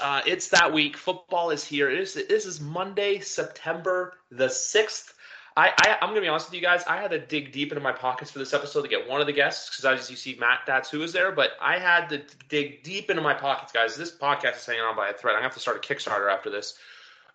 Uh, 0.00 0.20
it's 0.26 0.48
that 0.48 0.72
week. 0.72 0.96
Football 0.96 1.50
is 1.50 1.64
here. 1.64 1.90
It 1.90 1.98
is, 1.98 2.14
this 2.14 2.44
is 2.44 2.60
Monday, 2.60 3.20
September 3.20 4.14
the 4.30 4.46
6th. 4.46 5.12
I, 5.58 5.72
I, 5.78 5.96
am 6.02 6.10
going 6.10 6.16
to 6.16 6.20
be 6.20 6.28
honest 6.28 6.48
with 6.48 6.54
you 6.54 6.60
guys. 6.60 6.84
I 6.86 6.96
had 7.00 7.10
to 7.12 7.18
dig 7.18 7.50
deep 7.50 7.72
into 7.72 7.82
my 7.82 7.92
pockets 7.92 8.30
for 8.30 8.38
this 8.38 8.52
episode 8.52 8.82
to 8.82 8.88
get 8.88 9.08
one 9.08 9.22
of 9.22 9.26
the 9.26 9.32
guests 9.32 9.70
because 9.70 10.00
as 10.00 10.10
you 10.10 10.16
see, 10.16 10.36
Matt 10.38 10.60
That's 10.66 10.90
who 10.90 11.02
is 11.02 11.14
there. 11.14 11.32
But 11.32 11.52
I 11.62 11.78
had 11.78 12.08
to 12.10 12.22
dig 12.50 12.82
deep 12.82 13.08
into 13.08 13.22
my 13.22 13.32
pockets, 13.32 13.72
guys. 13.72 13.96
This 13.96 14.14
podcast 14.14 14.58
is 14.58 14.66
hanging 14.66 14.82
on 14.82 14.96
by 14.96 15.08
a 15.08 15.14
thread. 15.14 15.34
I'm 15.34 15.40
going 15.40 15.44
to 15.44 15.48
have 15.48 15.54
to 15.54 15.60
start 15.60 15.78
a 15.78 15.80
Kickstarter 15.80 16.30
after 16.30 16.50
this 16.50 16.78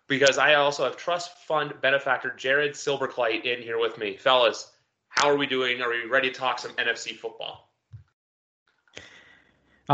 because 0.06 0.38
I 0.38 0.54
also 0.54 0.84
have 0.84 0.96
trust 0.96 1.36
fund 1.38 1.74
benefactor 1.80 2.32
Jared 2.36 2.72
Silverclight 2.72 3.44
in 3.44 3.60
here 3.60 3.80
with 3.80 3.98
me. 3.98 4.16
Fellas, 4.16 4.70
how 5.08 5.28
are 5.28 5.36
we 5.36 5.46
doing? 5.46 5.82
Are 5.82 5.90
we 5.90 6.04
ready 6.04 6.30
to 6.30 6.34
talk 6.34 6.60
some 6.60 6.72
NFC 6.72 7.16
football? 7.16 7.71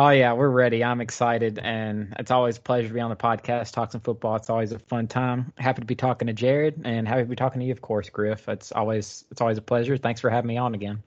Oh 0.01 0.11
yeah, 0.11 0.33
we're 0.33 0.49
ready. 0.49 0.85
I'm 0.85 1.01
excited, 1.01 1.59
and 1.59 2.15
it's 2.21 2.31
always 2.31 2.57
a 2.57 2.61
pleasure 2.61 2.87
to 2.87 2.95
be 2.95 3.01
on 3.01 3.11
the 3.11 3.17
podcast, 3.17 3.73
talk 3.73 3.91
some 3.91 4.01
football. 4.01 4.37
It's 4.37 4.49
always 4.49 4.71
a 4.71 4.79
fun 4.79 5.09
time. 5.09 5.53
Happy 5.59 5.81
to 5.81 5.87
be 5.87 5.97
talking 5.97 6.29
to 6.29 6.33
Jared, 6.33 6.81
and 6.85 7.09
happy 7.09 7.23
to 7.23 7.29
be 7.29 7.35
talking 7.35 7.59
to 7.59 7.67
you, 7.67 7.73
of 7.73 7.81
course, 7.81 8.09
Griff. 8.09 8.49
It's 8.49 8.71
always 8.71 9.25
it's 9.33 9.41
always 9.41 9.59
a 9.59 9.61
pleasure. 9.61 9.97
Thanks 9.97 10.21
for 10.21 10.31
having 10.31 10.47
me 10.47 10.57
on 10.57 10.77
again. 10.77 11.03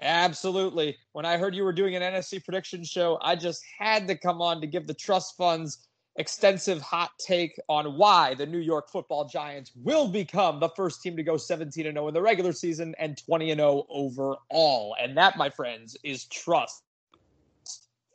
Absolutely. 0.00 0.96
When 1.12 1.26
I 1.26 1.36
heard 1.36 1.54
you 1.54 1.64
were 1.64 1.72
doing 1.74 1.96
an 1.96 2.02
NFC 2.02 2.42
prediction 2.42 2.82
show, 2.82 3.18
I 3.20 3.36
just 3.36 3.62
had 3.78 4.08
to 4.08 4.16
come 4.16 4.40
on 4.40 4.62
to 4.62 4.66
give 4.66 4.86
the 4.86 4.94
trust 4.94 5.36
funds 5.36 5.86
extensive 6.16 6.80
hot 6.80 7.10
take 7.20 7.60
on 7.68 7.98
why 7.98 8.32
the 8.32 8.46
New 8.46 8.56
York 8.56 8.88
Football 8.88 9.28
Giants 9.28 9.72
will 9.76 10.08
become 10.08 10.60
the 10.60 10.70
first 10.70 11.02
team 11.02 11.14
to 11.18 11.22
go 11.22 11.36
17 11.36 11.86
and 11.86 11.96
0 11.96 12.08
in 12.08 12.14
the 12.14 12.22
regular 12.22 12.54
season 12.54 12.94
and 12.98 13.22
20 13.22 13.50
and 13.50 13.58
0 13.58 13.84
overall. 13.90 14.96
And 14.98 15.14
that, 15.18 15.36
my 15.36 15.50
friends, 15.50 15.94
is 16.02 16.24
trust 16.24 16.84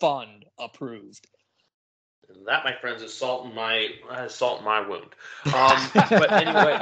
fund 0.03 0.43
approved. 0.59 1.25
That, 2.45 2.65
my 2.65 2.73
friends, 2.73 3.01
is 3.01 3.13
salt 3.13 3.45
in 3.45 3.55
my 3.55 3.87
uh, 4.09 4.27
salt 4.27 4.59
in 4.59 4.65
my 4.65 4.85
wound. 4.85 5.15
Um, 5.45 5.89
but 5.93 6.29
anyway, 6.31 6.77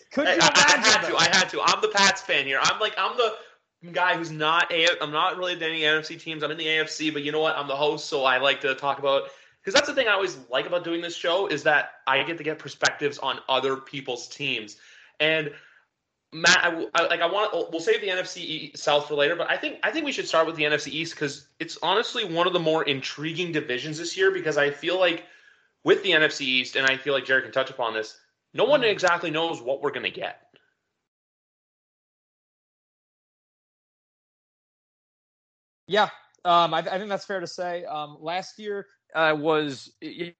could 0.12 0.26
you 0.26 0.38
I, 0.40 0.50
I, 0.52 0.80
had 0.80 1.06
to. 1.06 1.16
I 1.16 1.28
had 1.36 1.48
to. 1.50 1.60
I'm 1.62 1.80
the 1.80 1.88
Pats 1.94 2.22
fan 2.22 2.44
here. 2.44 2.58
I'm 2.60 2.80
like 2.80 2.94
I'm 2.98 3.16
the 3.16 3.90
guy 3.92 4.16
who's 4.16 4.32
not 4.32 4.72
a. 4.72 4.88
I'm 5.00 5.12
not 5.12 5.36
really 5.36 5.52
in 5.52 5.62
any 5.62 5.82
NFC 5.82 6.20
teams. 6.20 6.42
I'm 6.42 6.50
in 6.50 6.58
the 6.58 6.66
AFC, 6.66 7.12
but 7.12 7.22
you 7.22 7.30
know 7.30 7.40
what? 7.40 7.56
I'm 7.56 7.68
the 7.68 7.76
host, 7.76 8.06
so 8.06 8.24
I 8.24 8.38
like 8.38 8.60
to 8.62 8.74
talk 8.74 8.98
about 8.98 9.24
because 9.60 9.74
that's 9.74 9.88
the 9.88 9.94
thing 9.94 10.08
I 10.08 10.12
always 10.12 10.38
like 10.50 10.66
about 10.66 10.82
doing 10.82 11.02
this 11.02 11.14
show 11.14 11.46
is 11.46 11.62
that 11.64 12.00
I 12.08 12.22
get 12.24 12.36
to 12.38 12.44
get 12.44 12.58
perspectives 12.58 13.18
on 13.18 13.38
other 13.48 13.76
people's 13.76 14.28
teams. 14.28 14.78
And 15.20 15.52
Matt, 16.34 16.64
I, 16.64 16.86
I, 16.94 17.06
like 17.06 17.20
I 17.20 17.26
want 17.26 17.70
we'll 17.70 17.80
save 17.80 18.00
the 18.00 18.08
NFC 18.08 18.76
South 18.76 19.06
for 19.06 19.14
later, 19.14 19.36
but 19.36 19.48
I 19.48 19.56
think 19.56 19.78
I 19.84 19.92
think 19.92 20.04
we 20.04 20.10
should 20.10 20.26
start 20.26 20.46
with 20.48 20.56
the 20.56 20.64
NFC 20.64 20.88
East 20.88 21.14
because 21.14 21.46
it's 21.60 21.78
honestly 21.80 22.24
one 22.24 22.48
of 22.48 22.52
the 22.52 22.58
more 22.58 22.82
intriguing 22.82 23.52
divisions 23.52 23.98
this 23.98 24.16
year 24.16 24.32
because 24.32 24.58
I 24.58 24.70
feel 24.70 24.98
like 24.98 25.26
with 25.84 26.02
the 26.02 26.10
NFC 26.10 26.40
East, 26.40 26.74
and 26.74 26.86
I 26.86 26.96
feel 26.96 27.14
like 27.14 27.24
Jared 27.24 27.44
can 27.44 27.52
touch 27.52 27.70
upon 27.70 27.94
this, 27.94 28.18
no 28.52 28.64
one 28.64 28.82
exactly 28.82 29.30
knows 29.30 29.62
what 29.62 29.80
we're 29.80 29.92
going 29.92 30.04
to 30.04 30.10
get. 30.10 30.40
Yeah, 35.86 36.08
um, 36.44 36.74
I, 36.74 36.78
I, 36.78 36.98
think 36.98 37.10
that's 37.10 37.26
fair 37.26 37.40
to 37.40 37.46
say. 37.46 37.84
Um, 37.84 38.16
last 38.20 38.58
year 38.58 38.86
uh, 39.14 39.36
was 39.38 39.92
you 40.00 40.32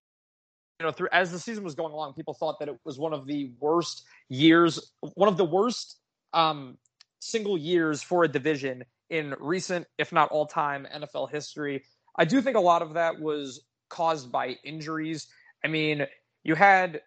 know 0.81 0.93
through 0.93 1.09
as 1.12 1.31
the 1.31 1.39
season 1.39 1.65
was 1.65 1.75
going 1.75 1.93
along, 1.93 2.15
people 2.15 2.35
thought 2.35 2.59
that 2.59 2.69
it 2.69 2.77
was 2.85 2.99
one 2.99 3.12
of 3.12 3.27
the 3.27 3.53
worst 3.61 4.05
years, 4.29 4.93
one 5.01 5.29
of 5.29 5.37
the 5.37 5.45
worst 5.45 5.99
um, 6.33 6.77
single 7.21 7.57
years 7.57 8.03
for 8.03 8.25
a 8.25 8.29
division 8.29 8.85
in 9.11 9.35
recent, 9.39 9.87
if 9.99 10.12
not 10.12 10.31
all 10.31 10.47
time, 10.47 10.87
NFL 10.95 11.31
history. 11.31 11.83
I 12.17 12.25
do 12.25 12.41
think 12.41 12.57
a 12.57 12.61
lot 12.61 12.83
of 12.83 12.95
that 12.95 13.21
was 13.21 13.65
caused 13.89 14.33
by 14.33 14.57
injuries. 14.65 15.29
I 15.65 15.69
mean, 15.69 16.07
you 16.43 16.55
had 16.55 17.01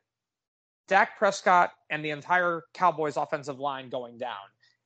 Dak 0.88 1.18
Prescott 1.18 1.72
and 1.90 2.04
the 2.04 2.12
entire 2.12 2.64
Cowboys 2.74 3.18
offensive 3.18 3.60
line 3.60 3.90
going 3.90 4.18
down. 4.18 4.36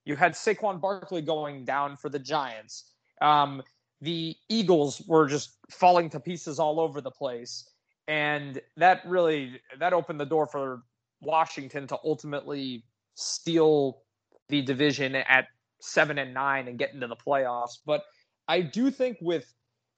You 0.06 0.16
had 0.16 0.34
Saquon 0.34 0.82
Barkley 0.82 1.22
going 1.22 1.64
down 1.64 1.96
for 1.96 2.10
the 2.10 2.20
Giants. 2.20 2.92
Um, 3.22 3.62
the 4.02 4.36
Eagles 4.50 5.02
were 5.08 5.28
just 5.28 5.58
falling 5.70 6.10
to 6.10 6.20
pieces 6.20 6.60
all 6.60 6.80
over 6.80 7.02
the 7.02 7.12
place. 7.12 7.70
And 8.12 8.60
that 8.76 9.04
really 9.06 9.62
that 9.80 9.94
opened 9.94 10.20
the 10.20 10.26
door 10.26 10.46
for 10.46 10.84
Washington 11.22 11.88
to 11.88 11.98
ultimately 12.04 12.84
steal 13.16 14.04
the 14.50 14.62
division 14.62 15.16
at 15.16 15.48
seven 15.80 16.18
and 16.18 16.34
nine 16.34 16.68
and 16.68 16.78
get 16.78 16.94
into 16.94 17.08
the 17.08 17.16
playoffs. 17.16 17.78
But 17.86 18.04
I 18.50 18.60
do 18.60 18.92
think 18.92 19.18
with 19.22 19.46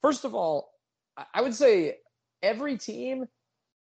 first 0.03 0.25
of 0.25 0.35
all, 0.35 0.73
I 1.33 1.41
would 1.41 1.55
say 1.55 1.95
every 2.43 2.77
team, 2.77 3.25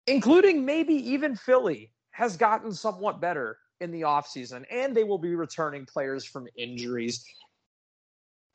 including 0.07 0.63
maybe 0.63 0.93
even 0.93 1.35
Philly, 1.35 1.91
has 2.11 2.37
gotten 2.37 2.71
somewhat 2.71 3.19
better 3.19 3.57
in 3.81 3.91
the 3.91 4.03
offseason, 4.03 4.63
and 4.71 4.95
they 4.95 5.03
will 5.03 5.17
be 5.17 5.35
returning 5.35 5.85
players 5.85 6.23
from 6.23 6.47
injuries. 6.57 7.21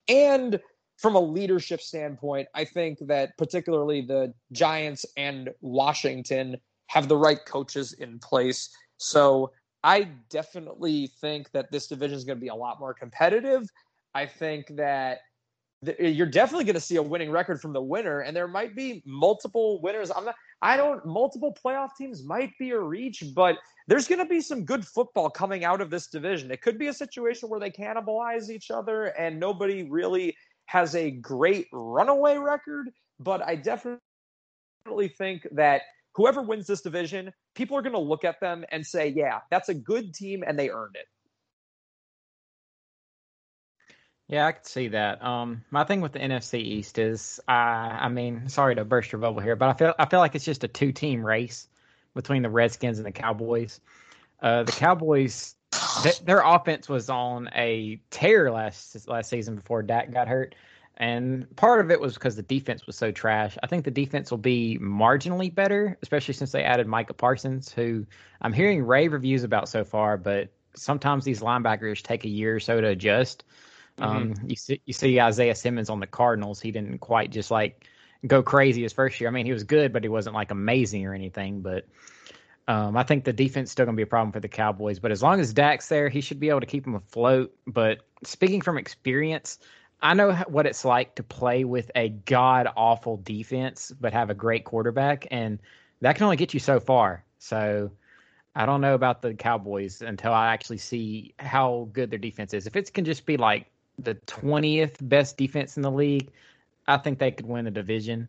And 0.09 0.59
from 1.00 1.15
a 1.15 1.21
leadership 1.21 1.81
standpoint, 1.81 2.47
I 2.55 2.65
think 2.65 2.99
that 3.06 3.37
particularly 3.38 4.03
the 4.03 4.34
Giants 4.53 5.06
and 5.16 5.49
Washington 5.62 6.59
have 6.88 7.09
the 7.09 7.16
right 7.16 7.43
coaches 7.47 7.94
in 7.94 8.19
place. 8.19 8.69
So 8.99 9.50
I 9.83 10.09
definitely 10.28 11.11
think 11.22 11.50
that 11.53 11.72
this 11.72 11.87
division 11.87 12.19
is 12.19 12.25
going 12.25 12.37
to 12.37 12.41
be 12.41 12.49
a 12.49 12.55
lot 12.55 12.78
more 12.78 12.93
competitive. 12.93 13.66
I 14.15 14.27
think 14.27 14.66
that 14.77 15.21
you're 15.99 16.27
definitely 16.27 16.65
going 16.65 16.75
to 16.75 16.81
see 16.81 16.97
a 16.97 17.03
winning 17.03 17.31
record 17.31 17.62
from 17.62 17.72
the 17.72 17.81
winner, 17.81 18.21
and 18.21 18.37
there 18.37 18.49
might 18.49 18.77
be 18.77 19.03
multiple 19.06 19.81
winners. 19.81 20.11
I'm 20.15 20.27
not. 20.27 20.34
I 20.61 20.77
don't. 20.77 21.06
Multiple 21.06 21.56
playoff 21.65 21.91
teams 21.97 22.22
might 22.22 22.50
be 22.59 22.72
a 22.72 22.78
reach, 22.78 23.25
but 23.34 23.56
there's 23.88 24.06
going 24.06 24.19
to 24.19 24.27
be 24.27 24.43
some 24.43 24.67
good 24.67 24.87
football 24.87 25.31
coming 25.31 25.65
out 25.65 25.81
of 25.81 25.88
this 25.88 26.09
division. 26.09 26.50
It 26.50 26.61
could 26.61 26.78
be 26.78 26.88
a 26.88 26.93
situation 26.93 27.49
where 27.49 27.59
they 27.59 27.71
cannibalize 27.71 28.50
each 28.50 28.71
other, 28.71 29.06
and 29.19 29.41
nobody 29.41 29.84
really 29.84 30.37
has 30.70 30.94
a 30.94 31.10
great 31.10 31.66
runaway 31.72 32.36
record, 32.36 32.92
but 33.19 33.42
I 33.42 33.56
definitely 33.56 33.98
think 35.19 35.44
that 35.50 35.82
whoever 36.14 36.42
wins 36.42 36.69
this 36.69 36.81
division, 36.81 37.32
people 37.56 37.76
are 37.76 37.82
going 37.82 37.92
to 37.92 37.98
look 37.98 38.25
at 38.25 38.38
them 38.38 38.64
and 38.70 38.86
say, 38.86 39.08
yeah, 39.08 39.41
that's 39.50 39.69
a 39.69 39.75
good 39.75 40.14
team 40.14 40.44
and 40.47 40.56
they 40.56 40.70
earned 40.70 40.94
it. 40.94 41.06
Yeah, 44.28 44.47
I 44.47 44.53
could 44.53 44.64
see 44.64 44.86
that. 44.86 45.20
Um, 45.25 45.64
my 45.72 45.82
thing 45.82 46.00
with 46.00 46.12
the 46.12 46.20
NFC 46.20 46.60
East 46.60 47.00
is, 47.00 47.41
I 47.48 48.08
mean, 48.08 48.48
sorry 48.48 48.76
to 48.76 48.84
burst 48.84 49.10
your 49.10 49.20
bubble 49.20 49.41
here, 49.41 49.56
but 49.56 49.70
I 49.70 49.72
feel 49.72 49.92
I 49.98 50.06
feel 50.06 50.20
like 50.20 50.37
it's 50.37 50.44
just 50.44 50.62
a 50.62 50.69
two 50.69 50.92
team 50.92 51.26
race 51.26 51.66
between 52.14 52.42
the 52.42 52.48
Redskins 52.48 52.98
and 52.98 53.06
the 53.06 53.10
Cowboys. 53.10 53.81
Uh, 54.41 54.62
the 54.62 54.70
Cowboys 54.70 55.56
their 56.25 56.41
offense 56.41 56.89
was 56.89 57.09
on 57.11 57.49
a 57.55 58.01
tear 58.11 58.51
last 58.51 59.09
last 59.09 59.31
season 59.31 59.56
before 59.56 59.83
Dak 59.83 60.12
got 60.12 60.28
hurt, 60.28 60.55
and 60.97 61.55
part 61.56 61.81
of 61.81 61.91
it 61.91 62.01
was 62.01 62.15
because 62.15 62.37
the 62.37 62.43
defense 62.43 62.87
was 62.87 62.97
so 62.97 63.11
trash. 63.11 63.56
I 63.62 63.67
think 63.67 63.84
the 63.84 63.91
defense 63.91 64.31
will 64.31 64.39
be 64.39 64.79
marginally 64.81 65.53
better, 65.53 65.97
especially 66.03 66.35
since 66.35 66.53
they 66.53 66.62
added 66.62 66.87
Micah 66.87 67.14
Parsons, 67.14 67.73
who 67.73 68.06
I'm 68.43 68.53
hearing 68.53 68.85
rave 68.85 69.12
reviews 69.12 69.43
about 69.43 69.69
so 69.69 69.85
far. 69.85 70.17
But 70.17 70.53
sometimes 70.75 71.25
these 71.25 71.41
linebackers 71.41 72.03
take 72.03 72.25
a 72.25 72.29
year 72.29 72.56
or 72.56 72.61
so 72.61 72.81
to 72.81 72.88
adjust. 72.88 73.44
Mm-hmm. 73.99 74.17
Um, 74.17 74.35
you 74.47 74.56
see, 74.56 74.81
you 74.85 74.93
see 74.93 75.20
Isaiah 75.20 75.55
Simmons 75.55 75.91
on 75.91 76.00
the 76.00 76.06
Cardinals. 76.06 76.61
He 76.61 76.70
didn't 76.70 76.99
quite 76.99 77.31
just 77.31 77.50
like 77.50 77.87
go 78.26 78.43
crazy 78.43 78.82
his 78.82 78.93
first 78.93 79.20
year. 79.20 79.29
I 79.29 79.32
mean, 79.32 79.47
he 79.47 79.53
was 79.53 79.64
good, 79.64 79.93
but 79.93 80.03
he 80.03 80.09
wasn't 80.09 80.35
like 80.35 80.50
amazing 80.50 81.06
or 81.06 81.14
anything. 81.14 81.62
But 81.62 81.87
um, 82.70 82.96
I 82.96 83.02
think 83.02 83.25
the 83.25 83.32
defense 83.32 83.72
still 83.72 83.84
going 83.84 83.96
to 83.96 83.99
be 83.99 84.05
a 84.05 84.06
problem 84.06 84.31
for 84.31 84.38
the 84.38 84.46
Cowboys, 84.46 85.00
but 85.00 85.11
as 85.11 85.25
long 85.25 85.40
as 85.40 85.52
Dak's 85.52 85.88
there, 85.88 86.08
he 86.08 86.20
should 86.20 86.38
be 86.38 86.50
able 86.50 86.61
to 86.61 86.67
keep 86.67 86.84
them 86.84 86.94
afloat. 86.94 87.52
But 87.67 88.02
speaking 88.22 88.61
from 88.61 88.78
experience, 88.78 89.58
I 90.02 90.14
know 90.14 90.34
what 90.46 90.67
it's 90.67 90.84
like 90.84 91.17
to 91.17 91.25
play 91.25 91.64
with 91.64 91.90
a 91.96 92.11
god 92.11 92.69
awful 92.76 93.17
defense, 93.17 93.93
but 94.00 94.12
have 94.12 94.31
a 94.31 94.34
great 94.34 94.64
quarterback, 94.64 95.26
and 95.32 95.58
that 96.00 96.14
can 96.14 96.22
only 96.22 96.37
get 96.37 96.55
you 96.55 96.61
so 96.61 96.78
far. 96.78 97.25
So 97.40 97.90
I 98.55 98.67
don't 98.67 98.81
know 98.81 98.94
about 98.94 99.20
the 99.20 99.34
Cowboys 99.34 100.00
until 100.00 100.32
I 100.32 100.52
actually 100.52 100.78
see 100.78 101.34
how 101.40 101.88
good 101.93 102.08
their 102.08 102.20
defense 102.20 102.55
is. 102.55 102.69
If 102.69 102.76
it 102.76 102.94
can 102.94 103.05
just 103.05 103.26
be 103.26 103.37
like 103.37 103.66
the 103.99 104.14
20th 104.14 104.96
best 105.08 105.37
defense 105.37 105.76
in 105.76 105.82
the 105.82 105.90
league, 105.90 106.31
I 106.87 106.99
think 106.99 107.19
they 107.19 107.32
could 107.32 107.46
win 107.46 107.64
the 107.64 107.73
division. 107.73 108.28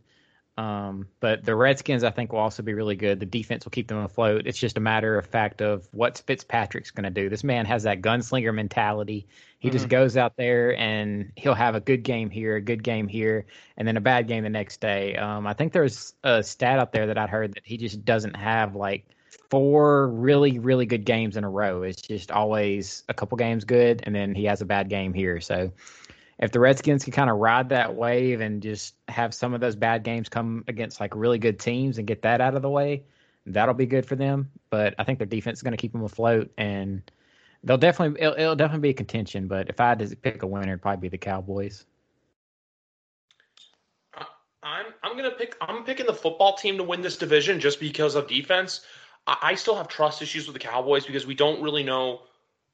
Um, 0.58 1.08
but 1.22 1.46
the 1.46 1.56
Redskins, 1.56 2.04
I 2.04 2.12
think, 2.12 2.34
will 2.34 2.40
also 2.40 2.62
be 2.62 2.74
really 2.74 2.96
good. 2.96 3.20
The 3.20 3.26
defense 3.26 3.66
will 3.66 3.72
keep 3.72 3.88
them 3.88 4.00
afloat. 4.00 4.44
It's 4.46 4.58
just 4.58 4.78
a 4.78 4.82
matter 4.82 5.18
of 5.18 5.26
fact 5.26 5.62
of 5.62 5.88
what 5.92 6.22
Fitzpatrick's 6.28 6.92
going 6.92 7.06
to 7.06 7.10
do. 7.10 7.30
This 7.30 7.44
man 7.44 7.66
has 7.66 7.84
that 7.84 8.02
gunslinger 8.02 8.54
mentality. 8.54 9.28
He 9.60 9.70
mm-hmm. 9.70 9.78
just 9.78 9.90
goes 9.90 10.18
out 10.18 10.36
there 10.36 10.78
and 10.78 11.32
he'll 11.36 11.54
have 11.54 11.76
a 11.76 11.80
good 11.80 12.04
game 12.04 12.30
here, 12.30 12.58
a 12.58 12.62
good 12.62 12.84
game 12.84 13.08
here, 13.08 13.46
and 13.78 13.88
then 13.88 13.98
a 13.98 14.02
bad 14.02 14.28
game 14.28 14.44
the 14.44 14.50
next 14.50 14.82
day. 14.82 15.16
Um, 15.16 15.48
I 15.48 15.54
think 15.54 15.72
there's 15.72 16.14
a 16.24 16.44
stat 16.44 16.80
out 16.80 16.92
there 16.92 17.08
that 17.08 17.18
I 17.18 17.28
heard 17.28 17.54
that 17.54 17.66
he 17.66 17.78
just 17.78 18.04
doesn't 18.04 18.36
have 18.36 18.76
like 18.76 19.06
four 19.50 20.10
really, 20.10 20.60
really 20.60 20.86
good 20.86 21.06
games 21.06 21.38
in 21.38 21.44
a 21.44 21.50
row. 21.50 21.84
It's 21.84 22.02
just 22.02 22.32
always 22.32 23.04
a 23.10 23.14
couple 23.14 23.38
games 23.38 23.64
good, 23.64 24.02
and 24.06 24.14
then 24.14 24.36
he 24.36 24.46
has 24.46 24.62
a 24.62 24.66
bad 24.66 24.90
game 24.90 25.14
here. 25.14 25.40
So 25.42 25.72
if 26.42 26.52
the 26.52 26.60
Redskins 26.60 27.04
can 27.04 27.14
kind 27.14 27.30
of 27.30 27.38
ride 27.38 27.70
that 27.70 27.96
wave 27.96 28.42
and 28.42 28.62
just 28.62 28.96
have 29.08 29.34
some 29.34 29.54
of 29.54 29.62
those 29.62 29.76
bad 29.76 30.04
games 30.04 30.28
come 30.28 30.64
against 30.68 31.00
like 31.00 31.16
really 31.16 31.38
good 31.38 31.60
teams 31.60 32.00
and 32.00 32.08
get 32.08 32.24
that 32.24 32.42
out 32.42 32.56
of 32.56 32.64
the 32.64 32.70
way, 32.70 33.04
that'll 33.46 33.76
be 33.76 33.86
good 33.86 34.06
for 34.06 34.16
them. 34.16 34.50
But 34.72 34.96
I 34.98 35.04
think 35.04 35.20
their 35.20 35.28
defense 35.28 35.60
is 35.60 35.64
going 35.64 35.74
to 35.74 35.78
keep 35.78 35.92
them 35.92 36.04
afloat, 36.04 36.52
and 36.58 37.04
they'll 37.64 37.78
definitely 37.78 38.20
it'll, 38.20 38.34
it'll, 38.34 38.56
definitely 38.56 38.88
be 38.88 38.90
a 38.90 38.94
contention. 38.94 39.48
But 39.48 39.70
if 39.70 39.80
I 39.80 39.90
had 39.90 40.00
to 40.00 40.16
pick 40.16 40.42
a 40.42 40.48
winner, 40.48 40.74
it'd 40.74 40.82
probably 40.82 41.02
be 41.02 41.10
the 41.10 41.18
Cowboys. 41.18 41.86
I'm 44.64 44.88
I'm 45.04 45.16
gonna 45.16 45.32
pick 45.32 45.56
I'm 45.62 45.84
picking 45.84 46.08
the 46.08 46.14
football 46.14 46.56
team 46.56 46.78
to 46.78 46.84
win 46.84 47.02
this 47.02 47.18
division 47.18 47.60
just 47.60 47.80
because 47.80 48.16
of 48.16 48.28
defense. 48.28 48.82
I, 49.28 49.38
I 49.42 49.56
still 49.56 49.76
have 49.76 49.88
trust 49.88 50.24
issues 50.24 50.48
with 50.48 50.54
the 50.54 50.60
Cowboys 50.60 51.06
because 51.06 51.28
we 51.28 51.36
don't 51.36 51.62
really 51.62 51.84
know 51.84 52.22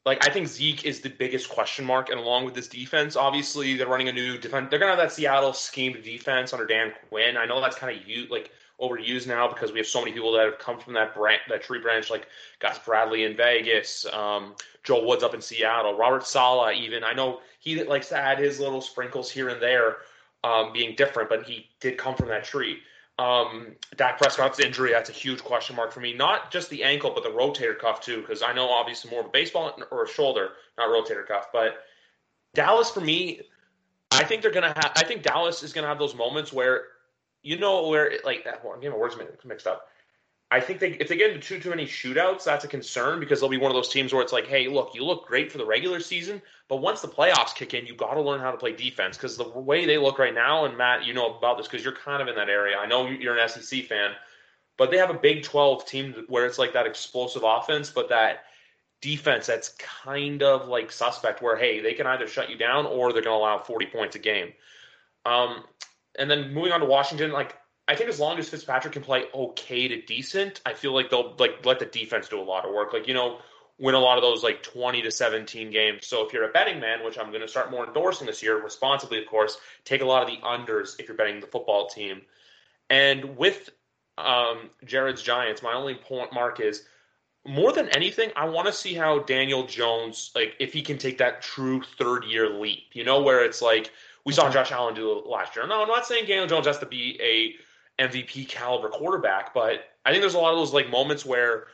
like 0.08 0.26
I 0.26 0.32
think 0.32 0.48
Zeke 0.48 0.86
is 0.86 1.02
the 1.02 1.10
biggest 1.10 1.50
question 1.50 1.84
mark, 1.84 2.10
and 2.10 2.18
along 2.18 2.46
with 2.46 2.54
this 2.54 2.70
defense, 2.70 3.18
obviously 3.18 3.76
they're 3.76 3.88
running 3.88 4.08
a 4.08 4.14
new 4.14 4.38
defense. 4.38 4.68
They're 4.70 4.80
gonna 4.80 4.94
have 4.96 5.00
that 5.00 5.12
Seattle 5.12 5.52
schemed 5.52 6.02
defense 6.02 6.54
under 6.54 6.66
Dan 6.66 6.94
Quinn. 7.10 7.36
I 7.36 7.46
know 7.46 7.60
that's 7.60 7.76
kind 7.76 7.96
of 7.96 8.08
u- 8.08 8.28
like 8.32 8.50
overused 8.80 9.28
now 9.28 9.50
because 9.50 9.74
we 9.74 9.80
have 9.80 9.88
so 9.88 10.00
many 10.00 10.14
people 10.14 10.32
that 10.32 10.46
have 10.46 10.60
come 10.60 10.80
from 10.80 10.94
that 10.94 11.14
branch, 11.14 11.42
that 11.50 11.62
tree 11.62 11.82
branch, 11.82 12.10
like 12.10 12.28
Gus 12.60 12.80
Bradley 12.80 13.26
in 13.26 13.36
Vegas, 13.36 14.06
um, 14.14 14.56
Joe 14.84 15.06
Woods 15.06 15.24
up 15.24 15.34
in 15.34 15.42
Seattle, 15.42 15.98
Robert 15.98 16.26
Saleh. 16.26 16.78
Even 16.78 17.04
I 17.04 17.12
know 17.12 17.42
he 17.60 17.84
likes 17.84 18.08
to 18.10 18.18
add 18.18 18.40
his 18.40 18.62
little 18.62 18.82
sprinkles 18.82 19.30
here 19.30 19.50
and 19.50 19.62
there, 19.62 19.98
um, 20.46 20.72
being 20.72 20.96
different, 20.96 21.28
but 21.28 21.44
he 21.44 21.68
did 21.82 21.98
come 21.98 22.16
from 22.16 22.30
that 22.30 22.46
tree. 22.46 22.80
Um, 23.20 23.76
Dak 23.96 24.20
Prescott's 24.20 24.60
injury, 24.60 24.92
that's 24.92 25.10
a 25.10 25.14
huge 25.14 25.44
question 25.44 25.76
mark 25.76 25.92
for 25.92 26.02
me. 26.02 26.14
Not 26.14 26.52
just 26.52 26.70
the 26.70 26.84
ankle, 26.84 27.12
but 27.14 27.24
the 27.24 27.30
rotator 27.30 27.78
cuff 27.78 28.00
too, 28.00 28.22
because 28.22 28.44
I 28.44 28.54
know 28.54 28.70
obviously 28.70 29.10
more 29.10 29.22
of 29.22 29.28
a 29.28 29.30
baseball 29.30 29.76
or 29.90 30.04
a 30.04 30.08
shoulder, 30.08 30.50
not 30.78 30.90
rotator 30.90 31.26
cuff. 31.26 31.48
But 31.52 31.78
Dallas, 32.54 32.92
for 32.92 33.02
me, 33.02 33.42
I 34.12 34.24
think 34.24 34.42
they're 34.42 34.52
gonna 34.52 34.68
have. 34.68 34.92
I 34.96 35.04
think 35.04 35.24
Dallas 35.24 35.64
is 35.64 35.74
gonna 35.74 35.88
have 35.88 36.00
those 36.00 36.16
moments 36.16 36.54
where, 36.54 36.84
you 37.42 37.58
know, 37.58 37.88
where 37.88 38.20
like 38.24 38.44
that. 38.44 38.64
Well, 38.64 38.74
I'm 38.74 38.80
getting 38.80 38.94
my 38.94 39.00
words 39.00 39.16
mixed 39.44 39.68
up. 39.68 39.88
I 40.50 40.62
think 40.62 40.80
they, 40.80 40.92
if 40.94 41.10
they 41.10 41.18
get 41.18 41.32
into 41.32 41.46
too 41.46 41.60
too 41.60 41.70
many 41.72 41.86
shootouts, 41.86 42.46
that's 42.46 42.64
a 42.64 42.70
concern 42.70 43.20
because 43.20 43.42
they'll 43.42 43.50
be 43.50 43.58
one 43.58 43.70
of 43.70 43.76
those 43.76 43.90
teams 43.90 44.14
where 44.14 44.22
it's 44.22 44.32
like, 44.32 44.48
hey, 44.48 44.70
look, 44.70 44.92
you 44.96 45.04
look 45.04 45.28
great 45.28 45.52
for 45.52 45.58
the 45.58 45.66
regular 45.66 46.00
season, 46.00 46.42
but 46.70 46.78
once 46.78 47.02
the 47.02 47.08
playoffs 47.08 47.54
kick 47.54 47.74
in, 47.74 47.86
you 47.86 47.94
got 47.94 48.14
to 48.14 48.22
learn 48.22 48.40
how 48.40 48.52
to 48.52 48.58
play 48.58 48.72
defense 48.72 49.18
because 49.18 49.36
the 49.36 49.48
way 49.48 49.86
they 49.86 49.98
look 49.98 50.20
right 50.20 50.34
now, 50.34 50.64
and 50.64 50.78
Matt, 50.78 51.06
you 51.06 51.14
know 51.14 51.36
about 51.36 51.58
this 51.58 51.68
because 51.68 51.84
you're 51.84 51.96
kind 51.96 52.22
of 52.22 52.30
in 52.30 52.36
that 52.36 52.50
area. 52.50 52.78
I 52.78 52.86
know 52.86 53.08
you're 53.08 53.38
an 53.38 53.50
SEC 53.50 53.84
fan, 53.86 54.12
but 54.78 54.90
they 54.90 54.98
have 54.98 55.10
a 55.10 55.16
Big 55.16 55.44
12 55.44 55.86
team 55.86 56.16
where 56.30 56.46
it's 56.46 56.58
like 56.58 56.72
that 56.74 56.86
explosive 56.86 57.44
offense, 57.44 57.90
but 57.90 58.08
that 58.08 58.46
defense 59.02 59.48
that's 59.48 59.76
kind 59.80 60.42
of 60.42 60.70
like 60.70 60.94
suspect 60.94 61.42
where 61.42 61.58
hey, 61.58 61.82
they 61.82 61.94
can 61.94 62.08
either 62.08 62.26
shut 62.28 62.50
you 62.50 62.58
down 62.58 62.86
or 62.86 63.12
they're 63.12 63.22
going 63.22 63.36
to 63.36 63.40
allow 63.40 63.60
40 63.60 63.88
points 63.88 64.16
a 64.16 64.20
game. 64.20 64.54
Um, 65.26 65.66
and 66.18 66.32
then 66.32 66.54
moving 66.54 66.72
on 66.72 66.80
to 66.80 66.86
Washington, 66.86 67.32
like 67.32 67.58
I 67.88 67.96
think 67.96 68.10
as 68.10 68.20
long 68.20 68.38
as 68.38 68.50
Fitzpatrick 68.50 68.94
can 68.94 69.02
play 69.02 69.26
okay 69.34 69.88
to 69.88 70.02
decent, 70.02 70.62
I 70.66 70.74
feel 70.74 70.94
like 70.94 71.10
they'll 71.10 71.36
like 71.40 71.66
let 71.66 71.80
the 71.80 71.86
defense 71.86 72.28
do 72.28 72.40
a 72.40 72.44
lot 72.44 72.66
of 72.66 72.74
work. 72.74 72.94
Like 72.94 73.08
you 73.08 73.14
know, 73.14 73.40
win 73.80 73.96
a 73.96 74.00
lot 74.00 74.18
of 74.18 74.24
those 74.24 74.44
like 74.44 74.62
twenty 74.62 75.02
to 75.02 75.12
seventeen 75.12 75.72
games. 75.72 76.06
So 76.06 76.26
if 76.26 76.34
you're 76.34 76.50
a 76.50 76.52
betting 76.52 76.80
man, 76.80 77.04
which 77.06 77.18
I'm 77.18 77.30
going 77.30 77.42
to 77.42 77.48
start 77.48 77.72
more 77.72 77.88
endorsing 77.88 78.28
this 78.28 78.44
year, 78.44 78.62
responsibly 78.62 79.20
of 79.20 79.28
course, 79.28 79.58
take 79.86 80.02
a 80.02 80.06
lot 80.06 80.22
of 80.22 80.30
the 80.30 80.38
unders 80.46 81.00
if 81.00 81.08
you're 81.08 81.18
betting 81.18 81.40
the 81.40 81.48
football 81.48 81.88
team. 81.88 82.22
And 82.90 83.38
with 83.38 83.70
um, 84.18 84.70
Jared's 84.86 85.22
Giants, 85.22 85.62
my 85.62 85.74
only 85.74 85.96
point 85.96 86.34
mark 86.34 86.60
is 86.60 86.84
more 87.46 87.72
than 87.72 87.88
anything, 87.90 88.32
I 88.36 88.50
want 88.50 88.68
to 88.68 88.74
see 88.74 88.94
how 88.94 89.20
Daniel 89.20 89.66
Jones 89.66 90.32
like 90.36 90.56
if 90.60 90.74
he 90.74 90.82
can 90.82 90.98
take 90.98 91.20
that 91.20 91.42
true 91.42 91.82
third 91.98 92.26
year 92.26 92.50
leap. 92.50 92.90
You 92.92 93.06
know, 93.06 93.22
where 93.22 93.46
it's 93.46 93.62
like 93.62 93.92
we 94.26 94.34
saw 94.34 94.50
Josh 94.50 94.74
Allen 94.74 94.94
do 94.94 95.18
it 95.20 95.26
last 95.26 95.56
year. 95.56 95.66
No, 95.66 95.82
I'm 95.82 95.88
not 95.88 96.06
saying 96.06 96.26
Daniel 96.26 96.48
Jones 96.48 96.68
has 96.68 96.80
to 96.80 96.86
be 96.86 97.18
a 97.22 97.56
MVP 98.00 98.48
caliber 98.48 98.90
quarterback, 98.90 99.54
but 99.54 99.86
I 100.06 100.12
think 100.12 100.22
there's 100.22 100.36
a 100.36 100.40
lot 100.40 100.54
of 100.54 100.60
those 100.60 100.74
like 100.74 100.90
moments 100.90 101.26
where 101.26 101.68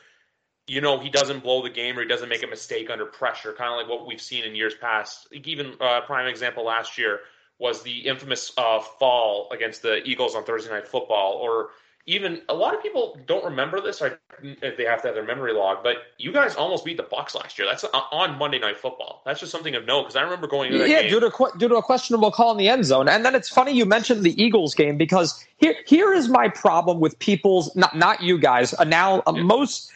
you 0.66 0.80
know 0.80 0.98
he 0.98 1.10
doesn't 1.10 1.42
blow 1.42 1.62
the 1.62 1.70
game 1.70 1.98
or 1.98 2.02
he 2.02 2.08
doesn't 2.08 2.28
make 2.28 2.42
a 2.42 2.46
mistake 2.46 2.90
under 2.90 3.06
pressure, 3.06 3.52
kind 3.52 3.70
of 3.70 3.76
like 3.76 3.88
what 3.88 4.06
we've 4.06 4.20
seen 4.20 4.44
in 4.44 4.54
years 4.54 4.74
past. 4.74 5.28
Even 5.32 5.74
uh, 5.80 6.00
prime 6.02 6.26
example 6.26 6.64
last 6.64 6.96
year 6.98 7.20
was 7.58 7.82
the 7.82 7.98
infamous 7.98 8.52
uh, 8.56 8.80
fall 8.80 9.48
against 9.52 9.82
the 9.82 10.02
Eagles 10.08 10.34
on 10.34 10.44
Thursday 10.44 10.70
Night 10.70 10.88
Football, 10.88 11.34
or 11.34 11.70
even 12.06 12.42
a 12.48 12.54
lot 12.54 12.74
of 12.74 12.82
people 12.82 13.18
don't 13.26 13.44
remember 13.44 13.80
this. 13.80 14.02
Or 14.02 14.18
they 14.42 14.84
have 14.84 15.00
to 15.02 15.08
have 15.08 15.14
their 15.14 15.24
memory 15.24 15.54
log, 15.54 15.82
but 15.82 15.96
you 16.18 16.32
guys 16.32 16.54
almost 16.54 16.84
beat 16.84 16.98
the 16.98 17.04
Bucs 17.04 17.34
last 17.34 17.58
year. 17.58 17.66
That's 17.66 17.84
on 17.84 18.38
Monday 18.38 18.58
Night 18.58 18.76
Football. 18.76 19.22
That's 19.24 19.40
just 19.40 19.50
something 19.50 19.74
of 19.74 19.86
note 19.86 20.02
because 20.02 20.16
I 20.16 20.22
remember 20.22 20.46
going 20.46 20.72
yeah, 20.72 21.02
game. 21.02 21.10
due 21.10 21.20
to 21.20 21.50
due 21.58 21.68
to 21.68 21.76
a 21.76 21.82
questionable 21.82 22.30
call 22.30 22.52
in 22.52 22.58
the 22.58 22.68
end 22.68 22.84
zone. 22.84 23.08
And 23.08 23.24
then 23.24 23.34
it's 23.34 23.48
funny 23.48 23.72
you 23.72 23.86
mentioned 23.86 24.22
the 24.22 24.42
Eagles 24.42 24.74
game 24.74 24.98
because 24.98 25.44
here 25.56 25.74
here 25.86 26.12
is 26.12 26.28
my 26.28 26.48
problem 26.48 27.00
with 27.00 27.18
people's 27.18 27.74
not 27.74 27.96
not 27.96 28.22
you 28.22 28.38
guys. 28.38 28.74
Uh, 28.74 28.84
now 28.84 29.22
uh, 29.26 29.32
most 29.32 29.90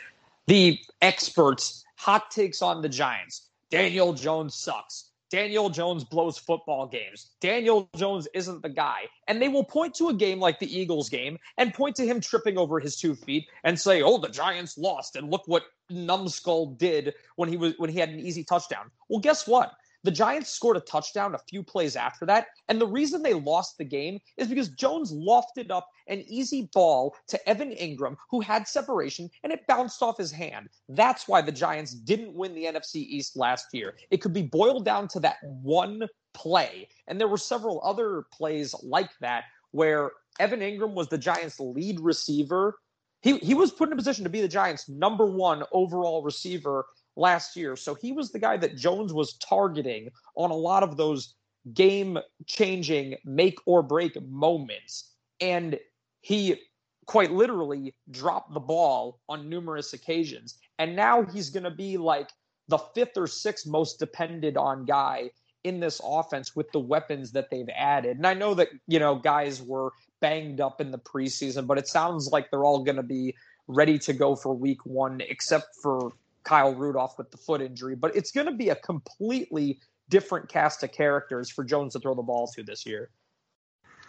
the 0.47 0.79
experts 1.03 1.85
hot 1.97 2.31
takes 2.31 2.63
on 2.63 2.81
the 2.81 2.89
Giants. 2.89 3.43
Daniel 3.71 4.15
Jones 4.15 4.55
sucks. 4.55 5.08
Daniel 5.31 5.69
Jones 5.69 6.05
blows 6.05 6.39
football 6.39 6.87
games. 6.87 7.31
Daniel 7.41 7.89
Jones 7.97 8.27
isn't 8.35 8.63
the 8.63 8.69
guy. 8.69 9.03
And 9.27 9.41
they 9.41 9.49
will 9.49 9.65
point 9.65 9.95
to 9.97 10.09
a 10.09 10.15
game 10.15 10.41
like 10.41 10.59
the 10.59 10.79
Eagles 10.79 11.09
game 11.09 11.39
and 11.59 11.75
point 11.75 11.97
to 11.97 12.07
him 12.07 12.21
tripping 12.21 12.57
over 12.57 12.81
his 12.81 12.97
two 12.97 13.15
feet 13.15 13.47
and 13.65 13.79
say, 13.79 14.03
"Oh, 14.03 14.19
the 14.19 14.29
Giants 14.29 14.79
lost 14.79 15.17
and 15.17 15.31
look 15.31 15.43
what 15.47 15.65
Numbskull 15.91 16.75
did 16.77 17.15
when 17.37 17.49
he 17.49 17.57
was 17.57 17.75
when 17.79 17.91
he 17.91 17.99
had 17.99 18.09
an 18.09 18.21
easy 18.21 18.45
touchdown." 18.45 18.91
Well, 19.09 19.21
guess 19.21 19.47
what? 19.47 19.73
The 20.05 20.11
Giants 20.11 20.51
scored 20.51 20.77
a 20.77 20.81
touchdown 20.81 21.35
a 21.35 21.41
few 21.49 21.63
plays 21.63 21.97
after 21.97 22.25
that. 22.27 22.49
And 22.69 22.81
the 22.81 22.87
reason 22.87 23.23
they 23.23 23.35
lost 23.35 23.79
the 23.79 23.85
game 23.85 24.19
is 24.37 24.49
because 24.49 24.69
Jones 24.71 25.13
lofted 25.13 25.71
up 25.71 25.89
an 26.07 26.25
easy 26.27 26.71
ball 26.73 27.17
to 27.29 27.49
Evan 27.49 27.73
Engram, 27.73 28.17
who 28.31 28.41
had 28.41 28.69
separation, 28.69 29.29
and 29.43 29.53
it 29.53 29.67
bounced 29.67 30.03
off 30.03 30.17
his 30.17 30.31
hand. 30.31 30.69
That's 30.89 31.27
why 31.27 31.43
the 31.43 31.53
Giants 31.53 31.93
didn't 31.93 32.35
win 32.35 32.55
the 32.55 32.65
NFC 32.65 32.97
East 32.97 33.37
last 33.37 33.67
year. 33.73 33.97
It 34.11 34.19
could 34.19 34.33
be 34.33 34.43
boiled 34.43 34.85
down 34.85 35.09
to 35.09 35.21
that 35.21 35.37
one 35.43 36.07
play. 36.33 36.89
And 37.09 37.21
there 37.21 37.29
were 37.29 37.37
several 37.37 37.81
other 37.85 38.25
plays 38.33 38.75
like 38.83 39.11
that 39.21 39.45
where 39.73 40.13
Evan 40.39 40.61
Engram 40.61 40.95
was 40.95 41.09
the 41.09 41.19
Giants' 41.19 41.59
lead 41.59 42.01
receiver. 42.01 42.79
He, 43.23 43.39
he 43.39 43.55
was 43.55 43.73
put 43.73 43.89
in 43.89 43.93
a 43.93 43.97
position 43.97 44.25
to 44.25 44.31
be 44.31 44.41
the 44.41 44.49
Giants' 44.49 44.89
number 44.89 45.27
one 45.27 45.65
overall 45.73 46.23
receiver 46.23 46.87
last 47.19 47.57
year. 47.57 47.77
So 47.77 47.95
he 47.95 48.13
was 48.13 48.31
the 48.31 48.39
guy 48.39 48.57
that 48.57 48.77
Jones 48.77 49.13
was 49.13 49.35
targeting 49.35 50.11
on 50.37 50.51
a 50.51 50.57
lot 50.57 50.83
of 50.83 50.97
those 50.97 51.35
game 51.75 52.19
changing 52.47 53.17
make 53.25 53.59
or 53.67 53.83
break 53.83 54.21
moments. 54.23 55.13
And 55.41 55.79
he 56.21 56.63
quite 57.07 57.33
literally 57.33 57.95
dropped 58.11 58.55
the 58.55 58.61
ball 58.61 59.21
on 59.29 59.49
numerous 59.49 59.93
occasions. 59.93 60.59
And 60.79 60.95
now 60.95 61.25
he's 61.25 61.51
going 61.51 61.65
to 61.65 61.71
be 61.71 61.97
like 61.97 62.31
the 62.69 62.79
fifth 62.79 63.17
or 63.17 63.27
sixth 63.27 63.67
most 63.67 63.99
depended 63.99 64.57
on 64.57 64.85
guy 64.85 65.31
in 65.65 65.81
this 65.81 66.01
offense 66.05 66.55
with 66.55 66.71
the 66.73 66.79
weapons 66.79 67.33
that 67.33 67.51
they've 67.51 67.69
added. 67.75 68.17
And 68.17 68.27
I 68.27 68.35
know 68.35 68.55
that, 68.55 68.69
you 68.87 68.99
know, 68.99 69.17
guys 69.17 69.61
were 69.61 69.93
banged 70.21 70.61
up 70.61 70.81
in 70.81 70.91
the 70.91 70.99
preseason, 70.99 71.67
but 71.67 71.79
it 71.79 71.89
sounds 71.89 72.29
like 72.31 72.51
they're 72.51 72.65
all 72.65 72.85
going 72.85 72.97
to 72.97 73.03
be 73.03 73.35
ready 73.67 73.99
to 73.99 74.13
go 74.13 74.37
for 74.37 74.55
week 74.55 74.85
one, 74.87 75.21
except 75.29 75.77
for 75.83 76.13
Kyle 76.45 76.75
Rudolph 76.75 77.19
with 77.19 77.31
the 77.31 77.37
foot 77.37 77.61
injury, 77.61 77.95
but 77.95 78.15
it's 78.17 78.31
going 78.31 78.47
to 78.47 78.53
be 78.53 78.71
a 78.71 78.77
completely 78.77 79.81
different 80.09 80.49
cast 80.49 80.83
of 80.83 80.93
characters 80.93 81.51
for 81.51 81.65
Jones 81.65 81.93
to 81.93 82.01
throw 82.01 82.15
the 82.15 82.23
ball 82.23 82.47
to 82.55 82.63
this 82.63 82.87
year. 82.87 83.11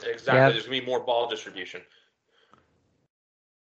Exactly. 0.01 0.33
Yeah. 0.33 0.50
There's 0.50 0.65
going 0.65 0.79
to 0.79 0.86
be 0.86 0.89
more 0.89 1.01
ball 1.01 1.29
distribution. 1.29 1.81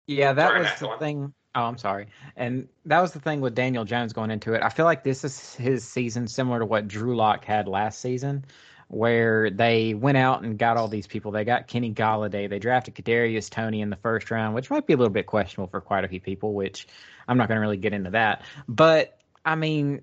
Yeah, 0.07 0.33
that 0.33 0.49
sorry, 0.49 0.61
was 0.61 0.71
the 0.79 0.97
thing. 0.99 1.35
Oh, 1.55 1.65
I'm 1.65 1.79
sorry. 1.79 2.07
And 2.37 2.69
that 2.85 3.01
was 3.01 3.13
the 3.13 3.21
thing 3.21 3.41
with 3.41 3.55
Daniel 3.55 3.85
Jones 3.85 4.13
going 4.13 4.31
into 4.31 4.55
it. 4.55 4.63
I 4.63 4.69
feel 4.69 4.85
like 4.85 5.03
this 5.03 5.25
is 5.25 5.55
his 5.55 5.87
season 5.87 6.29
similar 6.29 6.61
to 6.61 6.67
what 6.67 6.89
Drew 6.89 7.17
Lock 7.17 7.45
had 7.45 7.67
last 7.67 8.01
season, 8.01 8.45
where 8.89 9.51
they 9.51 9.95
went 9.95 10.17
out 10.17 10.43
and 10.43 10.59
got 10.59 10.77
all 10.77 10.89
these 10.89 11.07
people. 11.07 11.31
They 11.31 11.45
got 11.45 11.67
Kenny 11.67 11.93
Golladay. 11.93 12.49
They 12.49 12.59
drafted 12.59 12.95
Kadarius 12.95 13.51
Toney 13.51 13.83
in 13.83 13.91
the 13.91 13.97
first 13.97 14.31
round, 14.31 14.55
which 14.55 14.71
might 14.71 14.87
be 14.87 14.95
a 14.95 14.97
little 14.97 15.13
bit 15.13 15.27
questionable 15.27 15.71
for 15.71 15.81
quite 15.81 16.05
a 16.05 16.09
few 16.09 16.21
people, 16.21 16.55
which 16.55 16.89
I'm 17.27 17.37
not 17.37 17.49
going 17.49 17.57
to 17.57 17.61
really 17.61 17.77
get 17.77 17.93
into 17.93 18.11
that. 18.11 18.43
But 18.67 19.19
I 19.45 19.55
mean, 19.55 20.03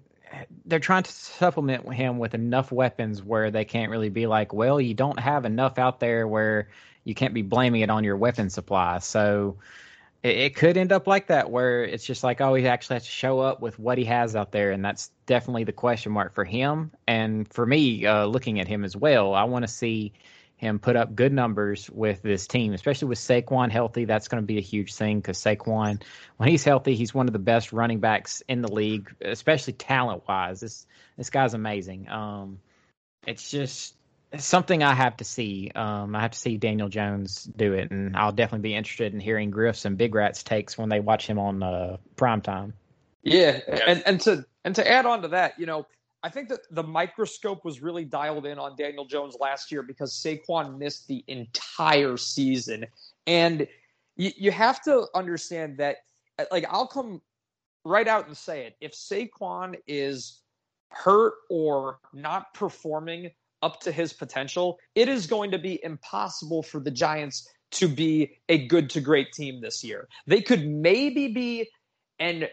they're 0.66 0.80
trying 0.80 1.04
to 1.04 1.12
supplement 1.12 1.92
him 1.94 2.20
with 2.20 2.34
enough 2.36 2.72
weapons 2.72 3.24
where 3.24 3.52
they 3.52 3.66
can't 3.66 3.90
really 3.90 4.10
be 4.10 4.28
like, 4.28 4.54
well, 4.54 4.80
you 4.80 4.94
don't 4.94 5.20
have 5.20 5.46
enough 5.46 5.80
out 5.80 6.00
there 6.00 6.28
where 6.28 6.70
you 7.04 7.16
can't 7.16 7.34
be 7.34 7.42
blaming 7.42 7.82
it 7.82 7.90
on 7.90 8.04
your 8.04 8.18
weapon 8.18 8.50
supply. 8.50 9.00
So 9.00 9.58
it, 10.26 10.38
it 10.38 10.56
could 10.56 10.76
end 10.76 10.92
up 10.92 11.06
like 11.06 11.28
that, 11.28 11.52
where 11.52 11.84
it's 11.84 12.04
just 12.04 12.24
like, 12.24 12.42
oh, 12.42 12.56
he 12.56 12.68
actually 12.68 12.96
has 12.96 13.06
to 13.06 13.12
show 13.12 13.40
up 13.40 13.62
with 13.62 13.78
what 13.78 13.98
he 14.00 14.06
has 14.06 14.36
out 14.36 14.52
there, 14.52 14.72
and 14.72 14.84
that's 14.84 15.12
definitely 15.28 15.66
the 15.66 15.72
question 15.72 16.12
mark 16.12 16.34
for 16.34 16.44
him 16.44 16.92
and 17.08 17.52
for 17.54 17.66
me. 17.66 18.06
Uh, 18.06 18.26
looking 18.26 18.60
at 18.60 18.68
him 18.68 18.84
as 18.84 18.96
well, 18.96 19.36
I 19.36 19.44
want 19.44 19.64
to 19.64 19.72
see 19.72 20.14
him 20.58 20.80
put 20.80 20.96
up 20.96 21.14
good 21.16 21.32
numbers 21.32 21.90
with 21.92 22.24
this 22.24 22.48
team, 22.48 22.74
especially 22.74 23.10
with 23.10 23.20
Saquon 23.20 23.70
healthy. 23.70 24.06
That's 24.06 24.28
going 24.28 24.42
to 24.42 24.48
be 24.48 24.58
a 24.58 24.62
huge 24.62 24.96
thing 24.96 25.20
because 25.20 25.38
Saquon, 25.38 26.02
when 26.38 26.50
he's 26.50 26.64
healthy, 26.64 26.96
he's 26.96 27.14
one 27.14 27.28
of 27.28 27.34
the 27.34 27.40
best 27.40 27.72
running 27.72 28.00
backs 28.00 28.42
in 28.48 28.62
the 28.62 28.72
league, 28.72 29.14
especially 29.22 29.74
talent 29.74 30.24
wise. 30.28 30.60
This 30.60 30.88
this 31.18 31.30
guy's 31.30 31.54
amazing. 31.54 32.10
Um, 32.10 32.60
it's 33.28 33.52
just 33.52 33.96
something 34.38 34.84
I 34.84 34.94
have 34.94 35.18
to 35.18 35.24
see. 35.24 35.72
Um, 35.76 36.16
I 36.16 36.22
have 36.22 36.32
to 36.32 36.40
see 36.40 36.58
Daniel 36.58 36.90
Jones 36.90 37.44
do 37.56 37.74
it, 37.74 37.92
and 37.92 38.16
I'll 38.16 38.32
definitely 38.32 38.70
be 38.70 38.76
interested 38.76 39.14
in 39.14 39.20
hearing 39.20 39.52
Griff's 39.52 39.86
and 39.86 39.98
Big 39.98 40.14
Rat's 40.16 40.44
takes 40.44 40.78
when 40.78 40.90
they 40.90 41.00
watch 41.00 41.28
him 41.28 41.40
on 41.40 41.64
uh, 41.64 41.98
prime 42.16 42.42
time. 42.42 42.74
Yeah, 43.24 43.60
and 43.88 44.04
and 44.06 44.22
to 44.22 44.46
and 44.64 44.76
to 44.76 44.90
add 44.90 45.06
on 45.06 45.22
to 45.24 45.28
that, 45.30 45.60
you 45.60 45.66
know, 45.66 45.88
I 46.24 46.30
think 46.30 46.50
that 46.50 46.60
the 46.72 46.84
microscope 46.84 47.66
was 47.66 47.82
really 47.82 48.06
dialed 48.06 48.46
in 48.46 48.60
on 48.60 48.76
Daniel 48.76 49.06
Jones 49.06 49.36
last 49.40 49.72
year 49.72 49.82
because 49.82 50.14
Saquon 50.14 50.78
missed 50.78 51.08
the 51.08 51.24
entire 51.28 52.18
season, 52.18 52.86
and 53.28 53.68
you, 54.16 54.32
you 54.38 54.52
have 54.52 54.82
to 54.84 55.08
understand 55.16 55.78
that. 55.78 55.98
Like, 56.52 56.66
I'll 56.70 56.88
come 56.88 57.22
right 57.84 58.08
out 58.08 58.28
and 58.28 58.36
say 58.36 58.66
it: 58.66 58.76
if 58.82 58.94
Saquon 58.94 59.76
is 59.88 60.42
hurt 60.90 61.34
or 61.50 62.00
not 62.14 62.54
performing 62.54 63.32
up 63.66 63.82
to 63.82 63.92
his 63.92 64.14
potential, 64.14 64.78
it 64.94 65.10
is 65.10 65.26
going 65.26 65.50
to 65.50 65.58
be 65.58 65.84
impossible 65.84 66.62
for 66.62 66.80
the 66.80 66.92
Giants 66.92 67.50
to 67.72 67.88
be 67.88 68.38
a 68.48 68.68
good 68.68 68.92
to 68.92 69.02
great 69.02 69.34
team 69.34 69.60
this 69.60 69.84
year. 69.84 70.08
They 70.28 70.42
could 70.42 70.68
maybe 70.68 71.30
be 71.30 71.72
an 72.20 72.46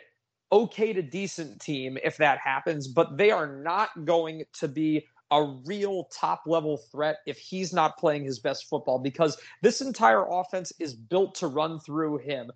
okay 0.50 0.95
to 0.95 1.02
decent 1.02 1.61
team 1.61 1.99
if 2.02 2.16
that 2.16 2.38
happens, 2.38 2.88
but 2.88 3.19
they 3.19 3.31
are 3.31 3.47
not 3.47 3.90
going 4.07 4.45
to 4.54 4.69
be 4.69 5.07
a 5.31 5.45
real 5.66 6.09
top 6.14 6.42
level 6.47 6.78
threat 6.90 7.16
if 7.26 7.38
he's 7.38 7.75
not 7.75 7.99
playing 7.99 8.25
his 8.25 8.38
best 8.38 8.69
football 8.69 8.99
because 8.99 9.37
this 9.61 9.81
entire 9.83 10.25
offense 10.31 10.73
is 10.81 10.95
built 10.95 11.35
to 11.37 11.47
run 11.47 11.78
through 11.81 12.19
him 12.19 12.50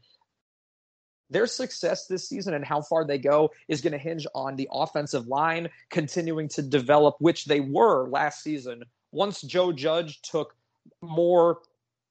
their 1.31 1.47
success 1.47 2.07
this 2.07 2.29
season 2.29 2.55
and 2.55 2.65
how 2.65 2.83
far 2.83 3.05
they 3.05 3.19
go 3.19 3.51
is 3.69 3.81
going 3.81 3.93
to 3.93 3.99
hinge 3.99 4.27
on 4.35 4.57
the 4.57 4.69
offensive 4.73 5.27
line 5.27 5.69
continuing 5.91 6.49
to 6.49 6.63
develop, 6.63 7.17
which 7.19 7.47
they 7.47 7.61
were 7.61 8.09
last 8.09 8.43
season. 8.43 8.85
Once 9.13 9.41
Joe 9.43 9.73
Judge 9.73 10.21
took 10.23 10.55
more 11.01 11.59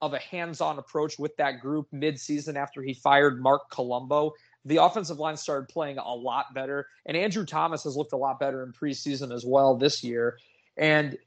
of 0.01 0.13
a 0.13 0.19
hands-on 0.19 0.77
approach 0.77 1.17
with 1.17 1.35
that 1.37 1.61
group 1.61 1.87
mid-season 1.91 2.57
after 2.57 2.81
he 2.81 2.93
fired 2.93 3.41
Marc 3.41 3.69
Colombo, 3.69 4.33
the 4.65 4.77
offensive 4.77 5.19
line 5.19 5.37
started 5.37 5.69
playing 5.69 5.97
a 5.97 6.13
lot 6.13 6.53
better, 6.53 6.87
and 7.05 7.15
Andrew 7.15 7.45
Thomas 7.45 7.83
has 7.83 7.95
looked 7.95 8.13
a 8.13 8.17
lot 8.17 8.39
better 8.39 8.63
in 8.63 8.73
preseason 8.73 9.33
as 9.33 9.45
well 9.45 9.77
this 9.77 10.03
year. 10.03 10.37
And 10.75 11.17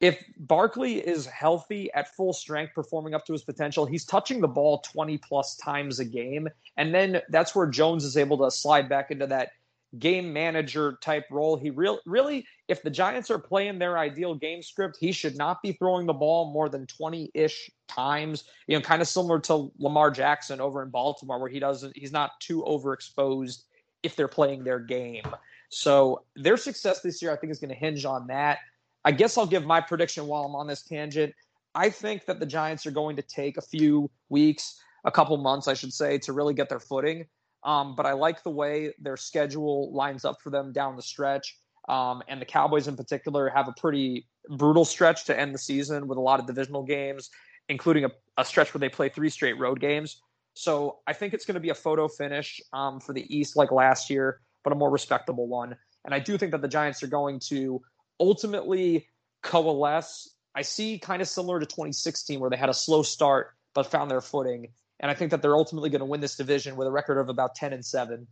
if 0.00 0.22
Barkley 0.36 0.98
is 0.98 1.26
healthy 1.26 1.90
at 1.94 2.14
full 2.14 2.32
strength, 2.32 2.74
performing 2.74 3.14
up 3.14 3.24
to 3.26 3.32
his 3.32 3.42
potential, 3.42 3.86
he's 3.86 4.04
touching 4.04 4.40
the 4.40 4.48
ball 4.48 4.78
20 4.78 5.18
plus 5.18 5.56
times 5.56 6.00
a 6.00 6.04
game. 6.04 6.48
And 6.76 6.94
then 6.94 7.22
that's 7.30 7.54
where 7.54 7.66
Jones 7.66 8.04
is 8.04 8.16
able 8.16 8.38
to 8.38 8.50
slide 8.50 8.88
back 8.88 9.10
into 9.10 9.26
that 9.28 9.50
game 9.98 10.32
manager 10.32 10.98
type 11.00 11.24
role. 11.30 11.56
He 11.56 11.70
real, 11.70 12.00
really, 12.04 12.46
if 12.68 12.82
the 12.82 12.90
Giants 12.90 13.30
are 13.30 13.38
playing 13.38 13.78
their 13.78 13.98
ideal 13.98 14.34
game 14.34 14.62
script, 14.62 14.96
he 14.98 15.12
should 15.12 15.36
not 15.36 15.62
be 15.62 15.72
throwing 15.72 16.06
the 16.06 16.12
ball 16.12 16.52
more 16.52 16.68
than 16.68 16.86
20 16.86 17.30
ish 17.32 17.70
times, 17.88 18.44
you 18.66 18.76
know, 18.76 18.82
kind 18.82 19.00
of 19.00 19.08
similar 19.08 19.38
to 19.40 19.70
Lamar 19.78 20.10
Jackson 20.10 20.60
over 20.60 20.82
in 20.82 20.90
Baltimore, 20.90 21.38
where 21.38 21.50
he 21.50 21.60
doesn't, 21.60 21.96
he's 21.96 22.12
not 22.12 22.32
too 22.40 22.62
overexposed 22.66 23.62
if 24.02 24.16
they're 24.16 24.28
playing 24.28 24.64
their 24.64 24.80
game. 24.80 25.24
So 25.68 26.24
their 26.36 26.56
success 26.56 27.00
this 27.00 27.22
year, 27.22 27.32
I 27.32 27.36
think, 27.36 27.50
is 27.50 27.58
going 27.58 27.70
to 27.70 27.74
hinge 27.74 28.04
on 28.04 28.26
that. 28.28 28.58
I 29.04 29.12
guess 29.12 29.36
I'll 29.36 29.46
give 29.46 29.64
my 29.64 29.80
prediction 29.80 30.26
while 30.26 30.44
I'm 30.44 30.54
on 30.54 30.66
this 30.66 30.82
tangent. 30.82 31.34
I 31.74 31.90
think 31.90 32.26
that 32.26 32.40
the 32.40 32.46
Giants 32.46 32.86
are 32.86 32.90
going 32.90 33.16
to 33.16 33.22
take 33.22 33.56
a 33.56 33.62
few 33.62 34.10
weeks, 34.28 34.80
a 35.04 35.10
couple 35.10 35.36
months, 35.36 35.68
I 35.68 35.74
should 35.74 35.92
say, 35.92 36.18
to 36.18 36.32
really 36.32 36.54
get 36.54 36.68
their 36.68 36.80
footing. 36.80 37.26
Um, 37.64 37.94
but 37.96 38.06
I 38.06 38.12
like 38.12 38.42
the 38.42 38.50
way 38.50 38.92
their 39.00 39.16
schedule 39.16 39.92
lines 39.92 40.24
up 40.24 40.40
for 40.42 40.50
them 40.50 40.72
down 40.72 40.96
the 40.96 41.02
stretch. 41.02 41.58
Um, 41.88 42.22
and 42.28 42.40
the 42.40 42.46
Cowboys, 42.46 42.88
in 42.88 42.96
particular, 42.96 43.48
have 43.50 43.68
a 43.68 43.74
pretty 43.78 44.26
brutal 44.56 44.84
stretch 44.84 45.24
to 45.26 45.38
end 45.38 45.54
the 45.54 45.58
season 45.58 46.06
with 46.06 46.18
a 46.18 46.20
lot 46.20 46.40
of 46.40 46.46
divisional 46.46 46.82
games, 46.82 47.30
including 47.68 48.04
a, 48.04 48.10
a 48.38 48.44
stretch 48.44 48.72
where 48.72 48.78
they 48.78 48.88
play 48.88 49.08
three 49.08 49.28
straight 49.28 49.58
road 49.58 49.80
games. 49.80 50.22
So 50.54 51.00
I 51.06 51.12
think 51.12 51.34
it's 51.34 51.44
going 51.44 51.54
to 51.54 51.60
be 51.60 51.70
a 51.70 51.74
photo 51.74 52.06
finish 52.06 52.60
um, 52.72 53.00
for 53.00 53.12
the 53.12 53.34
East 53.34 53.56
like 53.56 53.72
last 53.72 54.08
year, 54.08 54.40
but 54.62 54.72
a 54.72 54.76
more 54.76 54.90
respectable 54.90 55.48
one. 55.48 55.76
And 56.04 56.14
I 56.14 56.20
do 56.20 56.38
think 56.38 56.52
that 56.52 56.62
the 56.62 56.68
Giants 56.68 57.02
are 57.02 57.08
going 57.08 57.40
to 57.48 57.82
ultimately 58.20 59.08
coalesce. 59.42 60.30
I 60.54 60.62
see 60.62 60.98
kind 60.98 61.20
of 61.20 61.28
similar 61.28 61.60
to 61.60 61.66
2016 61.66 62.40
where 62.40 62.50
they 62.50 62.56
had 62.56 62.68
a 62.68 62.74
slow 62.74 63.02
start 63.02 63.54
but 63.74 63.90
found 63.90 64.10
their 64.10 64.20
footing. 64.20 64.68
And 65.00 65.10
I 65.10 65.14
think 65.14 65.32
that 65.32 65.42
they're 65.42 65.56
ultimately 65.56 65.90
going 65.90 66.00
to 66.00 66.06
win 66.06 66.20
this 66.20 66.36
division 66.36 66.76
with 66.76 66.86
a 66.86 66.90
record 66.90 67.18
of 67.18 67.28
about 67.28 67.54
10 67.56 67.72
and 67.72 67.84
7. 67.84 68.26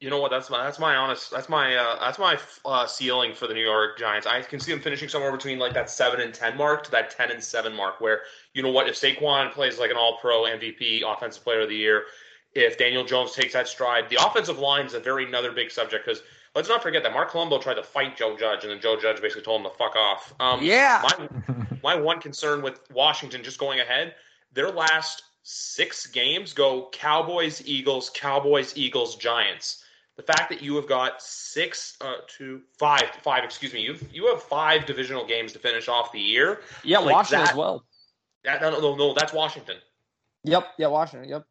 You 0.00 0.10
know 0.10 0.20
what? 0.20 0.30
That's 0.30 0.50
my 0.50 0.64
that's 0.64 0.78
my 0.78 0.96
honest 0.96 1.30
that's 1.30 1.48
my 1.48 1.76
uh, 1.76 1.98
that's 1.98 2.18
my 2.18 2.38
uh, 2.66 2.86
ceiling 2.86 3.32
for 3.32 3.46
the 3.46 3.54
New 3.54 3.62
York 3.62 3.96
Giants. 3.98 4.26
I 4.26 4.42
can 4.42 4.60
see 4.60 4.72
them 4.72 4.80
finishing 4.80 5.08
somewhere 5.08 5.32
between 5.32 5.58
like 5.58 5.72
that 5.74 5.88
seven 5.88 6.20
and 6.20 6.34
ten 6.34 6.58
mark 6.58 6.84
to 6.84 6.90
that 6.90 7.10
ten 7.10 7.30
and 7.30 7.42
seven 7.42 7.74
mark. 7.74 8.00
Where 8.00 8.20
you 8.52 8.62
know 8.62 8.70
what, 8.70 8.88
if 8.88 8.96
Saquon 8.96 9.52
plays 9.52 9.78
like 9.78 9.90
an 9.90 9.96
All 9.96 10.18
Pro 10.20 10.42
MVP, 10.42 11.02
Offensive 11.06 11.42
Player 11.42 11.62
of 11.62 11.68
the 11.68 11.76
Year, 11.76 12.04
if 12.54 12.76
Daniel 12.76 13.04
Jones 13.04 13.32
takes 13.32 13.54
that 13.54 13.68
stride, 13.68 14.10
the 14.10 14.16
offensive 14.16 14.58
line 14.58 14.84
is 14.84 14.94
a 14.94 15.00
very 15.00 15.26
another 15.26 15.52
big 15.52 15.70
subject 15.70 16.04
because 16.04 16.22
let's 16.54 16.68
not 16.68 16.82
forget 16.82 17.02
that 17.02 17.12
Marc 17.12 17.30
Colombo 17.30 17.58
tried 17.58 17.74
to 17.74 17.82
fight 17.82 18.16
Joe 18.16 18.36
Judge, 18.36 18.62
and 18.62 18.70
then 18.70 18.80
Joe 18.80 18.96
Judge 18.98 19.20
basically 19.20 19.42
told 19.42 19.60
him 19.60 19.70
to 19.70 19.76
fuck 19.76 19.96
off. 19.96 20.34
Um, 20.40 20.62
yeah. 20.62 21.02
My, 21.02 21.66
my 21.82 21.96
one 21.96 22.20
concern 22.20 22.62
with 22.62 22.80
Washington 22.92 23.42
just 23.42 23.58
going 23.58 23.80
ahead, 23.80 24.14
their 24.52 24.70
last 24.70 25.22
six 25.42 26.06
games 26.06 26.52
go 26.52 26.88
Cowboys, 26.92 27.62
Eagles, 27.66 28.10
Cowboys, 28.14 28.72
Eagles, 28.76 29.16
Giants. 29.16 29.82
The 30.16 30.22
fact 30.22 30.48
that 30.50 30.62
you 30.62 30.76
have 30.76 30.88
got 30.88 31.20
six, 31.20 31.96
uh, 32.00 32.14
two, 32.28 32.62
five, 32.78 33.02
five, 33.22 33.42
excuse 33.42 33.72
me, 33.72 33.80
you 33.80 33.96
you 34.12 34.28
have 34.28 34.40
five 34.42 34.86
divisional 34.86 35.26
games 35.26 35.52
to 35.54 35.58
finish 35.58 35.88
off 35.88 36.12
the 36.12 36.20
year. 36.20 36.60
Yeah, 36.84 36.98
like 36.98 37.16
Washington 37.16 37.44
that, 37.44 37.50
as 37.50 37.56
well. 37.56 37.84
That, 38.44 38.62
no, 38.62 38.78
no, 38.78 38.94
no, 38.94 39.12
that's 39.14 39.32
Washington. 39.32 39.76
Yep, 40.44 40.68
yeah, 40.78 40.86
Washington. 40.86 41.28
Yep. 41.28 41.46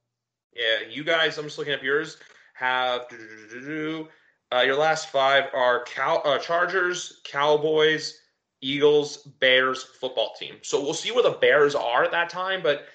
Yeah, 0.56 0.88
you 0.90 1.04
guys. 1.04 1.38
I'm 1.38 1.44
just 1.44 1.58
looking 1.58 1.74
up 1.74 1.84
yours. 1.84 2.18
Have 2.54 3.08
uh, 4.54 4.62
your 4.62 4.76
last 4.76 5.10
five 5.10 5.46
are 5.54 5.84
Cow- 5.86 6.22
uh, 6.24 6.38
Chargers, 6.38 7.22
Cowboys, 7.24 8.20
Eagles, 8.62 9.18
Bears, 9.40 9.84
football 9.84 10.34
team. 10.40 10.56
So 10.62 10.82
we'll 10.82 10.94
see 10.94 11.12
where 11.12 11.24
the 11.24 11.32
Bears 11.32 11.76
are 11.76 12.04
at 12.04 12.12
that 12.12 12.30
time. 12.30 12.62
But 12.62 12.86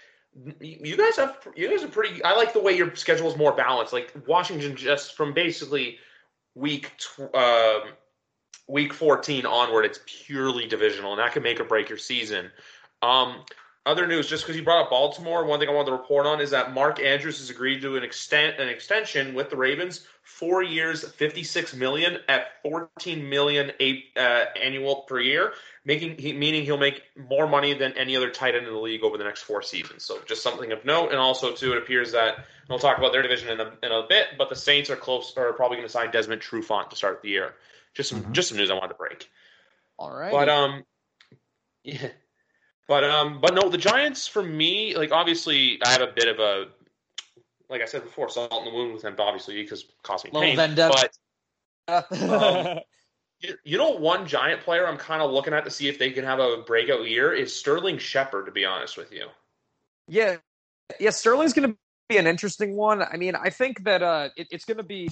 you 0.61 0.97
guys 0.97 1.17
have 1.17 1.37
you 1.57 1.69
guys 1.69 1.83
are 1.83 1.89
pretty. 1.89 2.23
I 2.23 2.35
like 2.35 2.53
the 2.53 2.61
way 2.61 2.77
your 2.77 2.95
schedule 2.95 3.31
is 3.31 3.37
more 3.37 3.53
balanced. 3.53 3.93
Like 3.93 4.13
Washington, 4.27 4.77
just 4.77 5.17
from 5.17 5.35
basically 5.35 5.99
week 6.55 6.93
tw- 6.99 7.35
uh, 7.35 7.81
week 8.69 8.93
14 8.93 9.47
onward, 9.47 9.85
it's 9.85 10.01
purely 10.07 10.67
divisional, 10.67 11.13
and 11.13 11.21
that 11.21 11.33
can 11.33 11.43
make 11.43 11.61
or 11.61 11.65
break 11.65 11.89
your 11.89 11.99
season. 11.99 12.51
Um, 13.03 13.45
other 13.87 14.07
news, 14.07 14.29
just 14.29 14.45
because 14.45 14.57
you 14.57 14.63
brought 14.63 14.85
up 14.85 14.91
Baltimore, 14.91 15.45
one 15.45 15.61
thing 15.61 15.69
I 15.69 15.73
wanted 15.73 15.87
to 15.87 15.93
report 15.93 16.27
on 16.27 16.41
is 16.41 16.51
that 16.51 16.75
Mark 16.75 17.01
Andrews 17.01 17.39
has 17.39 17.49
agreed 17.49 17.81
to 17.83 17.97
an 17.97 18.03
extent 18.03 18.61
an 18.61 18.69
extension 18.69 19.35
with 19.35 19.49
the 19.49 19.57
Ravens, 19.57 20.07
four 20.23 20.63
years, 20.63 21.09
fifty 21.09 21.43
six 21.43 21.75
million 21.75 22.19
at 22.29 22.63
fourteen 22.63 23.31
million 23.31 23.73
eight 23.81 24.05
uh, 24.17 24.45
annual 24.63 25.05
per 25.09 25.21
year, 25.21 25.55
making 25.85 26.19
he, 26.19 26.35
meaning 26.35 26.65
he'll 26.65 26.77
make 26.77 27.03
more 27.31 27.47
money 27.47 27.73
than 27.73 27.97
any 27.97 28.15
other 28.15 28.31
tight 28.31 28.55
end 28.55 28.67
in 28.67 28.73
the 28.73 28.79
league 28.79 29.03
over 29.03 29.17
the 29.17 29.25
next 29.25 29.43
four 29.43 29.63
seasons. 29.63 30.05
So 30.05 30.19
just 30.27 30.43
something 30.43 30.71
of 30.73 30.85
note, 30.85 31.11
and 31.11 31.19
also 31.19 31.55
too, 31.55 31.73
it 31.73 31.79
appears 31.79 32.13
that 32.13 32.45
we'll 32.69 32.79
talk 32.79 32.99
about 32.99 33.13
their 33.13 33.23
division 33.23 33.49
in 33.49 33.61
a, 33.61 33.73
in 33.83 33.91
a 33.91 34.07
bit, 34.07 34.27
but 34.37 34.51
the 34.51 34.57
Saints 34.57 34.91
are 34.91 34.97
close, 34.97 35.33
are 35.37 35.53
probably 35.55 35.79
going 35.79 35.89
to 35.89 35.93
sign 35.93 36.11
Desmond 36.11 36.43
Trufant 36.43 36.91
to 36.91 36.97
start 36.97 37.23
the 37.23 37.31
year. 37.31 37.55
Just 37.95 38.11
some 38.11 38.21
mm-hmm. 38.21 38.33
just 38.33 38.51
some 38.51 38.59
news 38.59 38.71
I 38.71 38.75
wanted 38.75 38.89
to 38.89 38.95
break. 38.95 39.31
All 39.99 40.15
right, 40.15 40.31
but 40.31 40.49
um, 40.51 40.85
yeah. 41.85 42.09
But 42.89 43.05
um, 43.05 43.39
but 43.41 43.55
no, 43.55 43.69
the 43.69 43.79
Giants 43.79 44.27
for 44.27 44.43
me, 44.43 44.97
like 44.97 45.13
obviously, 45.13 45.79
I 45.85 45.91
have 45.91 46.01
a 46.01 46.07
bit 46.07 46.27
of 46.27 46.39
a, 46.39 46.69
like 47.69 47.83
I 47.83 47.85
said 47.85 48.03
before, 48.03 48.31
salt 48.31 48.51
in 48.51 48.65
the 48.65 48.71
wound 48.75 48.95
with 48.95 49.03
them, 49.03 49.15
obviously, 49.19 49.63
because 49.63 49.83
it 49.83 49.91
cost 50.03 50.25
me 50.25 50.31
pain. 50.33 50.57
But 51.87 52.13
um, 52.23 52.79
you, 53.41 53.55
you 53.63 53.79
know, 53.79 53.91
one 53.91 54.27
Giant 54.27 54.63
player 54.63 54.87
I'm 54.87 54.97
kind 54.97 55.21
of 55.21 55.31
looking 55.31 55.53
at 55.53 55.67
to 55.67 55.71
see 55.71 55.89
if 55.89 55.99
they 55.99 56.11
can 56.11 56.25
have 56.25 56.41
a 56.41 56.63
breakout 56.67 57.07
year 57.07 57.35
is 57.35 57.55
Sterling 57.55 57.99
Shepard. 57.99 58.47
To 58.47 58.53
be 58.53 58.65
honest 58.65 58.97
with 58.97 59.13
you, 59.13 59.27
yeah, 60.09 60.37
yeah, 60.99 61.11
Sterling's 61.11 61.53
going 61.53 61.71
to 61.71 61.77
be 62.09 62.17
an 62.17 62.27
interesting 62.27 62.75
one. 62.75 63.03
I 63.03 63.19
mean, 63.19 63.35
I 63.37 63.51
think 63.51 63.85
that 63.85 64.03
uh, 64.03 64.31
it, 64.35 64.49
it's 64.51 64.65
going 64.65 64.79
to 64.79 64.83
be 64.83 65.11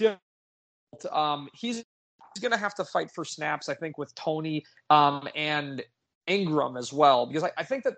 um, 1.13 1.51
he's 1.53 1.85
going 2.41 2.53
to 2.53 2.59
have 2.59 2.75
to 2.77 2.85
fight 2.87 3.11
for 3.15 3.23
snaps, 3.23 3.69
I 3.69 3.75
think, 3.75 3.99
with 3.99 4.15
Toney. 4.15 4.65
um, 4.89 5.29
and 5.35 5.85
Engram 6.29 6.79
as 6.79 6.93
well, 6.93 7.27
because 7.27 7.45
I, 7.45 7.51
I, 7.57 7.63
think 7.63 7.85
that 7.85 7.95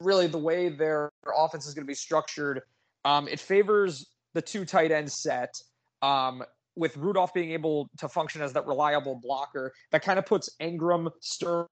really 0.00 0.26
the 0.26 0.38
way 0.38 0.68
their 0.68 1.10
offense 1.36 1.66
is 1.66 1.74
going 1.74 1.84
to 1.84 1.90
be 1.90 1.94
structured, 1.94 2.62
um, 3.04 3.28
it 3.28 3.40
favors 3.40 4.06
the 4.34 4.42
two 4.42 4.64
tight 4.64 4.90
end 4.90 5.10
set. 5.10 5.54
Um, 6.02 6.42
with 6.76 6.96
Rudolph 6.96 7.34
being 7.34 7.50
able 7.50 7.90
to 7.98 8.08
function 8.08 8.42
as 8.42 8.52
that 8.54 8.66
reliable 8.66 9.16
blocker, 9.16 9.72
that 9.90 10.02
kind 10.02 10.18
of 10.18 10.24
puts 10.24 10.48
Engram, 10.60 11.10
Sterling, 11.20 11.68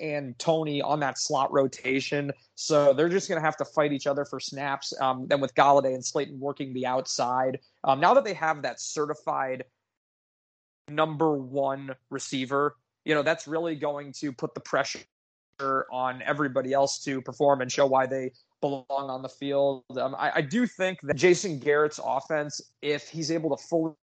and 0.00 0.36
Toney 0.38 0.82
on 0.82 1.00
that 1.00 1.18
slot 1.18 1.52
rotation. 1.52 2.32
So 2.56 2.92
they're 2.92 3.08
just 3.08 3.28
going 3.28 3.40
to 3.40 3.44
have 3.44 3.56
to 3.58 3.64
fight 3.64 3.92
each 3.92 4.06
other 4.06 4.24
for 4.24 4.40
snaps. 4.40 4.92
Um, 5.00 5.26
then 5.28 5.40
with 5.40 5.54
Golladay 5.54 5.94
and 5.94 6.04
Slayton 6.04 6.40
working 6.40 6.72
the 6.72 6.86
outside, 6.86 7.60
um, 7.84 8.00
now 8.00 8.14
that 8.14 8.24
they 8.24 8.34
have 8.34 8.62
that 8.62 8.80
certified 8.80 9.64
number 10.88 11.36
one 11.36 11.94
receiver, 12.10 12.76
you 13.04 13.14
know 13.14 13.22
that's 13.22 13.46
really 13.46 13.74
going 13.74 14.12
to 14.12 14.32
put 14.32 14.54
the 14.54 14.60
pressure 14.60 15.00
on 15.60 16.22
everybody 16.22 16.72
else 16.72 17.02
to 17.04 17.20
perform 17.22 17.60
and 17.60 17.70
show 17.70 17.86
why 17.86 18.06
they 18.06 18.32
belong 18.60 18.84
on 18.88 19.22
the 19.22 19.28
field. 19.28 19.84
Um, 19.96 20.14
I, 20.18 20.32
I 20.36 20.40
do 20.40 20.66
think 20.66 21.00
that 21.02 21.14
Jason 21.14 21.58
Garrett's 21.58 22.00
offense, 22.04 22.60
if 22.82 23.08
he's 23.08 23.30
able 23.30 23.56
to 23.56 23.62
fully 23.62 23.94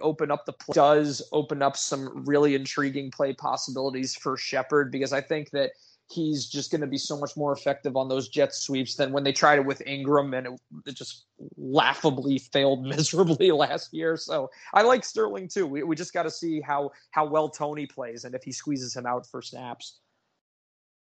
open 0.00 0.30
up 0.30 0.46
the 0.46 0.52
play, 0.52 0.72
does 0.74 1.22
open 1.32 1.62
up 1.62 1.76
some 1.76 2.24
really 2.24 2.54
intriguing 2.54 3.10
play 3.10 3.32
possibilities 3.32 4.14
for 4.14 4.36
Shepard 4.36 4.90
because 4.90 5.12
I 5.12 5.20
think 5.20 5.50
that 5.50 5.72
he's 6.10 6.46
just 6.46 6.70
going 6.70 6.80
to 6.80 6.86
be 6.86 6.98
so 6.98 7.18
much 7.18 7.36
more 7.36 7.52
effective 7.52 7.96
on 7.96 8.08
those 8.08 8.28
jet 8.28 8.54
sweeps 8.54 8.94
than 8.94 9.12
when 9.12 9.24
they 9.24 9.32
tried 9.32 9.58
it 9.58 9.66
with 9.66 9.82
Engram 9.86 10.36
and 10.36 10.46
it, 10.46 10.60
it, 10.86 10.94
just 10.94 11.26
laughably 11.56 12.38
failed 12.38 12.82
miserably 12.86 13.50
last 13.50 13.92
year. 13.92 14.16
So 14.16 14.50
I 14.72 14.82
like 14.82 15.04
Sterling 15.04 15.48
too. 15.48 15.66
We, 15.66 15.82
we 15.82 15.96
just 15.96 16.14
got 16.14 16.22
to 16.22 16.30
see 16.30 16.60
how 16.60 16.90
how 17.10 17.26
well 17.26 17.48
Toney 17.48 17.86
plays 17.86 18.24
and 18.24 18.34
if 18.34 18.42
he 18.42 18.52
squeezes 18.52 18.96
him 18.96 19.06
out 19.06 19.26
for 19.26 19.42
snaps. 19.42 19.98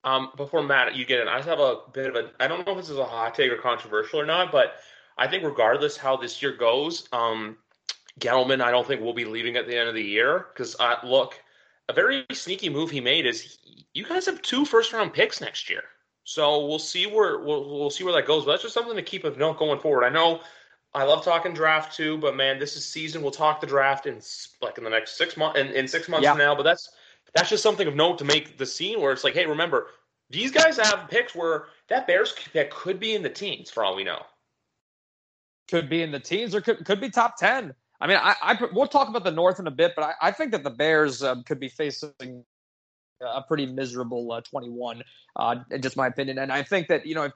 Um, 0.04 0.32
before 0.36 0.64
Matt, 0.64 0.96
you 0.96 1.06
get 1.06 1.22
in, 1.22 1.28
I 1.28 1.38
just 1.38 1.50
have 1.50 1.60
a 1.60 1.78
bit 1.94 2.10
of 2.10 2.16
a. 2.16 2.32
I 2.40 2.48
don't 2.48 2.66
know 2.66 2.74
if 2.74 2.80
this 2.80 2.90
is 2.90 2.98
a 2.98 3.06
hot 3.06 3.36
take 3.36 3.52
or 3.52 3.58
controversial 3.58 4.20
or 4.20 4.26
not, 4.26 4.52
but 4.52 4.74
I 5.18 5.28
think 5.28 5.44
regardless 5.44 5.96
how 5.96 6.18
this 6.18 6.42
year 6.42 6.58
goes, 6.58 7.08
um, 7.14 7.58
Gettleman, 8.20 8.62
I 8.62 8.72
don't 8.72 8.86
think 8.86 9.02
we'll 9.02 9.14
be 9.14 9.26
leaving 9.26 9.56
at 9.56 9.68
the 9.68 9.78
end 9.78 9.88
of 9.88 9.96
the 9.96 10.04
year 10.04 10.48
because 10.52 10.76
uh, 10.80 10.96
look, 11.04 11.40
a 11.92 11.94
very 11.94 12.26
sneaky 12.32 12.70
move 12.70 12.90
he 12.90 13.02
made 13.02 13.26
is 13.26 13.42
he, 13.42 13.86
you 13.94 14.06
guys 14.06 14.26
have 14.26 14.42
two 14.42 14.66
first 14.66 14.94
round 14.94 15.14
picks 15.14 15.42
next 15.42 15.70
year, 15.70 15.84
so 16.24 16.66
we'll 16.66 16.80
see 16.80 17.06
where 17.06 17.40
we'll, 17.40 17.70
we'll 17.70 17.90
see 17.90 18.04
where 18.04 18.14
that 18.14 18.26
goes. 18.26 18.46
But 18.46 18.52
that's 18.52 18.64
just 18.64 18.74
something 18.74 18.96
to 18.96 19.02
keep 19.02 19.26
a 19.26 19.32
note 19.32 19.60
going 19.60 19.80
forward. 19.80 20.06
I 20.06 20.10
know 20.10 20.40
I 20.94 21.04
love 21.04 21.24
talking 21.24 21.54
draft 21.54 21.96
too, 21.96 22.18
but 22.18 22.36
man, 22.36 22.60
this 22.60 22.78
is 22.78 22.86
season. 22.86 23.22
We'll 23.22 23.32
talk 23.32 23.60
the 23.60 23.68
draft 23.68 24.06
in 24.06 24.22
like 24.62 24.78
in 24.78 24.84
the 24.84 24.90
next 24.90 25.18
six 25.18 25.36
months 25.36 25.60
in, 25.60 25.68
in 25.68 25.88
six 25.88 26.08
months 26.08 26.24
yeah. 26.24 26.32
from 26.32 26.40
now. 26.40 26.56
But 26.56 26.64
that's 26.64 26.90
that's 27.36 27.50
just 27.50 27.64
something 27.64 27.88
of 27.88 27.96
note 27.96 28.18
to 28.20 28.26
make 28.26 28.58
the 28.58 28.66
scene 28.66 29.02
where 29.02 29.12
it's 29.12 29.24
like, 29.24 29.34
hey, 29.34 29.46
remember 29.46 29.88
these 30.30 30.52
guys 30.52 30.78
have 30.78 31.10
picks 31.10 31.36
where 31.36 31.66
that 31.90 32.08
Bears 32.08 32.34
pick 32.54 32.72
could 32.72 33.00
be 33.00 33.16
in 33.16 33.22
the 33.22 33.30
teens 33.30 33.70
for 33.70 33.84
all 33.84 33.96
we 33.96 34.06
know. 34.06 34.24
Could 35.70 35.90
be 35.90 36.04
in 36.04 36.12
the 36.12 36.20
teens 36.20 36.56
or 36.56 36.62
could 36.62 36.86
could 36.86 37.02
be 37.02 37.10
top 37.10 37.36
ten. 37.36 37.74
I 38.02 38.08
mean, 38.08 38.18
I, 38.18 38.36
I 38.42 38.58
we'll 38.74 38.88
talk 38.88 39.08
about 39.08 39.24
the 39.24 39.32
North 39.32 39.60
in 39.60 39.68
a 39.68 39.72
bit, 39.72 39.94
but 39.96 40.04
I, 40.04 40.14
I 40.22 40.32
think 40.32 40.52
that 40.52 40.64
the 40.64 40.72
Bears 40.72 41.22
um, 41.22 41.44
could 41.44 41.60
be 41.60 41.70
facing 41.70 42.44
a 43.22 43.44
pretty 43.44 43.68
miserable 43.68 44.32
uh, 44.32 44.42
21, 44.42 45.04
uh, 45.36 45.56
just 45.80 45.96
my 45.96 46.08
opinion. 46.08 46.40
And 46.40 46.52
I 46.52 46.64
think 46.64 46.88
that 46.88 47.06
you 47.06 47.14
know, 47.14 47.24
if, 47.26 47.34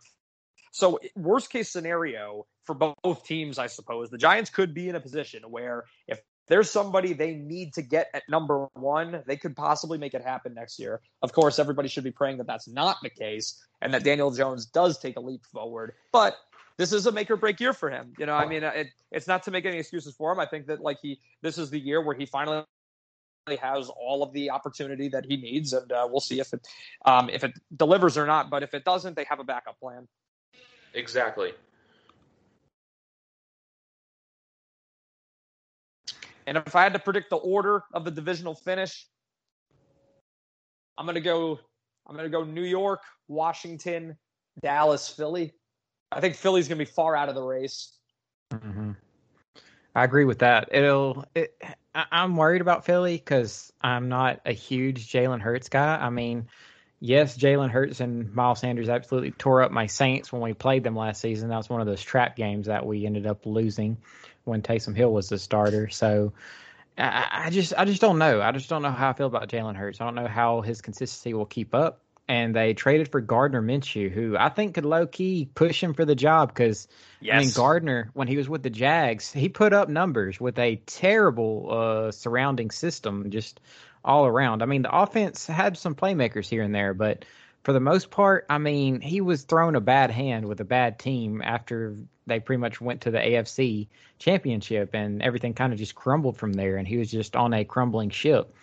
so 0.72 1.00
worst 1.15 1.51
case 1.51 1.72
scenario 1.72 2.48
for 2.65 2.74
both 2.74 3.24
teams, 3.25 3.60
I 3.60 3.67
suppose 3.67 4.10
the 4.10 4.17
Giants 4.17 4.50
could 4.50 4.74
be 4.74 4.89
in 4.89 4.95
a 4.95 5.00
position 5.00 5.43
where 5.50 5.86
if 6.07 6.19
there's 6.48 6.69
somebody 6.69 7.13
they 7.13 7.34
need 7.34 7.74
to 7.74 7.81
get 7.81 8.10
at 8.13 8.24
number 8.27 8.67
one, 8.74 9.24
they 9.25 9.38
could 9.38 9.55
possibly 9.55 9.98
make 9.98 10.13
it 10.13 10.22
happen 10.24 10.53
next 10.53 10.79
year. 10.79 11.01
Of 11.22 11.31
course, 11.31 11.60
everybody 11.60 11.88
should 11.88 12.03
be 12.03 12.12
praying 12.12 12.38
that 12.38 12.48
that's 12.48 12.67
not 12.67 12.98
the 13.01 13.10
case 13.10 13.63
and 13.81 13.93
that 13.93 14.03
Daniel 14.03 14.31
Jones 14.31 14.65
does 14.65 15.00
take 15.00 15.17
a 15.17 15.22
leap 15.22 15.45
forward. 15.45 15.93
But 16.12 16.38
this 16.77 16.91
is 16.91 17.05
a 17.05 17.12
make 17.12 17.32
or 17.32 17.38
break 17.38 17.60
year 17.60 17.74
for 17.74 17.89
him. 17.89 18.13
You 18.17 18.25
know, 18.25 18.34
I 18.34 18.46
mean, 18.46 18.63
it, 18.63 18.88
it's 19.12 19.27
not 19.27 19.44
to 19.44 19.51
make 19.51 19.65
any 19.65 19.77
excuses 19.77 20.16
for 20.16 20.31
him. 20.31 20.40
I 20.40 20.46
think 20.46 20.68
that 20.68 20.81
like 20.81 20.98
he, 21.01 21.20
this 21.42 21.57
is 21.57 21.70
the 21.70 21.79
year 21.79 22.01
where 22.01 22.16
he 22.16 22.25
finally 22.25 22.66
has 23.61 23.90
all 23.90 24.24
of 24.24 24.33
the 24.33 24.50
opportunity 24.50 25.07
that 25.09 25.25
he 25.25 25.38
needs, 25.38 25.74
and 25.74 25.92
uh, 25.92 26.07
we'll 26.09 26.20
see 26.20 26.40
if 26.40 26.53
it 26.53 26.68
um, 27.05 27.29
if 27.29 27.44
it 27.44 27.53
delivers 27.77 28.18
or 28.18 28.25
not. 28.25 28.50
But 28.50 28.64
if 28.64 28.74
it 28.74 28.83
doesn't, 28.83 29.16
they 29.16 29.25
have 29.25 29.40
a 29.40 29.44
backup 29.44 29.79
plan. 29.79 30.07
Exactly. 30.94 31.53
And 36.48 36.57
if 36.57 36.75
I 36.75 36.83
had 36.83 36.94
to 36.94 37.00
predict 37.00 37.29
the 37.29 37.38
order 37.38 37.83
of 37.94 38.05
the 38.05 38.11
divisional 38.11 38.53
finish, 38.53 39.07
I'm 40.98 41.05
gonna 41.05 41.22
go. 41.22 41.59
I'm 42.07 42.16
gonna 42.16 42.29
go 42.29 42.44
New 42.44 42.64
York, 42.64 43.01
Washington, 43.27 44.18
Dallas, 44.61 45.09
Philly. 45.09 45.53
I 46.11 46.20
think 46.22 46.35
Philly's 46.35 46.68
going 46.68 46.79
to 46.79 46.85
be 46.85 46.91
far 46.91 47.15
out 47.15 47.29
of 47.29 47.35
the 47.35 47.44
race. 47.44 47.91
Mm-hmm. 48.51 48.91
I 49.96 50.03
agree 50.03 50.25
with 50.25 50.39
that. 50.39 50.70
It'll. 50.72 51.25
It, 51.33 51.61
I, 51.94 52.05
I'm 52.11 52.35
worried 52.35 52.61
about 52.61 52.85
Philly 52.85 53.18
because 53.18 53.72
I'm 53.81 54.09
not 54.09 54.41
a 54.46 54.51
huge 54.51 55.11
Jalen 55.11 55.41
Hurts 55.41 55.70
guy. 55.70 55.96
I 55.96 56.09
mean, 56.09 56.48
yes, 57.00 57.37
Jalen 57.37 57.70
Hurts 57.70 58.01
and 58.01 58.33
Miles 58.33 58.59
Sanders 58.59 58.89
absolutely 58.89 59.31
tore 59.31 59.61
up 59.61 59.72
my 59.72 59.87
Saints 59.87 60.31
when 60.31 60.41
we 60.41 60.53
played 60.53 60.83
them 60.83 60.96
last 60.96 61.22
season. 61.22 61.50
That 61.50 61.57
was 61.57 61.70
one 61.70 61.81
of 61.81 61.87
those 61.87 62.03
trap 62.03 62.35
games 62.35 62.68
that 62.68 62.85
we 62.85 63.05
ended 63.05 63.25
up 63.25 63.46
losing 63.46 63.98
when 64.44 64.61
Taysom 64.61 64.96
Hill 64.96 65.13
was 65.13 65.29
the 65.29 65.39
starter. 65.39 65.89
So 65.89 66.33
I, 66.98 67.27
I 67.31 67.50
just 67.50 67.74
I 67.77 67.85
just 67.85 68.01
don't 68.01 68.18
know. 68.18 68.41
I 68.41 68.51
just 68.51 68.70
don't 68.70 68.81
know 68.81 68.91
how 68.91 69.09
I 69.09 69.13
feel 69.13 69.27
about 69.27 69.50
Jalen 69.50 69.75
Hurts. 69.75 70.01
I 70.01 70.05
don't 70.05 70.15
know 70.15 70.27
how 70.27 70.61
his 70.61 70.81
consistency 70.81 71.33
will 71.33 71.46
keep 71.46 71.74
up 71.74 72.01
and 72.27 72.55
they 72.55 72.74
traded 72.74 73.09
for 73.09 73.22
Gardner 73.22 73.61
Minshew, 73.61 74.11
who 74.11 74.35
I 74.38 74.50
think 74.50 74.75
could 74.75 74.85
low 74.85 75.05
key 75.05 75.50
push 75.53 75.81
him 75.81 75.94
for 75.94 76.05
the 76.05 76.16
job 76.16 76.50
because 76.50 76.88
yes. 77.22 77.35
I 77.35 77.40
mean 77.40 77.51
Gardner, 77.53 78.09
when 78.14 78.27
he 78.27 78.38
was 78.38 78.50
with 78.50 78.64
the 78.64 78.70
Jags, 78.70 79.31
he 79.31 79.50
put 79.50 79.74
up 79.74 79.90
numbers 79.90 80.40
with 80.40 80.57
a 80.57 80.77
terrible 80.88 81.68
uh, 81.72 82.11
surrounding 82.11 82.72
system, 82.72 83.29
just 83.29 83.59
all 84.03 84.25
around. 84.25 84.61
I 84.61 84.66
mean, 84.66 84.81
the 84.81 84.96
offense 84.96 85.46
had 85.46 85.77
some 85.77 85.96
playmakers 85.96 86.48
here 86.48 86.64
and 86.64 86.74
there, 86.74 86.94
but 86.94 87.25
for 87.64 87.74
the 87.74 87.79
most 87.79 88.11
part, 88.11 88.46
I 88.50 88.59
mean, 88.59 89.01
he 89.01 89.22
was 89.22 89.44
thrown 89.44 89.75
a 89.75 89.81
bad 89.81 90.11
hand 90.11 90.48
with 90.48 90.61
a 90.61 90.66
bad 90.66 91.00
team 91.00 91.42
after 91.44 91.96
they 92.27 92.40
pretty 92.40 92.59
much 92.59 92.79
went 92.79 93.01
to 93.01 93.11
the 93.11 93.18
AFC 93.18 93.88
championship 94.20 94.92
and 94.94 95.22
everything 95.22 95.53
kind 95.53 95.74
of 95.74 95.79
just 95.79 95.96
crumbled 95.96 96.38
from 96.38 96.53
there 96.53 96.77
and 96.77 96.88
he 96.88 96.98
was 96.98 97.09
just 97.09 97.35
on 97.35 97.53
a 97.53 97.66
crumbling 97.66 98.09
ship. 98.09 98.55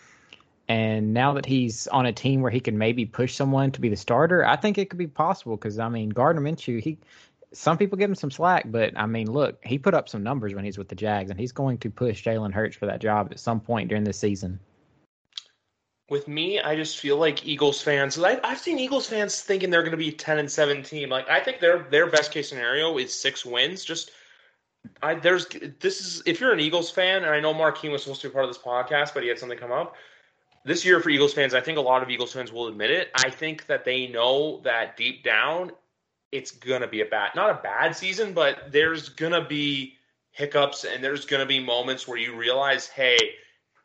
And 0.72 1.12
now 1.12 1.35
that 1.35 1.44
he's 1.44 1.87
on 1.88 2.06
a 2.06 2.14
team 2.14 2.40
where 2.40 2.50
he 2.50 2.58
can 2.58 2.78
maybe 2.78 3.04
push 3.04 3.35
someone 3.35 3.72
to 3.72 3.80
be 3.82 3.90
the 3.90 3.96
starter, 3.96 4.42
I 4.42 4.56
think 4.56 4.78
it 4.78 4.88
could 4.88 4.98
be 4.98 5.06
possible. 5.06 5.54
Because 5.54 5.78
I 5.78 5.90
mean, 5.90 6.08
Gardner 6.08 6.40
Minshew, 6.40 6.82
he 6.82 6.96
some 7.52 7.76
people 7.76 7.98
give 7.98 8.08
him 8.08 8.14
some 8.14 8.30
slack, 8.30 8.64
but 8.68 8.96
I 8.96 9.04
mean, 9.04 9.30
look, 9.30 9.62
he 9.62 9.78
put 9.78 9.92
up 9.92 10.08
some 10.08 10.22
numbers 10.22 10.54
when 10.54 10.64
he's 10.64 10.78
with 10.78 10.88
the 10.88 10.94
Jags, 10.94 11.30
and 11.30 11.38
he's 11.38 11.52
going 11.52 11.76
to 11.76 11.90
push 11.90 12.26
Jalen 12.26 12.54
Hurts 12.54 12.74
for 12.74 12.87
that 12.87 13.02
job 13.02 13.28
at 13.30 13.38
some 13.38 13.61
point 13.61 13.90
during 13.90 14.04
this 14.04 14.18
season. 14.18 14.58
With 16.08 16.26
me, 16.26 16.58
I 16.58 16.74
just 16.74 16.98
feel 16.98 17.18
like 17.18 17.46
Eagles 17.46 17.82
fans. 17.82 18.18
I, 18.18 18.40
I've 18.42 18.58
seen 18.58 18.78
Eagles 18.78 19.06
fans 19.06 19.42
thinking 19.42 19.68
they're 19.68 19.82
going 19.82 19.90
to 19.90 19.98
be 19.98 20.11
ten 20.11 20.38
and 20.38 20.50
seventeen. 20.50 21.11
Like 21.11 21.28
I 21.28 21.40
think 21.40 21.61
their 21.61 21.80
their 21.90 22.06
best 22.06 22.32
case 22.32 22.48
scenario 22.48 22.96
is 22.96 23.12
six 23.12 23.44
wins. 23.44 23.85
Just 23.85 24.12
I 25.02 25.16
there's 25.16 25.48
this 25.80 26.00
is 26.00 26.22
if 26.24 26.40
you're 26.40 26.54
an 26.54 26.61
Eagles 26.61 26.90
fan, 26.90 27.24
and 27.24 27.26
I 27.26 27.40
know 27.40 27.72
Keene 27.72 27.92
was 27.92 28.04
supposed 28.04 28.22
to 28.22 28.28
be 28.28 28.32
part 28.32 28.46
of 28.46 28.50
this 28.50 28.62
podcast, 28.62 29.12
but 29.12 29.22
he 29.22 29.28
had 29.28 29.38
something 29.38 29.58
come 29.58 29.70
up 29.70 29.96
this 30.64 30.85
year 30.85 31.01
for 31.01 31.11
Eagles 31.11 31.35
fans, 31.35 31.55
I 31.55 31.61
think 31.61 31.79
a 31.79 31.83
lot 31.83 32.03
of 32.03 32.11
Eagles 32.11 32.33
fans 32.33 32.53
will 32.53 32.68
admit 32.68 32.90
it. 32.90 33.11
I 33.14 33.31
think 33.31 33.66
that 33.66 33.85
they 33.85 34.07
know 34.07 34.61
that 34.64 34.96
deep 34.96 35.25
down, 35.25 35.72
it's 36.31 36.51
gonna 36.51 36.87
be 36.87 37.01
a 37.01 37.07
bad, 37.07 37.31
not 37.35 37.51
a 37.51 37.62
bad 37.62 37.96
season, 37.96 38.33
but 38.33 38.70
there's 38.70 39.09
gonna 39.09 39.44
be 39.44 39.96
hiccups 40.31 40.85
and 40.85 41.03
there's 41.03 41.27
gonna 41.27 41.46
be 41.46 41.61
moments 41.61 42.07
where 42.07 42.18
you 42.18 42.37
realize, 42.37 42.88
hey, 42.88 43.18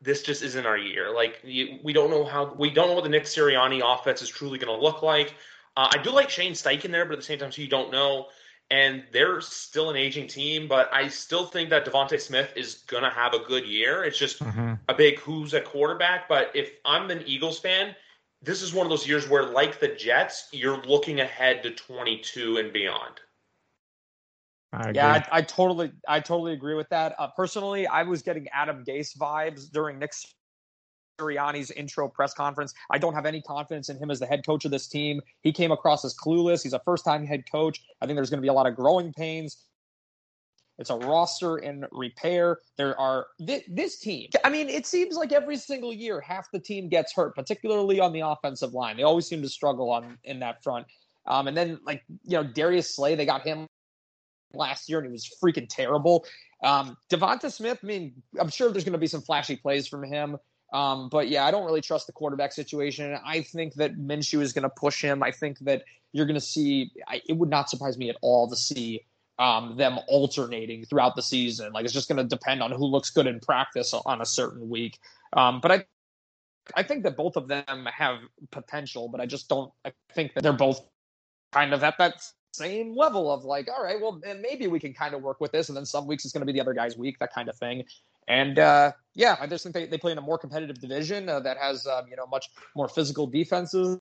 this 0.00 0.22
just 0.22 0.42
isn't 0.42 0.66
our 0.66 0.78
year. 0.78 1.12
Like 1.12 1.40
you, 1.42 1.78
we 1.82 1.92
don't 1.92 2.10
know 2.10 2.24
how, 2.24 2.54
we 2.54 2.70
don't 2.70 2.88
know 2.88 2.94
what 2.94 3.04
the 3.04 3.10
Nick 3.10 3.24
Sirianni 3.24 3.82
offense 3.84 4.22
is 4.22 4.28
truly 4.28 4.58
gonna 4.58 4.80
look 4.80 5.02
like. 5.02 5.34
Uh, 5.76 5.88
I 5.92 5.98
do 5.98 6.10
like 6.10 6.30
Shane 6.30 6.52
Steichen 6.52 6.90
there, 6.90 7.04
but 7.04 7.14
at 7.14 7.18
the 7.18 7.24
same 7.24 7.38
time, 7.38 7.52
so 7.52 7.60
you 7.60 7.68
don't 7.68 7.92
know 7.92 8.28
and 8.70 9.04
they're 9.12 9.40
still 9.40 9.90
an 9.90 9.96
aging 9.96 10.26
team, 10.26 10.68
but 10.68 10.92
I 10.92 11.08
still 11.08 11.46
think 11.46 11.70
that 11.70 11.86
DeVonta 11.86 12.20
Smith 12.20 12.52
is 12.54 12.84
gonna 12.86 13.10
have 13.10 13.32
a 13.34 13.38
good 13.38 13.66
year. 13.66 14.04
It's 14.04 14.18
just 14.18 14.40
mm-hmm. 14.40 14.74
a 14.88 14.94
big 14.94 15.18
who's 15.20 15.54
at 15.54 15.64
quarterback. 15.64 16.28
But 16.28 16.50
if 16.54 16.72
I'm 16.84 17.10
an 17.10 17.22
Eagles 17.26 17.58
fan, 17.58 17.94
this 18.42 18.62
is 18.62 18.74
one 18.74 18.86
of 18.86 18.90
those 18.90 19.08
years 19.08 19.28
where, 19.28 19.44
like 19.44 19.80
the 19.80 19.88
Jets, 19.88 20.48
you're 20.52 20.82
looking 20.82 21.20
ahead 21.20 21.62
to 21.62 21.70
22 21.70 22.58
and 22.58 22.72
beyond. 22.72 23.20
I 24.72 24.90
yeah, 24.90 25.24
I, 25.32 25.38
I, 25.38 25.42
totally, 25.42 25.92
I 26.06 26.20
totally 26.20 26.52
agree 26.52 26.74
with 26.74 26.90
that. 26.90 27.14
Uh, 27.18 27.28
personally, 27.28 27.86
I 27.86 28.02
was 28.02 28.20
getting 28.20 28.48
Adam 28.52 28.84
Gase 28.84 29.16
vibes 29.16 29.70
during 29.70 29.98
Nick's 29.98 30.34
Sirianni's 31.18 31.70
intro 31.72 32.08
press 32.08 32.34
conference. 32.34 32.74
I 32.90 32.98
don't 32.98 33.14
have 33.14 33.26
any 33.26 33.42
confidence 33.42 33.88
in 33.88 33.98
him 33.98 34.10
as 34.10 34.20
the 34.20 34.26
head 34.26 34.44
coach 34.44 34.64
of 34.64 34.70
this 34.70 34.86
team. 34.86 35.20
He 35.42 35.52
came 35.52 35.72
across 35.72 36.04
as 36.04 36.14
clueless. 36.14 36.62
He's 36.62 36.72
a 36.72 36.80
first 36.80 37.04
time 37.04 37.26
head 37.26 37.44
coach. 37.50 37.82
I 38.00 38.06
think 38.06 38.16
there's 38.16 38.30
going 38.30 38.38
to 38.38 38.42
be 38.42 38.48
a 38.48 38.52
lot 38.52 38.66
of 38.66 38.76
growing 38.76 39.12
pains. 39.12 39.64
It's 40.78 40.90
a 40.90 40.96
roster 40.96 41.58
in 41.58 41.84
repair. 41.90 42.58
There 42.76 42.98
are 43.00 43.26
th- 43.44 43.64
this 43.68 43.98
team. 43.98 44.28
I 44.44 44.48
mean, 44.48 44.68
it 44.68 44.86
seems 44.86 45.16
like 45.16 45.32
every 45.32 45.56
single 45.56 45.92
year 45.92 46.20
half 46.20 46.52
the 46.52 46.60
team 46.60 46.88
gets 46.88 47.12
hurt, 47.12 47.34
particularly 47.34 47.98
on 47.98 48.12
the 48.12 48.20
offensive 48.20 48.74
line. 48.74 48.96
They 48.96 49.02
always 49.02 49.26
seem 49.26 49.42
to 49.42 49.48
struggle 49.48 49.90
on 49.90 50.18
in 50.22 50.38
that 50.38 50.62
front. 50.62 50.86
Um, 51.26 51.48
and 51.48 51.56
then 51.56 51.80
like 51.84 52.04
you 52.24 52.36
know 52.38 52.44
Darius 52.44 52.94
Slay, 52.94 53.16
they 53.16 53.26
got 53.26 53.42
him 53.42 53.66
last 54.54 54.88
year 54.88 54.98
and 54.98 55.06
he 55.06 55.12
was 55.12 55.28
freaking 55.42 55.66
terrible. 55.68 56.24
Um, 56.62 56.96
Devonta 57.10 57.52
Smith, 57.52 57.80
I 57.82 57.86
mean, 57.86 58.22
I'm 58.40 58.48
sure 58.48 58.70
there's 58.70 58.84
going 58.84 58.92
to 58.92 58.98
be 58.98 59.06
some 59.08 59.20
flashy 59.20 59.56
plays 59.56 59.88
from 59.88 60.04
him. 60.04 60.38
Um, 60.72 61.08
but 61.08 61.28
yeah, 61.28 61.46
I 61.46 61.50
don't 61.50 61.64
really 61.64 61.80
trust 61.80 62.06
the 62.06 62.12
quarterback 62.12 62.52
situation. 62.52 63.18
I 63.24 63.42
think 63.42 63.74
that 63.74 63.96
Minshew 63.96 64.40
is 64.40 64.52
going 64.52 64.64
to 64.64 64.68
push 64.68 65.02
him. 65.02 65.22
I 65.22 65.30
think 65.30 65.58
that 65.60 65.84
you're 66.12 66.26
going 66.26 66.34
to 66.34 66.40
see. 66.40 66.92
I, 67.06 67.22
it 67.26 67.34
would 67.34 67.48
not 67.48 67.70
surprise 67.70 67.96
me 67.96 68.10
at 68.10 68.16
all 68.20 68.48
to 68.48 68.56
see 68.56 69.04
um, 69.38 69.76
them 69.76 69.98
alternating 70.08 70.84
throughout 70.84 71.16
the 71.16 71.22
season. 71.22 71.72
Like 71.72 71.84
it's 71.84 71.94
just 71.94 72.08
going 72.08 72.18
to 72.18 72.24
depend 72.24 72.62
on 72.62 72.70
who 72.72 72.84
looks 72.84 73.10
good 73.10 73.26
in 73.26 73.40
practice 73.40 73.94
on 73.94 74.20
a 74.20 74.26
certain 74.26 74.68
week. 74.68 74.98
Um, 75.32 75.60
but 75.60 75.72
I, 75.72 75.84
I 76.74 76.82
think 76.82 77.04
that 77.04 77.16
both 77.16 77.36
of 77.36 77.48
them 77.48 77.88
have 77.92 78.18
potential, 78.50 79.08
but 79.08 79.20
I 79.20 79.26
just 79.26 79.48
don't. 79.48 79.72
I 79.84 79.92
think 80.12 80.34
that 80.34 80.42
they're 80.42 80.52
both 80.52 80.80
kind 81.52 81.72
of 81.72 81.82
at 81.82 81.96
that 81.98 82.22
same 82.52 82.94
level 82.96 83.32
of 83.32 83.44
like, 83.44 83.68
all 83.68 83.82
right, 83.82 84.00
well, 84.00 84.20
maybe 84.40 84.66
we 84.66 84.80
can 84.80 84.92
kind 84.92 85.14
of 85.14 85.22
work 85.22 85.40
with 85.40 85.52
this, 85.52 85.68
and 85.68 85.76
then 85.76 85.86
some 85.86 86.06
weeks 86.06 86.24
it's 86.24 86.32
going 86.32 86.46
to 86.46 86.46
be 86.46 86.52
the 86.52 86.60
other 86.60 86.74
guy's 86.74 86.96
week, 86.96 87.18
that 87.20 87.32
kind 87.32 87.48
of 87.48 87.56
thing. 87.56 87.84
And 88.28 88.58
uh, 88.58 88.92
yeah, 89.14 89.36
I 89.40 89.46
just 89.46 89.64
think 89.64 89.74
they, 89.74 89.86
they 89.86 89.98
play 89.98 90.12
in 90.12 90.18
a 90.18 90.22
more 90.22 90.38
competitive 90.38 90.80
division 90.80 91.28
uh, 91.28 91.40
that 91.40 91.56
has 91.56 91.86
um, 91.86 92.04
you 92.08 92.16
know 92.16 92.26
much 92.26 92.48
more 92.76 92.88
physical 92.88 93.26
defenses 93.26 93.98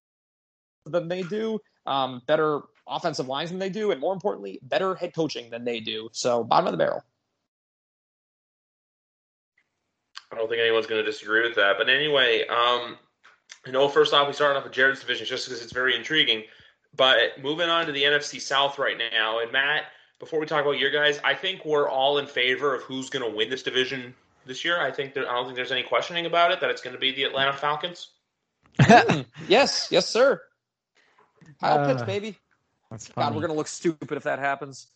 than 0.85 1.07
they 1.07 1.23
do, 1.23 1.59
um, 1.85 2.21
better 2.27 2.61
offensive 2.87 3.27
lines 3.27 3.49
than 3.49 3.59
they 3.59 3.69
do, 3.69 3.91
and 3.91 3.99
more 3.99 4.13
importantly, 4.13 4.59
better 4.63 4.95
head 4.95 5.13
coaching 5.15 5.49
than 5.49 5.63
they 5.65 5.79
do. 5.79 6.09
So 6.11 6.43
bottom 6.43 6.67
of 6.67 6.71
the 6.71 6.77
barrel. 6.77 7.03
I 10.31 10.35
don't 10.35 10.49
think 10.49 10.59
anyone's 10.59 10.87
going 10.87 11.03
to 11.03 11.09
disagree 11.09 11.41
with 11.41 11.55
that. 11.55 11.75
But 11.77 11.89
anyway, 11.89 12.45
um, 12.47 12.97
I 13.65 13.71
know 13.71 13.87
first 13.87 14.13
off 14.13 14.27
we 14.27 14.33
started 14.33 14.57
off 14.57 14.65
with 14.65 14.73
Jared's 14.73 14.99
division 14.99 15.25
just 15.25 15.47
because 15.47 15.63
it's 15.63 15.71
very 15.71 15.95
intriguing. 15.95 16.43
But 16.95 17.41
moving 17.41 17.69
on 17.69 17.85
to 17.85 17.91
the 17.91 18.03
NFC 18.03 18.41
South 18.41 18.77
right 18.77 18.97
now, 18.97 19.39
and 19.39 19.51
Matt, 19.51 19.83
before 20.19 20.39
we 20.39 20.45
talk 20.45 20.61
about 20.61 20.79
your 20.79 20.91
guys, 20.91 21.19
I 21.23 21.33
think 21.33 21.65
we're 21.65 21.89
all 21.89 22.17
in 22.17 22.27
favor 22.27 22.75
of 22.75 22.83
who's 22.83 23.09
going 23.09 23.29
to 23.29 23.35
win 23.35 23.49
this 23.49 23.63
division 23.63 24.13
this 24.45 24.65
year. 24.65 24.79
I 24.81 24.91
think 24.91 25.13
there, 25.13 25.29
I 25.29 25.33
don't 25.33 25.45
think 25.45 25.55
there's 25.55 25.71
any 25.71 25.83
questioning 25.83 26.25
about 26.25 26.51
it 26.51 26.61
that 26.61 26.69
it's 26.69 26.81
going 26.81 26.95
to 26.95 26.99
be 26.99 27.11
the 27.11 27.23
Atlanta 27.23 27.53
Falcons. 27.53 28.09
yes, 29.47 29.87
yes, 29.91 30.07
sir. 30.07 30.41
I'll 31.61 31.79
uh, 31.79 31.95
pitch, 31.95 32.05
baby. 32.05 32.37
That's. 32.89 33.09
God, 33.09 33.33
we're 33.33 33.41
going 33.41 33.51
to 33.51 33.57
look 33.57 33.67
stupid 33.67 34.17
if 34.17 34.23
that 34.23 34.39
happens. 34.39 34.87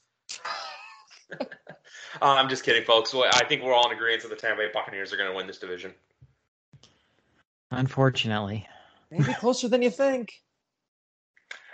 uh, 1.39 1.45
I'm 2.21 2.49
just 2.49 2.63
kidding, 2.63 2.83
folks. 2.83 3.13
I 3.13 3.45
think 3.45 3.63
we're 3.63 3.73
all 3.73 3.89
in 3.89 3.95
agreement 3.95 4.23
that 4.23 4.29
the 4.29 4.35
Tampa 4.35 4.61
Bay 4.61 4.69
Buccaneers 4.73 5.13
are 5.13 5.17
going 5.17 5.29
to 5.29 5.35
win 5.35 5.47
this 5.47 5.57
division. 5.57 5.93
Unfortunately, 7.71 8.67
maybe 9.09 9.33
closer 9.33 9.67
than 9.67 9.81
you 9.81 9.89
think. 9.89 10.33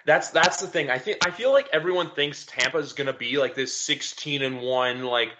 That's 0.08 0.30
that's 0.30 0.62
the 0.62 0.68
thing. 0.68 0.90
I 0.90 0.98
think 0.98 1.28
I 1.28 1.32
feel 1.32 1.52
like 1.52 1.68
everyone 1.74 2.10
thinks 2.12 2.46
Tampa 2.46 2.78
is 2.78 2.94
going 2.94 3.08
to 3.08 3.14
be 3.14 3.38
like 3.38 3.56
this 3.56 3.76
16 3.76 4.42
and 4.42 4.62
one 4.62 5.04
like 5.04 5.34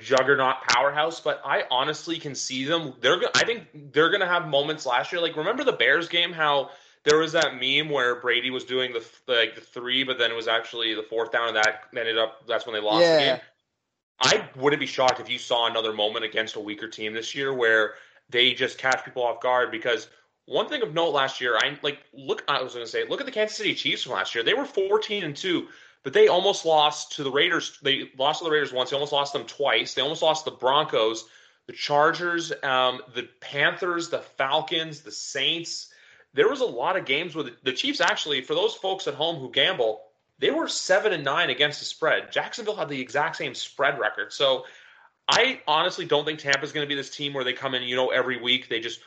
juggernaut 0.00 0.56
powerhouse, 0.70 1.20
but 1.20 1.42
I 1.44 1.64
honestly 1.70 2.18
can 2.18 2.34
see 2.34 2.64
them. 2.64 2.94
They're 3.00 3.20
I 3.34 3.44
think 3.44 3.68
they're 3.92 4.08
going 4.08 4.22
to 4.22 4.26
have 4.26 4.48
moments 4.48 4.86
last 4.86 5.12
year. 5.12 5.20
Like 5.20 5.36
remember 5.36 5.64
the 5.64 5.72
Bears 5.72 6.08
game? 6.08 6.32
How 6.32 6.70
there 7.04 7.18
was 7.18 7.32
that 7.32 7.60
meme 7.60 7.90
where 7.90 8.18
Brady 8.18 8.48
was 8.48 8.64
doing 8.64 8.94
the 8.94 9.04
like 9.28 9.54
the 9.54 9.60
three, 9.60 10.02
but 10.02 10.16
then 10.16 10.30
it 10.30 10.34
was 10.34 10.48
actually 10.48 10.94
the 10.94 11.02
fourth 11.02 11.30
down, 11.30 11.48
and 11.48 11.56
that 11.58 11.82
ended 11.94 12.16
up 12.16 12.46
that's 12.46 12.64
when 12.64 12.72
they 12.72 12.80
lost 12.80 13.02
yeah. 13.02 13.18
the 13.18 13.24
game. 13.24 13.40
I 14.18 14.48
wouldn't 14.58 14.80
be 14.80 14.86
shocked 14.86 15.20
if 15.20 15.28
you 15.28 15.38
saw 15.38 15.66
another 15.66 15.92
moment 15.92 16.24
against 16.24 16.56
a 16.56 16.60
weaker 16.60 16.88
team 16.88 17.12
this 17.12 17.34
year 17.34 17.52
where 17.52 17.92
they 18.30 18.54
just 18.54 18.78
catch 18.78 19.04
people 19.04 19.22
off 19.22 19.42
guard 19.42 19.70
because 19.70 20.08
one 20.46 20.68
thing 20.68 20.82
of 20.82 20.94
note 20.94 21.10
last 21.10 21.40
year, 21.40 21.56
I 21.56 21.78
like 21.82 21.98
look. 22.12 22.44
I 22.48 22.62
was 22.62 22.72
going 22.72 22.84
to 22.84 22.90
say, 22.90 23.04
look 23.08 23.20
at 23.20 23.26
the 23.26 23.32
Kansas 23.32 23.56
City 23.56 23.74
Chiefs 23.74 24.04
from 24.04 24.12
last 24.12 24.34
year. 24.34 24.42
They 24.42 24.54
were 24.54 24.64
fourteen 24.64 25.24
and 25.24 25.36
two, 25.36 25.68
but 26.02 26.12
they 26.12 26.28
almost 26.28 26.64
lost 26.64 27.12
to 27.16 27.24
the 27.24 27.30
Raiders. 27.30 27.78
They 27.82 28.10
lost 28.16 28.38
to 28.38 28.44
the 28.44 28.50
Raiders 28.50 28.72
once. 28.72 28.90
They 28.90 28.96
almost 28.96 29.12
lost 29.12 29.32
them 29.32 29.44
twice. 29.44 29.94
They 29.94 30.02
almost 30.02 30.22
lost 30.22 30.44
the 30.44 30.52
Broncos, 30.52 31.24
the 31.66 31.72
Chargers, 31.72 32.52
um, 32.62 33.00
the 33.14 33.28
Panthers, 33.40 34.08
the 34.08 34.20
Falcons, 34.20 35.00
the 35.00 35.12
Saints. 35.12 35.92
There 36.32 36.48
was 36.48 36.60
a 36.60 36.66
lot 36.66 36.96
of 36.96 37.06
games 37.06 37.34
with 37.34 37.62
the 37.64 37.72
Chiefs. 37.72 38.00
Actually, 38.00 38.42
for 38.42 38.54
those 38.54 38.74
folks 38.74 39.08
at 39.08 39.14
home 39.14 39.36
who 39.36 39.50
gamble, 39.50 40.02
they 40.38 40.50
were 40.50 40.68
seven 40.68 41.12
and 41.12 41.24
nine 41.24 41.50
against 41.50 41.78
the 41.80 41.86
spread. 41.86 42.30
Jacksonville 42.30 42.76
had 42.76 42.88
the 42.88 43.00
exact 43.00 43.36
same 43.36 43.54
spread 43.54 43.98
record. 43.98 44.32
So 44.32 44.64
I 45.28 45.60
honestly 45.66 46.04
don't 46.04 46.24
think 46.24 46.38
Tampa's 46.38 46.72
going 46.72 46.84
to 46.84 46.88
be 46.88 46.94
this 46.94 47.10
team 47.10 47.32
where 47.32 47.42
they 47.42 47.54
come 47.54 47.74
in, 47.74 47.82
you 47.82 47.96
know, 47.96 48.10
every 48.10 48.40
week 48.40 48.68
they 48.68 48.78
just 48.78 49.00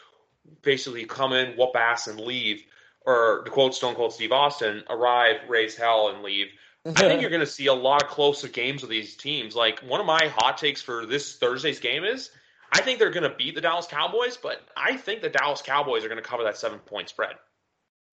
basically 0.61 1.05
come 1.05 1.33
in, 1.33 1.53
whoop 1.57 1.75
ass, 1.75 2.07
and 2.07 2.19
leave. 2.19 2.63
Or 3.05 3.43
to 3.43 3.51
quote 3.51 3.73
Stone 3.73 3.95
Cold 3.95 4.13
Steve 4.13 4.31
Austin, 4.31 4.83
arrive, 4.89 5.37
raise 5.47 5.75
hell, 5.75 6.09
and 6.09 6.21
leave. 6.21 6.47
I 6.85 6.91
think 6.91 7.21
you're 7.21 7.29
going 7.29 7.39
to 7.39 7.47
see 7.47 7.67
a 7.67 7.73
lot 7.73 8.03
of 8.03 8.09
closer 8.09 8.47
games 8.47 8.81
with 8.81 8.91
these 8.91 9.15
teams. 9.15 9.55
Like 9.55 9.79
one 9.79 9.99
of 9.99 10.05
my 10.05 10.27
hot 10.27 10.57
takes 10.57 10.81
for 10.81 11.05
this 11.05 11.37
Thursday's 11.37 11.79
game 11.79 12.03
is, 12.03 12.31
I 12.71 12.81
think 12.81 12.99
they're 12.99 13.09
going 13.09 13.29
to 13.29 13.35
beat 13.35 13.55
the 13.55 13.61
Dallas 13.61 13.87
Cowboys, 13.87 14.37
but 14.37 14.61
I 14.77 14.95
think 14.95 15.21
the 15.21 15.29
Dallas 15.29 15.61
Cowboys 15.61 16.03
are 16.03 16.09
going 16.09 16.21
to 16.21 16.27
cover 16.27 16.43
that 16.43 16.57
seven 16.57 16.79
point 16.79 17.09
spread. 17.09 17.35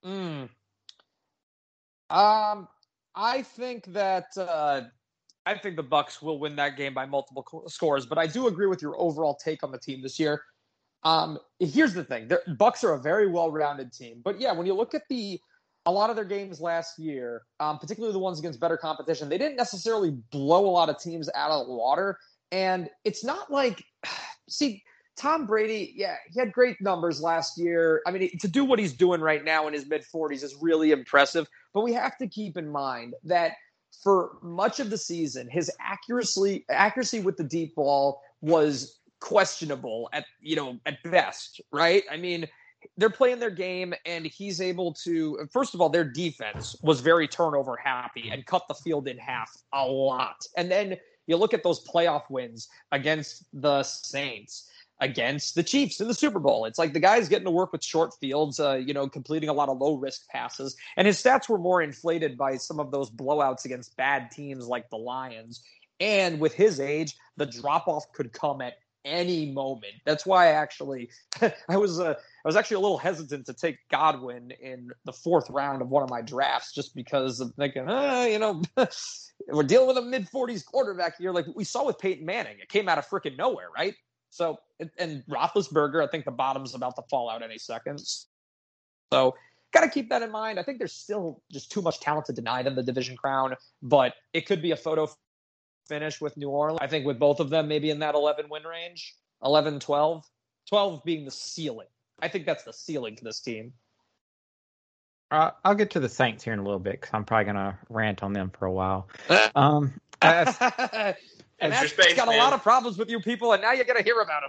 Mm. 0.04 0.48
Um, 2.08 2.68
I 3.14 3.42
think 3.42 3.92
that 3.92 4.26
uh, 4.38 4.82
I 5.44 5.54
think 5.54 5.76
the 5.76 5.84
Bucs 5.84 6.22
will 6.22 6.38
win 6.38 6.56
that 6.56 6.76
game 6.76 6.94
by 6.94 7.06
multiple 7.06 7.64
scores, 7.68 8.06
but 8.06 8.18
I 8.18 8.26
do 8.26 8.46
agree 8.46 8.66
with 8.66 8.80
your 8.80 8.98
overall 9.00 9.36
take 9.36 9.62
on 9.62 9.72
the 9.72 9.78
team 9.78 10.02
this 10.02 10.18
year. 10.18 10.42
Um, 11.06 11.38
here's 11.60 11.94
the 11.94 12.02
thing: 12.02 12.26
the 12.26 12.40
Bucs 12.48 12.82
are 12.82 12.94
a 12.94 13.00
very 13.00 13.28
well-rounded 13.28 13.92
team, 13.92 14.20
but 14.24 14.40
yeah, 14.40 14.52
when 14.52 14.66
you 14.66 14.74
look 14.74 14.92
at 14.92 15.02
the 15.08 15.40
a 15.86 15.92
lot 15.92 16.10
of 16.10 16.16
their 16.16 16.24
games 16.24 16.60
last 16.60 16.98
year, 16.98 17.42
um, 17.60 17.78
particularly 17.78 18.12
the 18.12 18.18
ones 18.18 18.40
against 18.40 18.58
better 18.58 18.76
competition, 18.76 19.28
they 19.28 19.38
didn't 19.38 19.56
necessarily 19.56 20.10
blow 20.32 20.66
a 20.66 20.72
lot 20.72 20.88
of 20.88 21.00
teams 21.00 21.30
out 21.36 21.52
of 21.52 21.68
the 21.68 21.72
water. 21.72 22.18
And 22.50 22.90
it's 23.04 23.24
not 23.24 23.52
like, 23.52 23.84
see, 24.48 24.82
Tom 25.16 25.46
Brady, 25.46 25.94
yeah, 25.96 26.16
he 26.32 26.40
had 26.40 26.52
great 26.52 26.80
numbers 26.80 27.22
last 27.22 27.56
year. 27.56 28.02
I 28.04 28.10
mean, 28.10 28.36
to 28.40 28.48
do 28.48 28.64
what 28.64 28.80
he's 28.80 28.92
doing 28.92 29.20
right 29.20 29.44
now 29.44 29.68
in 29.68 29.74
his 29.74 29.86
mid 29.86 30.04
40s 30.12 30.42
is 30.42 30.56
really 30.60 30.90
impressive. 30.90 31.46
But 31.72 31.82
we 31.82 31.92
have 31.92 32.18
to 32.18 32.26
keep 32.26 32.56
in 32.56 32.68
mind 32.68 33.14
that 33.22 33.52
for 34.02 34.38
much 34.42 34.80
of 34.80 34.90
the 34.90 34.98
season, 34.98 35.48
his 35.48 35.70
accuracy 35.80 36.64
accuracy 36.68 37.20
with 37.20 37.36
the 37.36 37.44
deep 37.44 37.76
ball 37.76 38.20
was 38.40 38.95
questionable 39.20 40.08
at 40.12 40.24
you 40.40 40.56
know 40.56 40.78
at 40.86 41.02
best, 41.04 41.60
right? 41.72 42.04
I 42.10 42.16
mean, 42.16 42.46
they're 42.96 43.10
playing 43.10 43.38
their 43.38 43.50
game 43.50 43.94
and 44.04 44.26
he's 44.26 44.60
able 44.60 44.92
to 45.04 45.48
first 45.52 45.74
of 45.74 45.80
all 45.80 45.88
their 45.88 46.04
defense 46.04 46.76
was 46.82 47.00
very 47.00 47.28
turnover 47.28 47.76
happy 47.76 48.30
and 48.30 48.44
cut 48.46 48.62
the 48.68 48.74
field 48.74 49.08
in 49.08 49.18
half 49.18 49.50
a 49.72 49.84
lot. 49.84 50.46
And 50.56 50.70
then 50.70 50.96
you 51.26 51.36
look 51.36 51.54
at 51.54 51.62
those 51.62 51.84
playoff 51.84 52.30
wins 52.30 52.68
against 52.92 53.44
the 53.52 53.82
Saints 53.82 54.70
against 55.00 55.54
the 55.54 55.62
Chiefs 55.62 56.00
in 56.00 56.08
the 56.08 56.14
Super 56.14 56.38
Bowl. 56.38 56.64
It's 56.64 56.78
like 56.78 56.92
the 56.92 57.00
guy's 57.00 57.28
getting 57.28 57.44
to 57.44 57.50
work 57.50 57.72
with 57.72 57.84
short 57.84 58.14
fields, 58.18 58.58
uh, 58.58 58.74
you 58.74 58.94
know, 58.94 59.08
completing 59.08 59.48
a 59.48 59.52
lot 59.52 59.68
of 59.68 59.78
low 59.78 59.94
risk 59.94 60.26
passes. 60.28 60.76
And 60.96 61.06
his 61.06 61.22
stats 61.22 61.48
were 61.48 61.58
more 61.58 61.82
inflated 61.82 62.38
by 62.38 62.56
some 62.56 62.80
of 62.80 62.90
those 62.90 63.10
blowouts 63.10 63.64
against 63.64 63.96
bad 63.96 64.30
teams 64.30 64.66
like 64.66 64.88
the 64.88 64.96
Lions. 64.96 65.62
And 66.00 66.40
with 66.40 66.54
his 66.54 66.80
age, 66.80 67.14
the 67.36 67.46
drop 67.46 67.88
off 67.88 68.10
could 68.12 68.32
come 68.32 68.60
at 68.60 68.74
any 69.06 69.52
moment. 69.52 69.94
That's 70.04 70.26
why 70.26 70.48
I 70.48 70.50
actually 70.50 71.08
I 71.68 71.76
was 71.76 71.98
uh, 71.98 72.14
I 72.14 72.48
was 72.48 72.56
actually 72.56 72.76
a 72.76 72.80
little 72.80 72.98
hesitant 72.98 73.46
to 73.46 73.54
take 73.54 73.78
Godwin 73.90 74.50
in 74.60 74.90
the 75.06 75.12
fourth 75.12 75.48
round 75.48 75.80
of 75.80 75.88
one 75.88 76.02
of 76.02 76.10
my 76.10 76.20
drafts 76.20 76.74
just 76.74 76.94
because 76.94 77.40
of 77.40 77.54
thinking, 77.54 77.88
uh, 77.88 78.26
you 78.28 78.38
know, 78.38 78.60
we're 79.48 79.62
dealing 79.62 79.88
with 79.88 79.96
a 79.96 80.02
mid 80.02 80.28
40s 80.28 80.64
quarterback 80.66 81.16
here, 81.16 81.32
like 81.32 81.46
we 81.54 81.64
saw 81.64 81.86
with 81.86 81.98
Peyton 81.98 82.26
Manning. 82.26 82.58
It 82.60 82.68
came 82.68 82.88
out 82.88 82.98
of 82.98 83.06
freaking 83.06 83.38
nowhere, 83.38 83.68
right? 83.74 83.94
So 84.30 84.58
and 84.98 85.22
Roethlisberger, 85.30 86.06
I 86.06 86.10
think 86.10 86.24
the 86.24 86.32
bottom's 86.32 86.74
about 86.74 86.96
to 86.96 87.02
fall 87.08 87.30
out 87.30 87.42
any 87.42 87.58
seconds. 87.58 88.26
So 89.12 89.34
got 89.72 89.82
to 89.82 89.88
keep 89.88 90.10
that 90.10 90.22
in 90.22 90.30
mind. 90.30 90.58
I 90.58 90.62
think 90.62 90.78
there's 90.78 90.92
still 90.92 91.42
just 91.52 91.70
too 91.70 91.82
much 91.82 92.00
talent 92.00 92.26
to 92.26 92.32
deny 92.32 92.62
them 92.62 92.74
the 92.74 92.82
division 92.82 93.16
crown, 93.16 93.54
but 93.82 94.14
it 94.32 94.46
could 94.46 94.62
be 94.62 94.72
a 94.72 94.76
photo 94.76 95.06
finish 95.88 96.20
with 96.20 96.36
New 96.36 96.50
Orleans. 96.50 96.78
I 96.80 96.86
think 96.86 97.06
with 97.06 97.18
both 97.18 97.40
of 97.40 97.50
them, 97.50 97.68
maybe 97.68 97.90
in 97.90 98.00
that 98.00 98.14
11 98.14 98.46
win 98.48 98.64
range, 98.64 99.14
11, 99.44 99.80
12, 99.80 100.24
12 100.68 101.04
being 101.04 101.24
the 101.24 101.30
ceiling. 101.30 101.88
I 102.20 102.28
think 102.28 102.46
that's 102.46 102.64
the 102.64 102.72
ceiling 102.72 103.16
for 103.16 103.24
this 103.24 103.40
team. 103.40 103.72
Uh, 105.30 105.50
I'll 105.64 105.74
get 105.74 105.90
to 105.90 106.00
the 106.00 106.08
Saints 106.08 106.44
here 106.44 106.52
in 106.52 106.60
a 106.60 106.62
little 106.62 106.78
bit 106.78 106.92
because 106.92 107.10
I'm 107.12 107.24
probably 107.24 107.44
going 107.44 107.56
to 107.56 107.78
rant 107.90 108.22
on 108.22 108.32
them 108.32 108.50
for 108.50 108.66
a 108.66 108.72
while. 108.72 109.08
Um, 109.54 110.00
as, 110.22 110.56
and 111.58 111.72
that's 111.72 111.92
got 112.14 112.28
man. 112.28 112.36
a 112.36 112.38
lot 112.38 112.52
of 112.52 112.62
problems 112.62 112.96
with 112.96 113.10
you 113.10 113.20
people, 113.20 113.52
and 113.52 113.60
now 113.60 113.72
you're 113.72 113.84
going 113.84 113.98
to 113.98 114.04
hear 114.04 114.20
about 114.20 114.42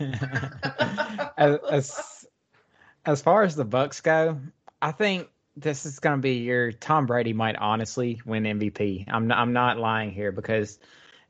them. 0.00 1.30
as, 1.36 1.58
as, 1.70 2.26
as 3.04 3.22
far 3.22 3.42
as 3.42 3.54
the 3.54 3.66
Bucs 3.66 4.02
go, 4.02 4.40
I 4.80 4.92
think 4.92 5.28
this 5.56 5.86
is 5.86 5.98
going 5.98 6.16
to 6.16 6.22
be 6.22 6.34
your 6.38 6.72
Tom 6.72 7.06
Brady 7.06 7.32
might 7.32 7.56
honestly 7.56 8.20
win 8.24 8.44
MVP. 8.44 9.04
I'm 9.08 9.28
not, 9.28 9.38
I'm 9.38 9.52
not 9.52 9.78
lying 9.78 10.10
here 10.10 10.32
because 10.32 10.78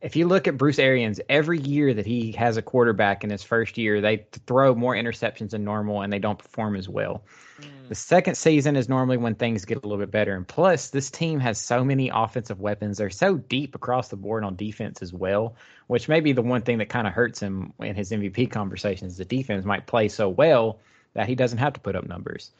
if 0.00 0.16
you 0.16 0.26
look 0.26 0.46
at 0.46 0.58
Bruce 0.58 0.78
Arians, 0.78 1.18
every 1.30 1.58
year 1.58 1.94
that 1.94 2.04
he 2.04 2.32
has 2.32 2.56
a 2.56 2.62
quarterback 2.62 3.24
in 3.24 3.30
his 3.30 3.42
first 3.42 3.78
year, 3.78 4.00
they 4.00 4.26
throw 4.46 4.74
more 4.74 4.94
interceptions 4.94 5.50
than 5.50 5.64
normal 5.64 6.02
and 6.02 6.12
they 6.12 6.18
don't 6.18 6.38
perform 6.38 6.76
as 6.76 6.88
well. 6.88 7.22
Mm. 7.60 7.88
The 7.88 7.94
second 7.94 8.34
season 8.36 8.76
is 8.76 8.88
normally 8.88 9.16
when 9.16 9.34
things 9.34 9.64
get 9.64 9.78
a 9.78 9.80
little 9.80 9.96
bit 9.96 10.10
better. 10.10 10.34
And 10.34 10.46
plus, 10.46 10.90
this 10.90 11.10
team 11.10 11.40
has 11.40 11.58
so 11.58 11.84
many 11.84 12.10
offensive 12.12 12.60
weapons. 12.60 12.98
They're 12.98 13.08
so 13.08 13.36
deep 13.36 13.74
across 13.74 14.08
the 14.08 14.16
board 14.16 14.44
on 14.44 14.56
defense 14.56 15.00
as 15.00 15.12
well, 15.12 15.56
which 15.86 16.08
may 16.08 16.20
be 16.20 16.32
the 16.32 16.42
one 16.42 16.62
thing 16.62 16.78
that 16.78 16.90
kind 16.90 17.06
of 17.06 17.12
hurts 17.12 17.40
him 17.40 17.72
in 17.78 17.94
his 17.94 18.10
MVP 18.10 18.50
conversations. 18.50 19.16
The 19.16 19.24
defense 19.24 19.64
might 19.64 19.86
play 19.86 20.08
so 20.08 20.28
well 20.28 20.80
that 21.14 21.28
he 21.28 21.34
doesn't 21.34 21.58
have 21.58 21.72
to 21.74 21.80
put 21.80 21.96
up 21.96 22.06
numbers. 22.06 22.50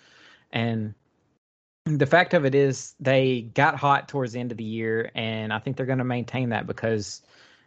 And 0.51 0.95
the 1.87 2.07
fact 2.07 2.35
of 2.35 2.45
it 2.45 2.55
is 2.55 2.95
they 2.99 3.43
got 3.43 3.77
hot 3.77 4.09
towards 4.09 4.33
the 4.33 4.41
end 4.41 4.51
of 4.51 4.57
the 4.57 4.65
year 4.65 5.11
and 5.15 5.53
i 5.53 5.59
think 5.59 5.77
they're 5.77 5.87
going 5.87 5.99
to 5.99 6.05
maintain 6.05 6.49
that 6.49 6.67
because 6.67 7.21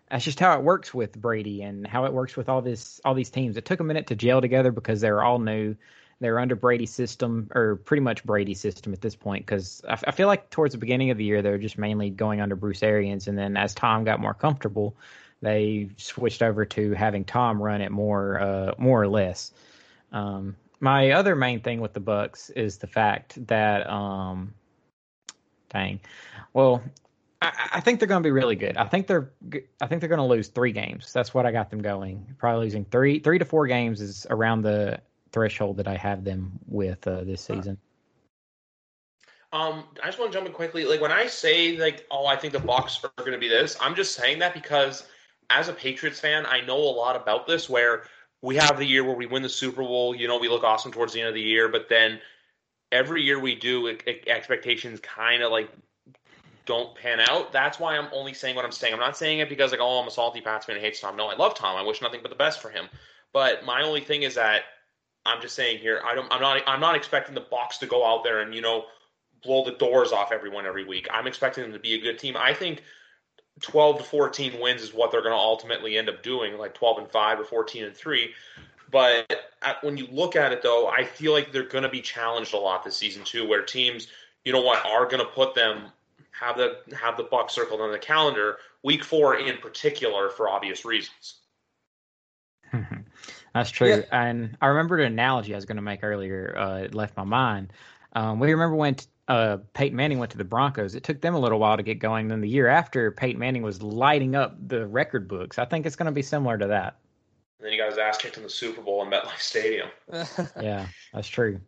that's 0.09 0.23
just 0.23 0.39
how 0.39 0.57
it 0.57 0.63
works 0.63 0.93
with 0.93 1.19
brady 1.19 1.61
and 1.61 1.85
how 1.85 2.05
it 2.05 2.13
works 2.13 2.37
with 2.37 2.49
all 2.49 2.61
this 2.61 3.01
all 3.03 3.13
these 3.13 3.29
teams. 3.29 3.57
It 3.57 3.65
took 3.65 3.79
a 3.79 3.83
minute 3.83 4.07
to 4.07 4.15
gel 4.15 4.41
together 4.41 4.71
because 4.71 5.01
they 5.01 5.11
were 5.11 5.23
all 5.23 5.39
new. 5.39 5.75
They're 6.19 6.39
under 6.39 6.55
brady's 6.55 6.91
system 6.91 7.49
or 7.53 7.75
pretty 7.75 8.01
much 8.01 8.23
brady's 8.23 8.59
system 8.59 8.93
at 8.93 9.01
this 9.01 9.15
point 9.15 9.45
because 9.45 9.83
I, 9.87 9.99
I, 10.07 10.11
feel 10.11 10.27
like 10.27 10.49
towards 10.49 10.71
the 10.71 10.79
beginning 10.79 11.11
of 11.11 11.17
the 11.17 11.23
year 11.23 11.41
they 11.41 11.51
were 11.51 11.59
just 11.59 11.77
mainly 11.77 12.09
going 12.09 12.41
under 12.41 12.55
bruce 12.55 12.81
arians 12.81 13.27
and 13.27 13.37
then 13.37 13.55
as 13.55 13.75
tom 13.75 14.03
got 14.03 14.19
more 14.19 14.33
comfortable 14.33 14.95
they 15.41 15.89
switched 15.97 16.41
over 16.41 16.65
to 16.65 16.93
having 16.93 17.23
tom 17.23 17.61
run 17.61 17.81
it 17.81 17.91
more 17.91 18.39
uh, 18.39 18.73
more 18.77 19.01
or 19.01 19.07
less. 19.07 19.51
Um, 20.11 20.55
my 20.79 21.11
other 21.11 21.35
main 21.35 21.61
thing 21.61 21.81
with 21.81 21.93
the 21.93 22.01
Bucs 22.01 22.51
is 22.55 22.77
the 22.77 22.87
fact 22.87 23.45
that, 23.47 23.89
um, 23.89 24.53
dang, 25.69 25.99
well, 26.53 26.83
I, 27.41 27.69
I 27.73 27.79
think 27.79 27.99
they're 27.99 28.07
going 28.07 28.21
to 28.21 28.27
be 28.27 28.31
really 28.31 28.55
good. 28.55 28.77
I 28.77 28.85
think 28.85 29.07
they're, 29.07 29.31
I 29.81 29.87
think 29.87 30.01
they're 30.01 30.09
going 30.09 30.19
to 30.19 30.25
lose 30.25 30.47
three 30.49 30.71
games. 30.71 31.11
That's 31.13 31.33
what 31.33 31.45
I 31.45 31.51
got 31.51 31.69
them 31.69 31.81
going. 31.81 32.35
Probably 32.37 32.65
losing 32.65 32.85
three, 32.85 33.19
three 33.19 33.39
to 33.39 33.45
four 33.45 33.67
games 33.67 34.01
is 34.01 34.27
around 34.29 34.61
the 34.61 34.99
threshold 35.31 35.77
that 35.77 35.87
I 35.87 35.95
have 35.95 36.23
them 36.23 36.59
with 36.67 37.07
uh, 37.07 37.23
this 37.23 37.41
season. 37.41 37.77
Um, 39.53 39.85
I 40.03 40.07
just 40.07 40.19
want 40.19 40.31
to 40.31 40.37
jump 40.37 40.47
in 40.47 40.53
quickly. 40.53 40.83
Like 40.85 40.99
when 40.99 41.11
I 41.11 41.27
say 41.27 41.77
like, 41.77 42.05
oh, 42.11 42.25
I 42.25 42.35
think 42.35 42.53
the 42.53 42.59
Bucs 42.59 43.03
are 43.03 43.11
going 43.17 43.31
to 43.31 43.37
be 43.37 43.47
this, 43.47 43.77
I'm 43.79 43.95
just 43.95 44.13
saying 44.13 44.39
that 44.39 44.53
because 44.53 45.07
as 45.49 45.69
a 45.69 45.73
Patriots 45.73 46.19
fan, 46.19 46.45
I 46.45 46.61
know 46.61 46.77
a 46.77 46.91
lot 46.91 47.15
about 47.15 47.47
this. 47.47 47.69
Where 47.69 48.03
we 48.41 48.55
have 48.55 48.77
the 48.77 48.85
year 48.85 49.03
where 49.03 49.15
we 49.15 49.25
win 49.25 49.43
the 49.43 49.49
Super 49.49 49.81
Bowl. 49.81 50.15
You 50.15 50.27
know, 50.27 50.37
we 50.37 50.49
look 50.49 50.63
awesome 50.63 50.91
towards 50.91 51.13
the 51.13 51.21
end 51.21 51.29
of 51.29 51.35
the 51.35 51.41
year, 51.41 51.69
but 51.69 51.89
then 51.89 52.19
every 52.91 53.23
year 53.23 53.39
we 53.39 53.55
do, 53.55 53.87
it, 53.87 54.03
it, 54.05 54.27
expectations 54.27 54.99
kind 54.99 55.43
of 55.43 55.51
like 55.51 55.69
don't 56.65 56.95
pan 56.95 57.19
out. 57.21 57.51
That's 57.51 57.79
why 57.79 57.97
I'm 57.97 58.09
only 58.13 58.33
saying 58.33 58.55
what 58.55 58.65
I'm 58.65 58.71
saying. 58.71 58.93
I'm 58.93 58.99
not 58.99 59.17
saying 59.17 59.39
it 59.39 59.49
because 59.49 59.71
like, 59.71 59.79
oh, 59.81 59.99
I'm 59.99 60.07
a 60.07 60.11
salty 60.11 60.41
Pats 60.41 60.65
fan 60.65 60.75
and 60.75 60.83
hates 60.83 60.99
Tom. 60.99 61.15
No, 61.15 61.27
I 61.27 61.35
love 61.35 61.55
Tom. 61.55 61.75
I 61.75 61.81
wish 61.81 62.01
nothing 62.01 62.19
but 62.21 62.29
the 62.29 62.35
best 62.35 62.61
for 62.61 62.69
him. 62.69 62.87
But 63.33 63.65
my 63.65 63.81
only 63.81 64.01
thing 64.01 64.23
is 64.23 64.35
that 64.35 64.63
I'm 65.25 65.41
just 65.41 65.55
saying 65.55 65.79
here, 65.79 66.01
I 66.05 66.15
don't, 66.15 66.31
I'm 66.31 66.41
not, 66.41 66.61
I'm 66.67 66.79
not 66.79 66.95
expecting 66.95 67.35
the 67.35 67.41
Bucs 67.41 67.79
to 67.79 67.87
go 67.87 68.05
out 68.05 68.23
there 68.23 68.41
and 68.41 68.53
you 68.53 68.61
know 68.61 68.85
blow 69.43 69.63
the 69.63 69.71
doors 69.71 70.11
off 70.11 70.31
everyone 70.31 70.65
every 70.65 70.83
week. 70.83 71.07
I'm 71.11 71.27
expecting 71.27 71.63
them 71.63 71.73
to 71.73 71.79
be 71.79 71.93
a 71.93 72.01
good 72.01 72.19
team. 72.19 72.35
I 72.37 72.53
think 72.53 72.83
12 73.61 73.99
to 73.99 74.03
14 74.03 74.59
wins 74.59 74.81
is 74.81 74.93
what 74.93 75.11
they're 75.11 75.21
going 75.21 75.33
to 75.33 75.37
ultimately 75.37 75.97
end 75.97 76.09
up 76.09 76.23
doing, 76.23 76.57
like 76.57 76.73
12 76.73 76.99
and 76.99 77.11
5 77.11 77.39
or 77.39 77.43
14 77.43 77.85
and 77.85 77.95
3. 77.95 78.33
But 78.91 79.51
at, 79.61 79.83
when 79.83 79.97
you 79.97 80.07
look 80.11 80.35
at 80.35 80.51
it, 80.53 80.61
though, 80.61 80.87
I 80.87 81.03
feel 81.03 81.33
like 81.33 81.51
they're 81.51 81.67
going 81.67 81.83
to 81.83 81.89
be 81.89 82.01
challenged 82.01 82.53
a 82.53 82.57
lot 82.57 82.83
this 82.83 82.95
season 82.95 83.23
too, 83.23 83.47
where 83.47 83.63
teams, 83.63 84.07
you 84.45 84.53
know 84.53 84.61
what, 84.61 84.85
are 84.85 85.05
going 85.05 85.19
to 85.19 85.31
put 85.31 85.55
them 85.55 85.91
have 86.39 86.57
the 86.57 86.77
have 86.95 87.17
the 87.17 87.23
buck 87.23 87.49
circled 87.49 87.81
on 87.81 87.91
the 87.91 87.99
calendar. 87.99 88.57
Week 88.83 89.03
four, 89.03 89.35
in 89.35 89.57
particular, 89.57 90.29
for 90.29 90.47
obvious 90.47 90.85
reasons. 90.85 91.35
That's 93.53 93.71
true, 93.71 93.89
yeah. 93.89 94.01
and 94.11 94.55
I 94.61 94.67
remember 94.67 94.97
an 94.99 95.11
analogy 95.13 95.53
I 95.53 95.57
was 95.57 95.65
going 95.65 95.77
to 95.77 95.81
make 95.81 96.03
earlier. 96.03 96.55
Uh, 96.57 96.77
it 96.79 96.93
left 96.93 97.17
my 97.17 97.23
mind. 97.23 97.73
Um, 98.13 98.39
we 98.39 98.51
remember 98.51 98.75
when 98.75 98.95
t- 98.95 99.07
uh, 99.27 99.57
Peyton 99.73 99.95
Manning 99.95 100.19
went 100.19 100.31
to 100.31 100.37
the 100.37 100.45
Broncos, 100.45 100.95
it 100.95 101.03
took 101.03 101.21
them 101.21 101.35
a 101.35 101.39
little 101.39 101.59
while 101.59 101.77
to 101.77 101.83
get 101.83 101.99
going. 101.99 102.27
Then 102.27 102.41
the 102.41 102.49
year 102.49 102.67
after, 102.67 103.11
Peyton 103.11 103.39
Manning 103.39 103.61
was 103.61 103.81
lighting 103.81 104.35
up 104.35 104.55
the 104.67 104.87
record 104.87 105.27
books. 105.27 105.59
I 105.59 105.65
think 105.65 105.85
it's 105.85 105.95
going 105.95 106.05
to 106.05 106.11
be 106.11 106.21
similar 106.21 106.57
to 106.57 106.67
that. 106.67 106.97
And 107.59 107.65
then 107.65 107.71
he 107.71 107.77
got 107.77 107.89
his 107.89 107.97
ass 107.97 108.17
kicked 108.17 108.37
in 108.37 108.43
the 108.43 108.49
Super 108.49 108.81
Bowl 108.81 109.03
in 109.03 109.09
MetLife 109.09 109.39
Stadium. 109.39 109.89
yeah, 110.61 110.87
that's 111.13 111.27
true. 111.27 111.59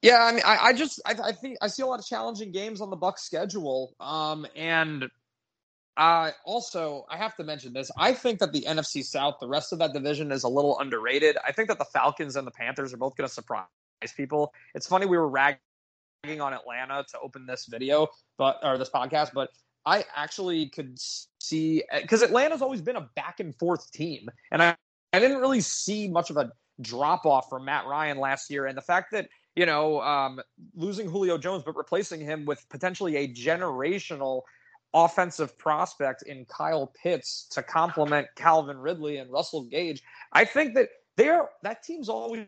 Yeah, 0.00 0.24
I 0.24 0.32
mean, 0.32 0.42
I, 0.44 0.56
I 0.58 0.72
just 0.72 1.00
I, 1.06 1.14
I, 1.22 1.32
think 1.32 1.58
I 1.62 1.68
see 1.68 1.82
a 1.82 1.86
lot 1.86 2.00
of 2.00 2.06
challenging 2.06 2.50
games 2.50 2.80
on 2.80 2.90
the 2.90 2.96
Bucs 2.96 3.20
schedule, 3.20 3.94
um, 4.00 4.46
and 4.56 5.08
uh, 5.96 6.30
also 6.44 7.06
I 7.08 7.16
have 7.18 7.36
to 7.36 7.44
mention 7.44 7.72
this. 7.72 7.90
I 7.96 8.12
think 8.12 8.40
that 8.40 8.52
the 8.52 8.62
NFC 8.62 9.04
South, 9.04 9.36
the 9.40 9.46
rest 9.46 9.72
of 9.72 9.78
that 9.78 9.92
division, 9.92 10.32
is 10.32 10.42
a 10.42 10.48
little 10.48 10.78
underrated. 10.80 11.36
I 11.46 11.52
think 11.52 11.68
that 11.68 11.78
the 11.78 11.84
Falcons 11.84 12.34
and 12.34 12.44
the 12.46 12.50
Panthers 12.50 12.92
are 12.92 12.96
both 12.96 13.16
going 13.16 13.28
to 13.28 13.32
surprise 13.32 13.66
people. 14.16 14.52
It's 14.74 14.88
funny 14.88 15.06
we 15.06 15.16
were 15.16 15.28
ragging 15.28 15.60
on 16.22 16.52
Atlanta 16.54 17.04
to 17.08 17.18
open 17.18 17.46
this 17.46 17.66
video, 17.66 18.06
but 18.38 18.60
or 18.62 18.78
this 18.78 18.88
podcast, 18.88 19.32
but 19.34 19.50
I 19.84 20.04
actually 20.14 20.68
could 20.68 20.96
see 21.40 21.82
because 22.00 22.22
Atlanta's 22.22 22.62
always 22.62 22.80
been 22.80 22.94
a 22.94 23.08
back 23.16 23.40
and 23.40 23.52
forth 23.56 23.90
team, 23.90 24.28
and 24.52 24.62
I 24.62 24.76
I 25.12 25.18
didn't 25.18 25.38
really 25.38 25.60
see 25.60 26.06
much 26.06 26.30
of 26.30 26.36
a 26.36 26.52
drop 26.80 27.26
off 27.26 27.48
from 27.50 27.64
Matt 27.64 27.86
Ryan 27.86 28.18
last 28.18 28.50
year, 28.50 28.66
and 28.66 28.78
the 28.78 28.82
fact 28.82 29.10
that 29.10 29.30
you 29.56 29.66
know 29.66 30.00
um, 30.00 30.40
losing 30.76 31.08
Julio 31.08 31.38
Jones 31.38 31.64
but 31.66 31.76
replacing 31.76 32.20
him 32.20 32.44
with 32.44 32.64
potentially 32.68 33.16
a 33.16 33.26
generational 33.26 34.42
offensive 34.94 35.58
prospect 35.58 36.22
in 36.22 36.44
Kyle 36.44 36.92
Pitts 37.02 37.48
to 37.50 37.64
complement 37.64 38.28
Calvin 38.36 38.78
Ridley 38.78 39.16
and 39.16 39.28
Russell 39.28 39.64
Gage, 39.64 40.04
I 40.32 40.44
think 40.44 40.74
that 40.74 40.88
they're 41.16 41.48
that 41.64 41.82
team's 41.82 42.08
always 42.08 42.46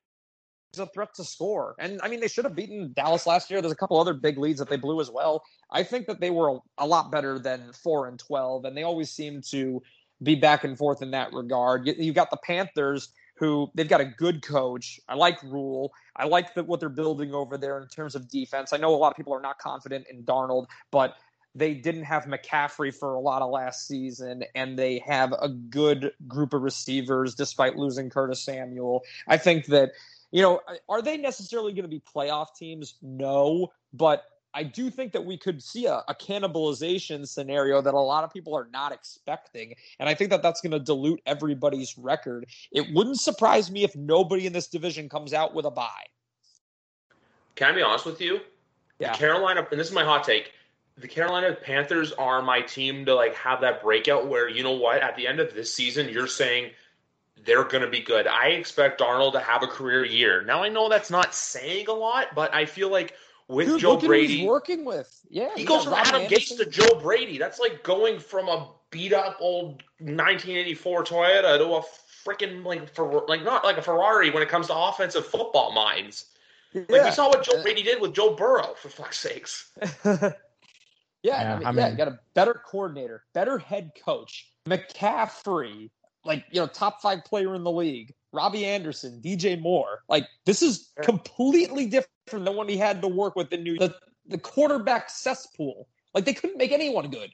a 0.79 0.87
threat 0.87 1.15
to 1.15 1.25
score. 1.25 1.75
And 1.79 2.01
I 2.03 2.09
mean, 2.09 2.21
they 2.21 2.29
should 2.29 2.45
have 2.45 2.55
beaten 2.55 2.93
Dallas 2.95 3.27
last 3.27 3.51
year. 3.51 3.61
There's 3.61 3.73
a 3.73 3.77
couple 3.77 4.01
other 4.01 4.15
big 4.15 4.39
leads 4.39 4.59
that 4.59 4.69
they 4.69 4.77
blew 4.77 5.01
as 5.01 5.11
well. 5.11 5.45
I 5.71 5.83
think 5.83 6.07
that 6.07 6.21
they 6.21 6.31
were 6.31 6.59
a 6.79 6.87
lot 6.87 7.11
better 7.11 7.39
than 7.39 7.73
four 7.73 8.07
and 8.07 8.19
twelve, 8.19 8.65
and 8.65 8.77
they 8.77 8.83
always 8.83 9.11
seem 9.11 9.43
to 9.51 9.83
be 10.23 10.35
back 10.35 10.65
and 10.65 10.79
forth 10.79 11.03
in 11.03 11.11
that 11.11 11.33
regard. 11.33 11.87
You, 11.87 11.95
you 11.99 12.13
got 12.13 12.31
the 12.31 12.39
Panthers, 12.39 13.09
who 13.37 13.71
they've 13.75 13.89
got 13.89 14.01
a 14.01 14.05
good 14.05 14.43
coach. 14.43 15.01
I 15.09 15.15
like 15.15 15.43
Rhule. 15.43 15.93
I 16.15 16.27
like 16.27 16.55
the, 16.55 16.63
what 16.63 16.79
they're 16.81 16.89
building 16.89 17.35
over 17.35 17.59
there 17.59 17.81
in 17.81 17.89
terms 17.89 18.15
of 18.15 18.29
defense. 18.29 18.73
I 18.73 18.77
know 18.77 18.95
a 18.95 18.97
lot 18.97 19.11
of 19.11 19.17
people 19.17 19.35
are 19.35 19.41
not 19.41 19.59
confident 19.59 20.07
in 20.09 20.23
Darnold, 20.23 20.67
but 20.91 21.17
they 21.57 21.75
didn't 21.75 22.05
have 22.05 22.25
McCaffrey 22.25 22.93
for 22.93 23.15
a 23.15 23.21
lot 23.21 23.41
of 23.41 23.51
last 23.51 23.87
season, 23.87 24.45
and 24.55 24.77
they 24.77 25.03
have 25.07 25.33
a 25.33 25.49
good 25.49 26.13
group 26.27 26.53
of 26.53 26.63
receivers 26.63 27.35
despite 27.35 27.77
losing 27.77 28.11
Curtis 28.11 28.43
Samuel. 28.43 29.05
I 29.29 29.37
think 29.37 29.67
that 29.67 29.93
you 30.35 30.43
know, 30.43 30.61
are 30.89 31.01
they 31.01 31.17
necessarily 31.17 31.73
going 31.73 31.85
to 31.85 31.89
be 31.89 32.01
playoff 32.01 32.57
teams? 32.57 32.95
No, 33.03 33.71
but 33.93 34.25
I 34.53 34.65
do 34.65 34.91
think 34.91 35.13
that 35.13 35.25
we 35.25 35.39
could 35.39 35.63
see 35.63 35.87
a, 35.87 36.03
a, 36.09 36.15
cannibalization 36.15 37.27
scenario 37.27 37.81
that 37.81 37.95
a 37.95 38.01
lot 38.01 38.25
of 38.25 38.33
people 38.33 38.53
are 38.57 38.67
not 38.73 38.91
expecting. 38.91 39.75
And 40.01 40.09
I 40.09 40.15
think 40.15 40.31
that 40.31 40.43
that's 40.43 40.61
going 40.61 40.73
to 40.73 40.81
dilute 40.81 41.21
everybody's 41.25 41.97
record. 41.97 42.47
It 42.73 42.93
wouldn't 42.93 43.21
surprise 43.21 43.71
me 43.71 43.85
if 43.85 43.95
nobody 43.95 44.47
in 44.47 44.53
this 44.53 44.67
division 44.67 45.09
comes 45.09 45.33
out 45.33 45.55
with 45.55 45.67
a 45.67 45.71
bye. 45.71 45.89
Can 47.55 47.71
I 47.71 47.77
be 47.77 47.83
honest 47.83 48.05
with 48.05 48.21
you? 48.21 48.41
Yeah. 48.99 49.13
The 49.13 49.19
Carolina, 49.19 49.65
and 49.71 49.79
this 49.79 49.87
is 49.87 49.95
my 49.95 50.05
hot 50.05 50.25
take. 50.25 50.51
The 50.99 51.07
Carolina 51.07 51.57
Panthers 51.63 52.11
are 52.11 52.43
my 52.43 52.61
team 52.61 53.05
to 53.07 53.15
like 53.15 53.37
have 53.37 53.61
that 53.61 53.85
breakout 53.85 54.27
where 54.27 54.49
you 54.49 54.65
know 54.65 54.73
what 54.73 55.01
at 55.01 55.15
the 55.15 55.29
end 55.29 55.39
of 55.39 55.55
this 55.55 55.73
season 55.73 56.09
you're 56.09 56.27
saying 56.27 56.73
they're 57.45 57.65
going 57.65 57.83
to 57.83 57.91
be 57.91 58.01
good. 58.01 58.27
I 58.27 58.49
expect 58.49 59.01
Darnold 59.01 59.33
to 59.33 59.41
have 59.41 59.63
a 59.63 59.67
career 59.67 60.05
year. 60.05 60.43
Now 60.45 60.63
I 60.63 60.69
know 60.69 60.89
that's 60.89 61.11
not 61.11 61.35
saying 61.35 61.89
a 61.89 61.93
lot, 61.93 62.29
but 62.35 62.55
I 62.55 62.67
feel 62.67 62.91
like 62.91 63.15
with 63.49 63.69
Dude, 63.69 63.81
Joe 63.81 63.97
Brady, 63.99 64.39
he's 64.39 64.47
working 64.47 64.85
with 64.85 65.21
yeah, 65.29 65.51
he 65.55 65.65
goes 65.65 65.85
from 65.85 65.95
Adam 65.95 66.23
Anderson. 66.23 66.57
Gase 66.57 66.65
to 66.65 66.71
Joe 66.71 67.01
Brady. 67.01 67.39
That's 67.39 67.59
like 67.59 67.83
going 67.83 68.19
from 68.19 68.49
a 68.49 68.71
beat 68.91 69.13
up 69.13 69.37
old 69.41 69.83
1984 69.99 71.05
Toyota 71.05 71.59
to 71.59 71.65
a 71.75 71.83
freaking 72.25 72.65
like 72.65 72.95
for 72.95 73.25
like 73.29 73.43
not 73.43 73.65
like 73.65 73.77
a 73.77 73.83
Ferrari 73.83 74.31
when 74.31 74.43
it 74.43 74.49
comes 74.49 74.69
to 74.69 74.75
offensive 74.75 75.27
football 75.27 75.73
minds. 75.73 76.27
Yeah. 76.73 76.83
Like 76.89 77.05
we 77.05 77.11
saw 77.11 77.29
what 77.29 77.45
Joe 77.45 77.59
uh, 77.59 77.63
Brady 77.63 77.83
did 77.83 78.01
with 78.01 78.15
Joe 78.15 78.35
Burrow 78.35 78.75
for 78.77 78.89
fuck's 78.89 79.19
sakes. 79.19 79.71
yeah, 80.05 80.33
yeah, 81.23 81.55
I 81.55 81.59
mean, 81.59 81.67
I 81.67 81.71
mean, 81.71 81.79
yeah, 81.79 81.91
you 81.91 81.97
got 81.97 82.09
a 82.09 82.19
better 82.35 82.61
coordinator, 82.67 83.25
better 83.33 83.59
head 83.59 83.93
coach. 84.05 84.51
McCaffrey 84.67 85.91
like 86.25 86.45
you 86.51 86.61
know 86.61 86.67
top 86.67 87.01
five 87.01 87.25
player 87.25 87.55
in 87.55 87.65
the 87.65 87.71
league, 87.71 88.15
Robbie 88.33 88.65
Anderson, 88.65 89.21
DJ 89.25 89.61
Moore. 89.61 90.03
Like 90.09 90.27
this 90.47 90.63
is 90.63 90.91
completely 91.03 91.87
different 91.87 92.45
than 92.45 92.57
what 92.57 92.69
he 92.69 92.77
had 92.77 93.03
to 93.03 93.09
work 93.09 93.37
with 93.37 93.53
in 93.53 93.63
New 93.63 93.79
the 93.79 93.95
the 94.27 94.39
quarterback 94.39 95.11
cesspool. 95.11 95.89
Like 96.15 96.25
they 96.25 96.35
couldn't 96.35 96.57
make 96.57 96.73
anyone 96.73 97.11
good. 97.11 97.33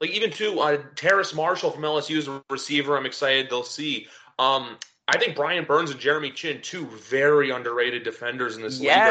Like 0.00 0.10
even 0.10 0.30
too, 0.30 0.60
uh, 0.60 0.78
Terrace 0.96 1.34
Marshall 1.34 1.70
from 1.70 1.82
LSU 1.82 2.16
is 2.16 2.28
a 2.28 2.42
receiver. 2.50 2.96
I'm 2.96 3.06
excited 3.06 3.48
they'll 3.48 3.62
see. 3.62 4.08
Um, 4.38 4.78
I 5.08 5.18
think 5.18 5.36
Brian 5.36 5.64
Burns 5.64 5.90
and 5.90 6.00
Jeremy 6.00 6.30
Chinn, 6.30 6.60
two 6.62 6.86
very 6.86 7.50
underrated 7.50 8.02
defenders 8.02 8.56
in 8.56 8.62
this 8.62 8.80
yes. 8.80 9.08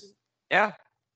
league. 0.00 0.10
Yes. 0.10 0.12
Yeah. 0.50 0.72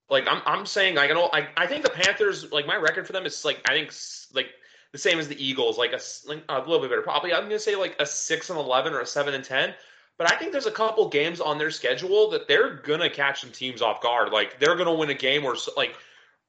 Like 0.09 0.27
I'm, 0.29 0.43
I'm 0.47 0.67
saying, 0.67 0.97
like, 0.97 1.11
I 1.11 1.15
know, 1.15 1.31
I, 1.33 1.49
I 1.57 1.67
think 1.67 1.83
the 1.83 1.91
Panthers, 1.91 2.53
like 2.53 2.67
my 2.67 2.77
record 2.77 3.07
for 3.07 3.13
them 3.13 3.27
is 3.27 3.45
like, 3.45 3.61
I 3.69 3.73
think 3.73 3.93
like 4.35 4.51
the 4.93 4.99
same 4.99 5.19
as 5.19 5.29
the 5.29 5.45
Eagles, 5.45 5.79
like 5.79 5.93
a, 5.93 6.01
like 6.27 6.43
a 6.49 6.59
little 6.61 6.81
bit 6.81 6.91
better. 6.91 7.03
Probably 7.03 7.33
I'm 7.33 7.41
going 7.41 7.51
to 7.51 7.59
say 7.59 7.77
like 7.77 7.97
a 8.01 8.07
six 8.07 8.51
and 8.51 8.59
eleven 8.59 8.93
or 8.93 9.01
a 9.01 9.07
seven 9.07 9.35
and 9.35 9.45
ten. 9.45 9.75
But 10.19 10.33
I 10.33 10.37
think 10.37 10.53
there's 10.53 10.67
a 10.67 10.73
couple 10.73 11.09
games 11.09 11.41
on 11.41 11.59
their 11.59 11.71
schedule 11.71 12.31
that 12.31 12.49
they're 12.49 12.77
gonna 12.77 13.11
catch 13.11 13.43
some 13.43 13.51
teams 13.51 13.83
off 13.83 14.01
guard. 14.01 14.33
Like 14.33 14.59
they're 14.59 14.77
gonna 14.77 14.95
win 14.95 15.11
a 15.11 15.15
game 15.15 15.45
or 15.45 15.57
like 15.77 15.95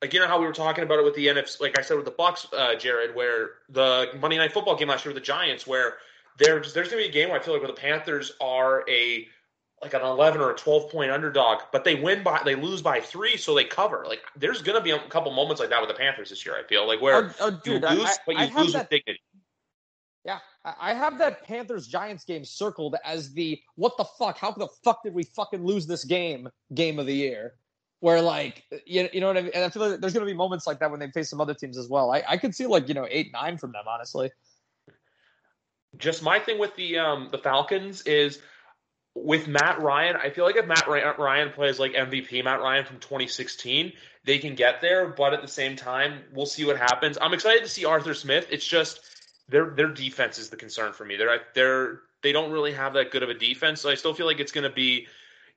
like 0.02 0.14
you 0.14 0.20
know 0.20 0.28
how 0.28 0.40
we 0.40 0.46
were 0.46 0.54
talking 0.54 0.84
about 0.84 1.00
it 1.00 1.06
with 1.06 1.16
the 1.16 1.28
NFC, 1.28 1.60
like 1.60 1.78
I 1.78 1.82
said 1.82 1.98
with 1.98 2.06
the 2.06 2.12
Bucs, 2.12 2.46
uh, 2.54 2.76
Jared, 2.76 3.14
where 3.14 3.52
the 3.70 4.12
Monday 4.20 4.38
Night 4.38 4.54
Football 4.54 4.78
game 4.78 4.88
last 4.88 5.04
year 5.04 5.14
with 5.14 5.22
the 5.22 5.26
Giants, 5.26 5.68
where 5.68 5.96
there's 6.38 6.74
there's 6.74 6.90
gonna 6.90 7.02
be 7.02 7.10
a 7.10 7.12
game 7.12 7.30
where 7.30 7.40
I 7.40 7.44
feel 7.44 7.54
like 7.54 7.62
where 7.62 7.72
the 7.72 7.80
Panthers 7.80 8.32
are 8.40 8.88
a 8.90 9.28
like 9.82 9.94
an 9.94 10.02
11 10.02 10.42
or 10.42 10.52
a 10.52 10.56
12 10.56 10.90
point 10.92 11.12
underdog, 11.12 11.60
but 11.72 11.84
they 11.84 11.96
win 11.96 12.24
by 12.24 12.42
they 12.44 12.56
lose 12.56 12.82
by 12.82 13.00
three, 13.00 13.38
so 13.38 13.54
they 13.54 13.64
cover. 13.64 14.06
Like 14.08 14.22
there's 14.36 14.62
gonna 14.62 14.82
be 14.82 14.92
a 14.92 15.00
couple 15.10 15.32
moments 15.32 15.60
like 15.60 15.70
that 15.70 15.80
with 15.80 15.90
the 15.90 15.96
Panthers 15.96 16.30
this 16.30 16.46
year. 16.46 16.56
I 16.58 16.64
feel 16.64 16.88
like 16.88 17.02
where 17.02 17.26
Oh, 17.26 17.34
oh, 17.42 17.52
dude, 17.64 17.84
you 17.84 17.90
lose, 17.90 18.06
I- 18.08 18.14
but 18.26 18.36
you 18.36 18.42
I 18.42 18.62
lose 18.62 18.74
that- 18.74 18.84
with 18.84 18.90
dignity. 18.90 19.22
Yeah, 20.26 20.40
I 20.66 20.74
I 20.80 20.94
have 20.94 21.18
that 21.20 21.44
Panthers 21.44 21.88
Giants 21.88 22.26
game 22.26 22.44
circled 22.44 22.96
as 23.06 23.34
the 23.34 23.62
what 23.76 23.96
the 23.98 24.04
fuck? 24.04 24.38
How 24.38 24.52
the 24.52 24.68
fuck 24.84 25.04
did 25.04 25.14
we 25.14 25.24
fucking 25.24 25.64
lose 25.64 25.86
this 25.88 26.04
game? 26.04 26.50
Game 26.74 26.98
of 27.00 27.06
the 27.06 27.14
year, 27.14 27.54
where 28.00 28.22
like 28.22 28.64
you, 28.86 29.08
you 29.14 29.22
know 29.22 29.28
what 29.28 29.38
I 29.38 29.42
mean? 29.44 29.52
And 29.54 29.64
I 29.64 29.70
feel 29.70 29.88
like 29.88 30.02
there's 30.02 30.14
gonna 30.14 30.26
be 30.26 30.34
moments 30.34 30.66
like 30.68 30.80
that 30.80 30.90
when 30.92 31.00
they 31.00 31.10
face 31.12 31.30
some 31.30 31.40
other 31.40 31.54
teams 31.54 31.78
as 31.78 31.88
well. 31.88 32.12
I, 32.12 32.24
I 32.28 32.36
could 32.38 32.54
see 32.56 32.66
like 32.66 32.88
you 32.90 32.94
know 32.96 33.08
eight 33.10 33.32
nine 33.32 33.58
from 33.58 33.72
them 33.72 33.86
honestly. 33.88 34.32
Just 35.98 36.22
my 36.22 36.40
thing 36.40 36.60
with 36.60 36.76
the 36.76 36.98
um 36.98 37.30
the 37.32 37.38
Falcons 37.38 38.02
is 38.02 38.40
with 39.24 39.48
Matt 39.48 39.82
Ryan. 39.82 40.16
I 40.16 40.30
feel 40.30 40.46
like 40.46 40.56
if 40.56 40.68
Matt 40.68 40.88
Ryan 40.88 41.52
plays 41.52 41.80
like 41.80 41.94
MVP 41.94 42.44
Matt 42.44 42.62
Ryan 42.62 42.86
from 42.86 43.00
2016, 43.00 43.94
they 44.26 44.38
can 44.38 44.56
get 44.56 44.82
there. 44.82 45.08
But 45.08 45.34
at 45.34 45.42
the 45.42 45.48
same 45.48 45.76
time, 45.76 46.22
we'll 46.34 46.46
see 46.46 46.66
what 46.66 46.78
happens. 46.78 47.18
I'm 47.20 47.34
excited 47.34 47.64
to 47.64 47.70
see 47.70 47.86
Arthur 47.86 48.14
Smith. 48.14 48.48
It's 48.52 48.66
just 48.66 49.02
their 49.50 49.72
their 49.72 49.88
defense 49.88 50.38
is 50.38 50.50
the 50.50 50.58
concern 50.58 50.94
for 50.94 51.06
me. 51.06 51.16
They're 51.16 51.42
they're 51.56 52.02
they 52.22 52.32
don't 52.32 52.52
really 52.52 52.74
have 52.74 52.94
that 52.94 53.12
good 53.12 53.24
of 53.24 53.30
a 53.30 53.34
defense. 53.34 53.82
So 53.82 53.90
I 53.90 53.96
still 53.96 54.14
feel 54.14 54.26
like 54.26 54.40
it's 54.40 54.52
going 54.52 54.70
to 54.70 54.74
be, 54.74 55.08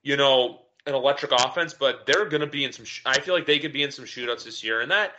you 0.02 0.16
know, 0.16 0.60
an 0.86 0.94
electric 0.94 1.32
offense. 1.32 1.74
But 1.74 2.06
they're 2.06 2.26
going 2.26 2.42
to 2.42 2.46
be 2.46 2.64
in 2.64 2.72
some. 2.72 2.86
I 3.04 3.20
feel 3.20 3.34
like 3.34 3.46
they 3.46 3.58
could 3.58 3.72
be 3.72 3.82
in 3.82 3.90
some 3.90 4.04
shootouts 4.04 4.44
this 4.44 4.64
year, 4.64 4.80
and 4.80 4.90
that. 4.90 5.12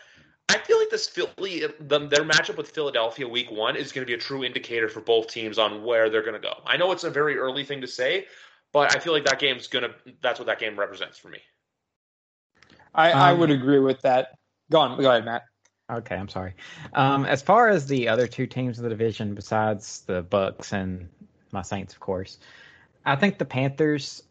I 0.51 0.57
feel 0.57 0.77
like 0.77 0.89
this 0.89 1.07
Philly, 1.07 1.65
the, 1.79 1.99
their 1.99 2.23
matchup 2.23 2.57
with 2.57 2.69
Philadelphia 2.71 3.27
week 3.27 3.51
one 3.51 3.75
is 3.75 3.91
going 3.91 4.05
to 4.05 4.09
be 4.09 4.13
a 4.13 4.17
true 4.17 4.43
indicator 4.43 4.89
for 4.89 4.99
both 4.99 5.27
teams 5.27 5.57
on 5.57 5.83
where 5.83 6.09
they're 6.09 6.21
going 6.21 6.33
to 6.33 6.39
go. 6.39 6.53
I 6.65 6.77
know 6.77 6.91
it's 6.91 7.05
a 7.05 7.09
very 7.09 7.37
early 7.37 7.63
thing 7.63 7.81
to 7.81 7.87
say, 7.87 8.25
but 8.73 8.95
I 8.95 8.99
feel 8.99 9.13
like 9.13 9.25
that 9.25 9.39
game's 9.39 9.67
going 9.67 9.85
to, 9.85 9.91
that's 10.21 10.39
what 10.39 10.47
that 10.47 10.59
game 10.59 10.77
represents 10.77 11.17
for 11.17 11.29
me. 11.29 11.39
I, 12.93 13.11
I 13.11 13.31
Um, 13.31 13.39
would 13.39 13.51
agree 13.51 13.79
with 13.79 14.01
that. 14.01 14.37
Go 14.69 14.79
on, 14.79 15.01
go 15.01 15.09
ahead, 15.09 15.25
Matt. 15.25 15.43
Okay, 15.91 16.15
I'm 16.15 16.29
sorry. 16.29 16.53
Um, 16.93 17.25
as 17.25 17.41
far 17.41 17.69
as 17.69 17.87
the 17.87 18.07
other 18.07 18.27
two 18.27 18.47
teams 18.47 18.77
in 18.77 18.83
the 18.83 18.89
division, 18.89 19.33
besides 19.35 20.01
the 20.01 20.23
Bucs 20.23 20.71
and 20.73 21.09
my 21.51 21.61
Saints, 21.61 21.93
of 21.93 21.99
course, 21.99 22.39
I 23.05 23.15
think 23.15 23.37
the 23.37 23.45
Panthers 23.45 24.23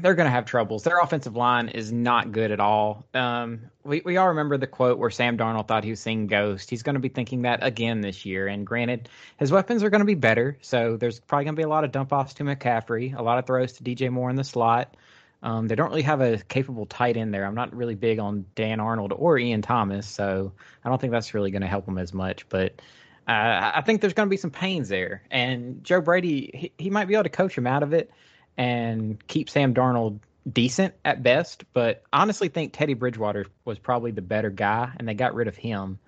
they're 0.00 0.14
going 0.14 0.26
to 0.26 0.30
have 0.30 0.44
troubles. 0.44 0.82
Their 0.82 0.98
offensive 0.98 1.36
line 1.36 1.68
is 1.68 1.92
not 1.92 2.32
good 2.32 2.50
at 2.50 2.60
all. 2.60 3.04
Um, 3.14 3.70
we 3.84 4.02
we 4.04 4.16
all 4.16 4.28
remember 4.28 4.56
the 4.56 4.66
quote 4.66 4.98
where 4.98 5.10
Sam 5.10 5.36
Darnold 5.36 5.68
thought 5.68 5.84
he 5.84 5.90
was 5.90 6.00
seeing 6.00 6.26
ghost. 6.26 6.70
He's 6.70 6.82
going 6.82 6.94
to 6.94 7.00
be 7.00 7.08
thinking 7.08 7.42
that 7.42 7.62
again 7.62 8.00
this 8.00 8.24
year. 8.26 8.46
And 8.46 8.66
granted, 8.66 9.08
his 9.38 9.50
weapons 9.50 9.82
are 9.82 9.90
going 9.90 10.00
to 10.00 10.06
be 10.06 10.14
better, 10.14 10.58
so 10.60 10.96
there's 10.96 11.20
probably 11.20 11.44
going 11.44 11.54
to 11.54 11.60
be 11.60 11.64
a 11.64 11.68
lot 11.68 11.84
of 11.84 11.92
dump 11.92 12.12
offs 12.12 12.34
to 12.34 12.44
McCaffrey, 12.44 13.16
a 13.16 13.22
lot 13.22 13.38
of 13.38 13.46
throws 13.46 13.72
to 13.74 13.84
DJ 13.84 14.10
Moore 14.10 14.30
in 14.30 14.36
the 14.36 14.44
slot. 14.44 14.96
Um, 15.42 15.68
they 15.68 15.76
don't 15.76 15.90
really 15.90 16.02
have 16.02 16.20
a 16.20 16.38
capable 16.38 16.86
tight 16.86 17.16
end 17.16 17.32
there. 17.32 17.44
I'm 17.44 17.54
not 17.54 17.74
really 17.74 17.94
big 17.94 18.18
on 18.18 18.44
Dan 18.54 18.80
Arnold 18.80 19.12
or 19.14 19.38
Ian 19.38 19.62
Thomas, 19.62 20.06
so 20.06 20.52
I 20.84 20.88
don't 20.88 21.00
think 21.00 21.12
that's 21.12 21.32
really 21.32 21.50
going 21.50 21.62
to 21.62 21.68
help 21.68 21.86
them 21.86 21.98
as 21.98 22.12
much. 22.12 22.48
But 22.48 22.80
uh, 23.28 23.72
I 23.74 23.82
think 23.84 24.00
there's 24.00 24.14
going 24.14 24.26
to 24.26 24.30
be 24.30 24.36
some 24.36 24.50
pains 24.50 24.88
there, 24.88 25.22
and 25.30 25.84
Joe 25.84 26.00
Brady 26.00 26.50
he, 26.54 26.72
he 26.78 26.90
might 26.90 27.06
be 27.06 27.14
able 27.14 27.24
to 27.24 27.30
coach 27.30 27.56
him 27.56 27.66
out 27.66 27.82
of 27.82 27.92
it 27.92 28.10
and 28.58 29.24
keep 29.28 29.48
Sam 29.48 29.72
Darnold 29.72 30.18
decent 30.50 30.94
at 31.04 31.22
best. 31.22 31.64
But 31.72 32.02
honestly 32.12 32.48
think 32.48 32.72
Teddy 32.72 32.94
Bridgewater 32.94 33.46
was 33.64 33.78
probably 33.78 34.10
the 34.10 34.22
better 34.22 34.50
guy, 34.50 34.92
and 34.98 35.08
they 35.08 35.14
got 35.14 35.34
rid 35.34 35.48
of 35.48 35.56
him. 35.56 35.98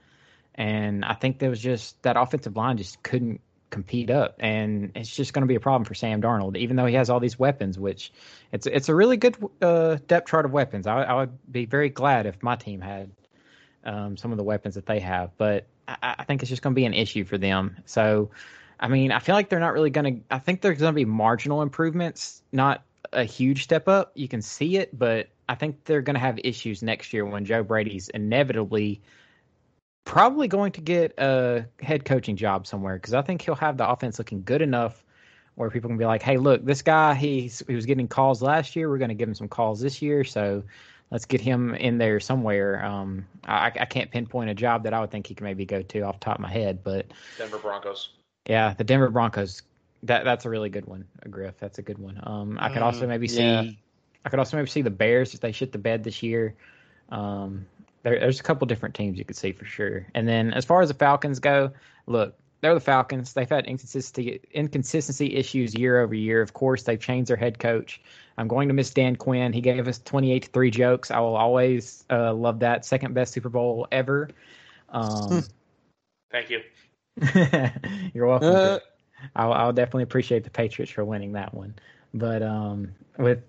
And 0.54 1.04
I 1.04 1.14
think 1.14 1.38
there 1.38 1.48
was 1.48 1.60
just 1.60 2.02
that 2.02 2.16
offensive 2.18 2.56
line 2.56 2.76
just 2.76 3.02
couldn't 3.02 3.40
compete 3.70 4.10
up, 4.10 4.34
and 4.40 4.90
it's 4.96 5.14
just 5.14 5.32
going 5.32 5.42
to 5.42 5.46
be 5.46 5.54
a 5.54 5.60
problem 5.60 5.84
for 5.84 5.94
Sam 5.94 6.20
Darnold, 6.20 6.56
even 6.56 6.74
though 6.74 6.86
he 6.86 6.96
has 6.96 7.08
all 7.08 7.20
these 7.20 7.38
weapons. 7.38 7.78
Which 7.78 8.12
it's 8.52 8.66
it's 8.66 8.88
a 8.88 8.94
really 8.94 9.16
good 9.16 9.36
uh, 9.62 9.98
depth 10.06 10.28
chart 10.28 10.44
of 10.44 10.50
weapons. 10.50 10.88
I, 10.88 11.02
I 11.02 11.14
would 11.14 11.38
be 11.50 11.66
very 11.66 11.88
glad 11.88 12.26
if 12.26 12.42
my 12.42 12.56
team 12.56 12.80
had 12.80 13.12
um, 13.84 14.16
some 14.16 14.32
of 14.32 14.38
the 14.38 14.44
weapons 14.44 14.74
that 14.74 14.86
they 14.86 14.98
have, 15.00 15.30
but 15.38 15.66
I, 15.86 16.16
I 16.18 16.24
think 16.24 16.42
it's 16.42 16.50
just 16.50 16.62
going 16.62 16.74
to 16.74 16.78
be 16.78 16.84
an 16.84 16.94
issue 16.94 17.24
for 17.24 17.38
them. 17.38 17.76
So, 17.86 18.30
I 18.80 18.88
mean, 18.88 19.12
I 19.12 19.18
feel 19.18 19.34
like 19.34 19.50
they're 19.50 19.60
not 19.60 19.74
really 19.74 19.90
going 19.90 20.16
to. 20.16 20.34
I 20.34 20.38
think 20.38 20.62
there's 20.62 20.78
going 20.78 20.92
to 20.92 20.96
be 20.96 21.04
marginal 21.04 21.60
improvements, 21.60 22.42
not 22.50 22.82
a 23.12 23.24
huge 23.24 23.62
step 23.62 23.88
up. 23.88 24.12
You 24.14 24.26
can 24.26 24.40
see 24.40 24.78
it, 24.78 24.98
but 24.98 25.28
I 25.48 25.54
think 25.54 25.84
they're 25.84 26.00
going 26.00 26.14
to 26.14 26.20
have 26.20 26.38
issues 26.42 26.82
next 26.82 27.12
year 27.12 27.26
when 27.26 27.44
Joe 27.44 27.62
Brady's 27.62 28.08
inevitably 28.08 29.02
probably 30.04 30.48
going 30.48 30.72
to 30.72 30.80
get 30.80 31.12
a 31.18 31.66
head 31.80 32.04
coaching 32.04 32.36
job 32.36 32.66
somewhere 32.66 32.96
because 32.96 33.12
I 33.12 33.22
think 33.22 33.42
he'll 33.42 33.54
have 33.56 33.76
the 33.76 33.88
offense 33.88 34.18
looking 34.18 34.42
good 34.42 34.62
enough 34.62 35.04
where 35.56 35.68
people 35.68 35.88
can 35.88 35.98
be 35.98 36.06
like, 36.06 36.22
"Hey, 36.22 36.38
look, 36.38 36.64
this 36.64 36.80
guy 36.80 37.14
he's 37.14 37.62
he 37.66 37.74
was 37.74 37.84
getting 37.84 38.08
calls 38.08 38.40
last 38.40 38.76
year. 38.76 38.88
We're 38.88 38.98
going 38.98 39.10
to 39.10 39.14
give 39.14 39.28
him 39.28 39.34
some 39.34 39.48
calls 39.48 39.80
this 39.80 40.00
year, 40.00 40.24
so 40.24 40.62
let's 41.10 41.26
get 41.26 41.42
him 41.42 41.74
in 41.74 41.98
there 41.98 42.18
somewhere." 42.18 42.82
Um, 42.82 43.26
I, 43.44 43.66
I 43.66 43.84
can't 43.84 44.10
pinpoint 44.10 44.48
a 44.48 44.54
job 44.54 44.84
that 44.84 44.94
I 44.94 45.00
would 45.00 45.10
think 45.10 45.26
he 45.26 45.34
can 45.34 45.44
maybe 45.44 45.66
go 45.66 45.82
to 45.82 46.00
off 46.00 46.18
top 46.18 46.36
of 46.36 46.40
my 46.40 46.50
head, 46.50 46.82
but 46.82 47.06
Denver 47.36 47.58
Broncos. 47.58 48.08
Yeah, 48.46 48.74
the 48.74 48.85
Denver 48.85 49.11
Broncos. 49.11 49.62
That 50.05 50.24
that's 50.24 50.44
a 50.44 50.50
really 50.50 50.70
good 50.70 50.87
one, 50.87 51.07
Griff. 51.29 51.59
That's 51.59 51.79
a 51.79 51.83
good 51.83 51.98
one. 51.98 52.20
Um, 52.22 52.59
I 52.61 52.70
could 52.70 52.83
also 52.83 53.05
Mm, 53.05 53.09
maybe 53.09 53.29
see, 53.29 53.42
yeah. 53.42 53.62
I 54.24 54.29
could 54.31 54.38
also 54.38 54.57
maybe 54.57 54.68
see 54.68 54.83
the 54.83 54.90
Bears 54.90 55.35
if 55.35 55.40
they 55.40 55.53
shit 55.53 55.72
the 55.72 55.79
bed 55.79 56.05
this 56.05 56.22
year. 56.22 56.55
Um, 57.11 57.66
there, 58.03 58.18
there's 58.18 58.40
a 58.40 58.42
couple 58.42 58.66
different 58.66 58.94
teams 58.94 59.18
you 59.18 59.24
could 59.24 59.37
see 59.37 59.53
for 59.53 59.66
sure. 59.66 60.07
And 60.14 60.26
then 60.26 60.53
as 60.55 60.64
far 60.64 60.81
as 60.81 60.88
the 60.88 60.94
Falcons 60.94 61.38
go, 61.38 61.72
look, 62.07 62.35
they're 62.61 62.74
the 62.74 62.81
Falcons. 62.81 63.33
They've 63.33 63.48
had 63.48 63.66
inconsistency 63.66 64.40
inconsistency 64.53 65.35
issues 65.35 65.74
year 65.74 66.00
over 66.00 66.14
year. 66.14 66.42
Of 66.42 66.53
course, 66.53 66.83
they've 66.83 67.00
changed 67.00 67.31
their 67.31 67.37
head 67.37 67.59
coach. 67.59 68.00
I'm 68.38 68.48
going 68.48 68.68
to 68.68 68.74
miss 68.74 68.90
Dan 68.90 69.16
Quinn. 69.16 69.53
He 69.53 69.61
gave 69.61 69.87
us 69.87 69.98
28 69.98 70.42
to 70.44 70.48
three 70.50 70.70
jokes. 70.70 71.11
I 71.11 71.20
will 71.20 71.37
always 71.37 72.05
uh, 72.11 72.33
love 72.33 72.61
that. 72.61 72.85
Second 72.85 73.14
best 73.14 73.33
Super 73.33 73.48
Bowl 73.48 73.87
ever. 73.92 74.31
Um, 74.88 75.44
Thank 76.31 76.50
you. 76.50 76.61
you're 78.14 78.27
welcome. 78.27 78.49
Uh, 78.49 78.79
I'll, 79.37 79.53
I'll 79.53 79.73
definitely 79.73 80.05
appreciate 80.05 80.44
the 80.44 80.51
Patriots 80.51 80.92
for 80.92 81.05
winning 81.05 81.33
that 81.33 81.55
one. 81.55 81.75
But 82.14 82.42
um, 82.42 82.92
with, 83.18 83.42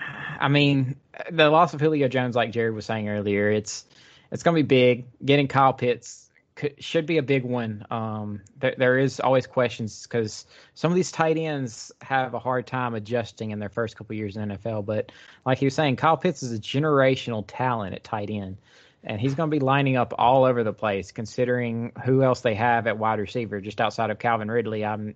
I 0.00 0.48
mean, 0.48 0.96
the 1.30 1.48
loss 1.48 1.74
of 1.74 1.80
Julio 1.80 2.08
Jones, 2.08 2.36
like 2.36 2.52
Jared 2.52 2.74
was 2.74 2.86
saying 2.86 3.08
earlier, 3.08 3.50
it's 3.50 3.86
it's 4.30 4.42
going 4.42 4.56
to 4.56 4.62
be 4.62 4.66
big. 4.66 5.06
Getting 5.24 5.48
Kyle 5.48 5.72
Pitts 5.72 6.30
could, 6.56 6.74
should 6.82 7.06
be 7.06 7.18
a 7.18 7.22
big 7.22 7.44
one. 7.44 7.86
Um, 7.90 8.40
there, 8.58 8.74
there 8.76 8.98
is 8.98 9.20
always 9.20 9.46
questions 9.46 10.02
because 10.02 10.46
some 10.74 10.90
of 10.90 10.96
these 10.96 11.12
tight 11.12 11.38
ends 11.38 11.92
have 12.02 12.34
a 12.34 12.38
hard 12.38 12.66
time 12.66 12.94
adjusting 12.94 13.50
in 13.50 13.58
their 13.58 13.68
first 13.68 13.96
couple 13.96 14.16
years 14.16 14.36
in 14.36 14.48
the 14.48 14.56
NFL. 14.56 14.84
But 14.84 15.12
like 15.44 15.58
he 15.58 15.66
was 15.66 15.74
saying, 15.74 15.96
Kyle 15.96 16.16
Pitts 16.16 16.42
is 16.42 16.52
a 16.52 16.58
generational 16.58 17.44
talent 17.46 17.94
at 17.94 18.04
tight 18.04 18.30
end 18.30 18.56
and 19.06 19.20
he's 19.20 19.34
going 19.34 19.48
to 19.48 19.54
be 19.54 19.60
lining 19.60 19.96
up 19.96 20.12
all 20.18 20.44
over 20.44 20.64
the 20.64 20.72
place 20.72 21.12
considering 21.12 21.92
who 22.04 22.22
else 22.22 22.40
they 22.40 22.54
have 22.54 22.86
at 22.86 22.98
wide 22.98 23.20
receiver 23.20 23.60
just 23.60 23.80
outside 23.80 24.10
of 24.10 24.18
Calvin 24.18 24.50
Ridley. 24.50 24.84
I'm 24.84 25.14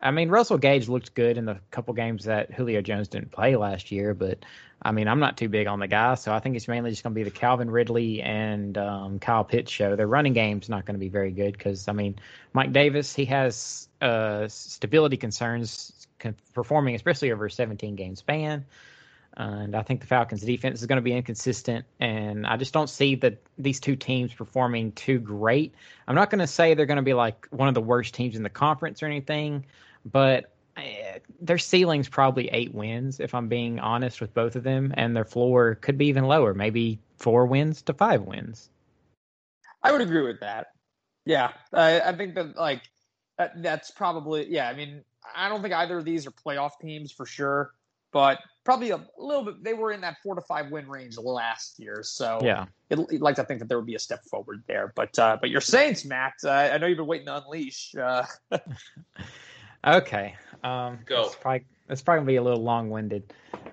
I 0.00 0.10
mean 0.12 0.30
Russell 0.30 0.58
Gage 0.58 0.88
looked 0.88 1.14
good 1.14 1.36
in 1.36 1.44
the 1.44 1.58
couple 1.70 1.92
games 1.92 2.24
that 2.24 2.52
Julio 2.52 2.80
Jones 2.80 3.08
didn't 3.08 3.30
play 3.30 3.56
last 3.56 3.92
year, 3.92 4.14
but 4.14 4.44
I 4.80 4.92
mean 4.92 5.08
I'm 5.08 5.20
not 5.20 5.36
too 5.36 5.48
big 5.48 5.66
on 5.66 5.78
the 5.78 5.88
guy, 5.88 6.14
so 6.14 6.32
I 6.32 6.40
think 6.40 6.56
it's 6.56 6.68
mainly 6.68 6.90
just 6.90 7.02
going 7.02 7.14
to 7.14 7.18
be 7.18 7.24
the 7.24 7.30
Calvin 7.30 7.70
Ridley 7.70 8.22
and 8.22 8.78
um, 8.78 9.18
Kyle 9.18 9.44
Pitts 9.44 9.70
show. 9.70 9.94
Their 9.94 10.08
running 10.08 10.32
game's 10.32 10.68
not 10.68 10.86
going 10.86 10.94
to 10.94 11.00
be 11.00 11.10
very 11.10 11.30
good 11.30 11.52
because 11.52 11.86
I 11.86 11.92
mean 11.92 12.16
Mike 12.54 12.72
Davis 12.72 13.14
he 13.14 13.26
has 13.26 13.88
uh, 14.00 14.48
stability 14.48 15.18
concerns 15.18 15.92
performing 16.54 16.94
especially 16.94 17.30
over 17.30 17.46
a 17.46 17.50
17 17.50 17.94
game 17.94 18.16
span. 18.16 18.64
And 19.38 19.76
I 19.76 19.82
think 19.82 20.00
the 20.00 20.06
Falcons' 20.08 20.42
defense 20.42 20.80
is 20.80 20.86
going 20.86 20.96
to 20.96 21.02
be 21.02 21.12
inconsistent, 21.12 21.86
and 22.00 22.44
I 22.44 22.56
just 22.56 22.72
don't 22.72 22.90
see 22.90 23.14
that 23.16 23.38
these 23.56 23.78
two 23.78 23.94
teams 23.94 24.34
performing 24.34 24.90
too 24.92 25.20
great. 25.20 25.74
I'm 26.08 26.16
not 26.16 26.28
going 26.28 26.40
to 26.40 26.46
say 26.46 26.74
they're 26.74 26.86
going 26.86 26.96
to 26.96 27.02
be 27.02 27.14
like 27.14 27.46
one 27.50 27.68
of 27.68 27.74
the 27.74 27.80
worst 27.80 28.14
teams 28.14 28.34
in 28.34 28.42
the 28.42 28.50
conference 28.50 29.00
or 29.00 29.06
anything, 29.06 29.64
but 30.04 30.52
eh, 30.76 31.20
their 31.40 31.56
ceiling's 31.56 32.08
probably 32.08 32.48
eight 32.48 32.74
wins, 32.74 33.20
if 33.20 33.32
I'm 33.32 33.46
being 33.46 33.78
honest 33.78 34.20
with 34.20 34.34
both 34.34 34.56
of 34.56 34.64
them, 34.64 34.92
and 34.96 35.14
their 35.14 35.24
floor 35.24 35.76
could 35.76 35.96
be 35.96 36.06
even 36.06 36.24
lower, 36.24 36.52
maybe 36.52 36.98
four 37.16 37.46
wins 37.46 37.80
to 37.82 37.94
five 37.94 38.22
wins. 38.22 38.70
I 39.84 39.92
would 39.92 40.00
agree 40.00 40.22
with 40.22 40.40
that. 40.40 40.72
Yeah, 41.24 41.52
I, 41.72 42.00
I 42.00 42.16
think 42.16 42.34
that 42.34 42.56
like 42.56 42.82
that, 43.36 43.62
that's 43.62 43.92
probably 43.92 44.48
yeah. 44.48 44.68
I 44.68 44.74
mean, 44.74 45.04
I 45.36 45.48
don't 45.48 45.62
think 45.62 45.74
either 45.74 45.98
of 45.98 46.04
these 46.04 46.26
are 46.26 46.32
playoff 46.32 46.72
teams 46.80 47.12
for 47.12 47.24
sure. 47.24 47.72
But 48.12 48.38
probably 48.64 48.90
a 48.90 49.00
little 49.16 49.44
bit. 49.44 49.64
They 49.64 49.72
were 49.74 49.92
in 49.92 50.00
that 50.02 50.16
four 50.22 50.34
to 50.34 50.40
five 50.42 50.70
win 50.70 50.88
range 50.88 51.16
last 51.16 51.78
year, 51.78 52.02
so 52.02 52.38
Yeah. 52.42 52.66
it, 52.90 52.98
you'd 53.10 53.22
like 53.22 53.36
to 53.36 53.44
think 53.44 53.60
that 53.60 53.68
there 53.68 53.78
would 53.78 53.86
be 53.86 53.94
a 53.94 53.98
step 53.98 54.24
forward 54.24 54.62
there. 54.66 54.92
But 54.94 55.18
uh, 55.18 55.38
but 55.40 55.50
your 55.50 55.60
Saints, 55.62 56.04
Matt, 56.04 56.34
uh, 56.44 56.50
I 56.50 56.78
know 56.78 56.86
you've 56.86 56.98
been 56.98 57.06
waiting 57.06 57.26
to 57.26 57.42
unleash. 57.42 57.94
Uh, 57.94 58.24
Okay. 59.86 60.34
Um, 60.64 60.98
Go. 61.06 61.26
It's 61.26 61.36
probably, 61.36 61.64
it's 61.88 62.02
probably 62.02 62.18
gonna 62.20 62.26
be 62.26 62.36
a 62.36 62.42
little 62.42 62.62
long-winded, 62.62 63.32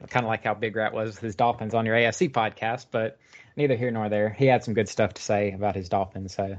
kind 0.09 0.25
of 0.25 0.27
like 0.29 0.43
how 0.43 0.53
Big 0.53 0.75
Rat 0.75 0.93
was 0.93 1.15
with 1.15 1.21
his 1.21 1.35
Dolphins 1.35 1.73
on 1.73 1.85
your 1.85 1.95
AFC 1.95 2.29
podcast, 2.31 2.85
but 2.91 3.17
neither 3.55 3.75
here 3.75 3.91
nor 3.91 4.07
there. 4.07 4.29
He 4.29 4.45
had 4.45 4.63
some 4.63 4.73
good 4.73 4.87
stuff 4.87 5.15
to 5.15 5.21
say 5.21 5.51
about 5.51 5.75
his 5.75 5.89
Dolphins. 5.89 6.35
So, 6.35 6.57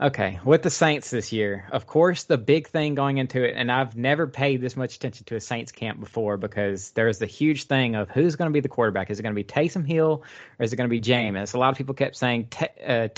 okay, 0.00 0.38
with 0.44 0.62
the 0.62 0.70
Saints 0.70 1.10
this 1.10 1.32
year, 1.32 1.66
of 1.72 1.86
course, 1.86 2.24
the 2.24 2.38
big 2.38 2.68
thing 2.68 2.94
going 2.94 3.18
into 3.18 3.42
it, 3.42 3.54
and 3.56 3.70
I've 3.72 3.96
never 3.96 4.26
paid 4.26 4.60
this 4.60 4.76
much 4.76 4.96
attention 4.96 5.24
to 5.26 5.36
a 5.36 5.40
Saints 5.40 5.72
camp 5.72 6.00
before 6.00 6.36
because 6.36 6.90
there's 6.92 7.18
the 7.18 7.26
huge 7.26 7.64
thing 7.64 7.94
of 7.94 8.10
who's 8.10 8.36
going 8.36 8.50
to 8.50 8.52
be 8.52 8.60
the 8.60 8.68
quarterback. 8.68 9.10
Is 9.10 9.18
it 9.18 9.22
going 9.22 9.34
to 9.34 9.42
be 9.42 9.44
Taysom 9.44 9.86
Hill 9.86 10.22
or 10.58 10.64
is 10.64 10.72
it 10.72 10.76
going 10.76 10.88
to 10.88 10.90
be 10.90 11.00
Jameis? 11.00 11.54
A 11.54 11.58
lot 11.58 11.70
of 11.70 11.76
people 11.76 11.94
kept 11.94 12.16
saying 12.16 12.48
Ta 12.50 12.66
uh, 12.86 13.08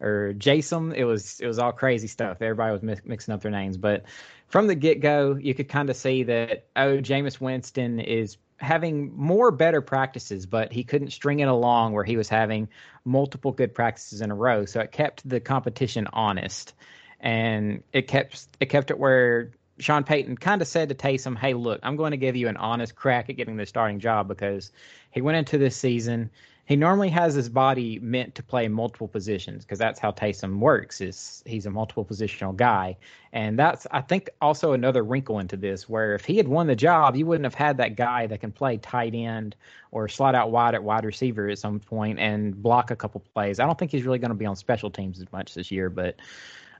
or 0.00 0.32
Jason. 0.34 0.92
It 0.92 1.04
was 1.04 1.40
it 1.40 1.46
was 1.46 1.58
all 1.58 1.72
crazy 1.72 2.06
stuff. 2.06 2.40
Everybody 2.40 2.72
was 2.72 2.82
mi- 2.82 2.96
mixing 3.04 3.34
up 3.34 3.42
their 3.42 3.50
names, 3.50 3.76
but 3.76 4.04
from 4.48 4.66
the 4.66 4.74
get 4.74 5.00
go, 5.00 5.36
you 5.40 5.54
could 5.54 5.68
kind 5.68 5.90
of 5.90 5.96
see 5.96 6.24
that 6.24 6.66
oh, 6.76 6.98
Jameis 6.98 7.40
Winston 7.40 8.00
is 8.00 8.36
having 8.60 9.16
more 9.16 9.50
better 9.50 9.80
practices, 9.80 10.46
but 10.46 10.72
he 10.72 10.84
couldn't 10.84 11.10
string 11.10 11.40
it 11.40 11.48
along 11.48 11.92
where 11.92 12.04
he 12.04 12.16
was 12.16 12.28
having 12.28 12.68
multiple 13.04 13.52
good 13.52 13.74
practices 13.74 14.20
in 14.20 14.30
a 14.30 14.34
row. 14.34 14.66
So 14.66 14.80
it 14.80 14.92
kept 14.92 15.26
the 15.28 15.40
competition 15.40 16.06
honest, 16.12 16.74
and 17.20 17.82
it 17.92 18.06
kept 18.06 18.46
it 18.60 18.66
kept 18.66 18.90
it 18.90 18.98
where 18.98 19.50
Sean 19.78 20.04
Payton 20.04 20.36
kind 20.36 20.60
of 20.60 20.68
said 20.68 20.90
to 20.90 20.94
Taysom, 20.94 21.38
"Hey, 21.38 21.54
look, 21.54 21.80
I'm 21.82 21.96
going 21.96 22.10
to 22.10 22.18
give 22.18 22.36
you 22.36 22.48
an 22.48 22.58
honest 22.58 22.94
crack 22.94 23.30
at 23.30 23.36
getting 23.36 23.56
the 23.56 23.66
starting 23.66 23.98
job 23.98 24.28
because 24.28 24.72
he 25.10 25.22
went 25.22 25.38
into 25.38 25.58
this 25.58 25.76
season." 25.76 26.30
He 26.70 26.76
normally 26.76 27.08
has 27.08 27.34
his 27.34 27.48
body 27.48 27.98
meant 27.98 28.36
to 28.36 28.44
play 28.44 28.68
multiple 28.68 29.08
positions 29.08 29.64
because 29.64 29.80
that's 29.80 29.98
how 29.98 30.12
Taysom 30.12 30.60
works. 30.60 31.00
Is 31.00 31.42
he's 31.44 31.66
a 31.66 31.70
multiple 31.70 32.04
positional 32.04 32.54
guy, 32.54 32.96
and 33.32 33.58
that's 33.58 33.88
I 33.90 34.02
think 34.02 34.30
also 34.40 34.72
another 34.72 35.02
wrinkle 35.02 35.40
into 35.40 35.56
this 35.56 35.88
where 35.88 36.14
if 36.14 36.24
he 36.24 36.36
had 36.36 36.46
won 36.46 36.68
the 36.68 36.76
job, 36.76 37.16
you 37.16 37.26
wouldn't 37.26 37.44
have 37.44 37.56
had 37.56 37.76
that 37.78 37.96
guy 37.96 38.28
that 38.28 38.38
can 38.38 38.52
play 38.52 38.76
tight 38.76 39.16
end 39.16 39.56
or 39.90 40.06
slide 40.06 40.36
out 40.36 40.52
wide 40.52 40.76
at 40.76 40.84
wide 40.84 41.04
receiver 41.04 41.48
at 41.48 41.58
some 41.58 41.80
point 41.80 42.20
and 42.20 42.62
block 42.62 42.92
a 42.92 42.96
couple 42.96 43.20
plays. 43.34 43.58
I 43.58 43.66
don't 43.66 43.76
think 43.76 43.90
he's 43.90 44.04
really 44.04 44.20
going 44.20 44.28
to 44.28 44.36
be 44.36 44.46
on 44.46 44.54
special 44.54 44.92
teams 44.92 45.20
as 45.20 45.26
much 45.32 45.54
this 45.54 45.72
year, 45.72 45.90
but 45.90 46.20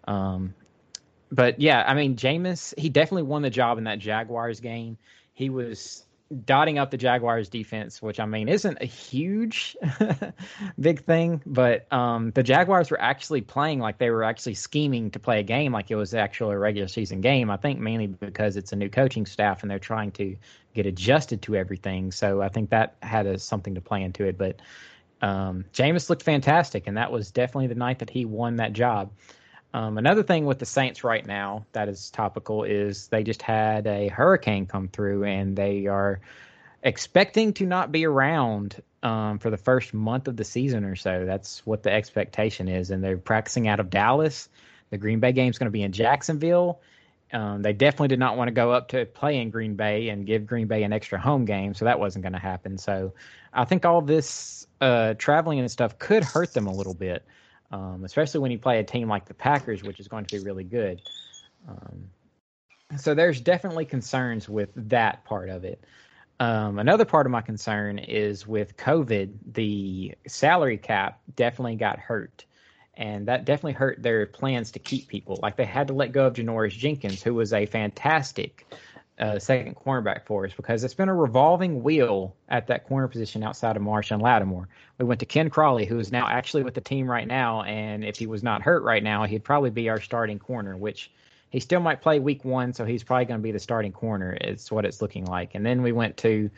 um, 0.06 0.54
but 1.32 1.60
yeah, 1.60 1.82
I 1.84 1.94
mean, 1.94 2.14
Jameis, 2.14 2.78
he 2.78 2.90
definitely 2.90 3.24
won 3.24 3.42
the 3.42 3.50
job 3.50 3.76
in 3.76 3.82
that 3.84 3.98
Jaguars 3.98 4.60
game. 4.60 4.98
He 5.34 5.50
was 5.50 6.06
dotting 6.44 6.78
up 6.78 6.90
the 6.90 6.96
Jaguars 6.96 7.48
defense, 7.48 8.00
which 8.00 8.20
I 8.20 8.26
mean 8.26 8.48
isn't 8.48 8.78
a 8.80 8.84
huge 8.84 9.76
big 10.80 11.04
thing, 11.04 11.42
but 11.44 11.92
um, 11.92 12.30
the 12.32 12.42
Jaguars 12.42 12.90
were 12.90 13.00
actually 13.00 13.40
playing 13.40 13.80
like 13.80 13.98
they 13.98 14.10
were 14.10 14.22
actually 14.22 14.54
scheming 14.54 15.10
to 15.10 15.18
play 15.18 15.40
a 15.40 15.42
game 15.42 15.72
like 15.72 15.90
it 15.90 15.96
was 15.96 16.14
actually 16.14 16.54
a 16.54 16.58
regular 16.58 16.88
season 16.88 17.20
game. 17.20 17.50
I 17.50 17.56
think 17.56 17.80
mainly 17.80 18.06
because 18.06 18.56
it's 18.56 18.72
a 18.72 18.76
new 18.76 18.88
coaching 18.88 19.26
staff 19.26 19.62
and 19.62 19.70
they're 19.70 19.80
trying 19.80 20.12
to 20.12 20.36
get 20.74 20.86
adjusted 20.86 21.42
to 21.42 21.56
everything. 21.56 22.12
So 22.12 22.42
I 22.42 22.48
think 22.48 22.70
that 22.70 22.94
had 23.02 23.26
a, 23.26 23.38
something 23.38 23.74
to 23.74 23.80
play 23.80 24.02
into 24.02 24.24
it. 24.24 24.38
But 24.38 24.60
um, 25.22 25.64
Jameis 25.72 26.08
looked 26.08 26.22
fantastic, 26.22 26.86
and 26.86 26.96
that 26.96 27.10
was 27.10 27.30
definitely 27.30 27.66
the 27.66 27.74
night 27.74 27.98
that 27.98 28.10
he 28.10 28.24
won 28.24 28.56
that 28.56 28.72
job. 28.72 29.10
Um, 29.72 29.98
another 29.98 30.22
thing 30.22 30.46
with 30.46 30.58
the 30.58 30.66
Saints 30.66 31.04
right 31.04 31.24
now 31.24 31.64
that 31.72 31.88
is 31.88 32.10
topical 32.10 32.64
is 32.64 33.08
they 33.08 33.22
just 33.22 33.42
had 33.42 33.86
a 33.86 34.08
hurricane 34.08 34.66
come 34.66 34.88
through 34.88 35.24
and 35.24 35.56
they 35.56 35.86
are 35.86 36.20
expecting 36.82 37.52
to 37.54 37.66
not 37.66 37.92
be 37.92 38.04
around 38.04 38.82
um, 39.02 39.38
for 39.38 39.50
the 39.50 39.56
first 39.56 39.94
month 39.94 40.26
of 40.26 40.36
the 40.36 40.44
season 40.44 40.84
or 40.84 40.96
so. 40.96 41.24
That's 41.24 41.64
what 41.66 41.82
the 41.82 41.92
expectation 41.92 42.68
is. 42.68 42.90
And 42.90 43.02
they're 43.02 43.16
practicing 43.16 43.68
out 43.68 43.80
of 43.80 43.90
Dallas. 43.90 44.48
The 44.90 44.98
Green 44.98 45.20
Bay 45.20 45.32
game 45.32 45.50
is 45.50 45.58
going 45.58 45.66
to 45.66 45.70
be 45.70 45.82
in 45.82 45.92
Jacksonville. 45.92 46.80
Um, 47.32 47.62
they 47.62 47.72
definitely 47.72 48.08
did 48.08 48.18
not 48.18 48.36
want 48.36 48.48
to 48.48 48.52
go 48.52 48.72
up 48.72 48.88
to 48.88 49.06
play 49.06 49.38
in 49.38 49.50
Green 49.50 49.76
Bay 49.76 50.08
and 50.08 50.26
give 50.26 50.46
Green 50.46 50.66
Bay 50.66 50.82
an 50.82 50.92
extra 50.92 51.20
home 51.20 51.44
game, 51.44 51.74
so 51.74 51.84
that 51.84 52.00
wasn't 52.00 52.24
going 52.24 52.32
to 52.32 52.40
happen. 52.40 52.76
So 52.76 53.12
I 53.52 53.64
think 53.64 53.84
all 53.84 54.02
this 54.02 54.66
uh, 54.80 55.14
traveling 55.14 55.60
and 55.60 55.70
stuff 55.70 55.96
could 56.00 56.24
hurt 56.24 56.52
them 56.54 56.66
a 56.66 56.72
little 56.72 56.94
bit 56.94 57.24
um, 57.70 58.04
especially 58.04 58.40
when 58.40 58.50
you 58.50 58.58
play 58.58 58.78
a 58.78 58.84
team 58.84 59.08
like 59.08 59.26
the 59.26 59.34
Packers, 59.34 59.82
which 59.82 60.00
is 60.00 60.08
going 60.08 60.24
to 60.24 60.36
be 60.38 60.44
really 60.44 60.64
good. 60.64 61.00
Um, 61.68 62.10
so 62.96 63.14
there's 63.14 63.40
definitely 63.40 63.84
concerns 63.84 64.48
with 64.48 64.70
that 64.74 65.24
part 65.24 65.48
of 65.48 65.64
it. 65.64 65.84
Um, 66.40 66.78
another 66.78 67.04
part 67.04 67.26
of 67.26 67.32
my 67.32 67.42
concern 67.42 67.98
is 67.98 68.46
with 68.46 68.76
COVID, 68.76 69.32
the 69.52 70.14
salary 70.26 70.78
cap 70.78 71.20
definitely 71.36 71.76
got 71.76 71.98
hurt. 71.98 72.46
And 72.94 73.28
that 73.28 73.44
definitely 73.44 73.74
hurt 73.74 74.02
their 74.02 74.26
plans 74.26 74.72
to 74.72 74.78
keep 74.78 75.08
people. 75.08 75.38
Like 75.40 75.56
they 75.56 75.64
had 75.64 75.88
to 75.88 75.94
let 75.94 76.12
go 76.12 76.26
of 76.26 76.34
Janoris 76.34 76.76
Jenkins, 76.76 77.22
who 77.22 77.34
was 77.34 77.52
a 77.52 77.66
fantastic 77.66 78.66
uh, 79.20 79.38
second 79.38 79.76
cornerback 79.76 80.24
for 80.24 80.46
us 80.46 80.52
because 80.56 80.82
it's 80.82 80.94
been 80.94 81.10
a 81.10 81.14
revolving 81.14 81.82
wheel 81.82 82.34
at 82.48 82.66
that 82.68 82.86
corner 82.86 83.06
position 83.06 83.42
outside 83.42 83.76
of 83.76 83.82
Marshon 83.82 84.20
Lattimore. 84.20 84.68
We 84.98 85.04
went 85.04 85.20
to 85.20 85.26
Ken 85.26 85.50
Crawley, 85.50 85.84
who 85.84 85.98
is 85.98 86.10
now 86.10 86.26
actually 86.26 86.62
with 86.62 86.74
the 86.74 86.80
team 86.80 87.08
right 87.08 87.26
now, 87.26 87.62
and 87.62 88.04
if 88.04 88.16
he 88.16 88.26
was 88.26 88.42
not 88.42 88.62
hurt 88.62 88.82
right 88.82 89.02
now, 89.02 89.24
he'd 89.24 89.44
probably 89.44 89.70
be 89.70 89.90
our 89.90 90.00
starting 90.00 90.38
corner, 90.38 90.76
which 90.76 91.10
he 91.50 91.60
still 91.60 91.80
might 91.80 92.00
play 92.00 92.18
week 92.18 92.44
one, 92.44 92.72
so 92.72 92.84
he's 92.84 93.02
probably 93.02 93.26
going 93.26 93.40
to 93.40 93.42
be 93.42 93.52
the 93.52 93.58
starting 93.58 93.92
corner. 93.92 94.36
It's 94.40 94.70
what 94.70 94.84
it's 94.84 95.02
looking 95.02 95.26
like. 95.26 95.54
And 95.54 95.66
then 95.66 95.82
we 95.82 95.92
went 95.92 96.16
to 96.18 96.50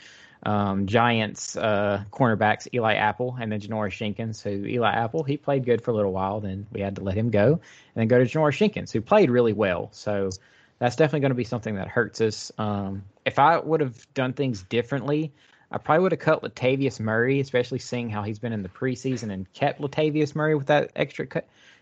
um, 0.44 0.86
Giants 0.86 1.56
uh, 1.56 2.04
cornerbacks 2.12 2.68
Eli 2.74 2.94
Apple 2.94 3.36
and 3.40 3.50
then 3.50 3.60
Janoris 3.60 3.96
Jenkins, 3.96 4.42
who 4.42 4.50
Eli 4.50 4.90
Apple 4.90 5.22
he 5.22 5.36
played 5.36 5.64
good 5.64 5.82
for 5.82 5.92
a 5.92 5.94
little 5.94 6.12
while, 6.12 6.40
then 6.40 6.66
we 6.72 6.80
had 6.80 6.96
to 6.96 7.02
let 7.02 7.16
him 7.16 7.30
go, 7.30 7.52
and 7.52 7.60
then 7.96 8.08
go 8.08 8.18
to 8.18 8.24
Janoris 8.24 8.56
Jenkins, 8.56 8.92
who 8.92 9.00
played 9.00 9.30
really 9.30 9.52
well. 9.52 9.88
So 9.92 10.30
that's 10.78 10.96
definitely 10.96 11.20
going 11.20 11.30
to 11.30 11.36
be 11.36 11.44
something 11.44 11.76
that 11.76 11.88
hurts 11.88 12.20
us. 12.20 12.52
Um, 12.58 13.04
if 13.24 13.38
I 13.38 13.58
would 13.58 13.80
have 13.80 14.12
done 14.14 14.32
things 14.32 14.62
differently, 14.64 15.32
I 15.70 15.78
probably 15.78 16.02
would 16.02 16.12
have 16.12 16.20
cut 16.20 16.42
Latavius 16.42 17.00
Murray, 17.00 17.40
especially 17.40 17.78
seeing 17.78 18.10
how 18.10 18.22
he's 18.22 18.38
been 18.38 18.52
in 18.52 18.62
the 18.62 18.68
preseason 18.68 19.32
and 19.32 19.50
kept 19.54 19.80
Latavius 19.80 20.34
Murray 20.34 20.54
with 20.54 20.66
that 20.66 20.90
extra 20.96 21.26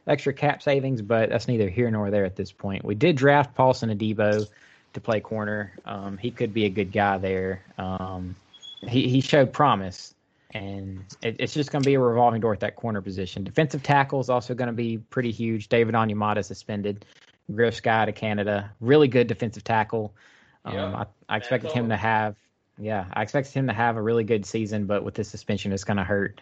extra 0.06 0.32
cap 0.32 0.62
savings. 0.62 1.02
But 1.02 1.30
that's 1.30 1.48
neither 1.48 1.68
here 1.68 1.90
nor 1.90 2.10
there 2.10 2.24
at 2.24 2.36
this 2.36 2.52
point. 2.52 2.84
We 2.84 2.94
did 2.94 3.16
draft 3.16 3.54
Paulson 3.54 3.90
Adebo 3.90 4.48
to 4.92 5.00
play 5.00 5.20
corner. 5.20 5.72
Um, 5.84 6.18
he 6.18 6.30
could 6.30 6.54
be 6.54 6.64
a 6.66 6.68
good 6.68 6.92
guy 6.92 7.18
there. 7.18 7.62
Um, 7.78 8.36
he 8.82 9.08
he 9.08 9.20
showed 9.20 9.52
promise, 9.52 10.14
and 10.52 11.04
it, 11.22 11.36
it's 11.38 11.54
just 11.54 11.72
going 11.72 11.82
to 11.82 11.86
be 11.86 11.94
a 11.94 12.00
revolving 12.00 12.40
door 12.40 12.52
at 12.52 12.60
that 12.60 12.76
corner 12.76 13.00
position. 13.02 13.44
Defensive 13.44 13.82
tackle 13.82 14.20
is 14.20 14.30
also 14.30 14.54
going 14.54 14.68
to 14.68 14.72
be 14.72 14.98
pretty 14.98 15.32
huge. 15.32 15.68
David 15.68 15.94
Onyemata 15.94 16.44
suspended. 16.44 17.04
Griff 17.54 17.74
Sky 17.74 18.04
to 18.06 18.12
Canada. 18.12 18.70
Really 18.80 19.08
good 19.08 19.26
defensive 19.26 19.64
tackle. 19.64 20.14
Um, 20.64 20.74
Yeah. 20.74 21.04
I, 21.28 21.34
I 21.34 21.36
expected 21.36 21.72
him 21.72 21.88
to 21.88 21.96
have, 21.96 22.36
yeah, 22.78 23.06
I 23.12 23.22
expected 23.22 23.52
him 23.54 23.66
to 23.66 23.72
have 23.72 23.96
a 23.96 24.02
really 24.02 24.24
good 24.24 24.44
season, 24.46 24.86
but 24.86 25.04
with 25.04 25.14
this 25.14 25.28
suspension, 25.28 25.72
it's 25.72 25.84
going 25.84 25.96
to 25.96 26.04
hurt. 26.04 26.40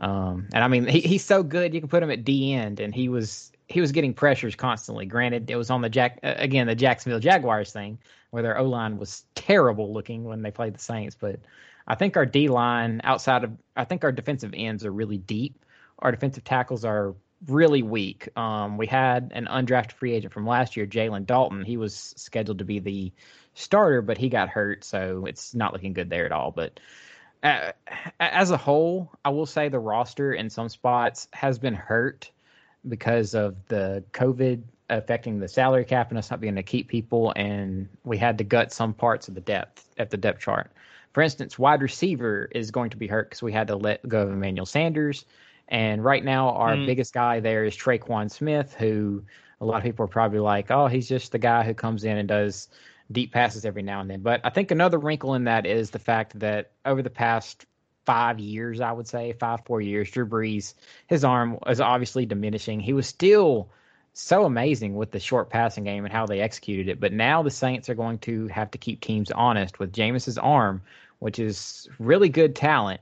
Um, 0.00 0.48
and 0.54 0.64
I 0.64 0.68
mean, 0.68 0.86
he, 0.86 1.00
he's 1.00 1.24
so 1.24 1.42
good. 1.42 1.74
You 1.74 1.80
can 1.80 1.88
put 1.88 2.02
him 2.02 2.10
at 2.10 2.24
D 2.24 2.54
end, 2.54 2.80
and 2.80 2.94
he 2.94 3.08
was 3.08 3.52
he 3.68 3.80
was 3.80 3.92
getting 3.92 4.14
pressures 4.14 4.56
constantly. 4.56 5.06
Granted, 5.06 5.50
it 5.50 5.56
was 5.56 5.70
on 5.70 5.82
the 5.82 5.90
Jack 5.90 6.18
uh, 6.22 6.34
again 6.36 6.66
the 6.66 6.74
Jacksonville 6.74 7.20
Jaguars 7.20 7.70
thing 7.72 7.98
where 8.30 8.42
their 8.42 8.58
O 8.58 8.64
line 8.64 8.96
was 8.96 9.24
terrible 9.34 9.92
looking 9.92 10.24
when 10.24 10.42
they 10.42 10.50
played 10.50 10.74
the 10.74 10.78
Saints, 10.80 11.14
but 11.14 11.38
I 11.86 11.96
think 11.96 12.16
our 12.16 12.24
D 12.24 12.48
line 12.48 13.00
outside 13.04 13.44
of 13.44 13.52
I 13.76 13.84
think 13.84 14.02
our 14.02 14.12
defensive 14.12 14.54
ends 14.56 14.86
are 14.86 14.92
really 14.92 15.18
deep. 15.18 15.62
Our 15.98 16.10
defensive 16.12 16.44
tackles 16.44 16.84
are 16.84 17.14
really 17.46 17.82
weak. 17.82 18.28
Um, 18.36 18.76
we 18.76 18.86
had 18.86 19.32
an 19.34 19.46
undrafted 19.46 19.92
free 19.92 20.12
agent 20.12 20.32
from 20.32 20.46
last 20.46 20.76
year, 20.76 20.86
Jalen 20.86 21.26
Dalton. 21.26 21.64
He 21.64 21.76
was 21.76 22.14
scheduled 22.16 22.58
to 22.58 22.64
be 22.64 22.78
the 22.78 23.12
starter, 23.54 24.02
but 24.02 24.18
he 24.18 24.28
got 24.28 24.48
hurt, 24.48 24.84
so 24.84 25.26
it's 25.26 25.54
not 25.54 25.72
looking 25.72 25.92
good 25.92 26.10
there 26.10 26.26
at 26.26 26.32
all. 26.32 26.50
But 26.50 26.80
uh, 27.42 27.72
as 28.18 28.50
a 28.50 28.56
whole, 28.56 29.10
I 29.24 29.30
will 29.30 29.46
say 29.46 29.68
the 29.68 29.78
roster 29.78 30.32
in 30.32 30.50
some 30.50 30.68
spots 30.68 31.28
has 31.32 31.58
been 31.58 31.74
hurt 31.74 32.30
because 32.88 33.34
of 33.34 33.56
the 33.68 34.04
COVID 34.12 34.62
affecting 34.88 35.38
the 35.38 35.48
salary 35.48 35.84
cap 35.84 36.10
and 36.10 36.18
us 36.18 36.30
not 36.30 36.40
being 36.40 36.54
able 36.54 36.62
to 36.62 36.70
keep 36.70 36.88
people, 36.88 37.32
and 37.36 37.88
we 38.04 38.18
had 38.18 38.38
to 38.38 38.44
gut 38.44 38.72
some 38.72 38.92
parts 38.92 39.28
of 39.28 39.34
the 39.34 39.40
depth 39.40 39.88
at 39.98 40.10
the 40.10 40.16
depth 40.16 40.40
chart. 40.40 40.70
For 41.12 41.22
instance, 41.22 41.58
wide 41.58 41.82
receiver 41.82 42.48
is 42.52 42.70
going 42.70 42.90
to 42.90 42.96
be 42.96 43.06
hurt 43.06 43.30
because 43.30 43.42
we 43.42 43.52
had 43.52 43.68
to 43.68 43.76
let 43.76 44.06
go 44.08 44.22
of 44.22 44.30
Emmanuel 44.30 44.66
Sanders. 44.66 45.24
And 45.70 46.04
right 46.04 46.24
now, 46.24 46.50
our 46.50 46.76
Mm. 46.76 46.86
biggest 46.86 47.14
guy 47.14 47.40
there 47.40 47.64
is 47.64 47.76
Tre'Quan 47.76 48.30
Smith, 48.30 48.74
who 48.74 49.22
a 49.60 49.64
lot 49.64 49.78
of 49.78 49.82
people 49.84 50.04
are 50.04 50.08
probably 50.08 50.40
like, 50.40 50.70
oh, 50.70 50.86
he's 50.88 51.08
just 51.08 51.32
the 51.32 51.38
guy 51.38 51.62
who 51.62 51.74
comes 51.74 52.04
in 52.04 52.16
and 52.18 52.28
does 52.28 52.68
deep 53.12 53.32
passes 53.32 53.64
every 53.64 53.82
now 53.82 54.00
and 54.00 54.10
then. 54.10 54.20
But 54.20 54.40
I 54.44 54.50
think 54.50 54.70
another 54.70 54.98
wrinkle 54.98 55.34
in 55.34 55.44
that 55.44 55.66
is 55.66 55.90
the 55.90 55.98
fact 55.98 56.38
that 56.40 56.72
over 56.84 57.02
the 57.02 57.10
past 57.10 57.66
five 58.06 58.38
years, 58.40 58.80
I 58.80 58.92
would 58.92 59.06
say 59.06 59.32
five, 59.34 59.60
four 59.64 59.80
years, 59.80 60.10
Drew 60.10 60.26
Brees, 60.26 60.74
his 61.06 61.24
arm 61.24 61.58
was 61.66 61.80
obviously 61.80 62.26
diminishing. 62.26 62.80
He 62.80 62.92
was 62.92 63.06
still 63.06 63.70
so 64.12 64.44
amazing 64.44 64.96
with 64.96 65.12
the 65.12 65.20
short 65.20 65.50
passing 65.50 65.84
game 65.84 66.04
and 66.04 66.12
how 66.12 66.26
they 66.26 66.40
executed 66.40 66.88
it. 66.88 66.98
But 66.98 67.12
now 67.12 67.42
the 67.42 67.50
Saints 67.50 67.88
are 67.88 67.94
going 67.94 68.18
to 68.20 68.48
have 68.48 68.70
to 68.72 68.78
keep 68.78 69.00
teams 69.00 69.30
honest 69.30 69.78
with 69.78 69.92
Jameis's 69.92 70.38
arm, 70.38 70.82
which 71.20 71.38
is 71.38 71.88
really 71.98 72.28
good 72.28 72.56
talent. 72.56 73.00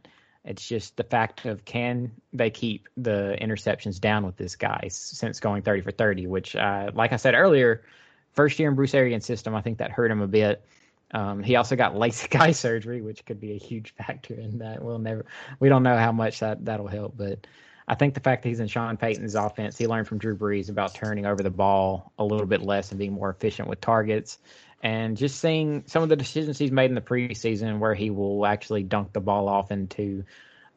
It's 0.49 0.67
just 0.67 0.97
the 0.97 1.05
fact 1.05 1.45
of 1.45 1.67
can 1.67 2.11
they 2.33 2.49
keep 2.49 2.89
the 2.97 3.37
interceptions 3.39 4.01
down 4.01 4.25
with 4.25 4.39
this 4.39 4.57
guy 4.57 4.89
since 4.89 5.41
going 5.41 5.61
30 5.61 5.83
for 5.83 5.91
30, 5.91 6.27
which, 6.27 6.57
uh, 6.57 6.91
like 6.95 7.13
I 7.13 7.17
said 7.17 7.35
earlier, 7.35 7.85
first 8.33 8.59
year 8.59 8.71
in 8.71 8.75
Bruce 8.75 8.95
Arians' 8.95 9.27
system, 9.27 9.55
I 9.55 9.61
think 9.61 9.77
that 9.77 9.91
hurt 9.91 10.11
him 10.11 10.23
a 10.23 10.27
bit. 10.27 10.65
Um, 11.13 11.43
he 11.43 11.57
also 11.57 11.77
got 11.77 11.95
LASIK 11.97 12.41
eye 12.41 12.53
surgery, 12.53 13.03
which 13.03 13.27
could 13.27 13.39
be 13.39 13.53
a 13.53 13.59
huge 13.59 13.95
factor 13.95 14.35
in 14.35 14.57
that. 14.59 14.83
We'll 14.83 14.99
never, 14.99 15.27
we 15.61 15.69
don't 15.69 15.83
know 15.83 15.99
how 15.99 16.13
much 16.13 16.41
that 16.41 16.65
that'll 16.65 16.89
help, 16.89 17.15
but 17.19 17.47
I 17.87 17.95
think 17.95 18.15
the 18.15 18.21
fact 18.21 18.43
that 18.43 18.49
he's 18.49 18.61
in 18.61 18.69
Sean 18.69 18.97
Payton's 18.97 19.35
offense, 19.35 19.77
he 19.77 19.87
learned 19.87 20.09
from 20.09 20.17
Drew 20.17 20.37
Brees 20.37 20.71
about 20.71 20.95
turning 20.95 21.27
over 21.27 21.43
the 21.43 21.51
ball 21.51 22.13
a 22.19 22.25
little 22.25 22.47
bit 22.47 22.63
less 22.63 22.91
and 22.91 22.99
being 22.99 23.13
more 23.13 23.29
efficient 23.29 23.69
with 23.69 23.83
targets. 23.83 24.39
And 24.81 25.16
just 25.16 25.41
seeing 25.41 25.83
some 25.87 26.03
of 26.03 26.09
the 26.09 26.16
decisions 26.16 26.59
he's 26.59 26.70
made 26.70 26.91
in 26.91 26.95
the 26.95 27.01
preseason 27.01 27.79
where 27.79 27.95
he 27.95 28.11
will 28.11 28.47
actually 28.47 28.85
dunk 28.85 29.12
the 29.12 29.20
ball 29.20 29.49
off 29.49 29.72
into 29.72 30.24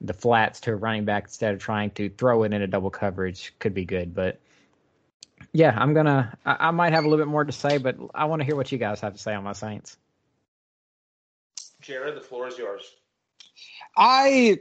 the 0.02 0.14
flats 0.14 0.62
to 0.62 0.72
a 0.72 0.76
running 0.76 1.06
back 1.06 1.26
instead 1.26 1.54
of 1.54 1.60
trying 1.60 1.92
to 1.92 2.10
throw 2.10 2.44
it 2.44 2.54
into 2.54 2.66
double 2.66 2.90
coverage 2.90 3.54
could 3.60 3.76
be 3.76 3.86
good. 3.86 4.16
But 4.16 4.40
yeah, 5.54 5.76
I'm 5.78 5.94
gonna. 5.94 6.36
I, 6.46 6.68
I 6.68 6.72
might 6.72 6.94
have 6.94 7.04
a 7.04 7.08
little 7.08 7.24
bit 7.24 7.30
more 7.30 7.44
to 7.44 7.52
say, 7.52 7.78
but 7.78 7.98
I 8.16 8.26
want 8.26 8.42
to 8.42 8.46
hear 8.46 8.56
what 8.56 8.72
you 8.72 8.78
guys 8.78 9.00
have 9.02 9.14
to 9.14 9.20
say 9.20 9.34
on 9.34 9.44
my 9.44 9.54
Saints. 9.54 9.98
Jared, 11.82 12.16
the 12.16 12.22
floor 12.22 12.48
is 12.48 12.58
yours. 12.58 12.84
I 13.96 14.60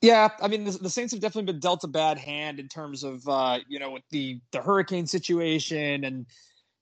yeah, 0.00 0.28
I 0.40 0.48
mean 0.48 0.64
the, 0.64 0.72
the, 0.72 0.90
Saints 0.90 1.12
have 1.12 1.20
definitely 1.20 1.52
been 1.52 1.60
dealt 1.60 1.84
a 1.84 1.88
bad 1.88 2.18
hand 2.18 2.60
in 2.60 2.68
terms 2.68 3.04
of 3.04 3.26
uh, 3.28 3.60
you 3.68 3.78
know 3.78 3.90
with 3.90 4.02
the 4.10 4.40
the 4.52 4.60
hurricane 4.60 5.06
situation 5.06 6.04
and 6.04 6.26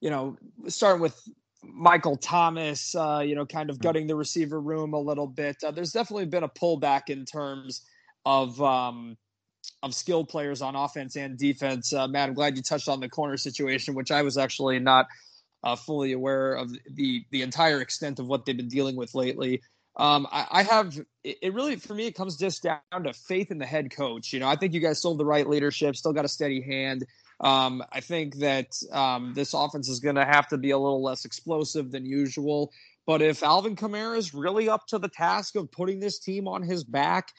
you 0.02 0.10
know 0.10 0.36
starting 0.68 1.00
with 1.00 1.18
Michael 1.64 2.16
Thomas, 2.16 2.94
uh, 2.94 3.22
you 3.24 3.36
know, 3.36 3.46
kind 3.46 3.70
of 3.70 3.78
gutting 3.78 4.08
the 4.08 4.16
receiver 4.16 4.60
room 4.60 4.94
a 4.94 4.98
little 4.98 5.28
bit. 5.28 5.56
Uh, 5.64 5.70
there's 5.70 5.92
definitely 5.92 6.26
been 6.26 6.42
a 6.42 6.48
pullback 6.48 7.08
in 7.08 7.24
terms 7.24 7.82
of 8.26 8.60
um, 8.60 9.16
of 9.82 9.94
skilled 9.94 10.28
players 10.28 10.60
on 10.60 10.74
offense 10.74 11.16
and 11.16 11.38
defense. 11.38 11.92
Uh, 11.92 12.08
Matt, 12.08 12.28
I'm 12.28 12.34
glad 12.34 12.56
you 12.56 12.62
touched 12.62 12.88
on 12.88 12.98
the 12.98 13.08
corner 13.08 13.36
situation, 13.36 13.94
which 13.94 14.10
I 14.10 14.22
was 14.22 14.36
actually 14.36 14.80
not 14.80 15.06
uh, 15.62 15.76
fully 15.76 16.12
aware 16.12 16.54
of 16.54 16.72
the 16.90 17.24
the 17.30 17.42
entire 17.42 17.80
extent 17.80 18.18
of 18.18 18.26
what 18.26 18.44
they've 18.44 18.56
been 18.56 18.68
dealing 18.68 18.96
with 18.96 19.14
lately. 19.14 19.62
Um, 19.96 20.26
I, 20.32 20.46
I, 20.50 20.62
have 20.62 20.98
it, 21.22 21.52
really 21.52 21.76
for 21.76 21.94
me. 21.94 22.06
It 22.06 22.14
comes 22.14 22.38
just 22.38 22.62
down 22.62 23.04
to 23.04 23.12
faith 23.12 23.50
in 23.50 23.58
the 23.58 23.66
head 23.66 23.94
coach. 23.94 24.32
You 24.32 24.40
know, 24.40 24.48
I 24.48 24.56
think 24.56 24.72
you 24.72 24.80
guys 24.80 24.98
have 24.98 25.18
the 25.18 25.24
right 25.24 25.46
leadership, 25.46 25.96
still 25.96 26.14
got 26.14 26.24
a 26.24 26.28
steady 26.28 26.62
hand. 26.62 27.04
Um, 27.42 27.82
I 27.90 28.00
think 28.00 28.36
that 28.36 28.68
um, 28.92 29.32
this 29.34 29.52
offense 29.52 29.88
is 29.88 30.00
going 30.00 30.14
to 30.14 30.24
have 30.24 30.48
to 30.48 30.58
be 30.58 30.70
a 30.70 30.78
little 30.78 31.02
less 31.02 31.24
explosive 31.24 31.90
than 31.90 32.06
usual. 32.06 32.72
But 33.04 33.20
if 33.20 33.42
Alvin 33.42 33.74
Kamara 33.74 34.16
is 34.16 34.32
really 34.32 34.68
up 34.68 34.86
to 34.88 34.98
the 34.98 35.08
task 35.08 35.56
of 35.56 35.70
putting 35.72 35.98
this 35.98 36.20
team 36.20 36.46
on 36.46 36.62
his 36.62 36.84
back, 36.84 37.32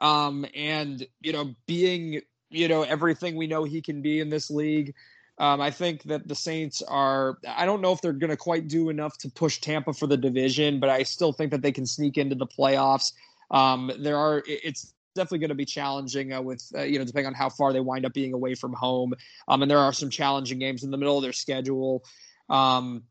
um, 0.00 0.46
and 0.54 1.06
you 1.20 1.32
know, 1.32 1.54
being 1.66 2.22
you 2.50 2.68
know 2.68 2.82
everything 2.82 3.36
we 3.36 3.46
know 3.46 3.64
he 3.64 3.82
can 3.82 4.00
be 4.00 4.20
in 4.20 4.30
this 4.30 4.50
league, 4.50 4.94
um, 5.38 5.60
I 5.60 5.70
think 5.70 6.04
that 6.04 6.28
the 6.28 6.34
Saints 6.34 6.82
are. 6.82 7.38
I 7.46 7.66
don't 7.66 7.82
know 7.82 7.92
if 7.92 8.00
they're 8.00 8.12
going 8.12 8.30
to 8.30 8.36
quite 8.36 8.68
do 8.68 8.88
enough 8.88 9.18
to 9.18 9.28
push 9.28 9.60
Tampa 9.60 9.92
for 9.92 10.06
the 10.06 10.16
division, 10.16 10.80
but 10.80 10.88
I 10.88 11.02
still 11.02 11.32
think 11.32 11.50
that 11.50 11.62
they 11.62 11.72
can 11.72 11.86
sneak 11.86 12.16
into 12.16 12.34
the 12.34 12.46
playoffs. 12.46 13.12
Um, 13.50 13.92
there 13.98 14.16
are. 14.16 14.42
It's 14.46 14.91
definitely 15.14 15.38
going 15.40 15.48
to 15.50 15.54
be 15.54 15.64
challenging 15.64 16.32
uh, 16.32 16.42
with 16.42 16.64
uh, 16.76 16.82
you 16.82 16.98
know 16.98 17.04
depending 17.04 17.28
on 17.28 17.34
how 17.34 17.48
far 17.48 17.72
they 17.72 17.80
wind 17.80 18.06
up 18.06 18.12
being 18.12 18.32
away 18.32 18.54
from 18.54 18.72
home. 18.72 19.14
Um, 19.48 19.62
and 19.62 19.70
there 19.70 19.78
are 19.78 19.92
some 19.92 20.10
challenging 20.10 20.58
games 20.58 20.84
in 20.84 20.90
the 20.90 20.96
middle 20.96 21.16
of 21.16 21.22
their 21.22 21.32
schedule. 21.32 22.04
Um, 22.48 23.04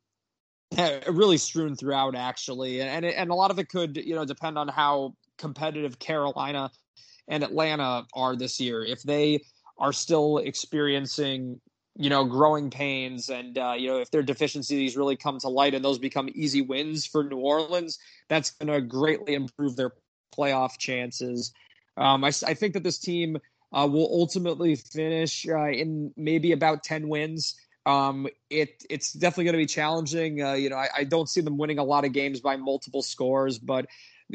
really 1.07 1.37
strewn 1.37 1.75
throughout 1.75 2.15
actually, 2.15 2.81
and 2.81 3.05
and 3.05 3.29
a 3.29 3.35
lot 3.35 3.51
of 3.51 3.59
it 3.59 3.69
could 3.69 3.97
you 3.97 4.15
know 4.15 4.25
depend 4.25 4.57
on 4.57 4.67
how 4.67 5.15
competitive 5.37 5.99
Carolina 5.99 6.71
and 7.27 7.43
Atlanta 7.43 8.05
are 8.13 8.35
this 8.35 8.59
year. 8.59 8.83
If 8.83 9.03
they 9.03 9.43
are 9.77 9.93
still 9.93 10.37
experiencing 10.37 11.59
you 11.97 12.09
know, 12.09 12.23
growing 12.23 12.69
pains, 12.69 13.29
and 13.29 13.57
uh, 13.57 13.73
you 13.77 13.87
know, 13.89 13.97
if 13.97 14.11
their 14.11 14.23
deficiencies 14.23 14.95
really 14.95 15.17
come 15.17 15.39
to 15.39 15.49
light 15.49 15.73
and 15.73 15.83
those 15.83 15.99
become 15.99 16.29
easy 16.33 16.61
wins 16.61 17.05
for 17.05 17.23
New 17.23 17.37
Orleans, 17.37 17.99
that's 18.29 18.51
going 18.51 18.71
to 18.71 18.81
greatly 18.81 19.33
improve 19.33 19.75
their 19.75 19.91
playoff 20.35 20.77
chances. 20.77 21.51
Um, 21.97 22.23
I, 22.23 22.31
I, 22.47 22.53
think 22.53 22.73
that 22.73 22.83
this 22.83 22.97
team 22.97 23.37
uh, 23.73 23.87
will 23.91 24.09
ultimately 24.11 24.75
finish 24.75 25.45
uh, 25.47 25.69
in 25.69 26.13
maybe 26.15 26.51
about 26.51 26.83
ten 26.83 27.09
wins. 27.09 27.55
Um, 27.85 28.27
it 28.49 28.83
it's 28.89 29.13
definitely 29.13 29.45
going 29.45 29.53
to 29.53 29.57
be 29.57 29.65
challenging. 29.65 30.41
Uh, 30.41 30.53
you 30.53 30.69
know, 30.69 30.77
I, 30.77 30.87
I, 30.97 31.03
don't 31.03 31.27
see 31.27 31.41
them 31.41 31.57
winning 31.57 31.79
a 31.79 31.83
lot 31.83 32.05
of 32.05 32.13
games 32.13 32.39
by 32.39 32.55
multiple 32.55 33.01
scores, 33.01 33.57
but 33.57 33.87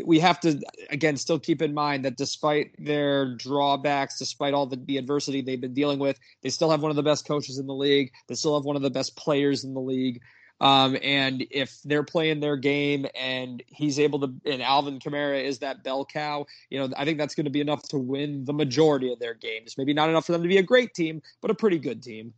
we 0.05 0.19
have 0.19 0.41
to 0.41 0.61
again 0.91 1.17
still 1.17 1.39
keep 1.39 1.63
in 1.63 1.73
mind 1.73 2.05
that 2.05 2.17
despite 2.17 2.75
their 2.79 3.35
drawbacks 3.37 4.19
despite 4.19 4.55
all 4.55 4.67
the, 4.67 4.77
the 4.77 4.99
adversity 4.99 5.41
they've 5.41 5.61
been 5.61 5.75
dealing 5.75 5.99
with 5.99 6.19
they 6.43 6.51
still 6.51 6.71
have 6.71 6.83
one 6.83 6.91
of 6.91 6.97
the 6.97 7.03
best 7.03 7.27
coaches 7.27 7.59
in 7.59 7.67
the 7.67 7.75
league 7.75 8.13
they 8.29 8.35
still 8.35 8.55
have 8.55 8.65
one 8.65 8.77
of 8.77 8.83
the 8.83 8.91
best 8.91 9.17
players 9.17 9.65
in 9.65 9.75
the 9.75 9.81
league 9.81 10.21
um, 10.61 10.97
and 11.03 11.47
if 11.51 11.81
they're 11.85 12.03
playing 12.03 12.41
their 12.41 12.57
game 12.57 13.07
and 13.15 13.63
he's 13.67 13.99
able 13.99 14.21
to 14.21 14.33
and 14.45 14.63
alvin 14.63 14.99
kamara 14.99 15.43
is 15.43 15.59
that 15.59 15.85
bell 15.85 16.05
cow 16.05 16.45
you 16.71 16.79
know 16.79 16.89
i 16.97 17.05
think 17.05 17.19
that's 17.19 17.35
going 17.35 17.45
to 17.45 17.51
be 17.51 17.61
enough 17.61 17.83
to 17.83 17.99
win 17.99 18.45
the 18.45 18.53
majority 18.53 19.13
of 19.13 19.19
their 19.19 19.35
games 19.35 19.77
maybe 19.79 19.93
not 19.93 20.09
enough 20.09 20.27
for 20.27 20.33
them 20.33 20.43
to 20.43 20.49
be 20.49 20.59
a 20.59 20.63
great 20.63 20.95
team 20.95 21.23
but 21.41 21.51
a 21.51 21.55
pretty 21.55 21.79
good 21.79 22.03
team 22.03 22.33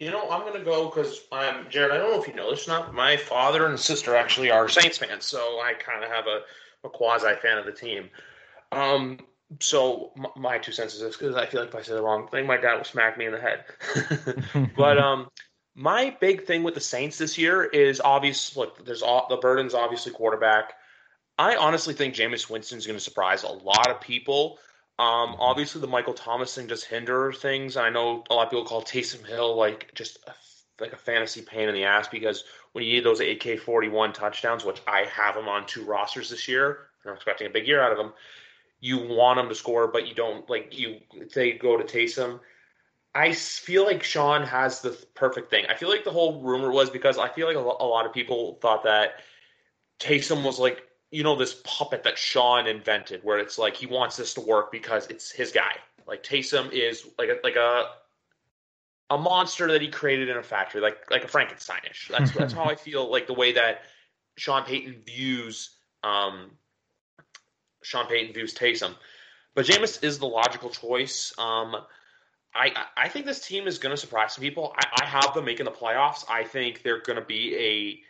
you 0.00 0.10
know, 0.10 0.30
I'm 0.30 0.50
gonna 0.50 0.64
go 0.64 0.88
because 0.88 1.20
I'm 1.30 1.68
Jared. 1.68 1.92
I 1.92 1.98
don't 1.98 2.10
know 2.10 2.20
if 2.20 2.26
you 2.26 2.34
know 2.34 2.50
this 2.50 2.66
or 2.66 2.70
not. 2.70 2.94
My 2.94 3.18
father 3.18 3.66
and 3.66 3.78
sister 3.78 4.16
actually 4.16 4.50
are 4.50 4.66
Saints 4.66 4.96
fans, 4.96 5.26
so 5.26 5.60
I 5.60 5.74
kind 5.74 6.02
of 6.02 6.10
have 6.10 6.26
a, 6.26 6.40
a 6.84 6.88
quasi 6.88 7.34
fan 7.42 7.58
of 7.58 7.66
the 7.66 7.72
team. 7.72 8.08
Um, 8.72 9.18
so 9.58 10.12
my, 10.16 10.28
my 10.36 10.58
two 10.58 10.72
cents 10.72 10.94
is 10.94 11.00
this 11.00 11.16
because 11.16 11.34
I 11.34 11.46
feel 11.46 11.60
like 11.60 11.70
if 11.70 11.74
I 11.74 11.82
say 11.82 11.94
the 11.94 12.02
wrong 12.02 12.28
thing, 12.28 12.46
my 12.46 12.56
dad 12.56 12.76
will 12.76 12.84
smack 12.84 13.18
me 13.18 13.26
in 13.26 13.32
the 13.32 13.40
head. 13.40 13.64
but 14.76 14.98
um, 14.98 15.28
my 15.74 16.16
big 16.20 16.44
thing 16.44 16.62
with 16.62 16.74
the 16.74 16.80
Saints 16.80 17.18
this 17.18 17.36
year 17.36 17.64
is 17.64 18.00
obvious. 18.00 18.56
Look, 18.56 18.84
there's 18.84 19.02
all 19.02 19.26
the 19.28 19.36
burden's 19.36 19.74
obviously 19.74 20.12
quarterback. 20.12 20.74
I 21.38 21.56
honestly 21.56 21.94
think 21.94 22.14
Jameis 22.14 22.50
Winston's 22.50 22.86
going 22.86 22.98
to 22.98 23.04
surprise 23.04 23.42
a 23.42 23.48
lot 23.48 23.88
of 23.88 24.00
people. 24.00 24.58
Um, 24.98 25.36
obviously, 25.38 25.80
the 25.80 25.86
Michael 25.86 26.12
Thomas 26.12 26.54
thing 26.54 26.68
just 26.68 26.84
hinder 26.84 27.32
things. 27.32 27.78
I 27.78 27.88
know 27.88 28.22
a 28.28 28.34
lot 28.34 28.44
of 28.44 28.50
people 28.50 28.66
call 28.66 28.82
Taysom 28.82 29.26
Hill 29.26 29.56
like 29.56 29.90
just 29.94 30.18
a, 30.26 30.32
like 30.82 30.92
a 30.92 30.98
fantasy 30.98 31.40
pain 31.40 31.68
in 31.68 31.74
the 31.74 31.84
ass 31.84 32.08
because 32.08 32.44
when 32.72 32.84
you 32.84 32.92
need 32.92 33.04
those 33.04 33.20
AK 33.20 33.60
forty 33.60 33.88
one 33.88 34.12
touchdowns, 34.12 34.64
which 34.64 34.82
I 34.86 35.04
have 35.04 35.36
him 35.36 35.48
on 35.48 35.66
two 35.66 35.84
rosters 35.84 36.28
this 36.28 36.46
year, 36.46 36.88
and 37.02 37.10
I'm 37.10 37.16
expecting 37.16 37.46
a 37.46 37.50
big 37.50 37.66
year 37.66 37.80
out 37.80 37.92
of 37.92 37.98
him. 37.98 38.12
You 38.80 38.98
want 38.98 39.38
him 39.38 39.48
to 39.48 39.54
score, 39.54 39.88
but 39.88 40.08
you 40.08 40.14
don't 40.14 40.48
like 40.48 40.78
you. 40.78 41.00
They 41.34 41.52
go 41.52 41.76
to 41.76 41.84
Taysom. 41.84 42.40
I 43.14 43.32
feel 43.32 43.84
like 43.84 44.02
Sean 44.02 44.42
has 44.42 44.80
the 44.80 44.90
perfect 45.14 45.50
thing. 45.50 45.66
I 45.68 45.74
feel 45.74 45.88
like 45.88 46.04
the 46.04 46.12
whole 46.12 46.42
rumor 46.42 46.70
was 46.70 46.90
because 46.90 47.18
I 47.18 47.28
feel 47.28 47.46
like 47.46 47.56
a 47.56 47.60
lot 47.60 48.06
of 48.06 48.12
people 48.12 48.58
thought 48.62 48.84
that 48.84 49.14
Taysom 49.98 50.44
was 50.44 50.58
like 50.58 50.82
you 51.10 51.24
know 51.24 51.36
this 51.36 51.60
puppet 51.64 52.04
that 52.04 52.16
Sean 52.16 52.66
invented, 52.66 53.22
where 53.24 53.38
it's 53.38 53.58
like 53.58 53.76
he 53.76 53.86
wants 53.86 54.16
this 54.16 54.34
to 54.34 54.40
work 54.40 54.70
because 54.70 55.06
it's 55.08 55.30
his 55.30 55.52
guy. 55.52 55.74
Like 56.06 56.22
Taysom 56.22 56.72
is 56.72 57.06
like 57.18 57.28
a, 57.28 57.36
like 57.42 57.56
a 57.56 57.90
a 59.10 59.18
monster 59.18 59.70
that 59.72 59.82
he 59.82 59.88
created 59.88 60.28
in 60.28 60.36
a 60.36 60.42
factory, 60.42 60.80
like 60.80 61.10
like 61.10 61.24
a 61.24 61.28
Frankensteinish. 61.28 62.08
That's 62.08 62.30
that's 62.32 62.52
how 62.54 62.64
I 62.64 62.76
feel. 62.76 63.10
Like 63.10 63.26
the 63.26 63.34
way 63.34 63.52
that 63.52 63.82
Sean 64.36 64.64
Payton 64.64 65.02
views 65.04 65.76
um, 66.04 66.52
Sean 67.82 68.06
Payton 68.06 68.34
views 68.34 68.54
Taysom, 68.54 68.94
but 69.54 69.66
Jameis 69.66 70.02
is 70.02 70.18
the 70.18 70.26
logical 70.26 70.70
choice. 70.70 71.32
Um, 71.38 71.76
I 72.54 72.72
I 72.96 73.08
think 73.08 73.26
this 73.26 73.46
team 73.46 73.66
is 73.66 73.78
going 73.78 73.94
to 73.94 74.00
surprise 74.00 74.34
some 74.34 74.42
people. 74.42 74.74
I, 74.76 75.02
I 75.02 75.04
have 75.04 75.34
them 75.34 75.44
making 75.44 75.64
the 75.64 75.70
playoffs. 75.72 76.24
I 76.28 76.44
think 76.44 76.82
they're 76.82 77.02
going 77.02 77.18
to 77.18 77.24
be 77.24 77.56
a 77.56 78.00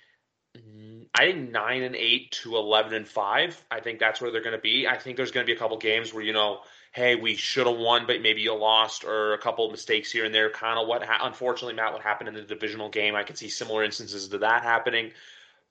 I 1.14 1.26
think 1.26 1.50
nine 1.50 1.82
and 1.82 1.96
eight 1.96 2.30
to 2.42 2.56
eleven 2.56 2.94
and 2.94 3.06
five. 3.06 3.62
I 3.70 3.80
think 3.80 3.98
that's 3.98 4.20
where 4.20 4.30
they're 4.30 4.42
going 4.42 4.56
to 4.56 4.62
be. 4.62 4.86
I 4.86 4.96
think 4.96 5.16
there's 5.16 5.30
going 5.30 5.44
to 5.44 5.50
be 5.50 5.56
a 5.56 5.58
couple 5.58 5.76
games 5.76 6.14
where 6.14 6.24
you 6.24 6.32
know, 6.32 6.60
hey, 6.92 7.16
we 7.16 7.34
should 7.34 7.66
have 7.66 7.76
won, 7.76 8.06
but 8.06 8.22
maybe 8.22 8.42
you 8.42 8.54
lost, 8.54 9.04
or 9.04 9.34
a 9.34 9.38
couple 9.38 9.66
of 9.66 9.72
mistakes 9.72 10.10
here 10.10 10.24
and 10.24 10.34
there. 10.34 10.50
Kind 10.50 10.78
of 10.78 10.88
what, 10.88 11.02
ha- 11.04 11.26
unfortunately, 11.26 11.74
Matt, 11.74 11.92
what 11.92 12.02
happened 12.02 12.28
in 12.28 12.34
the 12.34 12.42
divisional 12.42 12.88
game. 12.88 13.14
I 13.14 13.24
could 13.24 13.36
see 13.36 13.48
similar 13.48 13.84
instances 13.84 14.28
to 14.28 14.38
that 14.38 14.62
happening. 14.62 15.12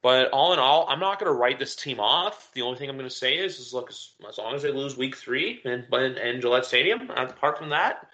But 0.01 0.29
all 0.31 0.53
in 0.53 0.59
all, 0.59 0.87
I'm 0.87 0.99
not 0.99 1.19
going 1.19 1.29
to 1.31 1.37
write 1.37 1.59
this 1.59 1.75
team 1.75 1.99
off. 1.99 2.49
The 2.53 2.61
only 2.61 2.79
thing 2.79 2.89
I'm 2.89 2.95
going 2.97 3.09
to 3.09 3.13
say 3.15 3.37
is, 3.37 3.59
is 3.59 3.73
look, 3.73 3.89
as, 3.89 4.11
as 4.29 4.37
long 4.37 4.55
as 4.55 4.61
they 4.61 4.71
lose 4.71 4.95
Week 4.95 5.15
Three 5.17 5.59
in, 5.65 5.85
in, 5.91 6.17
in 6.17 6.41
Gillette 6.41 6.65
Stadium, 6.65 7.09
apart 7.09 7.57
from 7.57 7.69
that, 7.71 8.07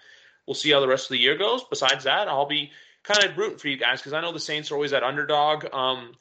we'll 0.46 0.54
see 0.54 0.70
how 0.72 0.80
the 0.80 0.88
rest 0.88 1.06
of 1.06 1.10
the 1.10 1.18
year 1.20 1.36
goes. 1.38 1.62
Besides 1.70 2.04
that, 2.04 2.26
I'll 2.28 2.46
be 2.46 2.72
kind 3.04 3.22
of 3.24 3.38
rooting 3.38 3.58
for 3.58 3.68
you 3.68 3.76
guys 3.76 4.00
because 4.00 4.14
I 4.14 4.20
know 4.20 4.32
the 4.32 4.40
Saints 4.40 4.70
are 4.70 4.74
always 4.74 4.90
that 4.90 5.04
underdog. 5.04 5.72
Um, 5.72 6.12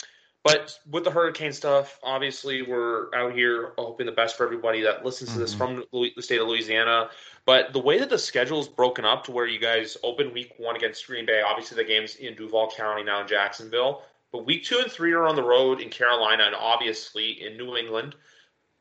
But 0.43 0.77
with 0.87 1.03
the 1.03 1.09
hurricane 1.09 1.53
stuff, 1.53 1.97
obviously 2.03 2.61
we're 2.61 3.07
out 3.15 3.33
here 3.33 3.73
hoping 3.79 4.05
the 4.05 4.11
best 4.11 4.37
for 4.37 4.45
everybody 4.45 4.81
that 4.83 5.03
listens 5.03 5.33
to 5.33 5.39
this 5.39 5.55
Mhm. 5.55 5.57
from 5.57 5.83
the 6.15 6.21
state 6.21 6.39
of 6.39 6.47
Louisiana. 6.47 7.09
But 7.45 7.73
the 7.73 7.79
way 7.79 7.97
that 7.97 8.11
the 8.11 8.19
schedule 8.19 8.59
is 8.59 8.67
broken 8.67 9.05
up 9.05 9.23
to 9.23 9.31
where 9.31 9.47
you 9.47 9.57
guys 9.57 9.97
open 10.03 10.31
week 10.33 10.53
one 10.57 10.75
against 10.75 11.07
Green 11.07 11.25
Bay, 11.25 11.41
obviously 11.41 11.77
the 11.77 11.83
game's 11.83 12.17
in 12.17 12.35
Duval 12.35 12.69
County 12.77 13.01
now 13.01 13.21
in 13.21 13.27
Jacksonville. 13.27 14.03
But 14.35 14.45
week 14.45 14.65
two 14.65 14.79
and 14.79 14.91
three 14.91 15.13
are 15.13 15.25
on 15.25 15.37
the 15.37 15.43
road 15.43 15.79
in 15.79 15.87
Carolina 15.87 16.43
and 16.43 16.55
obviously 16.55 17.41
in 17.41 17.55
New 17.55 17.77
England. 17.77 18.15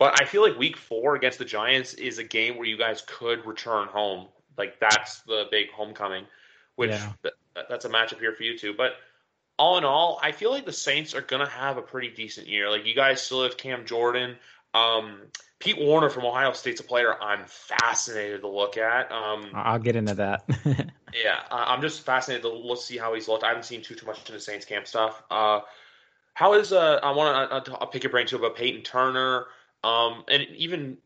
But 0.00 0.20
I 0.20 0.24
feel 0.24 0.42
like 0.42 0.58
week 0.58 0.76
four 0.76 1.14
against 1.14 1.38
the 1.38 1.44
Giants 1.44 1.94
is 1.94 2.18
a 2.18 2.24
game 2.24 2.56
where 2.56 2.66
you 2.66 2.76
guys 2.76 3.04
could 3.06 3.46
return 3.46 3.86
home. 3.86 4.26
Like 4.58 4.80
that's 4.80 5.20
the 5.20 5.46
big 5.52 5.70
homecoming, 5.70 6.26
which 6.74 6.90
Yeah. 6.90 7.12
th- 7.22 7.66
that's 7.68 7.84
a 7.84 7.88
matchup 7.88 8.18
here 8.18 8.32
for 8.34 8.42
you 8.42 8.58
two. 8.58 8.74
But 8.74 8.96
all 9.56 9.78
in 9.78 9.84
all, 9.84 10.18
I 10.20 10.32
feel 10.32 10.50
like 10.50 10.66
the 10.66 10.72
Saints 10.72 11.14
are 11.14 11.20
gonna 11.22 11.48
have 11.48 11.76
a 11.76 11.82
pretty 11.82 12.08
decent 12.08 12.48
year. 12.48 12.68
Like 12.68 12.84
you 12.84 12.94
guys 12.96 13.22
still 13.22 13.44
have 13.44 13.56
Cam 13.56 13.86
Jordan, 13.86 14.36
um, 14.74 15.20
Pete 15.64 15.78
Werner 15.80 16.10
from 16.10 16.26
Ohio 16.26 16.52
State's 16.52 16.80
a 16.80 16.84
player 16.84 17.14
I'm 17.22 17.46
fascinated 17.46 18.42
to 18.42 18.48
look 18.48 18.76
at. 18.76 19.10
Um, 19.10 19.50
I'll 19.54 19.78
get 19.78 19.96
into 19.96 20.14
that. 20.16 20.44
yeah, 21.14 21.40
I'm 21.50 21.80
just 21.80 22.02
fascinated 22.02 22.42
to 22.42 22.50
look 22.50 22.82
see 22.82 22.98
how 22.98 23.14
he's 23.14 23.28
looked. 23.28 23.44
I 23.44 23.48
haven't 23.48 23.64
seen 23.64 23.80
too 23.80 23.94
too 23.94 24.04
much 24.04 24.18
into 24.18 24.32
the 24.32 24.40
Saints 24.40 24.66
camp 24.66 24.86
stuff. 24.86 25.22
Uh, 25.30 25.60
how 26.34 26.52
is 26.52 26.70
uh? 26.74 27.00
I 27.02 27.12
want 27.12 27.64
to 27.64 27.72
I'll 27.80 27.86
pick 27.86 28.02
your 28.02 28.10
brain 28.10 28.26
too 28.26 28.36
about 28.36 28.56
Peyton 28.56 28.82
Turner, 28.82 29.46
um, 29.82 30.24
and 30.28 30.42
even 30.56 30.98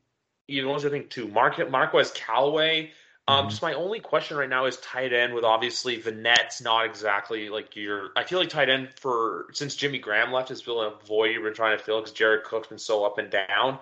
you 0.49 0.63
know 0.63 0.75
I 0.75 0.79
think 0.81 1.11
too? 1.11 1.29
Mark 1.29 1.59
Marquez 1.71 2.11
Callaway. 2.11 2.91
Um, 3.29 3.45
Mhm. 3.47 3.51
just 3.51 3.63
my 3.63 3.75
only 3.75 4.01
question 4.01 4.39
right 4.39 4.49
now 4.49 4.65
is 4.65 4.79
tight 4.79 5.13
end 5.13 5.35
with 5.35 5.45
obviously 5.45 6.03
Vannett's 6.03 6.63
not 6.63 6.87
exactly 6.87 7.49
like 7.49 7.77
your. 7.77 8.11
I 8.17 8.25
feel 8.25 8.41
like 8.41 8.49
tight 8.49 8.71
end 8.71 8.89
for 8.99 9.47
since 9.53 9.77
Jimmy 9.77 9.99
Graham 9.99 10.33
left 10.33 10.49
has 10.49 10.63
been 10.63 10.79
a 10.79 10.91
void 11.07 11.33
you've 11.33 11.45
been 11.45 11.55
trying 11.55 11.79
to 11.79 11.85
fill 11.85 12.01
because 12.01 12.13
Jared 12.13 12.43
Cook's 12.43 12.69
been 12.69 12.79
so 12.79 13.05
up 13.05 13.19
and 13.19 13.31
down. 13.31 13.79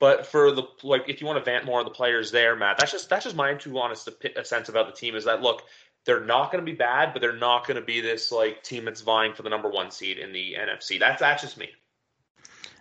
But 0.00 0.26
for 0.26 0.50
the 0.50 0.62
like, 0.82 1.08
if 1.08 1.20
you 1.20 1.26
want 1.26 1.38
to 1.38 1.44
vent 1.44 1.66
more 1.66 1.78
on 1.78 1.84
the 1.84 1.90
players 1.90 2.32
there, 2.32 2.56
Matt, 2.56 2.78
that's 2.78 2.90
just 2.90 3.08
that's 3.10 3.24
just 3.24 3.36
my 3.36 3.54
too 3.54 3.78
honest 3.78 4.08
a 4.34 4.44
sense 4.44 4.70
about 4.70 4.86
the 4.86 4.92
team 4.92 5.14
is 5.14 5.26
that 5.26 5.42
look, 5.42 5.62
they're 6.06 6.24
not 6.24 6.50
going 6.50 6.64
to 6.64 6.70
be 6.70 6.76
bad, 6.76 7.12
but 7.12 7.20
they're 7.20 7.36
not 7.36 7.66
going 7.66 7.78
to 7.78 7.84
be 7.84 8.00
this 8.00 8.32
like 8.32 8.64
team 8.64 8.86
that's 8.86 9.02
vying 9.02 9.34
for 9.34 9.42
the 9.42 9.50
number 9.50 9.68
one 9.68 9.90
seed 9.90 10.18
in 10.18 10.32
the 10.32 10.56
NFC. 10.58 10.98
That's 10.98 11.20
that's 11.20 11.42
just 11.42 11.58
me. 11.58 11.68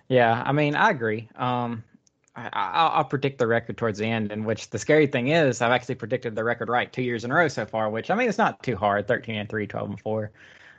Yeah, 0.08 0.42
I 0.46 0.54
mean, 0.54 0.76
I 0.76 0.90
agree. 0.90 1.30
Um, 1.36 1.84
I, 2.38 2.50
I'll, 2.54 2.90
I'll 2.90 3.04
predict 3.04 3.38
the 3.38 3.48
record 3.48 3.78
towards 3.78 4.00
the 4.00 4.06
end, 4.06 4.32
in 4.32 4.46
which 4.46 4.70
the 4.70 4.80
scary 4.80 5.06
thing 5.06 5.28
is 5.28 5.62
I've 5.62 5.74
actually 5.74 5.96
predicted 5.96 6.36
the 6.36 6.44
record 6.46 6.70
right 6.70 6.92
two 6.92 7.04
years 7.04 7.26
in 7.26 7.32
a 7.32 7.36
row 7.36 7.50
so 7.50 7.66
far, 7.66 7.90
which 7.90 8.10
I 8.10 8.16
mean, 8.16 8.30
it's 8.30 8.38
not 8.38 8.64
too 8.64 8.78
hard 8.78 9.08
13 9.10 9.36
and 9.36 9.50
3, 9.50 9.68
12 9.68 9.90
and 9.90 10.00
4, 10.00 10.32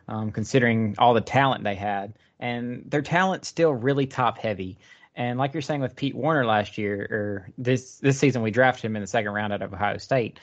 um, 0.09 0.33
considering 0.33 0.95
all 0.97 1.13
the 1.13 1.21
talent 1.21 1.65
they 1.65 1.75
had. 1.75 2.15
And 2.41 2.91
their 2.91 3.03
talent's 3.03 3.49
still 3.49 3.75
really 3.75 4.07
top 4.07 4.39
heavy. 4.39 4.79
And 5.15 5.39
like 5.39 5.55
you're 5.55 5.63
saying 5.63 5.81
with 5.81 5.97
Pete 5.97 6.15
Werner 6.15 6.47
last 6.47 6.79
year, 6.79 7.01
or 7.11 7.51
this 7.59 7.97
this 7.97 8.19
season, 8.19 8.43
we 8.43 8.51
drafted 8.51 8.85
him 8.85 8.97
in 8.97 9.03
the 9.03 9.09
second 9.09 9.33
round 9.33 9.53
out 9.53 9.63
of 9.63 9.73
Ohio 9.73 9.99
State. 9.99 10.39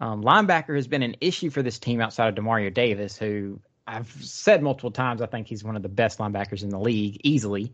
Um, 0.00 0.22
linebacker 0.22 0.76
has 0.76 0.86
been 0.86 1.02
an 1.02 1.16
issue 1.20 1.50
for 1.50 1.62
this 1.62 1.78
team 1.78 2.00
outside 2.00 2.28
of 2.28 2.44
Demario 2.44 2.72
Davis, 2.72 3.16
who 3.16 3.60
I've 3.86 4.10
said 4.20 4.62
multiple 4.62 4.90
times 4.90 5.22
I 5.22 5.26
think 5.26 5.46
he's 5.46 5.64
one 5.64 5.76
of 5.76 5.82
the 5.82 5.88
best 5.88 6.18
linebackers 6.18 6.62
in 6.62 6.68
the 6.68 6.78
league, 6.78 7.20
easily. 7.24 7.72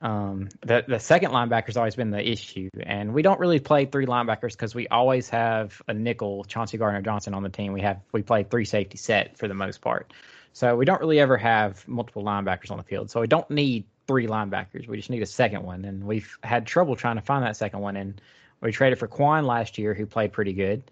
Um, 0.00 0.48
the 0.60 0.84
the 0.86 1.00
second 1.00 1.32
linebacker's 1.32 1.76
always 1.76 1.96
been 1.96 2.10
the 2.10 2.26
issue, 2.26 2.70
and 2.80 3.12
we 3.12 3.22
don't 3.22 3.40
really 3.40 3.58
play 3.58 3.86
three 3.86 4.06
linebackers 4.06 4.52
because 4.52 4.74
we 4.74 4.86
always 4.86 5.28
have 5.30 5.82
a 5.88 5.94
nickel, 5.94 6.44
Chauncey 6.44 6.78
Gardner 6.78 7.02
Johnson, 7.02 7.34
on 7.34 7.42
the 7.42 7.48
team. 7.48 7.72
We 7.72 7.80
have 7.80 8.00
we 8.12 8.22
play 8.22 8.44
three 8.44 8.64
safety 8.64 8.96
set 8.96 9.36
for 9.36 9.48
the 9.48 9.54
most 9.54 9.80
part, 9.80 10.12
so 10.52 10.76
we 10.76 10.84
don't 10.84 11.00
really 11.00 11.18
ever 11.18 11.36
have 11.36 11.86
multiple 11.88 12.22
linebackers 12.22 12.70
on 12.70 12.76
the 12.76 12.84
field. 12.84 13.10
So 13.10 13.20
we 13.20 13.26
don't 13.26 13.50
need 13.50 13.86
three 14.08 14.26
linebackers. 14.26 14.88
We 14.88 14.96
just 14.96 15.10
need 15.10 15.22
a 15.22 15.26
second 15.26 15.62
one, 15.62 15.84
and 15.84 16.04
we've 16.04 16.36
had 16.42 16.66
trouble 16.66 16.96
trying 16.96 17.16
to 17.16 17.22
find 17.22 17.44
that 17.44 17.56
second 17.56 17.80
one. 17.80 17.96
And 17.96 18.20
we 18.60 18.72
traded 18.72 18.98
for 18.98 19.06
Kwon 19.06 19.44
last 19.46 19.78
year, 19.78 19.94
who 19.94 20.06
played 20.06 20.32
pretty 20.32 20.54
good, 20.54 20.82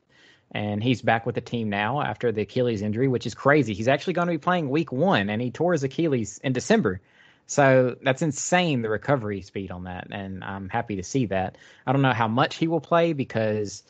and 0.53 0.83
he's 0.83 1.03
back 1.03 1.27
with 1.27 1.35
the 1.35 1.41
team 1.41 1.69
now 1.69 2.01
after 2.01 2.31
the 2.31 2.43
Achilles 2.43 2.83
injury, 2.83 3.09
which 3.09 3.27
is 3.27 3.35
crazy. 3.35 3.75
He's 3.75 3.89
actually 3.89 4.13
going 4.13 4.29
to 4.29 4.35
be 4.35 4.39
playing 4.39 4.69
Week 4.71 4.93
One, 4.93 5.31
and 5.31 5.43
he 5.43 5.51
tore 5.51 5.73
his 5.73 5.83
Achilles 5.83 6.39
in 6.45 6.53
December. 6.53 7.01
So 7.49 7.97
that's 8.03 8.23
insane 8.23 8.83
the 8.83 8.91
recovery 8.91 9.41
speed 9.41 9.71
on 9.71 9.85
that, 9.85 10.09
and 10.11 10.45
I'm 10.45 10.69
happy 10.69 10.97
to 10.97 11.03
see 11.03 11.27
that. 11.27 11.57
I 11.87 11.93
don't 11.93 12.03
know 12.03 12.13
how 12.13 12.29
much 12.29 12.57
he 12.57 12.69
will 12.69 12.81
play 12.81 13.13
because 13.13 13.83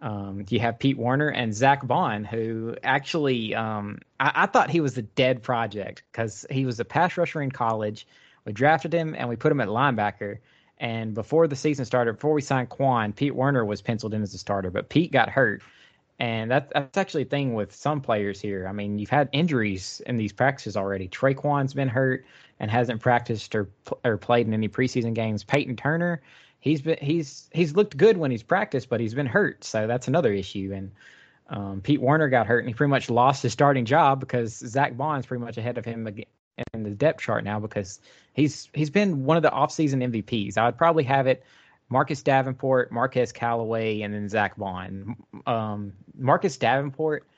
um, 0.00 0.44
you 0.48 0.58
have 0.60 0.78
Pete 0.78 0.98
Werner 0.98 1.28
and 1.28 1.54
Zack 1.54 1.86
Baun, 1.86 2.24
who 2.24 2.74
actually 2.82 3.54
um, 3.54 4.00
I, 4.18 4.32
I 4.34 4.46
thought 4.46 4.70
he 4.70 4.80
was 4.80 4.98
a 4.98 5.02
dead 5.02 5.42
project 5.42 6.02
because 6.10 6.44
he 6.50 6.66
was 6.66 6.80
a 6.80 6.84
pass 6.84 7.16
rusher 7.16 7.40
in 7.40 7.52
college. 7.52 8.06
We 8.44 8.52
drafted 8.52 8.92
him 8.92 9.14
and 9.16 9.28
we 9.28 9.36
put 9.36 9.52
him 9.52 9.60
at 9.60 9.68
linebacker. 9.68 10.38
And 10.78 11.14
before 11.14 11.46
the 11.46 11.56
season 11.56 11.84
started, 11.84 12.14
before 12.14 12.32
we 12.32 12.42
signed 12.42 12.70
Kwon, 12.70 13.14
Pete 13.14 13.34
Werner 13.34 13.64
was 13.64 13.80
penciled 13.80 14.14
in 14.14 14.22
as 14.22 14.34
a 14.34 14.38
starter, 14.38 14.70
but 14.70 14.88
Pete 14.88 15.12
got 15.12 15.28
hurt. 15.28 15.62
And 16.18 16.50
that, 16.50 16.70
that's 16.72 16.98
actually 16.98 17.22
a 17.22 17.26
thing 17.26 17.54
with 17.54 17.74
some 17.74 18.00
players 18.00 18.40
here. 18.40 18.66
I 18.68 18.72
mean, 18.72 18.98
you've 18.98 19.10
had 19.10 19.28
injuries 19.32 20.02
in 20.06 20.16
these 20.16 20.32
practices 20.32 20.76
already. 20.76 21.08
Tre'Quan's 21.08 21.74
been 21.74 21.88
hurt 21.88 22.24
and 22.60 22.70
hasn't 22.70 23.00
practiced 23.00 23.54
or 23.54 23.68
or 24.04 24.16
played 24.16 24.46
in 24.46 24.54
any 24.54 24.68
preseason 24.68 25.14
games. 25.14 25.42
Peyton 25.42 25.74
Turner, 25.76 26.22
he's 26.60 26.80
been 26.80 26.98
he's 27.00 27.50
he's 27.52 27.74
looked 27.74 27.96
good 27.96 28.16
when 28.16 28.30
he's 28.30 28.42
practiced, 28.42 28.88
but 28.88 29.00
he's 29.00 29.14
been 29.14 29.26
hurt, 29.26 29.64
so 29.64 29.86
that's 29.86 30.06
another 30.06 30.32
issue. 30.32 30.72
And 30.72 30.92
um, 31.48 31.80
Pete 31.80 32.00
Werner 32.00 32.28
got 32.28 32.46
hurt, 32.46 32.60
and 32.60 32.68
he 32.68 32.74
pretty 32.74 32.90
much 32.90 33.10
lost 33.10 33.42
his 33.42 33.52
starting 33.52 33.84
job 33.84 34.20
because 34.20 34.58
Zack 34.58 34.96
Baun's 34.96 35.26
pretty 35.26 35.44
much 35.44 35.58
ahead 35.58 35.76
of 35.76 35.84
him 35.84 36.06
in 36.72 36.82
the 36.82 36.90
depth 36.90 37.20
chart 37.20 37.42
now 37.44 37.58
because 37.58 38.00
he's 38.32 38.68
he's 38.72 38.90
been 38.90 39.24
one 39.24 39.36
of 39.36 39.42
the 39.42 39.50
offseason 39.50 40.02
MVPs. 40.12 40.58
I 40.58 40.66
would 40.66 40.78
probably 40.78 41.04
have 41.04 41.26
it 41.26 41.44
Marcus 41.92 42.22
Davenport, 42.22 42.90
Marquez 42.90 43.32
Callaway, 43.32 44.00
and 44.00 44.14
then 44.14 44.28
Zack 44.28 44.56
Baun. 44.56 45.14
Um, 45.46 45.92
Marcus 46.16 46.56
Davenport, 46.56 47.28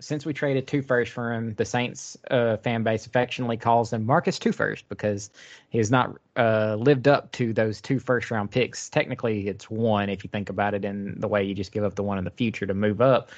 since 0.00 0.26
we 0.26 0.34
traded 0.34 0.66
two 0.66 0.82
first 0.82 1.12
for 1.12 1.32
him, 1.32 1.54
the 1.54 1.64
Saints 1.64 2.18
uh, 2.30 2.58
fan 2.58 2.82
base 2.82 3.06
affectionately 3.06 3.56
calls 3.56 3.90
him 3.92 4.04
Marcus 4.04 4.38
Two 4.38 4.52
First 4.52 4.86
because 4.90 5.30
he 5.70 5.78
has 5.78 5.90
not 5.90 6.14
uh, 6.36 6.76
lived 6.78 7.08
up 7.08 7.32
to 7.32 7.54
those 7.54 7.80
two 7.80 7.98
first 7.98 8.30
round 8.30 8.50
picks. 8.50 8.90
Technically, 8.90 9.48
it's 9.48 9.70
one 9.70 10.10
if 10.10 10.22
you 10.22 10.28
think 10.28 10.50
about 10.50 10.74
it 10.74 10.84
in 10.84 11.18
the 11.18 11.28
way 11.28 11.42
you 11.42 11.54
just 11.54 11.72
give 11.72 11.84
up 11.84 11.94
the 11.94 12.02
one 12.02 12.18
in 12.18 12.24
the 12.24 12.30
future 12.30 12.66
to 12.66 12.74
move 12.74 13.00
up, 13.00 13.30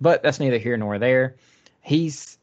but 0.00 0.22
that's 0.22 0.38
neither 0.38 0.58
here 0.58 0.76
nor 0.76 0.98
there. 0.98 1.34
He's 1.82 2.38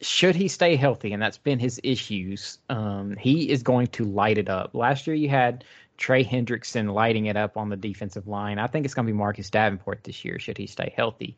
should 0.00 0.34
he 0.34 0.48
stay 0.48 0.76
healthy, 0.76 1.12
and 1.12 1.22
that's 1.22 1.38
been 1.38 1.58
his 1.58 1.80
issues. 1.84 2.58
Um, 2.68 3.16
he 3.16 3.50
is 3.50 3.62
going 3.62 3.88
to 3.88 4.04
light 4.04 4.38
it 4.38 4.48
up. 4.48 4.74
Last 4.74 5.06
year, 5.06 5.14
you 5.14 5.28
had 5.28 5.64
Trey 5.98 6.24
Hendrickson 6.24 6.92
lighting 6.92 7.26
it 7.26 7.36
up 7.36 7.56
on 7.56 7.68
the 7.68 7.76
defensive 7.76 8.26
line. 8.26 8.58
I 8.58 8.66
think 8.66 8.84
it's 8.84 8.94
going 8.94 9.06
to 9.06 9.12
be 9.12 9.16
Marcus 9.16 9.50
Davenport 9.50 10.02
this 10.04 10.24
year, 10.24 10.38
should 10.38 10.56
he 10.56 10.66
stay 10.66 10.92
healthy. 10.96 11.36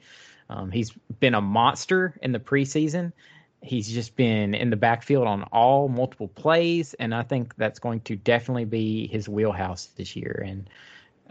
Um, 0.48 0.70
he's 0.70 0.92
been 1.18 1.34
a 1.34 1.40
monster 1.40 2.16
in 2.22 2.32
the 2.32 2.38
preseason. 2.38 3.12
He's 3.60 3.88
just 3.88 4.16
been 4.16 4.54
in 4.54 4.70
the 4.70 4.76
backfield 4.76 5.26
on 5.26 5.44
all 5.44 5.88
multiple 5.88 6.28
plays, 6.28 6.94
and 6.94 7.14
I 7.14 7.22
think 7.22 7.54
that's 7.56 7.78
going 7.78 8.00
to 8.02 8.16
definitely 8.16 8.64
be 8.64 9.06
his 9.08 9.28
wheelhouse 9.28 9.86
this 9.96 10.16
year. 10.16 10.44
And 10.46 10.68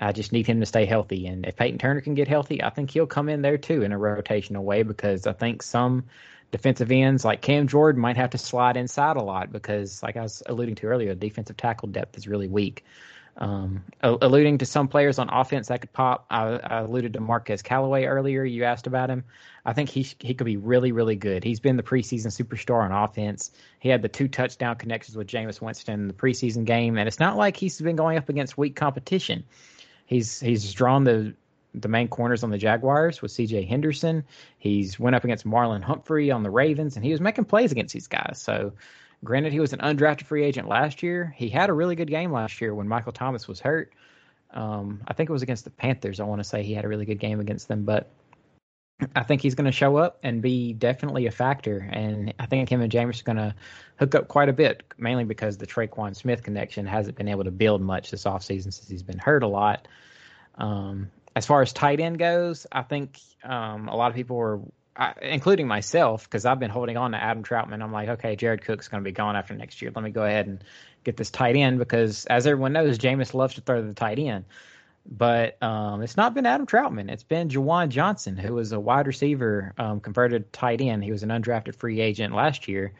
I 0.02 0.12
just 0.12 0.32
need 0.32 0.47
him 0.47 0.60
to 0.60 0.66
stay 0.66 0.86
healthy. 0.86 1.28
And 1.28 1.45
if 1.45 1.56
Peyton 1.56 1.78
Turner 1.78 2.02
can 2.02 2.16
get 2.16 2.28
healthy, 2.28 2.64
I 2.64 2.72
think 2.72 2.89
he'll 2.89 3.06
come 3.06 3.30
in 3.30 3.43
there 3.43 3.58
too 3.58 3.84
in 3.84 3.91
a 3.91 3.99
rotational 3.99 4.64
way 4.64 4.82
because 4.84 5.28
I 5.28 5.34
think 5.34 5.62
some 5.62 6.06
defensive 6.52 6.91
ends 6.91 7.24
like 7.24 7.41
Cam 7.41 7.68
Jordan 7.68 8.02
might 8.02 8.18
have 8.18 8.32
to 8.32 8.38
slide 8.38 8.78
inside 8.78 9.18
a 9.18 9.24
lot 9.24 9.52
because, 9.52 10.02
like 10.04 10.18
I 10.18 10.22
was 10.22 10.43
alluding 10.47 10.76
to 10.76 10.88
earlier, 10.88 11.14
the 11.14 11.20
defensive 11.20 11.58
tackle 11.58 11.88
depth 11.88 12.18
is 12.18 12.28
really 12.28 12.47
weak. 12.47 12.84
Um, 13.38 13.86
alluding 14.02 14.58
to 14.58 14.66
some 14.66 14.89
players 14.89 15.18
on 15.18 15.30
offense 15.30 15.70
that 15.70 15.80
could 15.80 15.93
pop, 15.93 16.26
I, 16.30 16.60
I 16.64 16.80
alluded 16.80 17.14
to 17.14 17.22
Marquez 17.22 17.62
Callaway 17.62 18.04
earlier. 18.04 18.43
You 18.43 18.66
asked 18.66 18.88
about 18.88 19.10
him. 19.10 19.24
I 19.66 19.72
think 19.72 19.89
he 19.89 20.06
he 20.20 20.34
could 20.34 20.45
be 20.45 20.58
really 20.58 20.91
really 20.91 21.16
good. 21.16 21.43
He's 21.43 21.60
been 21.60 21.78
the 21.78 21.84
preseason 21.84 22.28
superstar 22.28 22.84
on 22.84 22.91
offense. 22.91 23.52
He 23.80 23.88
had 23.88 24.02
the 24.02 24.10
two 24.10 24.28
touchdown 24.28 24.76
connections 24.76 25.16
with 25.16 25.28
Jameis 25.28 25.62
Winston 25.62 26.02
in 26.02 26.08
the 26.08 26.14
preseason 26.14 26.66
game, 26.66 26.97
and 26.97 27.08
it's 27.08 27.20
not 27.20 27.38
like 27.38 27.56
he's 27.56 27.80
been 27.80 27.95
going 27.95 28.18
up 28.18 28.28
against 28.28 28.58
weak 28.58 28.76
competition. 28.76 29.45
He's 30.12 30.41
he's 30.41 30.74
drawn 30.74 31.05
the 31.05 31.34
the 31.74 31.88
main 31.88 32.09
corners 32.09 32.43
on 32.43 32.49
the 32.49 32.57
Jaguars 32.57 33.22
with 33.22 33.32
C.J. 33.32 33.64
Henderson. 33.64 34.26
He's 34.57 34.99
went 34.99 35.16
up 35.16 35.24
against 35.24 35.45
Marlon 35.45 35.82
Humphrey 35.82 36.30
on 36.30 36.43
the 36.43 36.49
Ravens, 36.49 36.97
and 36.97 37.05
he 37.05 37.14
was 37.14 37.22
making 37.22 37.45
plays 37.45 37.72
against 37.72 37.93
these 37.93 38.07
guys. 38.07 38.38
So, 38.38 38.74
granted, 39.24 39.53
he 39.53 39.62
was 39.62 39.72
an 39.72 39.80
undrafted 39.80 40.26
free 40.26 40.43
agent 40.43 40.68
last 40.68 41.01
year. 41.01 41.34
He 41.38 41.47
had 41.47 41.70
a 41.70 41.74
really 41.74 41.95
good 41.95 42.09
game 42.09 42.30
last 42.30 42.59
year 42.59 42.76
when 42.76 42.89
Michael 42.89 43.14
Thomas 43.14 43.47
was 43.47 43.62
hurt. 43.62 43.93
Um, 44.53 45.01
I 45.07 45.14
think 45.14 45.30
it 45.30 45.34
was 45.34 45.43
against 45.43 45.64
the 45.64 45.70
Panthers. 45.70 46.20
I 46.20 46.26
want 46.26 46.41
to 46.41 46.43
say 46.43 46.62
he 46.62 46.74
had 46.74 46.84
a 46.84 46.89
really 46.89 47.05
good 47.05 47.20
game 47.20 47.39
against 47.39 47.70
them, 47.70 47.86
but 47.86 48.12
I 49.16 49.24
think 49.24 49.41
he's 49.41 49.56
going 49.56 49.66
to 49.66 49.72
show 49.72 49.97
up 49.97 50.20
and 50.24 50.41
be 50.41 50.74
definitely 50.74 51.26
a 51.28 51.32
factor. 51.32 51.78
And 51.91 52.34
I 52.39 52.45
think 52.45 52.70
him 52.70 52.82
and 52.82 52.91
Jameis 52.91 53.22
are 53.22 53.24
going 53.24 53.38
to 53.38 53.56
hook 53.97 54.16
up 54.16 54.28
quite 54.28 54.49
a 54.49 54.54
bit, 54.54 54.84
mainly 54.97 55.24
because 55.24 55.58
the 55.58 55.68
Tre'Quan 55.68 56.16
Smith 56.16 56.43
connection 56.43 56.86
hasn't 56.86 57.18
been 57.18 57.28
able 57.28 57.43
to 57.43 57.52
build 57.52 57.82
much 57.82 58.12
this 58.12 58.24
offseason 58.24 58.74
since 58.74 58.88
he's 58.88 59.04
been 59.04 59.20
hurt 59.20 59.43
a 59.43 59.47
lot. 59.47 59.88
Um, 60.56 61.12
as 61.36 61.45
far 61.45 61.62
as 61.62 61.74
tight 61.74 61.99
end 61.99 62.20
goes, 62.20 62.68
I 62.72 62.82
think 62.84 63.20
um, 63.43 63.88
a 63.88 63.95
lot 63.95 64.10
of 64.10 64.16
people 64.16 64.36
were 64.36 64.62
I, 64.95 65.14
including 65.22 65.68
myself, 65.68 66.26
because 66.26 66.45
I've 66.45 66.60
been 66.60 66.70
holding 66.70 66.97
on 66.97 67.12
to 67.12 67.18
Adam 67.18 67.43
Trautman. 67.43 67.82
I'm 67.82 67.93
like, 67.93 68.10
okay, 68.10 68.36
Jared 68.36 68.64
Cook's 68.64 68.88
going 68.88 69.02
to 69.02 69.08
be 69.08 69.14
gone 69.14 69.36
after 69.36 69.54
next 69.56 69.82
year. 69.82 69.91
Let 69.95 70.04
me 70.04 70.12
go 70.12 70.24
ahead 70.24 70.47
and 70.47 70.64
get 71.04 71.18
this 71.18 71.32
tight 71.32 71.56
end 71.56 71.80
because, 71.80 72.26
as 72.26 72.45
everyone 72.45 72.74
knows, 72.74 72.97
Jameis 72.97 73.34
loves 73.34 73.56
to 73.56 73.62
throw 73.62 73.82
the 73.82 73.93
tight 73.93 74.20
end. 74.20 74.45
But 75.06 75.62
um, 75.62 76.04
it's 76.04 76.16
not 76.16 76.34
been 76.34 76.45
Adam 76.45 76.66
Trautman. 76.66 77.10
It's 77.10 77.24
been 77.24 77.49
Juwan 77.49 77.89
Johnson, 77.89 78.38
who 78.38 78.54
was 78.54 78.72
a 78.72 78.80
wide 78.80 79.08
receiver 79.08 79.74
um, 79.78 79.99
converted 79.99 80.54
tight 80.54 80.82
end. 80.82 81.04
He 81.04 81.12
was 81.12 81.24
an 81.24 81.30
undrafted 81.30 81.76
free 81.76 81.99
agent 81.99 82.36
last 82.36 82.68
year, 82.68 82.93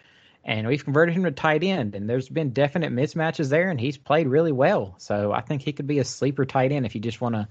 and 0.43 0.68
we've 0.68 0.84
converted 0.84 1.16
him 1.16 1.24
to 1.24 1.32
tight 1.32 1.64
end. 1.64 1.95
And 1.95 2.10
there's 2.10 2.28
been 2.28 2.52
definite 2.52 2.91
mismatches 2.91 3.49
there, 3.49 3.70
and 3.70 3.80
he's 3.80 3.97
played 3.97 4.28
really 4.28 4.52
well. 4.52 4.95
So 4.97 5.32
I 5.32 5.41
think 5.41 5.62
he 5.62 5.74
could 5.74 5.88
be 5.88 5.99
a 5.99 6.04
sleeper 6.06 6.45
tight 6.45 6.72
end 6.72 6.86
if 6.86 6.95
you 6.95 7.02
just 7.02 7.22
want 7.22 7.36
to 7.36 7.47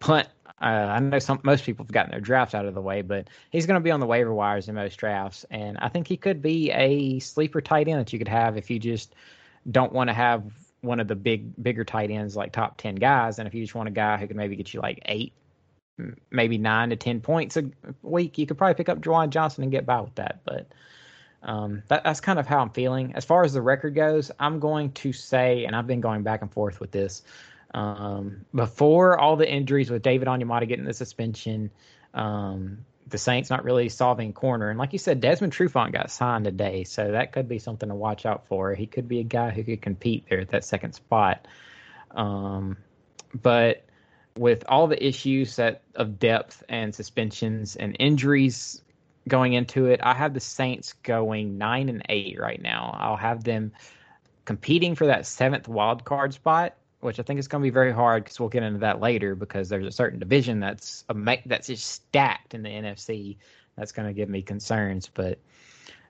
punt. 0.00 0.28
Uh, 0.60 0.66
I 0.66 0.98
know 1.00 1.18
some 1.18 1.40
most 1.42 1.64
people 1.64 1.84
have 1.84 1.92
gotten 1.92 2.12
their 2.12 2.20
drafts 2.20 2.54
out 2.54 2.66
of 2.66 2.74
the 2.74 2.80
way, 2.80 3.02
but 3.02 3.28
he's 3.50 3.66
going 3.66 3.80
to 3.80 3.84
be 3.84 3.90
on 3.90 4.00
the 4.00 4.06
waiver 4.06 4.32
wires 4.32 4.68
in 4.68 4.74
most 4.74 4.96
drafts, 4.96 5.44
and 5.50 5.78
I 5.78 5.88
think 5.88 6.06
he 6.06 6.16
could 6.16 6.42
be 6.42 6.70
a 6.70 7.18
sleeper 7.18 7.60
tight 7.60 7.88
end 7.88 8.00
that 8.00 8.12
you 8.12 8.18
could 8.18 8.28
have 8.28 8.56
if 8.56 8.70
you 8.70 8.78
just 8.78 9.14
don't 9.68 9.92
want 9.92 10.10
to 10.10 10.14
have 10.14 10.44
one 10.84 11.00
of 11.00 11.08
the 11.08 11.14
big 11.14 11.52
bigger 11.62 11.84
tight 11.84 12.10
ends 12.10 12.36
like 12.36 12.52
top 12.52 12.76
10 12.76 12.96
guys 12.96 13.38
and 13.38 13.48
if 13.48 13.54
you 13.54 13.62
just 13.62 13.74
want 13.74 13.88
a 13.88 13.92
guy 13.92 14.16
who 14.16 14.26
can 14.26 14.36
maybe 14.36 14.56
get 14.56 14.72
you 14.72 14.80
like 14.80 15.00
8 15.06 15.32
maybe 16.30 16.58
9 16.58 16.90
to 16.90 16.96
10 16.96 17.20
points 17.20 17.56
a 17.56 17.64
week 18.02 18.38
you 18.38 18.46
could 18.46 18.58
probably 18.58 18.74
pick 18.74 18.88
up 18.88 19.00
Juwan 19.00 19.30
Johnson 19.30 19.62
and 19.62 19.72
get 19.72 19.86
by 19.86 20.00
with 20.00 20.14
that 20.16 20.40
but 20.44 20.66
um, 21.42 21.82
that, 21.88 22.04
that's 22.04 22.22
kind 22.22 22.38
of 22.38 22.46
how 22.46 22.60
I'm 22.60 22.70
feeling. 22.70 23.12
As 23.14 23.26
far 23.26 23.44
as 23.44 23.52
the 23.52 23.60
record 23.60 23.94
goes 23.94 24.30
I'm 24.38 24.60
going 24.60 24.92
to 24.92 25.12
say 25.12 25.64
and 25.64 25.76
I've 25.76 25.86
been 25.86 26.00
going 26.00 26.22
back 26.22 26.42
and 26.42 26.52
forth 26.52 26.80
with 26.80 26.90
this 26.90 27.22
um, 27.74 28.44
before 28.54 29.18
all 29.18 29.36
the 29.36 29.50
injuries 29.50 29.90
with 29.90 30.02
David 30.02 30.28
Onyemata 30.28 30.66
getting 30.68 30.84
the 30.84 30.94
suspension 30.94 31.70
um, 32.14 32.84
the 33.06 33.18
Saints 33.18 33.50
not 33.50 33.64
really 33.64 33.88
solving 33.88 34.32
corner. 34.32 34.70
And 34.70 34.78
like 34.78 34.92
you 34.92 34.98
said, 34.98 35.20
Desmond 35.20 35.52
Trufant 35.52 35.92
got 35.92 36.10
signed 36.10 36.44
today, 36.44 36.84
so 36.84 37.12
that 37.12 37.32
could 37.32 37.48
be 37.48 37.58
something 37.58 37.88
to 37.88 37.94
watch 37.94 38.24
out 38.24 38.46
for. 38.46 38.74
He 38.74 38.86
could 38.86 39.08
be 39.08 39.20
a 39.20 39.24
guy 39.24 39.50
who 39.50 39.62
could 39.62 39.82
compete 39.82 40.24
there 40.28 40.40
at 40.40 40.50
that 40.50 40.64
second 40.64 40.94
spot. 40.94 41.46
Um, 42.10 42.78
but 43.34 43.84
with 44.36 44.64
all 44.68 44.86
the 44.86 45.06
issues 45.06 45.56
that 45.56 45.82
of 45.94 46.18
depth 46.18 46.62
and 46.68 46.94
suspensions 46.94 47.76
and 47.76 47.96
injuries 47.98 48.82
going 49.28 49.52
into 49.52 49.86
it, 49.86 50.00
I 50.02 50.14
have 50.14 50.34
the 50.34 50.40
Saints 50.40 50.94
going 51.02 51.58
nine 51.58 51.88
and 51.88 52.04
eight 52.08 52.38
right 52.40 52.60
now. 52.60 52.96
I'll 52.98 53.16
have 53.16 53.44
them 53.44 53.72
competing 54.44 54.94
for 54.94 55.06
that 55.06 55.26
seventh 55.26 55.68
wild 55.68 56.04
card 56.04 56.34
spot 56.34 56.74
which 57.04 57.20
I 57.20 57.22
think 57.22 57.38
is 57.38 57.46
going 57.46 57.60
to 57.60 57.66
be 57.66 57.70
very 57.70 57.92
hard 57.92 58.24
because 58.24 58.40
we'll 58.40 58.48
get 58.48 58.62
into 58.62 58.78
that 58.78 58.98
later 58.98 59.34
because 59.34 59.68
there's 59.68 59.86
a 59.86 59.92
certain 59.92 60.18
division 60.18 60.58
that's 60.58 61.04
a, 61.10 61.38
that's 61.44 61.66
just 61.66 61.86
stacked 61.86 62.54
in 62.54 62.62
the 62.62 62.70
NFC 62.70 63.36
that's 63.76 63.92
going 63.92 64.08
to 64.08 64.14
give 64.14 64.30
me 64.30 64.40
concerns. 64.40 65.10
But 65.12 65.38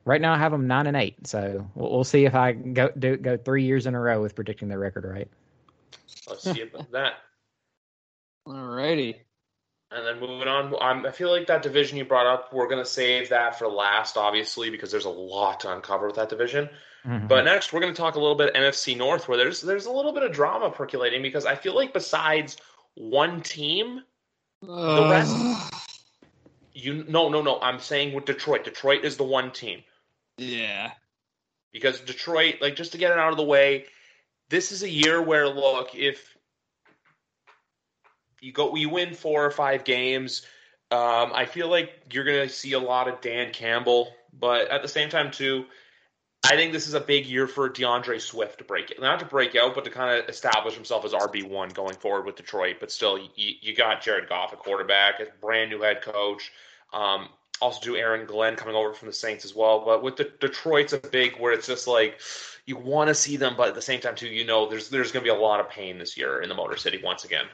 right 0.05 0.21
now 0.21 0.35
I 0.35 0.39
have 0.39 0.53
them 0.53 0.69
nine 0.69 0.87
and 0.87 0.97
eight, 0.97 1.27
so 1.27 1.69
we'll, 1.75 1.91
we'll 1.91 2.05
see 2.05 2.27
if 2.27 2.37
I 2.37 2.53
go 2.53 2.91
do, 2.97 3.17
go 3.17 3.37
three 3.37 3.65
years 3.65 3.87
in 3.87 3.97
a 3.97 4.01
row 4.01 4.23
with 4.23 4.37
predicting 4.37 4.69
the 4.69 4.79
record 4.79 5.05
right. 5.05 5.29
Let's 6.29 6.45
see 6.45 6.63
about 6.63 6.93
that. 6.93 7.15
All 8.47 8.55
righty. 8.55 9.21
And 9.95 10.05
then 10.05 10.19
moving 10.19 10.49
on, 10.49 10.75
um, 10.81 11.07
I 11.07 11.11
feel 11.11 11.31
like 11.31 11.47
that 11.47 11.63
division 11.63 11.97
you 11.97 12.05
brought 12.05 12.27
up, 12.27 12.53
we're 12.53 12.69
going 12.69 12.83
to 12.83 12.89
save 12.89 13.29
that 13.29 13.59
for 13.59 13.69
last, 13.69 14.17
obviously, 14.17 14.71
because 14.71 14.91
there's 14.91 15.05
a 15.05 15.11
lot 15.11 15.61
to 15.61 15.73
uncover 15.73 16.07
with 16.07 16.17
that 16.17 16.29
division. 16.29 16.69
Mm-hmm. 17.07 17.29
But 17.29 17.45
next, 17.45 17.73
we're 17.73 17.81
going 17.81 17.95
to 17.95 18.01
talk 18.01 18.17
a 18.17 18.21
little 18.21 18.35
bit 18.35 18.55
NFC 18.55 18.97
North, 18.97 19.29
where 19.29 19.37
there's 19.37 19.61
there's 19.61 19.87
a 19.87 19.93
little 19.93 20.13
bit 20.13 20.23
of 20.23 20.33
drama 20.33 20.71
percolating 20.71 21.23
because 21.23 21.47
I 21.47 21.55
feel 21.55 21.75
like 21.75 21.93
besides 21.93 22.57
one 22.95 23.43
team, 23.43 24.01
uh. 24.67 24.95
the 24.95 25.11
rest. 25.11 25.73
You 26.73 27.05
no 27.07 27.29
no 27.29 27.41
no. 27.41 27.61
I'm 27.61 27.79
saying 27.79 28.15
with 28.15 28.25
Detroit. 28.25 28.65
Detroit 28.65 29.05
is 29.05 29.17
the 29.17 29.25
one 29.25 29.53
team. 29.53 29.85
Yeah. 30.39 30.91
Because 31.73 32.01
Detroit, 32.01 32.57
like, 32.61 32.77
just 32.77 32.93
to 32.93 32.99
get 32.99 33.13
it 33.13 33.19
out 33.19 33.31
of 33.31 33.37
the 33.37 33.45
way, 33.45 33.87
this 34.49 34.73
is 34.73 34.83
a 34.83 34.89
year 34.89 35.21
where 35.21 35.49
look 35.49 35.95
if 35.95 36.34
you 38.45 38.53
go 38.53 38.75
you 38.75 38.89
win 38.89 39.15
four 39.15 39.45
or 39.45 39.51
five 39.51 39.85
games. 39.85 40.43
Um, 40.91 41.33
I 41.35 41.47
feel 41.47 41.69
like 41.69 41.91
you're 42.13 42.25
going 42.25 42.47
to 42.47 42.55
see 42.55 42.73
a 42.75 42.79
lot 42.79 43.09
of 43.09 43.21
Dan 43.21 43.53
Campbell, 43.53 44.13
but 44.39 44.69
at 44.69 44.83
the 44.83 44.89
same 44.89 45.09
time 45.09 45.31
too 45.31 45.65
I 46.45 46.57
think 46.57 46.73
this 46.73 46.87
is 46.87 46.93
a 46.93 47.01
big 47.01 47.25
year 47.25 47.47
for 47.47 47.71
D'Andre 47.71 48.19
Swift 48.19 48.59
to 48.59 48.65
break 48.65 48.91
it, 48.91 49.01
not 49.01 49.19
to 49.21 49.25
break 49.25 49.57
out, 49.57 49.75
but 49.75 49.85
to 49.85 49.91
kind 49.91 50.19
of 50.19 50.29
establish 50.29 50.75
himself 50.75 51.07
as 51.07 51.13
RB 51.13 51.49
one 51.49 51.71
going 51.71 51.95
forward 51.95 52.27
with 52.27 52.37
Detroit. 52.37 52.77
But 52.81 52.93
still, 52.93 53.19
you, 53.19 53.55
you 53.63 53.75
got 53.75 54.03
Jared 54.03 54.29
Goff, 54.29 54.53
a 54.53 54.57
quarterback, 54.57 55.21
a 55.21 55.27
brand 55.41 55.71
new 55.71 55.81
head 55.81 56.03
coach. 56.03 56.53
Um, 56.93 57.31
also, 57.63 57.81
do 57.81 57.97
Aaron 57.97 58.27
Glenn 58.27 58.57
coming 58.57 58.75
over 58.75 58.93
from 58.93 59.09
the 59.09 59.15
Saints 59.15 59.47
as 59.47 59.55
well. 59.55 59.87
But 59.87 60.03
with 60.03 60.17
the 60.17 60.31
Detroit's 60.39 60.93
a 60.93 60.99
big 60.99 61.39
where 61.39 61.55
it's 61.55 61.67
just 61.67 61.87
like 61.87 62.21
you 62.67 62.77
want 62.77 63.09
to 63.09 63.15
see 63.15 63.39
them, 63.39 63.55
but 63.57 63.69
at 63.69 63.75
the 63.75 63.81
same 63.81 64.01
time 64.01 64.15
too, 64.15 64.29
you 64.29 64.45
know, 64.45 64.69
there's 64.69 64.91
there's 64.91 65.13
going 65.13 65.25
to 65.25 65.33
be 65.33 65.35
a 65.35 65.41
lot 65.41 65.61
of 65.61 65.71
pain 65.71 65.97
this 65.97 66.15
year 66.15 66.43
in 66.43 66.51
the 66.51 66.55
Motor 66.55 66.77
City 66.77 67.01
once 67.03 67.25
again. 67.25 67.47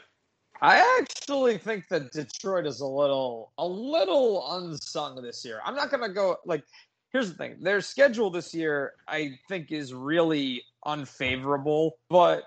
I 0.63 0.99
actually 1.01 1.57
think 1.59 1.89
that 1.89 2.13
Detroit 2.13 2.67
is 2.67 2.81
a 2.81 2.87
little 2.87 3.53
a 3.59 3.67
little 3.67 4.45
unsung 4.57 5.23
this 5.23 5.45
year. 5.45 5.61
I'm 5.65 5.75
not 5.75 5.91
going 5.91 6.03
to 6.03 6.13
go 6.13 6.37
like 6.45 6.65
here's 7.13 7.31
the 7.31 7.37
thing 7.37 7.57
their 7.61 7.81
schedule 7.81 8.31
this 8.31 8.55
year 8.55 8.95
i 9.09 9.39
think 9.49 9.73
is 9.73 9.93
really 9.93 10.63
unfavorable 10.87 11.99
but 12.09 12.45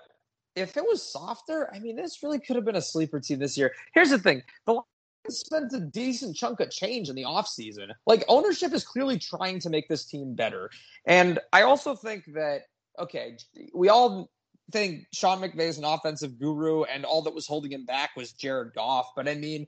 if 0.56 0.76
it 0.76 0.82
was 0.82 1.02
softer 1.02 1.70
i 1.74 1.78
mean 1.78 1.96
this 1.96 2.22
really 2.22 2.38
could 2.38 2.56
have 2.56 2.64
been 2.64 2.76
a 2.76 2.82
sleeper 2.82 3.20
team 3.20 3.38
this 3.38 3.56
year. 3.56 3.72
Here's 3.94 4.10
the 4.10 4.18
thing 4.18 4.42
the 4.66 4.72
Lions 4.74 4.86
spent 5.28 5.72
a 5.72 5.80
decent 5.80 6.36
chunk 6.36 6.60
of 6.60 6.70
change 6.70 7.08
in 7.08 7.16
the 7.16 7.22
offseason. 7.22 7.88
Like 8.06 8.24
ownership 8.28 8.72
is 8.74 8.84
clearly 8.84 9.18
trying 9.18 9.58
to 9.60 9.70
make 9.70 9.88
this 9.88 10.04
team 10.04 10.34
better. 10.34 10.70
And 11.06 11.38
i 11.52 11.62
also 11.62 11.94
think 11.94 12.24
that 12.34 12.62
okay 12.98 13.36
we 13.74 13.88
all 13.88 14.30
think 14.70 15.06
Sean 15.12 15.40
McVay 15.40 15.68
is 15.68 15.78
an 15.78 15.84
offensive 15.84 16.38
guru, 16.38 16.84
and 16.84 17.04
all 17.04 17.22
that 17.22 17.34
was 17.34 17.46
holding 17.46 17.72
him 17.72 17.84
back 17.84 18.10
was 18.16 18.32
Jared 18.32 18.74
Goff. 18.74 19.12
But 19.14 19.28
I 19.28 19.34
mean, 19.34 19.66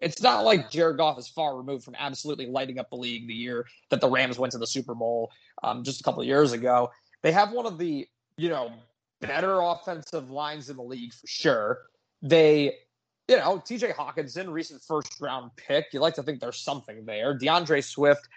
it's 0.00 0.22
not 0.22 0.44
like 0.44 0.70
Jared 0.70 0.96
Goff 0.96 1.18
is 1.18 1.28
far 1.28 1.56
removed 1.56 1.84
from 1.84 1.96
absolutely 1.98 2.46
lighting 2.46 2.78
up 2.78 2.90
the 2.90 2.96
league 2.96 3.26
the 3.26 3.34
year 3.34 3.66
that 3.90 4.00
the 4.00 4.08
Rams 4.08 4.38
went 4.38 4.52
to 4.52 4.58
the 4.58 4.66
Super 4.66 4.94
Bowl 4.94 5.30
um, 5.62 5.82
just 5.82 6.00
a 6.00 6.04
couple 6.04 6.20
of 6.20 6.26
years 6.26 6.52
ago. 6.52 6.90
They 7.22 7.32
have 7.32 7.52
one 7.52 7.66
of 7.66 7.78
the, 7.78 8.06
you 8.36 8.48
know, 8.48 8.72
better 9.20 9.60
offensive 9.60 10.30
lines 10.30 10.70
in 10.70 10.76
the 10.76 10.82
league 10.82 11.12
for 11.12 11.26
sure. 11.26 11.78
They, 12.22 12.74
you 13.26 13.36
know, 13.36 13.58
TJ 13.58 13.94
Hockenson, 13.94 14.52
recent 14.52 14.82
first 14.82 15.20
round 15.20 15.50
pick. 15.56 15.86
You 15.92 16.00
like 16.00 16.14
to 16.14 16.22
think 16.22 16.40
there's 16.40 16.60
something 16.60 17.04
there. 17.04 17.34
D'Andre 17.34 17.80
Swift, 17.80 18.28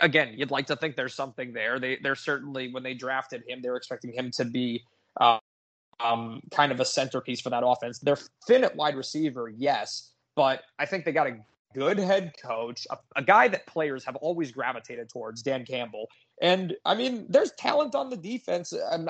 again, 0.00 0.34
you'd 0.36 0.50
like 0.50 0.66
to 0.68 0.76
think 0.76 0.96
there's 0.96 1.14
something 1.14 1.52
there. 1.52 1.78
They, 1.78 1.98
they're 2.02 2.14
certainly, 2.14 2.72
when 2.72 2.82
they 2.82 2.94
drafted 2.94 3.42
him, 3.46 3.60
they 3.60 3.68
were 3.68 3.76
expecting 3.76 4.12
him 4.12 4.30
to 4.32 4.46
be 4.46 4.82
um, 5.20 6.40
kind 6.50 6.72
of 6.72 6.80
a 6.80 6.84
centerpiece 6.84 7.40
for 7.40 7.50
that 7.50 7.62
offense. 7.64 7.98
They're 7.98 8.18
thin 8.46 8.64
at 8.64 8.74
wide 8.76 8.96
receiver, 8.96 9.48
yes 9.48 10.12
but 10.34 10.62
I 10.78 10.86
think 10.86 11.04
they 11.04 11.12
got 11.12 11.26
a 11.26 11.36
good 11.74 11.98
head 11.98 12.32
coach, 12.42 12.86
a, 12.90 12.98
a, 13.16 13.22
guy 13.22 13.48
that 13.48 13.66
players 13.66 14.04
have 14.04 14.16
always 14.16 14.52
gravitated 14.52 15.08
towards, 15.08 15.42
Dan 15.42 15.64
Campbell. 15.64 16.08
And 16.40 16.74
I 16.84 16.94
mean, 16.94 17.26
there's 17.28 17.52
talent 17.52 17.94
on 17.94 18.10
the 18.10 18.16
defense. 18.16 18.72
And 18.72 19.08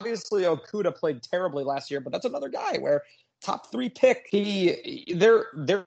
obviously, 0.00 0.42
Okudah 0.42 0.94
played 0.94 1.22
terribly 1.22 1.64
last 1.64 1.90
year, 1.90 2.00
but 2.00 2.12
that's 2.12 2.24
another 2.24 2.48
guy 2.48 2.78
where 2.78 3.02
top 3.42 3.70
three 3.70 3.88
pick. 3.88 4.26
He 4.30 5.14
there 5.16 5.46
there. 5.54 5.84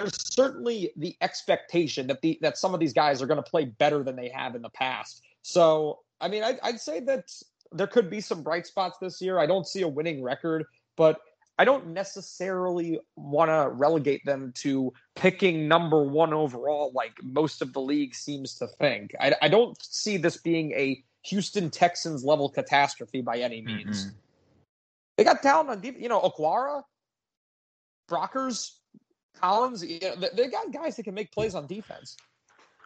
There's 0.00 0.34
certainly 0.34 0.90
the 0.96 1.16
expectation 1.20 2.08
that 2.08 2.20
the 2.20 2.36
that 2.42 2.58
some 2.58 2.74
of 2.74 2.80
these 2.80 2.92
guys 2.92 3.22
are 3.22 3.26
going 3.26 3.42
to 3.42 3.48
play 3.48 3.66
better 3.66 4.02
than 4.02 4.16
they 4.16 4.28
have 4.28 4.56
in 4.56 4.62
the 4.62 4.70
past. 4.70 5.22
So, 5.42 6.00
I 6.20 6.26
mean, 6.26 6.42
I, 6.42 6.58
I'd 6.64 6.80
say 6.80 6.98
that 7.00 7.30
there 7.74 7.86
could 7.86 8.08
be 8.08 8.20
some 8.20 8.42
bright 8.42 8.66
spots 8.66 8.98
this 9.00 9.20
year. 9.20 9.38
I 9.38 9.46
don't 9.46 9.66
see 9.66 9.82
a 9.82 9.88
winning 9.88 10.22
record, 10.22 10.64
but 10.96 11.20
I 11.58 11.64
don't 11.64 11.88
necessarily 11.88 12.98
want 13.16 13.50
to 13.50 13.70
relegate 13.70 14.24
them 14.24 14.52
to 14.56 14.92
picking 15.14 15.68
number 15.68 16.02
one 16.02 16.32
overall, 16.32 16.90
like 16.94 17.12
most 17.22 17.62
of 17.62 17.72
the 17.72 17.80
league 17.80 18.14
seems 18.14 18.54
to 18.56 18.66
think. 18.66 19.14
I, 19.20 19.34
I 19.42 19.48
don't 19.48 19.76
see 19.82 20.16
this 20.16 20.36
being 20.36 20.72
a 20.72 21.02
Houston 21.26 21.70
Texans 21.70 22.24
level 22.24 22.48
catastrophe 22.48 23.22
by 23.22 23.38
any 23.38 23.60
means. 23.60 24.06
Mm-hmm. 24.06 24.16
They 25.16 25.24
got 25.24 25.42
talent 25.42 25.70
on 25.70 25.80
deep, 25.80 26.00
you 26.00 26.08
know, 26.08 26.20
Okwara, 26.20 26.82
Brockers, 28.10 28.72
Collins. 29.40 29.84
You 29.84 30.00
know, 30.00 30.28
they 30.34 30.48
got 30.48 30.72
guys 30.72 30.96
that 30.96 31.04
can 31.04 31.14
make 31.14 31.30
plays 31.30 31.54
on 31.54 31.66
defense. 31.66 32.16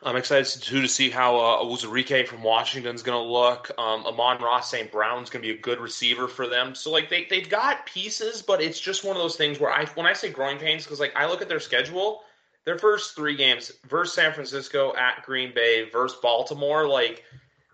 I'm 0.02 0.14
excited 0.16 0.62
too 0.62 0.80
to 0.80 0.88
see 0.88 1.10
how 1.10 1.36
uh, 1.38 2.24
from 2.24 2.42
Washington 2.42 2.94
is 2.94 3.02
going 3.02 3.20
to 3.20 3.32
look. 3.32 3.70
Um, 3.78 4.06
Amon-Ra 4.06 4.60
St. 4.60 4.92
Brown's 4.92 5.28
going 5.28 5.42
to 5.42 5.48
be 5.48 5.58
a 5.58 5.60
good 5.60 5.80
receiver 5.80 6.28
for 6.28 6.46
them. 6.46 6.74
So 6.74 6.92
like 6.92 7.10
they 7.10 7.26
they've 7.28 7.48
got 7.48 7.84
pieces, 7.84 8.40
but 8.40 8.62
it's 8.62 8.78
just 8.78 9.04
one 9.04 9.16
of 9.16 9.22
those 9.22 9.36
things 9.36 9.58
where 9.58 9.72
I 9.72 9.86
when 9.94 10.06
I 10.06 10.12
say 10.12 10.30
growing 10.30 10.58
pains 10.58 10.84
because 10.84 11.00
like 11.00 11.16
I 11.16 11.26
look 11.26 11.42
at 11.42 11.48
their 11.48 11.58
schedule, 11.58 12.22
their 12.64 12.78
first 12.78 13.16
three 13.16 13.34
games 13.34 13.72
versus 13.88 14.14
San 14.14 14.32
Francisco, 14.32 14.94
at 14.96 15.24
Green 15.24 15.52
Bay, 15.52 15.88
versus 15.90 16.18
Baltimore, 16.22 16.86
like 16.86 17.24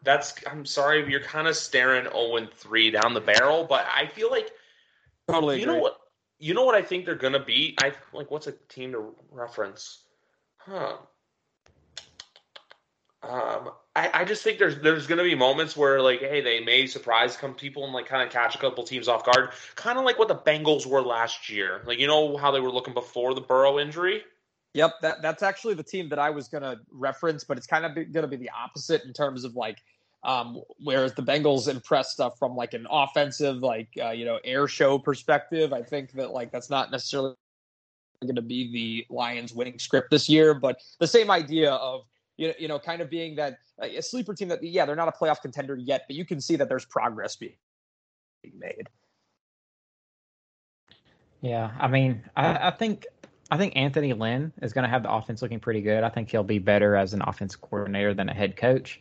that's 0.03 0.35
I'm 0.51 0.64
sorry 0.64 1.09
you're 1.11 1.20
kind 1.20 1.47
of 1.47 1.57
staring 1.57 2.05
0 2.05 2.49
3 2.55 2.91
down 2.91 3.12
the 3.12 3.20
barrel, 3.20 3.64
but 3.64 3.87
I 3.95 4.07
feel 4.07 4.31
like 4.31 4.51
totally 5.29 5.57
you 5.57 5.64
agree. 5.64 5.75
know 5.75 5.81
what 5.81 5.99
you 6.39 6.55
know 6.55 6.64
what 6.64 6.75
I 6.75 6.83
think 6.83 7.05
they're 7.05 7.16
going 7.16 7.35
to 7.35 7.45
be. 7.45 7.77
I 7.83 7.93
like 8.14 8.31
what's 8.31 8.47
a 8.47 8.53
team 8.70 8.93
to 8.93 9.14
reference? 9.31 10.05
Huh 10.57 10.97
Um, 13.29 13.70
I, 13.97 14.11
I 14.12 14.25
just 14.25 14.43
think 14.43 14.59
there's 14.59 14.79
there's 14.81 15.07
going 15.07 15.18
to 15.18 15.25
be 15.25 15.35
moments 15.35 15.77
where 15.77 16.01
like, 16.01 16.20
hey, 16.20 16.41
they 16.41 16.61
may 16.61 16.87
surprise 16.87 17.37
some 17.37 17.55
people 17.55 17.85
and 17.85 17.93
like 17.93 18.07
kind 18.07 18.22
of 18.22 18.33
catch 18.33 18.55
a 18.55 18.59
couple 18.59 18.83
teams 18.85 19.09
off 19.09 19.25
guard, 19.25 19.51
kind 19.77 19.99
of 19.99 20.05
like 20.05 20.18
what 20.18 20.29
the 20.29 20.37
Bengals 20.37 20.87
were 20.87 21.03
last 21.03 21.49
year. 21.49 21.83
Like 21.87 21.99
you 21.99 22.07
know 22.07 22.37
how 22.37 22.51
they 22.51 22.61
were 22.61 22.72
looking 22.72 22.95
before 22.95 23.35
the 23.35 23.41
Burrow 23.41 23.79
injury. 23.79 24.22
Yep, 24.75 24.95
that 25.03 25.22
that's 25.22 25.43
actually 25.43 25.75
the 25.75 25.85
team 25.85 26.09
that 26.09 26.18
I 26.18 26.31
was 26.31 26.49
going 26.49 26.64
to 26.64 26.81
reference, 26.91 27.45
but 27.45 27.57
it's 27.57 27.66
kind 27.66 27.87
of 27.87 27.95
going 27.95 28.22
to 28.22 28.29
be 28.29 28.37
the 28.37 28.51
opposite 28.51 29.05
in 29.05 29.12
terms 29.12 29.45
of 29.45 29.55
like 29.55 29.79
um, 30.25 30.62
whereas 30.83 31.14
the 31.14 31.22
Bengals 31.22 31.68
impressed 31.68 32.12
stuff 32.12 32.39
from 32.39 32.57
like 32.57 32.75
an 32.75 32.87
offensive, 32.91 33.59
like 33.59 33.89
uh, 34.03 34.11
you 34.11 34.25
know, 34.25 34.41
air 34.43 34.66
show 34.66 34.99
perspective. 34.99 35.72
I 35.72 35.83
think 35.83 36.12
that 36.12 36.31
like 36.31 36.51
that's 36.51 36.70
not 36.70 36.91
necessarily 36.91 37.35
going 38.22 38.35
to 38.35 38.43
be 38.43 38.72
the 38.72 39.14
Lions' 39.14 39.53
winning 39.53 39.79
script 39.79 40.11
this 40.11 40.29
year, 40.29 40.55
but 40.55 40.81
the 40.99 41.07
same 41.07 41.31
idea 41.31 41.72
of 41.72 42.07
you 42.37 42.49
know, 42.49 42.55
you 42.59 42.68
know, 42.68 42.78
kind 42.78 43.01
of 43.01 43.11
being 43.11 43.37
that 43.37 43.59
a 43.80 44.01
sleeper 44.01 44.35
team 44.35 44.49
that 44.49 44.62
yeah, 44.62 44.85
they're 44.87 44.97
not 44.97 45.09
a 45.09 45.12
playoff 45.12 45.41
contender 45.41 45.76
yet, 45.76 46.05
but 46.09 46.16
you 46.16 46.24
can 46.24 46.41
see 46.41 46.57
that 46.57 46.68
there's 46.68 46.85
progress 46.85 47.37
being 47.37 47.55
made. 48.59 48.89
Yeah, 51.41 51.70
I 51.78 51.89
mean, 51.89 52.22
I, 52.37 52.68
I 52.68 52.70
think 52.70 53.07
I 53.51 53.59
think 53.59 53.74
Anthony 53.76 54.12
Lynn 54.14 54.53
is 54.62 54.72
going 54.72 54.85
to 54.85 54.89
have 54.89 55.03
the 55.03 55.12
offense 55.12 55.43
looking 55.43 55.61
pretty 55.61 55.82
good. 55.82 56.03
I 56.03 56.09
think 56.09 56.30
he'll 56.30 56.43
be 56.43 56.59
better 56.59 56.97
as 56.97 57.12
an 57.12 57.22
offense 57.22 57.55
coordinator 57.55 58.14
than 58.14 58.28
a 58.28 58.35
head 58.35 58.57
coach. 58.57 59.01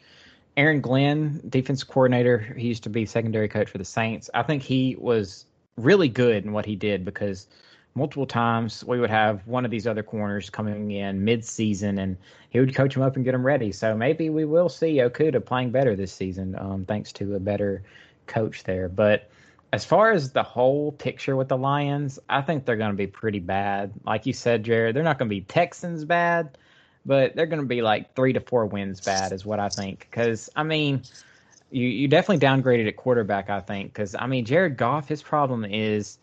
Aaron 0.58 0.82
Glenn, 0.82 1.42
defense 1.50 1.84
coordinator, 1.84 2.38
he 2.58 2.68
used 2.68 2.84
to 2.84 2.90
be 2.90 3.06
secondary 3.06 3.48
coach 3.48 3.70
for 3.70 3.78
the 3.78 3.86
Saints. 3.86 4.30
I 4.34 4.44
think 4.44 4.62
he 4.62 4.96
was 5.00 5.46
really 5.78 6.10
good 6.10 6.46
in 6.46 6.52
what 6.52 6.66
he 6.66 6.76
did 6.76 7.04
because 7.04 7.48
multiple 7.96 8.26
times 8.26 8.84
we 8.86 9.00
would 9.00 9.10
have 9.10 9.46
one 9.48 9.66
of 9.66 9.72
these 9.72 9.86
other 9.86 10.04
corners 10.04 10.50
coming 10.50 10.92
in 10.92 11.24
mid-season 11.24 12.00
and 12.00 12.18
he 12.50 12.60
would 12.60 12.74
coach 12.74 12.94
them 12.94 13.04
up 13.04 13.16
and 13.16 13.24
get 13.24 13.34
them 13.34 13.46
ready. 13.46 13.72
So 13.72 13.96
maybe 13.96 14.30
we 14.30 14.46
will 14.46 14.70
see 14.70 14.96
Okudah 14.98 15.46
playing 15.46 15.72
better 15.72 15.96
this 15.96 16.12
season, 16.12 16.56
um, 16.58 16.86
thanks 16.86 17.12
to 17.14 17.36
a 17.36 17.40
better 17.40 17.84
coach 18.26 18.64
there. 18.64 18.90
But 18.90 19.30
as 19.72 19.86
far 19.86 20.12
as 20.12 20.32
the 20.32 20.44
whole 20.44 20.92
picture 20.94 21.36
with 21.36 21.50
the 21.50 21.58
Lions, 21.58 22.20
I 22.30 22.42
think 22.42 22.66
they're 22.66 22.78
going 22.78 22.92
to 22.92 22.98
be 22.98 23.08
pretty 23.08 23.40
bad. 23.40 23.92
Like 24.06 24.26
you 24.26 24.34
said, 24.34 24.64
Jared, 24.64 24.96
they're 24.96 25.04
not 25.04 25.18
going 25.18 25.30
to 25.30 25.36
be 25.36 25.42
Texans 25.42 26.06
bad, 26.06 26.58
but 27.06 27.36
they're 27.36 27.48
going 27.48 27.62
to 27.62 27.68
be 27.68 27.82
like 27.82 28.16
three 28.16 28.34
to 28.34 28.40
four 28.40 28.66
wins 28.66 29.02
bad, 29.02 29.32
is 29.32 29.46
what 29.46 29.60
I 29.60 29.70
think. 29.70 30.08
Because 30.10 30.50
I 30.56 30.64
mean, 30.64 31.02
you 31.72 31.88
you 31.88 32.08
definitely 32.08 32.46
downgraded 32.46 32.88
at 32.88 32.98
quarterback. 32.98 33.50
I 33.50 33.62
think 33.62 33.94
because 33.94 34.16
I 34.16 34.28
mean 34.28 34.46
Jared 34.46 34.78
Goff, 34.78 35.08
his 35.08 35.22
problem 35.22 35.66
is. 35.66 36.18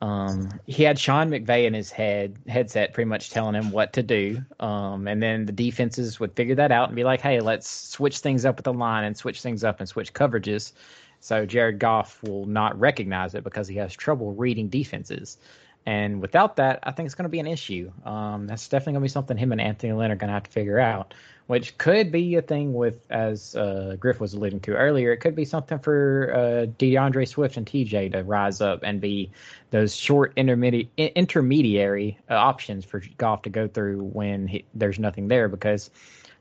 Um, 0.00 0.60
he 0.66 0.82
had 0.82 0.98
Sean 0.98 1.30
McVay 1.30 1.64
in 1.66 1.74
his 1.74 1.90
head 1.90 2.36
headset, 2.46 2.92
pretty 2.92 3.08
much 3.08 3.30
telling 3.30 3.54
him 3.54 3.70
what 3.70 3.92
to 3.94 4.02
do. 4.02 4.42
Um, 4.60 5.08
and 5.08 5.22
then 5.22 5.46
the 5.46 5.52
defenses 5.52 6.20
would 6.20 6.34
figure 6.34 6.54
that 6.56 6.72
out 6.72 6.88
and 6.88 6.96
be 6.96 7.04
like, 7.04 7.20
"Hey, 7.20 7.40
let's 7.40 7.70
switch 7.70 8.18
things 8.18 8.44
up 8.44 8.56
with 8.56 8.64
the 8.64 8.72
line 8.72 9.04
and 9.04 9.16
switch 9.16 9.40
things 9.40 9.64
up 9.64 9.80
and 9.80 9.88
switch 9.88 10.12
coverages." 10.12 10.72
So 11.20 11.46
Jared 11.46 11.78
Goff 11.78 12.22
will 12.22 12.44
not 12.44 12.78
recognize 12.78 13.34
it 13.34 13.44
because 13.44 13.66
he 13.66 13.76
has 13.76 13.94
trouble 13.94 14.32
reading 14.34 14.68
defenses. 14.68 15.38
And 15.86 16.22
without 16.22 16.56
that, 16.56 16.80
I 16.82 16.92
think 16.92 17.06
it's 17.06 17.14
going 17.14 17.24
to 17.24 17.30
be 17.30 17.40
an 17.40 17.46
issue. 17.46 17.92
Um, 18.04 18.46
that's 18.46 18.68
definitely 18.68 18.94
going 18.94 19.02
to 19.02 19.04
be 19.04 19.12
something 19.12 19.36
him 19.36 19.52
and 19.52 19.60
Anthony 19.60 19.92
Lynn 19.92 20.10
are 20.10 20.16
going 20.16 20.28
to 20.28 20.34
have 20.34 20.44
to 20.44 20.50
figure 20.50 20.78
out, 20.78 21.12
which 21.46 21.76
could 21.76 22.10
be 22.10 22.36
a 22.36 22.42
thing 22.42 22.72
with, 22.72 23.04
as 23.10 23.54
uh, 23.54 23.96
Griff 24.00 24.18
was 24.18 24.32
alluding 24.32 24.60
to 24.60 24.74
earlier, 24.76 25.12
it 25.12 25.18
could 25.18 25.34
be 25.34 25.44
something 25.44 25.78
for 25.78 26.32
uh, 26.34 26.66
D'Andre 26.78 27.26
Swift 27.26 27.58
and 27.58 27.66
TJ 27.66 28.12
to 28.12 28.22
rise 28.22 28.62
up 28.62 28.80
and 28.82 28.98
be 28.98 29.30
those 29.72 29.94
short 29.94 30.32
intermediate 30.36 30.88
intermediary 30.96 32.18
uh, 32.30 32.34
options 32.34 32.86
for 32.86 33.02
Goff 33.18 33.42
to 33.42 33.50
go 33.50 33.68
through 33.68 34.02
when 34.04 34.48
he, 34.48 34.64
there's 34.74 34.98
nothing 34.98 35.28
there. 35.28 35.48
Because 35.48 35.90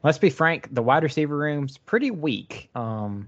let's 0.04 0.20
be 0.20 0.30
frank, 0.30 0.74
the 0.74 0.82
wide 0.82 1.04
receiver 1.04 1.36
room's 1.36 1.78
pretty 1.78 2.12
weak. 2.12 2.70
Um, 2.76 3.28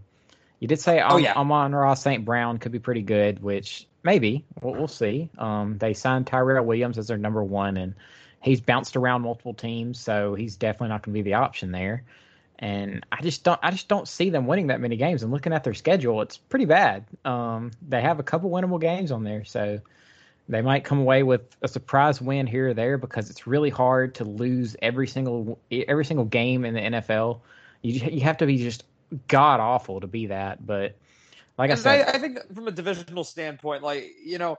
you 0.62 0.70
did 0.70 0.80
say 0.80 1.02
oh, 1.02 1.18
yeah. 1.18 1.34
Amon-Ra 1.34 1.96
St. 1.96 2.24
Brown 2.24 2.58
could 2.58 2.72
be 2.72 2.80
pretty 2.80 3.02
good, 3.02 3.44
which 3.44 3.86
maybe 4.06 4.46
we'll, 4.62 4.76
we'll 4.76 4.88
see. 4.88 5.30
Um, 5.38 5.78
they 5.80 5.94
signed 5.94 6.28
Tyrell 6.28 6.64
Williams 6.64 6.98
as 6.98 7.08
their 7.08 7.18
number 7.18 7.44
one, 7.44 7.76
and 7.76 7.96
he's 8.42 8.62
bounced 8.62 8.96
around 8.96 9.24
multiple 9.24 9.54
teams, 9.54 10.00
so 10.00 10.36
he's 10.36 10.56
definitely 10.56 10.90
not 10.90 11.02
going 11.02 11.14
to 11.14 11.18
be 11.18 11.24
the 11.24 11.34
option 11.34 11.72
there. 11.72 12.04
And 12.60 13.06
I 13.12 13.22
just 13.22 13.44
don't, 13.44 13.60
I 13.62 13.72
just 13.72 13.90
don't 13.90 14.08
see 14.08 14.30
them 14.30 14.48
winning 14.48 14.68
that 14.68 14.80
many 14.80 14.96
games. 14.96 15.24
And 15.24 15.32
looking 15.32 15.52
at 15.52 15.66
their 15.66 15.74
schedule, 15.74 16.22
it's 16.22 16.38
pretty 16.38 16.64
bad. 16.64 17.04
Um, 17.26 17.72
they 17.86 18.02
have 18.02 18.20
a 18.20 18.24
couple 18.24 18.50
winnable 18.50 18.80
games 18.80 19.12
on 19.12 19.26
there, 19.26 19.44
so 19.44 19.82
they 20.48 20.62
might 20.62 20.84
come 20.84 21.00
away 21.00 21.24
with 21.24 21.42
a 21.64 21.68
surprise 21.68 22.22
win 22.22 22.48
here 22.48 22.70
or 22.70 22.74
there 22.74 22.98
because 22.98 23.30
it's 23.30 23.48
really 23.48 23.72
hard 23.72 24.16
to 24.16 24.24
lose 24.24 24.76
every 24.82 25.08
single 25.08 25.60
every 25.72 26.06
single 26.06 26.26
game 26.26 26.64
in 26.64 26.76
the 26.76 26.82
NFL. 26.82 27.42
You 27.82 27.94
you 28.10 28.22
have 28.22 28.38
to 28.38 28.46
be 28.46 28.58
just 28.58 28.86
god 29.28 29.60
awful 29.60 30.00
to 30.00 30.08
be 30.08 30.28
that, 30.28 30.66
but 30.66 30.96
like 31.58 31.72
I 31.72 31.76
said, 31.76 32.08
I, 32.08 32.12
I, 32.14 32.18
think 32.20 32.40
from 32.54 32.68
a 32.68 32.72
divisional 32.72 33.24
standpoint, 33.24 33.84
like 33.84 34.12
you 34.24 34.38
know, 34.38 34.58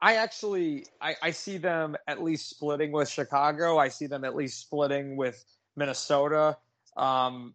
I 0.00 0.16
actually 0.16 0.86
I, 1.00 1.16
I 1.22 1.30
see 1.30 1.58
them 1.58 1.96
at 2.08 2.22
least 2.22 2.50
splitting 2.50 2.92
with 2.92 3.08
Chicago. 3.08 3.78
I 3.78 3.88
see 3.88 4.06
them 4.06 4.24
at 4.24 4.34
least 4.34 4.60
splitting 4.60 5.16
with 5.16 5.44
Minnesota. 5.76 6.56
Um, 6.96 7.54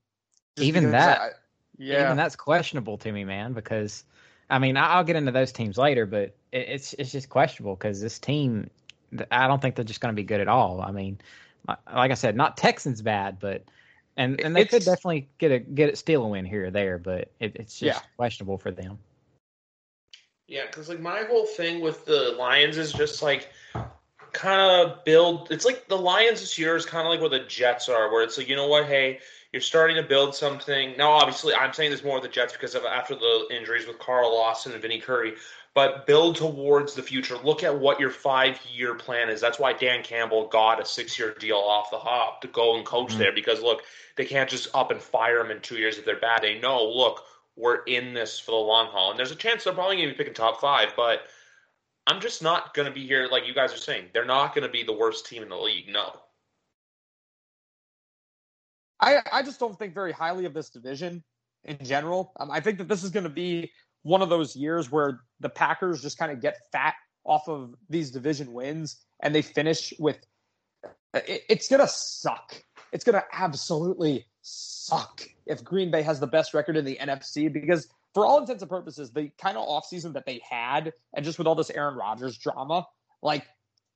even 0.57 0.91
that, 0.91 1.19
I, 1.19 1.29
yeah, 1.77 2.05
even 2.05 2.17
that's 2.17 2.35
questionable 2.35 2.97
to 2.99 3.11
me, 3.11 3.25
man. 3.25 3.53
Because 3.53 4.05
I 4.49 4.59
mean, 4.59 4.77
I'll 4.77 5.03
get 5.03 5.15
into 5.15 5.31
those 5.31 5.51
teams 5.51 5.77
later, 5.77 6.05
but 6.05 6.35
it's 6.51 6.93
it's 6.93 7.11
just 7.11 7.29
questionable 7.29 7.75
because 7.75 8.01
this 8.01 8.17
team, 8.17 8.69
I 9.29 9.47
don't 9.47 9.61
think 9.61 9.75
they're 9.75 9.85
just 9.85 10.01
going 10.01 10.13
to 10.13 10.19
be 10.19 10.25
good 10.25 10.41
at 10.41 10.47
all. 10.47 10.81
I 10.81 10.91
mean, 10.91 11.19
like 11.93 12.11
I 12.11 12.15
said, 12.15 12.35
not 12.35 12.57
Texans 12.57 13.01
bad, 13.01 13.39
but 13.39 13.63
and 14.19 14.41
and 14.41 14.53
they 14.53 14.61
it's, 14.61 14.71
could 14.71 14.83
definitely 14.83 15.29
get 15.37 15.51
a 15.51 15.59
get 15.59 15.87
it 15.87 15.97
steal 15.97 16.25
a 16.25 16.27
win 16.27 16.43
here 16.43 16.65
or 16.65 16.71
there, 16.71 16.97
but 16.97 17.31
it, 17.39 17.55
it's 17.55 17.79
just 17.79 18.01
yeah. 18.01 18.07
questionable 18.17 18.57
for 18.57 18.69
them. 18.69 18.99
Yeah, 20.49 20.65
because 20.65 20.89
like 20.89 20.99
my 20.99 21.23
whole 21.23 21.45
thing 21.45 21.79
with 21.79 22.03
the 22.05 22.35
Lions 22.37 22.77
is 22.77 22.91
just 22.91 23.23
like 23.23 23.49
kind 24.33 24.59
of 24.59 25.05
build. 25.05 25.47
It's 25.51 25.63
like 25.63 25.87
the 25.87 25.97
Lions 25.97 26.41
this 26.41 26.57
year 26.57 26.75
is 26.75 26.85
kind 26.85 27.07
of 27.07 27.11
like 27.11 27.21
where 27.21 27.29
the 27.29 27.47
Jets 27.47 27.87
are, 27.87 28.11
where 28.11 28.21
it's 28.21 28.37
like 28.37 28.49
you 28.49 28.57
know 28.57 28.67
what, 28.67 28.87
hey, 28.87 29.19
you're 29.53 29.61
starting 29.61 29.95
to 29.95 30.03
build 30.03 30.35
something. 30.35 30.97
Now, 30.97 31.11
obviously, 31.11 31.53
I'm 31.53 31.71
saying 31.71 31.91
this 31.91 32.03
more 32.03 32.15
with 32.15 32.23
the 32.23 32.29
Jets 32.29 32.51
because 32.51 32.75
of 32.75 32.83
after 32.83 33.15
the 33.15 33.47
injuries 33.51 33.87
with 33.87 33.99
Carl 33.99 34.33
Lawson 34.33 34.73
and 34.73 34.81
Vinny 34.81 34.99
Curry, 34.99 35.35
but 35.79 36.05
build 36.05 36.35
towards 36.35 36.93
the 36.93 37.01
future. 37.01 37.37
Look 37.41 37.63
at 37.63 37.79
what 37.79 38.01
your 38.01 38.09
five 38.09 38.59
year 38.69 38.95
plan 38.95 39.29
is. 39.29 39.39
That's 39.39 39.59
why 39.59 39.71
Dan 39.71 40.03
Campbell 40.03 40.49
got 40.49 40.81
a 40.81 40.83
six 40.83 41.17
year 41.17 41.33
deal 41.39 41.55
off 41.55 41.89
the 41.89 41.97
hop 41.97 42.41
to 42.41 42.49
go 42.49 42.75
and 42.75 42.85
coach 42.85 43.11
mm-hmm. 43.11 43.19
there 43.19 43.31
because 43.31 43.61
look, 43.61 43.83
they 44.17 44.25
can't 44.25 44.49
just 44.49 44.67
up 44.75 44.91
and 44.91 45.01
fire 45.01 45.37
them 45.37 45.51
in 45.51 45.61
two 45.61 45.77
years 45.77 45.97
if 45.97 46.03
they're 46.03 46.19
bad. 46.19 46.41
They 46.41 46.59
know, 46.59 46.83
look, 46.83 47.23
we're 47.55 47.83
in 47.83 48.13
this 48.13 48.41
for 48.41 48.51
the 48.51 48.57
long 48.57 48.87
haul. 48.87 49.11
And 49.11 49.17
there's 49.17 49.31
a 49.31 49.37
chance 49.37 49.63
they're 49.63 49.71
probably 49.71 49.95
going 49.95 50.09
to 50.09 50.13
be 50.13 50.17
picking 50.17 50.33
top 50.33 50.59
five, 50.59 50.89
but 50.97 51.21
I'm 52.05 52.19
just 52.19 52.43
not 52.43 52.73
going 52.73 52.89
to 52.89 52.93
be 52.93 53.07
here, 53.07 53.29
like 53.31 53.47
you 53.47 53.53
guys 53.53 53.73
are 53.73 53.77
saying. 53.77 54.07
They're 54.13 54.25
not 54.25 54.53
going 54.53 54.67
to 54.67 54.69
be 54.69 54.83
the 54.83 54.91
worst 54.91 55.27
team 55.27 55.43
in 55.43 55.47
the 55.47 55.55
league. 55.55 55.87
No. 55.87 56.11
I, 58.99 59.19
I 59.31 59.43
just 59.43 59.61
don't 59.61 59.79
think 59.79 59.93
very 59.93 60.11
highly 60.11 60.43
of 60.43 60.53
this 60.53 60.71
division 60.71 61.23
in 61.63 61.77
general. 61.85 62.33
Um, 62.37 62.51
I 62.51 62.59
think 62.59 62.79
that 62.79 62.89
this 62.89 63.05
is 63.05 63.11
going 63.11 63.23
to 63.23 63.29
be 63.29 63.71
one 64.03 64.21
of 64.21 64.29
those 64.29 64.55
years 64.55 64.91
where 64.91 65.21
the 65.39 65.49
Packers 65.49 66.01
just 66.01 66.17
kind 66.17 66.31
of 66.31 66.41
get 66.41 66.57
fat 66.71 66.95
off 67.25 67.47
of 67.47 67.75
these 67.89 68.11
division 68.11 68.53
wins 68.53 68.97
and 69.21 69.33
they 69.35 69.41
finish 69.41 69.93
with 69.99 70.17
it, 71.13 71.43
it's 71.49 71.67
going 71.67 71.81
to 71.81 71.87
suck. 71.87 72.63
It's 72.91 73.03
going 73.03 73.15
to 73.15 73.25
absolutely 73.31 74.25
suck 74.41 75.21
if 75.45 75.63
Green 75.63 75.91
Bay 75.91 76.01
has 76.01 76.19
the 76.19 76.27
best 76.27 76.53
record 76.53 76.77
in 76.77 76.85
the 76.85 76.97
NFC 76.99 77.51
because 77.51 77.87
for 78.13 78.25
all 78.25 78.39
intents 78.39 78.63
and 78.63 78.69
purposes, 78.69 79.11
the 79.11 79.31
kind 79.39 79.57
of 79.57 79.67
offseason 79.67 80.13
that 80.13 80.25
they 80.25 80.41
had 80.47 80.93
and 81.13 81.23
just 81.23 81.37
with 81.37 81.47
all 81.47 81.55
this 81.55 81.69
Aaron 81.69 81.95
Rodgers 81.95 82.37
drama, 82.37 82.85
like 83.21 83.45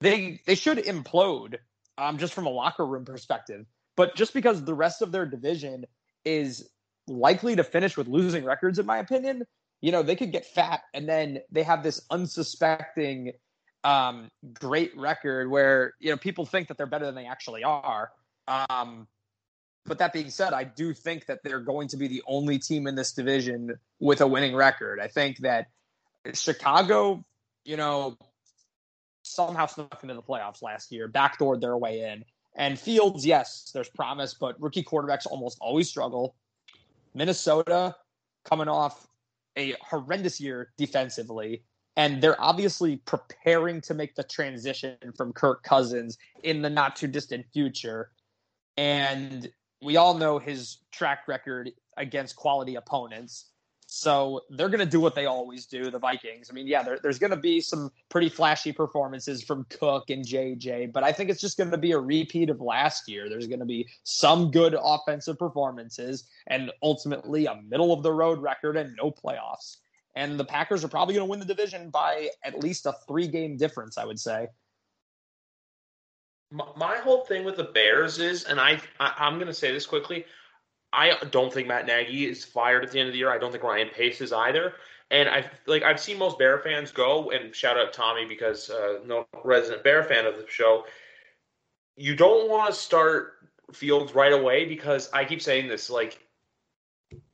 they 0.02 0.42
they 0.46 0.56
should 0.56 0.78
implode 0.80 1.56
um 1.98 2.18
just 2.18 2.34
from 2.34 2.46
a 2.46 2.50
locker 2.50 2.86
room 2.86 3.06
perspective. 3.06 3.66
But 3.96 4.16
just 4.16 4.34
because 4.34 4.64
the 4.64 4.74
rest 4.74 5.02
of 5.02 5.12
their 5.12 5.26
division 5.26 5.86
is 6.26 6.70
likely 7.08 7.56
to 7.56 7.64
finish 7.64 7.98
with 7.98 8.08
losing 8.08 8.44
records, 8.44 8.80
in 8.80 8.86
my 8.86 8.98
opinion, 8.98 9.44
you 9.84 9.92
know, 9.92 10.02
they 10.02 10.16
could 10.16 10.32
get 10.32 10.46
fat 10.46 10.80
and 10.94 11.10
then 11.10 11.40
they 11.52 11.62
have 11.62 11.84
this 11.84 12.00
unsuspecting 12.10 13.34
um, 13.84 14.32
great 14.54 14.96
record 14.96 15.52
where, 15.52 15.94
you 16.00 16.10
know, 16.10 16.16
people 16.16 16.46
think 16.46 16.70
that 16.70 16.78
they're 16.78 16.88
better 16.88 17.06
than 17.06 17.16
they 17.16 17.26
actually 17.26 17.66
are. 17.66 18.10
Um, 18.48 19.10
but 19.86 19.98
that 19.98 20.14
being 20.14 20.30
said, 20.30 20.54
I 20.54 20.64
do 20.64 20.94
think 20.94 21.26
that 21.26 21.40
they're 21.44 21.60
going 21.60 21.90
to 21.90 21.98
be 21.98 22.08
the 22.08 22.24
only 22.26 22.60
team 22.60 22.88
in 22.88 22.96
this 22.96 23.12
division 23.12 23.78
with 24.00 24.22
a 24.22 24.28
winning 24.28 24.56
record. 24.56 25.02
I 25.02 25.10
think 25.10 25.40
that 25.40 25.68
Chicago, 26.34 27.26
you 27.66 27.76
know, 27.76 28.18
somehow 29.24 29.66
snuck 29.66 30.00
into 30.02 30.16
the 30.16 30.22
playoffs 30.22 30.62
last 30.62 30.94
year, 30.94 31.10
backdoored 31.10 31.60
their 31.60 31.76
way 31.76 32.10
in. 32.10 32.24
And 32.56 32.80
Fields, 32.80 33.26
yes, 33.26 33.70
there's 33.74 33.90
promise, 33.90 34.34
but 34.34 34.56
rookie 34.62 34.84
quarterbacks 34.84 35.28
almost 35.30 35.58
always 35.60 35.90
struggle. 35.90 36.36
Minnesota 37.14 37.98
coming 38.46 38.70
off 38.70 39.10
a 39.58 39.76
horrendous 39.82 40.40
year 40.40 40.72
defensively, 40.78 41.64
and 41.96 42.22
they're 42.22 42.42
obviously 42.42 42.98
preparing 42.98 43.82
to 43.82 43.94
make 43.94 44.16
the 44.16 44.24
transition 44.24 44.98
from 45.16 45.34
Kirk 45.34 45.64
Cousins 45.64 46.18
in 46.44 46.62
the 46.62 46.70
not 46.70 46.96
too 46.96 47.08
distant 47.08 47.46
future. 47.54 48.12
And 48.78 49.52
we 49.82 49.98
all 49.98 50.16
know 50.16 50.40
his 50.40 50.80
track 50.92 51.28
record 51.28 51.72
against 51.98 52.36
quality 52.36 52.76
opponents. 52.76 53.52
So 53.96 54.42
they're 54.50 54.70
going 54.70 54.80
to 54.80 54.88
do 54.88 55.00
what 55.00 55.14
they 55.14 55.28
always 55.28 55.68
do, 55.68 55.92
the 55.92 56.00
Vikings. 56.00 56.50
I 56.50 56.54
mean, 56.54 56.66
yeah, 56.66 56.82
there, 56.82 56.98
there's 57.04 57.20
going 57.20 57.30
to 57.30 57.38
be 57.38 57.62
some 57.62 57.92
pretty 58.10 58.28
flashy 58.28 58.72
performances 58.72 59.44
from 59.44 59.68
Cook 59.70 60.10
and 60.10 60.26
JJ, 60.26 60.92
but 60.92 61.04
I 61.04 61.12
think 61.12 61.30
it's 61.30 61.40
just 61.40 61.60
going 61.60 61.70
to 61.70 61.78
be 61.78 61.92
a 61.92 62.00
repeat 62.00 62.50
of 62.50 62.60
last 62.60 63.08
year. 63.08 63.30
There's 63.30 63.46
going 63.46 63.60
to 63.60 63.68
be 63.68 63.88
some 64.02 64.50
good 64.50 64.76
offensive 64.82 65.38
performances 65.38 66.28
and 66.48 66.72
ultimately 66.82 67.46
a 67.46 67.62
middle 67.70 67.94
of 67.94 68.02
the 68.02 68.12
road 68.12 68.40
record 68.40 68.78
and 68.78 68.96
no 68.96 69.12
playoffs. 69.12 69.78
And 70.16 70.40
the 70.40 70.46
Packers 70.46 70.84
are 70.84 70.88
probably 70.88 71.14
going 71.14 71.28
to 71.28 71.30
win 71.30 71.40
the 71.40 71.46
division 71.46 71.92
by 71.92 72.30
at 72.44 72.64
least 72.64 72.88
a 72.88 72.96
three 73.08 73.28
game 73.28 73.58
difference, 73.58 74.00
I 74.00 74.06
would 74.06 74.20
say. 74.20 74.48
My 76.50 76.98
whole 76.98 77.26
thing 77.26 77.46
with 77.46 77.58
the 77.58 77.66
Bears 77.66 78.18
is, 78.18 78.46
and 78.46 78.60
I, 78.60 78.82
I 79.00 79.14
I'm 79.20 79.36
going 79.36 79.48
to 79.48 79.54
say 79.54 79.72
this 79.72 79.86
quickly. 79.86 80.26
I 80.94 81.18
don't 81.32 81.52
think 81.52 81.68
Matt 81.68 81.88
Nagy 81.88 82.28
is 82.28 82.46
fired 82.46 82.84
at 82.84 82.92
the 82.92 83.00
end 83.00 83.10
of 83.10 83.14
the 83.14 83.20
year. 83.20 83.32
I 83.32 83.40
don't 83.40 83.52
think 83.52 83.64
Ryan 83.64 83.90
Pace 83.90 84.22
is 84.22 84.32
either. 84.32 84.74
And 85.10 85.28
I've 85.28 85.50
like 85.66 85.84
I've 85.84 86.00
seen 86.00 86.18
most 86.18 86.38
Bear 86.38 86.60
fans 86.60 86.92
go 86.92 87.32
and 87.32 87.54
shout 87.54 87.78
out 87.78 87.94
Tommy 87.94 88.26
because 88.26 88.70
uh, 88.70 89.00
no 89.06 89.28
resident 89.44 89.84
Bear 89.84 90.04
fan 90.04 90.26
of 90.26 90.38
the 90.38 90.46
show. 90.48 90.86
You 91.98 92.16
don't 92.16 92.50
want 92.50 92.74
to 92.74 92.80
start 92.80 93.34
Fields 93.74 94.14
right 94.14 94.34
away 94.34 94.66
because 94.66 95.10
I 95.14 95.26
keep 95.26 95.42
saying 95.42 95.68
this 95.68 95.90
like 95.90 96.20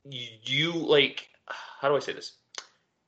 you, 0.08 0.28
you 0.44 0.72
like 0.72 1.28
how 1.46 1.88
do 1.88 1.96
I 1.96 2.00
say 2.00 2.12
this? 2.12 2.32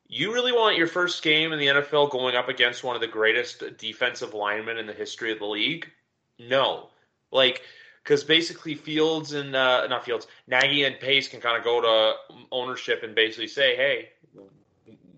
You 0.07 0.35
really 0.35 0.53
want 0.53 0.77
your 0.77 0.87
first 0.87 1.23
game 1.23 1.53
in 1.53 1.59
the 1.59 1.67
NFL 1.67 2.11
going 2.11 2.37
up 2.37 2.49
against 2.49 2.85
one 2.85 2.95
of 2.95 3.01
the 3.01 3.09
greatest 3.09 3.65
defensive 3.79 4.35
linemen 4.35 4.77
in 4.77 4.87
the 4.87 4.93
history 4.93 5.33
of 5.33 5.39
the 5.39 5.47
league? 5.47 5.91
No. 6.39 6.91
Like 7.31 7.63
because 8.03 8.25
basically 8.25 8.75
Fields 8.75 9.33
and 9.33 9.55
uh, 9.55 9.87
not 9.87 10.05
Fields, 10.05 10.27
Nagy 10.47 10.85
and 10.85 10.99
Pace 10.99 11.29
can 11.29 11.41
kind 11.41 11.57
of 11.57 11.65
go 11.65 11.81
to 11.81 12.45
ownership 12.51 13.03
and 13.03 13.15
basically 13.15 13.47
say, 13.47 13.77
hey, 13.77 14.09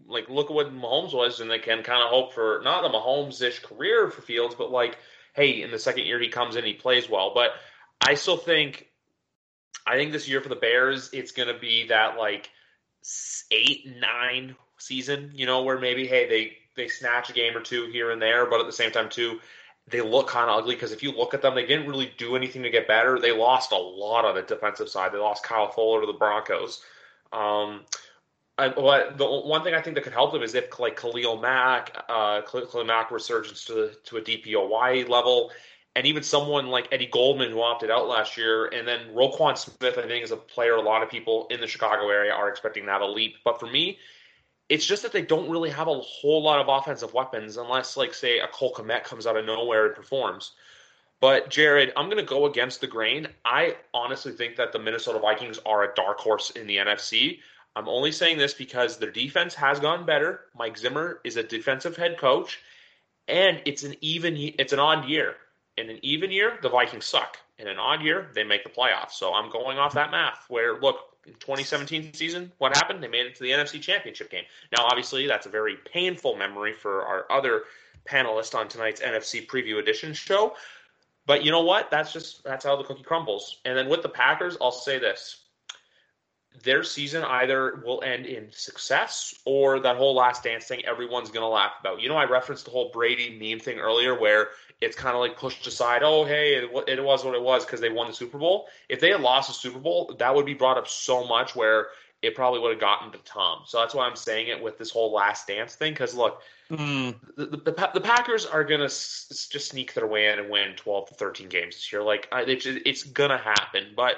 like 0.06 0.28
look 0.28 0.50
at 0.50 0.54
what 0.54 0.74
Mahomes 0.74 1.14
was, 1.14 1.40
and 1.40 1.50
they 1.50 1.58
can 1.58 1.82
kind 1.82 2.02
of 2.02 2.10
hope 2.10 2.34
for 2.34 2.60
not 2.62 2.84
a 2.84 2.88
Mahomes-ish 2.88 3.60
career 3.60 4.10
for 4.10 4.22
Fields, 4.22 4.54
but 4.54 4.70
like, 4.70 4.98
hey, 5.32 5.62
in 5.62 5.70
the 5.70 5.78
second 5.78 6.06
year 6.06 6.20
he 6.20 6.28
comes 6.28 6.56
in, 6.56 6.64
he 6.64 6.74
plays 6.74 7.08
well. 7.08 7.32
But 7.34 7.52
I 8.06 8.14
still 8.14 8.36
think, 8.36 8.88
I 9.86 9.96
think 9.96 10.12
this 10.12 10.28
year 10.28 10.40
for 10.40 10.50
the 10.50 10.56
Bears, 10.56 11.10
it's 11.12 11.32
going 11.32 11.48
to 11.48 11.58
be 11.58 11.86
that 11.88 12.18
like 12.18 12.50
eight 13.50 13.86
nine 13.98 14.56
season, 14.78 15.30
you 15.34 15.46
know, 15.46 15.62
where 15.62 15.78
maybe 15.78 16.06
hey 16.06 16.28
they 16.28 16.56
they 16.76 16.88
snatch 16.88 17.30
a 17.30 17.32
game 17.32 17.56
or 17.56 17.60
two 17.60 17.86
here 17.86 18.10
and 18.10 18.20
there, 18.20 18.44
but 18.46 18.60
at 18.60 18.66
the 18.66 18.72
same 18.72 18.90
time 18.90 19.08
too 19.08 19.40
they 19.88 20.00
look 20.00 20.28
kind 20.28 20.50
of 20.50 20.58
ugly 20.58 20.74
because 20.74 20.92
if 20.92 21.02
you 21.02 21.12
look 21.12 21.34
at 21.34 21.42
them, 21.42 21.54
they 21.54 21.66
didn't 21.66 21.86
really 21.86 22.12
do 22.16 22.36
anything 22.36 22.62
to 22.62 22.70
get 22.70 22.88
better. 22.88 23.18
They 23.18 23.32
lost 23.32 23.72
a 23.72 23.76
lot 23.76 24.24
on 24.24 24.34
the 24.34 24.42
defensive 24.42 24.88
side. 24.88 25.12
They 25.12 25.18
lost 25.18 25.42
Kyle 25.42 25.70
Fuller 25.70 26.00
to 26.00 26.06
the 26.06 26.18
Broncos. 26.18 26.82
Um, 27.32 27.82
what 28.56 29.18
the 29.18 29.26
one 29.26 29.62
thing 29.62 29.74
I 29.74 29.80
think 29.80 29.96
that 29.96 30.04
could 30.04 30.12
help 30.12 30.32
them 30.32 30.42
is 30.42 30.54
if 30.54 30.78
like 30.78 30.96
Khalil 30.98 31.40
Mack, 31.40 32.04
uh, 32.08 32.42
Khalil 32.42 32.84
Mack 32.84 33.10
resurgence 33.10 33.64
to 33.66 33.90
to 34.04 34.16
a 34.16 34.22
DPOY 34.22 35.08
level, 35.08 35.50
and 35.96 36.06
even 36.06 36.22
someone 36.22 36.68
like 36.68 36.88
Eddie 36.92 37.06
Goldman 37.06 37.50
who 37.50 37.60
opted 37.60 37.90
out 37.90 38.08
last 38.08 38.36
year, 38.36 38.66
and 38.66 38.86
then 38.86 39.08
Roquan 39.12 39.58
Smith, 39.58 39.98
I 39.98 40.06
think 40.06 40.24
is 40.24 40.30
a 40.30 40.36
player 40.36 40.76
a 40.76 40.82
lot 40.82 41.02
of 41.02 41.10
people 41.10 41.46
in 41.50 41.60
the 41.60 41.66
Chicago 41.66 42.08
area 42.08 42.32
are 42.32 42.48
expecting 42.48 42.86
that 42.86 43.00
a 43.00 43.06
leap. 43.06 43.36
But 43.44 43.58
for 43.58 43.66
me, 43.66 43.98
it's 44.68 44.86
just 44.86 45.02
that 45.02 45.12
they 45.12 45.22
don't 45.22 45.50
really 45.50 45.70
have 45.70 45.88
a 45.88 46.00
whole 46.00 46.42
lot 46.42 46.60
of 46.60 46.68
offensive 46.68 47.12
weapons 47.12 47.56
unless, 47.56 47.96
like, 47.96 48.14
say, 48.14 48.38
a 48.38 48.48
Cole 48.48 48.72
Kmet 48.74 49.04
comes 49.04 49.26
out 49.26 49.36
of 49.36 49.44
nowhere 49.44 49.86
and 49.86 49.94
performs. 49.94 50.52
But 51.20 51.50
Jared, 51.50 51.92
I'm 51.96 52.06
going 52.06 52.18
to 52.18 52.28
go 52.28 52.46
against 52.46 52.80
the 52.80 52.86
grain. 52.86 53.28
I 53.44 53.76
honestly 53.92 54.32
think 54.32 54.56
that 54.56 54.72
the 54.72 54.78
Minnesota 54.78 55.18
Vikings 55.18 55.58
are 55.64 55.84
a 55.84 55.94
dark 55.94 56.18
horse 56.18 56.50
in 56.50 56.66
the 56.66 56.76
NFC. 56.76 57.38
I'm 57.76 57.88
only 57.88 58.12
saying 58.12 58.38
this 58.38 58.54
because 58.54 58.98
their 58.98 59.10
defense 59.10 59.54
has 59.54 59.80
gone 59.80 60.06
better. 60.06 60.42
Mike 60.56 60.78
Zimmer 60.78 61.20
is 61.24 61.36
a 61.36 61.42
defensive 61.42 61.96
head 61.96 62.18
coach, 62.18 62.60
and 63.26 63.60
it's 63.64 63.82
an 63.82 63.96
even 64.00 64.36
it's 64.36 64.72
an 64.72 64.78
odd 64.78 65.08
year. 65.08 65.36
In 65.76 65.90
an 65.90 65.98
even 66.02 66.30
year, 66.30 66.58
the 66.62 66.68
Vikings 66.68 67.06
suck. 67.06 67.38
In 67.58 67.68
an 67.68 67.78
odd 67.78 68.02
year, 68.02 68.28
they 68.34 68.44
make 68.44 68.62
the 68.62 68.70
playoffs. 68.70 69.12
So 69.12 69.32
I'm 69.32 69.50
going 69.50 69.78
off 69.78 69.94
that 69.94 70.10
math. 70.10 70.44
Where 70.48 70.78
look, 70.78 71.13
2017 71.26 72.12
season, 72.14 72.52
what 72.58 72.76
happened? 72.76 73.02
They 73.02 73.08
made 73.08 73.26
it 73.26 73.34
to 73.36 73.42
the 73.42 73.50
NFC 73.50 73.80
Championship 73.80 74.30
game. 74.30 74.44
Now, 74.76 74.84
obviously, 74.84 75.26
that's 75.26 75.46
a 75.46 75.50
very 75.50 75.76
painful 75.90 76.36
memory 76.36 76.72
for 76.72 77.04
our 77.04 77.26
other 77.30 77.64
panelist 78.08 78.54
on 78.54 78.68
tonight's 78.68 79.00
NFC 79.00 79.46
Preview 79.46 79.78
Edition 79.78 80.12
show. 80.12 80.54
But 81.26 81.42
you 81.42 81.50
know 81.50 81.62
what? 81.62 81.90
That's 81.90 82.12
just 82.12 82.44
that's 82.44 82.64
how 82.64 82.76
the 82.76 82.84
cookie 82.84 83.02
crumbles. 83.02 83.60
And 83.64 83.76
then 83.76 83.88
with 83.88 84.02
the 84.02 84.08
Packers, 84.08 84.56
I'll 84.60 84.70
say 84.70 84.98
this: 84.98 85.43
their 86.62 86.84
season 86.84 87.24
either 87.24 87.82
will 87.84 88.02
end 88.02 88.26
in 88.26 88.48
success 88.52 89.34
or 89.44 89.80
that 89.80 89.96
whole 89.96 90.14
last 90.14 90.44
dance 90.44 90.66
thing 90.66 90.84
everyone's 90.84 91.30
going 91.30 91.42
to 91.42 91.48
laugh 91.48 91.72
about. 91.80 92.00
You 92.00 92.08
know, 92.08 92.16
I 92.16 92.24
referenced 92.24 92.64
the 92.64 92.70
whole 92.70 92.90
Brady 92.92 93.38
meme 93.38 93.58
thing 93.58 93.78
earlier 93.78 94.18
where 94.18 94.48
it's 94.80 94.96
kind 94.96 95.14
of 95.14 95.20
like 95.20 95.36
pushed 95.36 95.66
aside. 95.66 96.02
Oh, 96.04 96.24
hey, 96.24 96.54
it, 96.54 96.70
it 96.88 97.02
was 97.02 97.24
what 97.24 97.34
it 97.34 97.42
was 97.42 97.64
because 97.64 97.80
they 97.80 97.90
won 97.90 98.06
the 98.06 98.14
Super 98.14 98.38
Bowl. 98.38 98.68
If 98.88 99.00
they 99.00 99.10
had 99.10 99.20
lost 99.20 99.48
the 99.48 99.54
Super 99.54 99.80
Bowl, 99.80 100.14
that 100.18 100.34
would 100.34 100.46
be 100.46 100.54
brought 100.54 100.78
up 100.78 100.86
so 100.86 101.26
much 101.26 101.56
where 101.56 101.88
it 102.22 102.34
probably 102.34 102.60
would 102.60 102.70
have 102.70 102.80
gotten 102.80 103.10
to 103.12 103.18
Tom. 103.18 103.62
So 103.66 103.78
that's 103.78 103.94
why 103.94 104.06
I'm 104.06 104.16
saying 104.16 104.48
it 104.48 104.62
with 104.62 104.78
this 104.78 104.90
whole 104.90 105.12
last 105.12 105.46
dance 105.46 105.74
thing. 105.74 105.92
Because 105.92 106.14
look, 106.14 106.40
mm. 106.70 107.14
the, 107.36 107.46
the, 107.46 107.56
the, 107.56 107.90
the, 107.94 108.00
Packers 108.00 108.46
are 108.46 108.64
gonna 108.64 108.84
s- 108.84 109.48
just 109.50 109.68
sneak 109.68 109.92
their 109.92 110.06
way 110.06 110.28
in 110.28 110.38
and 110.38 110.48
win 110.48 110.74
12 110.76 111.08
to 111.08 111.14
13 111.14 111.48
games 111.48 111.74
this 111.74 111.92
year. 111.92 112.02
Like 112.02 112.28
it's, 112.32 112.64
it's 112.66 113.02
gonna 113.02 113.38
happen. 113.38 113.88
But 113.94 114.16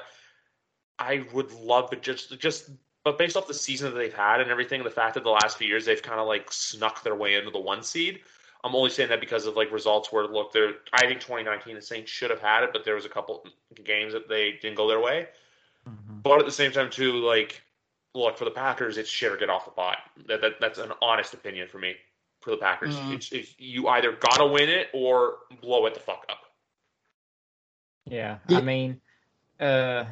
I 0.99 1.27
would 1.33 1.53
love 1.53 1.91
to 1.91 1.97
just 1.97 2.39
just 2.39 2.71
but 3.05 3.19
based 3.19 3.37
off 3.37 3.47
the 3.47 3.55
season 3.55 3.93
that 3.93 3.99
they've 3.99 4.13
had 4.13 4.41
and 4.41 4.51
everything, 4.51 4.83
the 4.83 4.91
fact 4.91 5.15
that 5.15 5.23
the 5.23 5.31
last 5.31 5.59
few 5.59 5.69
years 5.69 5.85
they've 5.85 6.03
kind 6.03 6.19
of 6.19 6.27
like 6.27 6.51
snuck 6.51 7.03
their 7.05 7.15
way 7.15 7.37
into 7.37 7.51
the 7.51 7.61
one 7.61 7.83
seed. 7.83 8.21
I'm 8.65 8.75
only 8.75 8.91
saying 8.91 9.11
that 9.11 9.21
because 9.21 9.47
of 9.47 9.55
like 9.55 9.71
results 9.71 10.11
where 10.11 10.27
look, 10.27 10.53
they're 10.53 10.73
I 10.93 11.07
think 11.07 11.21
2019 11.21 11.77
the 11.77 11.83
Saints 11.83 12.11
should 12.11 12.31
have 12.31 12.41
had 12.41 12.65
it, 12.65 12.71
but 12.73 12.85
there 12.85 12.97
was 12.97 13.05
a 13.05 13.09
couple 13.09 13.47
games 13.85 14.13
that 14.13 14.29
they 14.29 14.59
didn't 14.61 14.77
go 14.77 14.89
their 14.89 15.01
way. 15.01 15.29
Mm-hmm. 15.89 16.21
But 16.23 16.41
at 16.41 16.47
the 16.47 16.53
same 16.53 16.73
time, 16.73 16.91
too, 16.91 17.13
like 17.13 17.63
look 18.15 18.37
for 18.37 18.45
the 18.45 18.51
Packers, 18.51 18.99
it's 18.99 19.09
shit 19.09 19.31
or 19.31 19.37
get 19.37 19.51
off 19.51 19.67
the 19.67 19.71
pot. 19.71 19.99
That, 20.27 20.41
that 20.41 20.53
that's 20.61 20.79
an 20.79 20.91
honest 21.01 21.33
opinion 21.35 21.69
for 21.69 21.79
me 21.79 21.95
for 22.41 22.51
the 22.51 22.57
Packers. 22.57 22.97
Mm-hmm. 22.97 23.13
It's, 23.13 23.33
it's, 23.33 23.55
you 23.59 23.89
either 23.89 24.13
gotta 24.13 24.47
win 24.47 24.69
it 24.69 24.89
or 24.93 25.37
blow 25.61 25.87
it 25.87 25.95
the 25.95 26.01
fuck 26.01 26.27
up. 26.29 26.41
Yeah, 28.05 28.39
I 28.49 28.61
mean, 28.61 29.01
uh, 29.61 30.05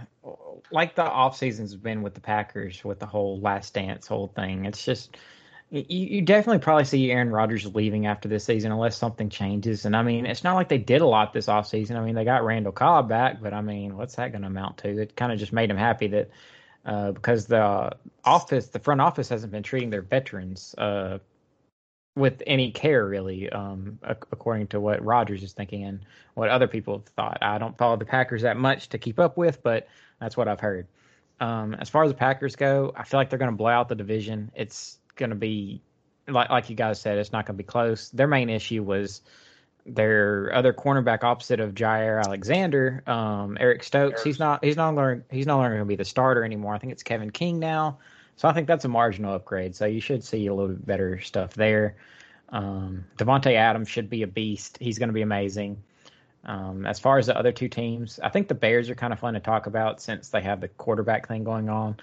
like 0.70 0.95
the 0.95 1.03
off 1.03 1.36
seasons 1.36 1.72
have 1.72 1.82
been 1.82 2.03
with 2.03 2.14
the 2.14 2.20
Packers 2.20 2.84
with 2.84 2.99
the 2.99 3.07
whole 3.07 3.40
last 3.40 3.74
dance 3.74 4.07
whole 4.07 4.28
thing. 4.28 4.64
It's 4.64 4.84
just 4.84 5.16
you, 5.70 5.84
you 5.88 6.22
definitely 6.22 6.61
probably 6.61 6.84
see 6.84 7.11
Aaron 7.11 7.30
Rodgers 7.30 7.66
leaving 7.74 8.07
after 8.07 8.28
this 8.28 8.45
season 8.45 8.70
unless 8.70 8.97
something 8.97 9.28
changes. 9.28 9.84
And 9.84 9.97
I 9.97 10.03
mean, 10.03 10.24
it's 10.24 10.45
not 10.45 10.55
like 10.55 10.68
they 10.68 10.78
did 10.78 11.01
a 11.01 11.07
lot 11.07 11.32
this 11.32 11.49
off 11.49 11.66
season. 11.66 11.97
I 11.97 12.05
mean, 12.05 12.14
they 12.14 12.24
got 12.24 12.45
Randall 12.45 12.72
Cobb 12.72 13.09
back, 13.09 13.42
but 13.42 13.53
I 13.53 13.61
mean, 13.61 13.97
what's 13.97 14.16
that 14.16 14.30
going 14.30 14.42
to 14.42 14.49
amount 14.49 14.78
to? 14.78 15.01
It 15.01 15.16
kind 15.16 15.32
of 15.32 15.38
just 15.38 15.53
made 15.53 15.70
him 15.70 15.76
happy 15.76 16.07
that 16.09 16.30
uh, 16.84 17.12
because 17.12 17.47
the 17.47 17.92
office, 18.24 18.68
the 18.68 18.78
front 18.78 19.01
office 19.01 19.28
hasn't 19.28 19.53
been 19.53 19.62
treating 19.62 19.90
their 19.90 20.03
veterans 20.03 20.74
uh, 20.78 21.18
with 22.17 22.43
any 22.47 22.71
care 22.71 23.07
really, 23.07 23.51
um, 23.51 23.99
according 24.03 24.69
to 24.69 24.81
what 24.81 25.05
Rodgers 25.05 25.43
is 25.43 25.53
thinking 25.53 25.85
and 25.85 26.01
what 26.35 26.49
other 26.49 26.69
people 26.69 26.99
have 26.99 27.07
thought. 27.07 27.39
I 27.43 27.59
don't 27.59 27.77
follow 27.77 27.97
the 27.97 28.05
Packers 28.05 28.43
that 28.43 28.57
much 28.57 28.89
to 28.91 28.99
keep 28.99 29.19
up 29.19 29.37
with, 29.37 29.62
but 29.62 29.89
that's 30.21 30.37
what 30.37 30.47
I've 30.47 30.61
heard. 30.61 30.87
Um, 31.41 31.75
as 31.75 31.89
far 31.89 32.05
as 32.05 32.11
the 32.11 32.17
Packers 32.17 32.55
go, 32.55 32.93
I 32.97 33.03
feel 33.05 33.19
like 33.19 33.31
they're 33.31 33.39
going 33.39 33.51
to 33.51 33.57
blow 33.57 33.71
out 33.71 33.89
the 33.89 33.97
division. 33.97 34.51
It's 34.55 34.99
going 35.17 35.31
to 35.31 35.37
be 35.37 35.83
like 36.29 36.51
like 36.51 36.71
you 36.71 36.77
guys 36.77 37.01
said, 37.01 37.19
it's 37.19 37.33
not 37.33 37.47
going 37.47 37.57
to 37.57 37.62
be 37.62 37.67
close. 37.67 38.11
Their 38.11 38.29
main 38.29 38.49
issue 38.49 38.83
was 38.83 39.21
their 39.87 40.51
other 40.55 40.73
cornerback 40.73 41.25
opposite 41.25 41.61
of 41.61 41.75
Jaire 41.75 42.23
Alexander, 42.25 43.03
um, 43.07 43.59
Eric 43.61 43.83
Stokes. 43.83 44.23
He's 44.23 44.39
not 44.39 44.65
he's 44.65 44.77
not 44.77 44.95
longer 44.95 45.25
he's 45.31 45.47
no 45.47 45.57
longer 45.57 45.71
going 45.71 45.81
to 45.81 45.87
be 45.87 45.97
the 45.97 46.05
starter 46.05 46.45
anymore. 46.45 46.75
I 46.75 46.79
think 46.79 46.93
it's 46.93 47.03
Kevin 47.03 47.31
King 47.31 47.59
now. 47.59 47.99
So 48.37 48.49
I 48.49 48.53
think 48.53 48.66
that's 48.66 48.85
a 48.85 48.89
marginal 48.89 49.35
upgrade. 49.35 49.74
So 49.76 49.87
you 49.87 50.01
should 50.01 50.24
see 50.24 50.47
a 50.47 50.55
little 50.55 50.74
bit 50.74 50.87
better 50.87 51.20
stuff 51.20 51.55
there. 51.55 51.97
Um, 52.49 53.05
Davante 53.16 53.55
Adams 53.55 53.89
should 53.89 54.11
be 54.11 54.22
a 54.22 54.26
beast. 54.26 54.78
He's 54.80 54.99
going 54.99 55.09
to 55.09 55.14
be 55.14 55.22
amazing. 55.22 55.82
Um, 56.45 56.85
as 56.85 57.01
far 57.01 57.18
as 57.18 57.26
the 57.26 57.37
other 57.37 57.53
two 57.53 57.68
teams, 57.68 58.20
I 58.22 58.28
think 58.28 58.49
the 58.49 58.55
Bears 58.55 58.91
are 58.91 58.95
kind 58.95 59.12
of 59.12 59.18
fun 59.18 59.35
to 59.35 59.41
talk 59.41 59.66
about 59.66 60.01
since 60.01 60.28
they 60.28 60.43
have 60.43 60.61
the 60.61 60.68
quarterback 60.68 61.26
thing 61.26 61.43
going 61.43 61.68
on. 61.68 61.97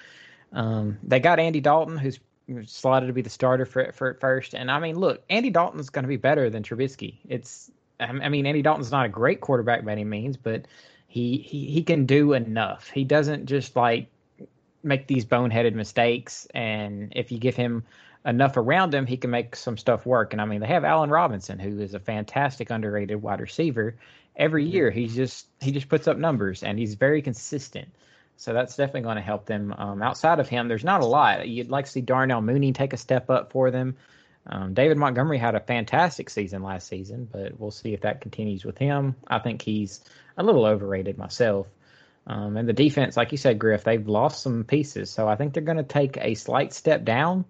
Um, 0.52 0.98
they 1.04 1.20
got 1.20 1.40
Andy 1.40 1.62
Dalton, 1.62 1.98
who's 1.98 2.20
slotted 2.66 3.08
to 3.08 3.14
be 3.14 3.22
the 3.22 3.30
starter 3.30 3.66
for 3.66 3.82
it 3.82 3.96
for 3.96 4.16
first. 4.16 4.56
And 4.56 4.72
I 4.72 4.80
mean, 4.80 4.98
look, 4.98 5.24
Andy 5.30 5.52
Dalton's 5.52 5.90
going 5.90 6.04
to 6.04 6.10
be 6.10 6.18
better 6.18 6.50
than 6.50 6.64
Trubisky. 6.64 7.18
It's, 7.28 7.72
I 8.00 8.30
mean, 8.30 8.46
Andy 8.46 8.62
Dalton's 8.62 8.92
not 8.92 9.06
a 9.06 9.10
great 9.10 9.42
quarterback 9.42 9.86
by 9.86 9.92
any 9.92 10.04
means, 10.04 10.38
but 10.38 10.66
he 11.08 11.38
he 11.38 11.66
he 11.68 11.84
can 11.84 12.06
do 12.06 12.34
enough. 12.34 12.90
He 12.90 13.04
doesn't 13.04 13.46
just 13.46 13.76
like 13.76 14.08
make 14.84 15.08
these 15.08 15.26
boneheaded 15.26 15.74
mistakes. 15.74 16.48
And 16.54 17.14
if 17.16 17.32
you 17.32 17.40
give 17.40 17.56
him 17.56 17.84
enough 18.26 18.58
around 18.58 18.94
him, 18.94 19.06
he 19.06 19.18
can 19.18 19.30
make 19.30 19.56
some 19.56 19.78
stuff 19.78 20.06
work. 20.06 20.34
And 20.34 20.42
I 20.42 20.46
mean, 20.46 20.62
they 20.62 20.68
have 20.68 20.84
Allen 20.84 21.10
Robinson, 21.10 21.60
who 21.60 21.80
is 21.80 21.94
a 21.94 22.00
fantastic 22.00 22.70
underrated 22.70 23.22
wide 23.22 23.42
receiver. 23.42 23.96
Every 24.36 24.66
year, 24.66 24.92
he's 24.92 25.16
just 25.16 25.48
he 25.60 25.72
just 25.72 25.90
puts 25.90 26.08
up 26.08 26.18
numbers, 26.18 26.64
and 26.64 26.80
he's 26.80 26.96
very 26.96 27.22
consistent. 27.22 27.90
So 28.38 28.54
that's 28.54 28.76
definitely 28.76 29.02
going 29.02 29.18
to 29.18 29.22
help 29.22 29.46
them. 29.46 29.74
Um, 29.78 30.02
outside 30.02 30.40
of 30.40 30.50
him, 30.50 30.68
there's 30.68 30.84
not 30.84 31.02
a 31.02 31.06
lot. 31.06 31.48
You'd 31.48 31.70
like 31.70 31.86
to 31.86 31.92
see 31.92 32.02
Darnell 32.02 32.42
Mooney 32.42 32.72
take 32.72 32.94
a 32.94 32.98
step 32.98 33.30
up 33.30 33.52
for 33.52 33.70
them. 33.70 33.96
Um, 34.48 34.74
David 34.74 34.98
Montgomery 34.98 35.38
had 35.38 35.54
a 35.54 35.60
fantastic 35.60 36.30
season 36.30 36.64
last 36.64 36.88
season, 36.88 37.28
but 37.32 37.60
we'll 37.60 37.72
see 37.72 37.94
if 37.94 38.02
that 38.02 38.22
continues 38.22 38.66
with 38.66 38.78
him. 38.78 39.16
I 39.28 39.38
think 39.38 39.62
he's 39.62 40.02
a 40.38 40.44
little 40.44 40.66
overrated 40.66 41.18
myself. 41.18 41.68
Um, 42.28 42.56
and 42.58 42.68
the 42.68 42.74
defense, 42.74 43.18
like 43.18 43.32
you 43.32 43.38
said, 43.38 43.60
Griff, 43.60 43.84
they've 43.84 44.08
lost 44.08 44.44
some 44.44 44.64
pieces. 44.64 45.10
So 45.10 45.28
I 45.28 45.36
think 45.36 45.54
they're 45.54 45.64
going 45.64 45.78
to 45.78 45.84
take 45.84 46.18
a 46.18 46.36
slight 46.36 46.74
step 46.74 47.04
down, 47.04 47.46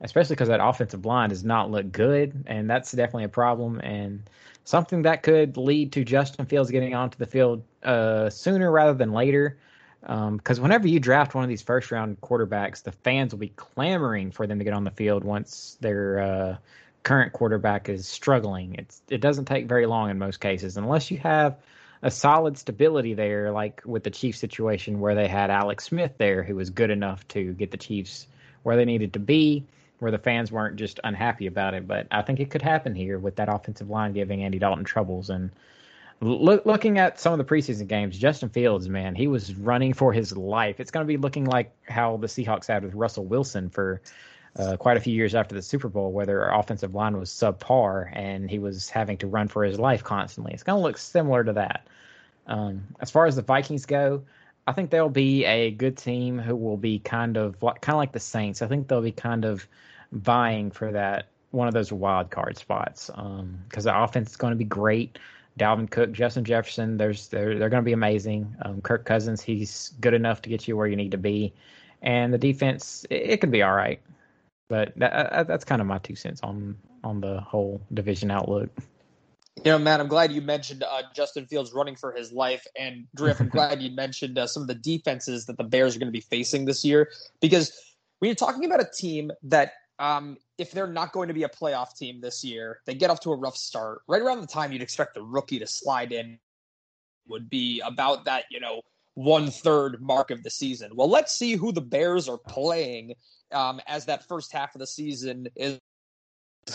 especially 0.00 0.36
because 0.36 0.48
that 0.48 0.64
offensive 0.64 1.04
line 1.04 1.30
does 1.30 1.44
not 1.44 1.70
look 1.70 1.90
good. 1.90 2.44
And 2.46 2.70
that's 2.70 2.92
definitely 2.92 3.24
a 3.24 3.28
problem. 3.28 3.80
And 3.80 4.22
something 4.64 5.02
that 5.02 5.22
could 5.22 5.56
lead 5.56 5.92
to 5.92 6.04
Justin 6.04 6.46
Fields 6.46 6.70
getting 6.70 6.94
onto 6.94 7.18
the 7.18 7.26
field 7.26 7.64
uh, 7.82 8.30
sooner 8.30 8.70
rather 8.70 8.94
than 8.94 9.12
later. 9.12 9.58
Because 10.00 10.58
um, 10.58 10.62
whenever 10.62 10.88
you 10.88 10.98
draft 10.98 11.34
one 11.34 11.44
of 11.44 11.48
these 11.48 11.62
first 11.62 11.92
round 11.92 12.20
quarterbacks, 12.20 12.82
the 12.82 12.90
fans 12.90 13.32
will 13.32 13.38
be 13.38 13.52
clamoring 13.54 14.32
for 14.32 14.46
them 14.46 14.58
to 14.58 14.64
get 14.64 14.74
on 14.74 14.82
the 14.84 14.90
field 14.90 15.22
once 15.22 15.76
their 15.80 16.20
uh, 16.20 16.56
current 17.04 17.32
quarterback 17.32 17.88
is 17.88 18.08
struggling. 18.08 18.74
It's 18.74 19.00
it 19.08 19.20
doesn't 19.20 19.44
take 19.44 19.66
very 19.66 19.86
long 19.86 20.10
in 20.10 20.18
most 20.18 20.40
cases, 20.40 20.76
unless 20.76 21.10
you 21.10 21.18
have 21.18 21.56
a 22.02 22.10
solid 22.10 22.58
stability 22.58 23.14
there, 23.14 23.50
like 23.52 23.82
with 23.84 24.02
the 24.02 24.10
Chiefs 24.10 24.38
situation 24.38 25.00
where 25.00 25.14
they 25.14 25.28
had 25.28 25.50
Alex 25.50 25.84
Smith 25.84 26.12
there, 26.18 26.42
who 26.42 26.56
was 26.56 26.70
good 26.70 26.90
enough 26.90 27.26
to 27.28 27.52
get 27.54 27.70
the 27.70 27.76
Chiefs 27.76 28.26
where 28.64 28.76
they 28.76 28.84
needed 28.84 29.12
to 29.12 29.18
be, 29.18 29.64
where 30.00 30.10
the 30.10 30.18
fans 30.18 30.50
weren't 30.50 30.76
just 30.76 30.98
unhappy 31.04 31.46
about 31.46 31.74
it. 31.74 31.86
But 31.86 32.08
I 32.10 32.22
think 32.22 32.40
it 32.40 32.50
could 32.50 32.62
happen 32.62 32.94
here 32.94 33.18
with 33.18 33.36
that 33.36 33.48
offensive 33.48 33.88
line 33.88 34.12
giving 34.12 34.42
Andy 34.42 34.58
Dalton 34.58 34.84
troubles 34.84 35.30
and 35.30 35.50
Look, 36.22 36.64
looking 36.66 37.00
at 37.00 37.18
some 37.18 37.32
of 37.32 37.38
the 37.38 37.44
preseason 37.44 37.88
games, 37.88 38.16
Justin 38.16 38.48
Fields, 38.48 38.88
man, 38.88 39.16
he 39.16 39.26
was 39.26 39.56
running 39.56 39.92
for 39.92 40.12
his 40.12 40.36
life. 40.36 40.78
It's 40.78 40.92
going 40.92 41.04
to 41.04 41.08
be 41.08 41.16
looking 41.16 41.46
like 41.46 41.74
how 41.88 42.16
the 42.16 42.28
Seahawks 42.28 42.68
had 42.68 42.84
with 42.84 42.94
Russell 42.94 43.24
Wilson 43.24 43.68
for 43.70 44.00
uh, 44.56 44.76
quite 44.76 44.96
a 44.96 45.00
few 45.00 45.14
years 45.14 45.34
after 45.34 45.54
the 45.54 45.62
Super 45.62 45.88
Bowl, 45.88 46.12
where 46.12 46.26
their 46.26 46.50
offensive 46.50 46.94
line 46.94 47.16
was 47.16 47.30
subpar 47.30 48.10
and 48.12 48.50
he 48.50 48.58
was 48.58 48.90
having 48.90 49.16
to 49.18 49.26
run 49.26 49.48
for 49.48 49.64
his 49.64 49.78
life 49.78 50.04
constantly. 50.04 50.52
It's 50.52 50.62
going 50.62 50.78
to 50.78 50.82
look 50.82 50.98
similar 50.98 51.42
to 51.44 51.52
that. 51.54 51.86
Um, 52.46 52.82
as 53.00 53.10
far 53.10 53.26
as 53.26 53.36
the 53.36 53.42
Vikings 53.42 53.86
go, 53.86 54.22
I 54.66 54.72
think 54.72 54.90
they'll 54.90 55.08
be 55.08 55.44
a 55.44 55.70
good 55.70 55.96
team 55.96 56.38
who 56.38 56.54
will 56.54 56.76
be 56.76 56.98
kind 56.98 57.36
of 57.36 57.58
kind 57.60 57.78
of 57.88 57.96
like 57.96 58.12
the 58.12 58.20
Saints. 58.20 58.62
I 58.62 58.66
think 58.66 58.88
they'll 58.88 59.00
be 59.00 59.12
kind 59.12 59.44
of 59.44 59.66
vying 60.12 60.70
for 60.70 60.92
that 60.92 61.28
one 61.50 61.68
of 61.68 61.74
those 61.74 61.92
wild 61.92 62.30
card 62.30 62.56
spots 62.56 63.08
because 63.08 63.86
um, 63.86 63.92
the 63.92 64.02
offense 64.02 64.30
is 64.30 64.36
going 64.36 64.52
to 64.52 64.56
be 64.56 64.64
great. 64.64 65.18
Dalvin 65.58 65.90
Cook, 65.90 66.12
Justin 66.12 66.44
Jefferson, 66.44 66.96
there's 66.96 67.28
they're 67.28 67.58
they're 67.58 67.68
going 67.68 67.82
to 67.82 67.88
be 67.88 67.92
amazing. 67.92 68.54
Um, 68.62 68.80
Kirk 68.80 69.04
Cousins, 69.04 69.42
he's 69.42 69.92
good 70.00 70.14
enough 70.14 70.42
to 70.42 70.48
get 70.48 70.66
you 70.66 70.76
where 70.76 70.86
you 70.86 70.96
need 70.96 71.10
to 71.10 71.18
be, 71.18 71.52
and 72.00 72.32
the 72.32 72.38
defense 72.38 73.04
it, 73.10 73.22
it 73.30 73.40
could 73.40 73.50
be 73.50 73.62
all 73.62 73.74
right. 73.74 74.00
But 74.68 74.92
that, 74.96 75.12
uh, 75.12 75.42
that's 75.44 75.64
kind 75.64 75.80
of 75.80 75.86
my 75.86 75.98
two 75.98 76.16
cents 76.16 76.40
on 76.42 76.76
on 77.04 77.20
the 77.20 77.40
whole 77.40 77.82
division 77.92 78.30
outlook. 78.30 78.70
You 79.58 79.72
know, 79.72 79.78
Matt, 79.78 80.00
I'm 80.00 80.08
glad 80.08 80.32
you 80.32 80.40
mentioned 80.40 80.82
uh, 80.82 81.02
Justin 81.14 81.46
Fields 81.46 81.72
running 81.72 81.94
for 81.94 82.12
his 82.12 82.32
life, 82.32 82.66
and 82.78 83.06
Griff, 83.14 83.38
I'm 83.38 83.48
glad 83.50 83.82
you 83.82 83.90
mentioned 83.90 84.38
uh, 84.38 84.46
some 84.46 84.62
of 84.62 84.68
the 84.68 84.74
defenses 84.74 85.44
that 85.46 85.58
the 85.58 85.64
Bears 85.64 85.94
are 85.94 85.98
going 85.98 86.08
to 86.08 86.12
be 86.12 86.20
facing 86.20 86.64
this 86.64 86.84
year 86.84 87.10
because 87.40 87.72
when 88.18 88.28
you're 88.28 88.34
talking 88.34 88.64
about 88.64 88.80
a 88.80 88.88
team 88.96 89.30
that 89.42 89.72
um, 89.98 90.38
if 90.56 90.72
they're 90.72 90.86
not 90.86 91.12
going 91.12 91.28
to 91.28 91.34
be 91.34 91.42
a 91.42 91.48
playoff 91.48 91.96
team 91.96 92.20
this 92.20 92.42
year, 92.42 92.80
they 92.86 92.94
get 92.94 93.10
off 93.10 93.20
to 93.20 93.32
a 93.32 93.36
rough 93.36 93.56
start. 93.56 94.02
Right 94.08 94.22
around 94.22 94.40
the 94.40 94.46
time 94.46 94.72
you'd 94.72 94.82
expect 94.82 95.14
the 95.14 95.22
rookie 95.22 95.58
to 95.58 95.66
slide 95.66 96.12
in 96.12 96.38
would 97.28 97.50
be 97.50 97.80
about 97.80 98.24
that, 98.24 98.44
you 98.50 98.58
know, 98.58 98.80
one 99.14 99.50
third 99.50 100.00
mark 100.00 100.30
of 100.30 100.42
the 100.42 100.50
season. 100.50 100.92
Well, 100.94 101.08
let's 101.08 101.34
see 101.34 101.54
who 101.54 101.72
the 101.72 101.80
Bears 101.80 102.28
are 102.28 102.38
playing 102.38 103.14
um, 103.52 103.80
as 103.86 104.04
that 104.06 104.26
first 104.26 104.52
half 104.52 104.74
of 104.74 104.78
the 104.78 104.86
season 104.86 105.48
is 105.56 105.78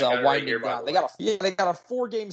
uh, 0.01 0.21
winding 0.23 0.55
right 0.55 0.63
down. 0.63 0.85
They 0.85 0.93
got 0.93 1.05
a 1.05 1.09
yeah, 1.19 1.37
they 1.39 1.51
got 1.51 1.67
a 1.67 1.73
four 1.73 2.07
game 2.07 2.29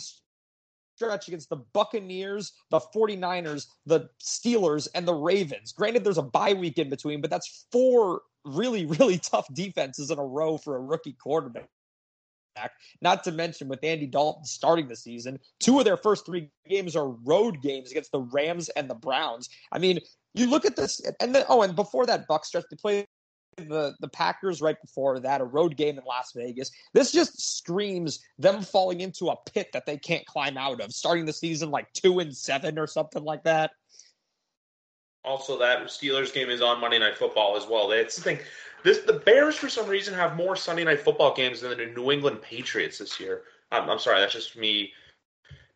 stretch 0.97 1.29
against 1.29 1.49
the 1.49 1.57
Buccaneers, 1.57 2.53
the 2.71 2.81
49ers, 2.81 3.67
the 3.87 4.09
Steelers, 4.23 4.89
and 4.95 5.07
the 5.07 5.15
Ravens. 5.15 5.73
Granted, 5.73 6.05
there's 6.05 6.19
a 6.19 6.23
bye 6.23 6.53
week 6.53 6.79
in 6.79 6.89
between, 6.89 7.21
but 7.21 7.31
that's 7.31 7.67
four 7.73 8.23
really, 8.45 8.87
really 8.87 9.19
tough 9.23 9.47
defenses 9.55 10.11
in 10.11 10.19
a 10.19 10.25
row 10.25 10.57
for 10.57 10.77
a 10.77 10.81
rookie 10.81 11.17
quarterback. 11.21 11.69
Not 13.01 13.25
to 13.25 13.33
mention 13.33 13.67
with 13.67 13.83
Andy 13.83 14.07
Dalton 14.07 14.45
starting 14.45 14.87
the 14.87 14.95
season, 14.95 15.41
two 15.59 15.79
of 15.81 15.85
their 15.85 15.97
first 15.97 16.25
three 16.25 16.51
games 16.69 16.95
are 16.95 17.09
road 17.09 17.61
games 17.63 17.91
against 17.91 18.13
the 18.13 18.21
Rams 18.21 18.69
and 18.71 18.89
the 18.89 18.95
Browns. 18.95 19.49
I 19.73 19.79
mean, 19.79 19.99
you 20.35 20.49
look 20.49 20.65
at 20.65 20.77
this, 20.77 21.01
and 21.21 21.35
then 21.35 21.45
oh, 21.49 21.63
and 21.63 21.75
before 21.75 22.07
that 22.07 22.29
Buck 22.29 22.45
stretch, 22.45 22.65
they 22.71 22.77
played 22.77 23.07
the 23.57 23.95
the 24.01 24.09
Packers 24.09 24.61
right 24.61 24.81
before 24.81 25.19
that, 25.21 25.41
a 25.41 25.45
road 25.45 25.77
game 25.77 25.99
in 25.99 26.05
Las 26.05 26.33
Vegas. 26.35 26.71
This 26.93 27.13
just 27.13 27.57
screams 27.57 28.21
them 28.39 28.63
falling 28.63 29.01
into 29.01 29.29
a 29.29 29.37
pit 29.47 29.69
that 29.73 29.87
they 29.87 29.97
can't 29.97 30.25
climb 30.27 30.57
out 30.57 30.81
of, 30.81 30.93
starting 30.93 31.25
the 31.25 31.33
season 31.33 31.71
like 31.71 31.93
two 31.93 32.21
and 32.21 32.37
seven 32.37 32.79
or 32.79 32.87
something 32.87 33.25
like 33.25 33.45
that. 33.45 33.73
Also, 35.25 35.59
that 35.59 35.83
Steelers 35.85 36.33
game 36.33 36.51
is 36.51 36.61
on 36.61 36.81
Monday 36.81 36.99
Night 36.99 37.17
Football 37.17 37.57
as 37.57 37.67
well. 37.67 37.91
It's 37.93 38.17
the 38.17 38.23
thing. 38.23 38.39
This 38.83 38.99
the 38.99 39.15
Bears 39.15 39.57
for 39.57 39.69
some 39.69 39.89
reason 39.89 40.13
have 40.15 40.37
more 40.37 40.55
Sunday 40.57 40.85
Night 40.85 41.01
Football 41.01 41.35
games 41.35 41.63
than 41.63 41.77
the 41.77 41.87
New 41.87 42.11
England 42.11 42.43
Patriots 42.43 42.99
this 42.99 43.19
year. 43.19 43.43
I'm, 43.73 43.89
I'm 43.89 43.99
sorry, 43.99 44.21
that's 44.21 44.35
just 44.35 44.57
me 44.57 44.93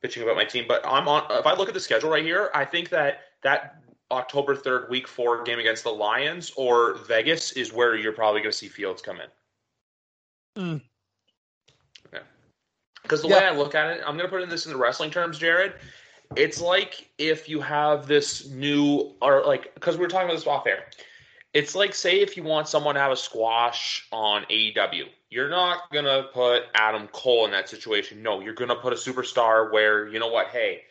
bitching 0.04 0.22
about 0.22 0.36
my 0.36 0.44
team. 0.44 0.66
But 0.68 0.86
I'm 0.86 1.08
on. 1.08 1.24
If 1.30 1.46
I 1.46 1.54
look 1.54 1.68
at 1.68 1.74
the 1.74 1.80
schedule 1.80 2.10
right 2.10 2.24
here, 2.24 2.50
I 2.54 2.66
think 2.66 2.90
that 2.90 3.20
that 3.42 3.82
October 4.10 4.56
third, 4.56 4.88
Week 4.88 5.06
Four 5.06 5.42
game 5.42 5.58
against 5.58 5.84
the 5.84 5.90
Lions 5.90 6.52
or 6.56 6.94
Vegas 7.06 7.52
is 7.52 7.72
where 7.72 7.96
you're 7.96 8.12
probably 8.12 8.40
going 8.40 8.52
to 8.52 8.56
see 8.56 8.68
Fields 8.68 9.02
come 9.02 9.18
in. 9.20 10.62
Mm. 10.62 10.80
Yeah. 12.12 12.20
Because 13.02 13.22
the 13.22 13.28
yeah. 13.28 13.40
way 13.40 13.46
I 13.46 13.56
look 13.56 13.74
at 13.74 13.96
it, 13.96 14.02
I'm 14.06 14.16
going 14.16 14.26
to 14.26 14.30
put 14.30 14.42
in 14.42 14.48
this 14.48 14.66
in 14.66 14.72
the 14.72 14.78
wrestling 14.78 15.10
terms, 15.10 15.38
Jared. 15.38 15.74
It's 16.36 16.60
like 16.60 17.10
if 17.18 17.48
you 17.48 17.60
have 17.60 18.06
this 18.06 18.48
new, 18.50 19.14
or 19.22 19.44
like, 19.46 19.74
because 19.74 19.96
we 19.96 20.02
were 20.02 20.08
talking 20.08 20.26
about 20.26 20.36
this 20.36 20.46
off 20.46 20.66
air. 20.66 20.84
It's 21.54 21.74
like, 21.74 21.94
say, 21.94 22.20
if 22.20 22.36
you 22.36 22.42
want 22.42 22.68
someone 22.68 22.94
to 22.94 23.00
have 23.00 23.10
a 23.10 23.16
squash 23.16 24.06
on 24.12 24.44
AEW, 24.50 25.04
you're 25.30 25.48
not 25.48 25.90
going 25.90 26.04
to 26.04 26.28
put 26.34 26.64
Adam 26.74 27.08
Cole 27.08 27.46
in 27.46 27.50
that 27.52 27.68
situation. 27.68 28.22
No, 28.22 28.40
you're 28.40 28.54
going 28.54 28.68
to 28.68 28.76
put 28.76 28.92
a 28.92 28.96
superstar 28.96 29.72
where, 29.72 30.06
you 30.08 30.18
know 30.18 30.28
what, 30.28 30.48
hey, 30.48 30.82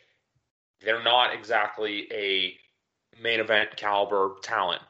they're 0.81 1.03
not 1.03 1.33
exactly 1.33 2.07
a 2.11 2.57
main 3.21 3.39
event 3.39 3.75
caliber 3.75 4.35
talent. 4.41 4.81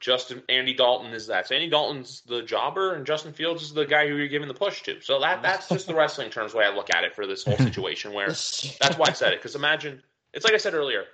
Justin 0.00 0.42
Andy 0.48 0.74
Dalton 0.74 1.12
is 1.12 1.26
that. 1.28 1.48
So 1.48 1.54
Andy 1.54 1.70
Dalton's 1.70 2.22
the 2.22 2.42
jobber, 2.42 2.94
and 2.94 3.06
Justin 3.06 3.32
Fields 3.32 3.62
is 3.62 3.72
the 3.72 3.86
guy 3.86 4.06
who 4.06 4.16
you're 4.16 4.28
giving 4.28 4.48
the 4.48 4.54
push 4.54 4.82
to. 4.82 5.00
So 5.00 5.20
that 5.20 5.42
that's 5.42 5.68
just 5.68 5.86
the 5.86 5.94
wrestling 5.96 6.30
terms 6.30 6.54
way 6.54 6.64
I 6.64 6.74
look 6.74 6.94
at 6.94 7.04
it 7.04 7.14
for 7.14 7.26
this 7.26 7.44
whole 7.44 7.56
situation. 7.56 8.12
Where 8.12 8.28
that's 8.28 8.98
why 8.98 9.06
I 9.08 9.12
said 9.12 9.32
it 9.32 9.38
because 9.38 9.54
imagine 9.54 10.02
it's 10.32 10.44
like 10.44 10.54
I 10.54 10.58
said 10.58 10.74
earlier. 10.74 11.04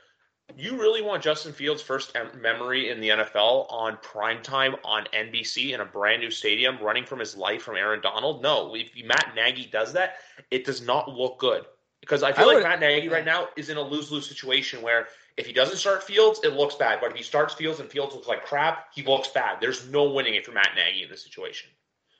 You 0.57 0.79
really 0.79 1.01
want 1.01 1.23
Justin 1.23 1.53
Fields' 1.53 1.81
first 1.81 2.15
memory 2.39 2.91
in 2.91 3.01
the 3.01 3.11
NFL 3.11 3.73
on 3.73 3.97
prime 4.03 4.43
time 4.43 4.75
on 4.85 5.07
NBC 5.15 5.73
in 5.73 5.81
a 5.81 5.85
brand 5.85 6.21
new 6.21 6.31
stadium, 6.31 6.79
running 6.83 7.07
from 7.07 7.21
his 7.21 7.37
life 7.37 7.63
from 7.63 7.77
Aaron 7.77 8.03
Donald? 8.03 8.43
No, 8.43 8.75
if 8.75 8.91
Matt 9.07 9.33
Nagy 9.35 9.67
does 9.67 9.95
that, 9.95 10.17
it 10.51 10.67
does 10.67 10.83
not 10.83 11.09
look 11.09 11.39
good 11.39 11.65
because 12.01 12.23
I 12.23 12.33
feel 12.33 12.51
I 12.51 12.55
like 12.55 12.65
Matt 12.65 12.81
Nagy 12.81 13.09
right 13.09 13.25
now 13.25 13.49
is 13.57 13.71
in 13.71 13.79
a 13.79 13.81
lose 13.81 14.11
lose 14.11 14.29
situation 14.29 14.83
where 14.83 15.07
if 15.37 15.47
he 15.47 15.53
doesn't 15.53 15.77
start 15.77 16.03
Fields, 16.03 16.41
it 16.45 16.55
looks 16.55 16.75
bad. 16.75 16.99
But 17.01 17.11
if 17.11 17.17
he 17.17 17.23
starts 17.23 17.55
Fields 17.55 17.81
and 17.81 17.91
Fields 17.91 18.15
looks 18.15 18.29
like 18.29 18.45
crap, 18.45 18.89
he 18.95 19.03
looks 19.03 19.29
bad. 19.29 19.59
There's 19.61 19.89
no 19.89 20.11
winning 20.11 20.35
if 20.35 20.47
you're 20.47 20.55
Matt 20.55 20.71
Nagy 20.77 21.03
in 21.03 21.09
this 21.09 21.23
situation. 21.23 21.71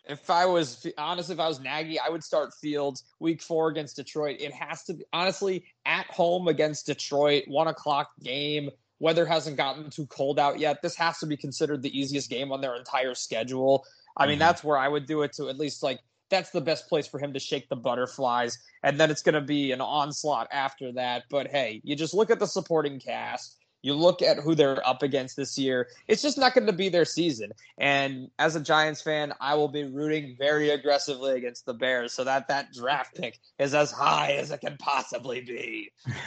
If 0.09 0.31
I 0.31 0.47
was 0.47 0.85
honest, 0.99 1.31
if 1.31 1.39
I 1.39 1.47
was 1.47 1.61
Nagy, 1.61 1.99
I 1.99 2.09
would 2.09 2.25
start 2.25 2.53
Fields 2.55 3.05
week 3.21 3.41
four 3.41 3.69
against 3.69 3.97
Detroit. 3.97 4.39
It 4.41 4.53
has 4.53 4.83
to 4.85 4.95
be 4.95 5.05
honestly 5.13 5.65
at 5.87 6.07
home 6.07 6.49
against 6.49 6.87
Detroit, 6.87 7.45
one 7.47 7.69
o'clock 7.69 8.11
game. 8.23 8.71
Weather 8.99 9.27
hasn't 9.27 9.57
gotten 9.57 9.91
too 9.91 10.07
cold 10.07 10.39
out 10.39 10.59
yet. 10.59 10.83
This 10.83 10.97
has 10.97 11.19
to 11.19 11.27
be 11.27 11.37
considered 11.37 11.83
the 11.83 11.99
easiest 11.99 12.31
game 12.31 12.51
on 12.53 12.61
their 12.61 12.77
entire 12.77 13.15
schedule. 13.15 13.85
I 14.17 14.27
mean, 14.27 14.35
mm-hmm. 14.35 14.41
that's 14.41 14.65
where 14.65 14.77
I 14.77 14.89
would 14.89 15.07
do 15.07 15.23
it 15.23 15.33
to 15.35 15.49
at 15.49 15.59
least 15.59 15.83
like 15.83 16.01
that's 16.33 16.51
the 16.51 16.61
best 16.61 16.89
place 16.89 17.07
for 17.07 17.21
him 17.21 17.33
to 17.35 17.39
shake 17.39 17.69
the 17.69 17.77
butterflies. 17.77 18.59
And 18.83 18.99
then 18.99 19.11
it's 19.11 19.23
going 19.23 19.37
to 19.37 19.41
be 19.41 19.71
an 19.71 19.81
onslaught 19.81 20.49
after 20.51 20.91
that. 20.93 21.25
But 21.31 21.49
hey, 21.49 21.81
you 21.85 21.95
just 21.95 22.15
look 22.15 22.31
at 22.31 22.41
the 22.41 22.47
supporting 22.47 22.99
cast. 22.99 23.59
You 23.83 23.95
look 23.95 24.23
at 24.23 24.39
who 24.39 24.55
they're 24.55 24.85
up 24.89 25.03
against 25.03 25.37
this 25.37 25.59
year. 25.59 25.89
It's 26.09 26.23
just 26.23 26.39
not 26.39 26.55
going 26.55 26.69
to 26.69 26.73
be 26.73 26.89
their 26.89 27.05
season. 27.05 27.53
And 27.79 28.31
as 28.39 28.57
a 28.57 28.61
Giants 28.61 29.03
fan, 29.03 29.33
I 29.41 29.55
will 29.57 29.69
be 29.69 29.85
rooting 29.85 30.37
very 30.39 30.71
aggressively 30.71 31.37
against 31.37 31.67
the 31.67 31.75
Bears 31.75 32.13
so 32.13 32.25
that 32.25 32.49
that 32.49 32.73
draft 32.73 33.17
pick 33.17 33.41
is 33.59 33.75
as 33.75 33.91
high 33.91 34.33
as 34.33 34.53
it 34.53 34.61
can 34.61 34.77
possibly 34.79 35.41
be. 35.41 35.91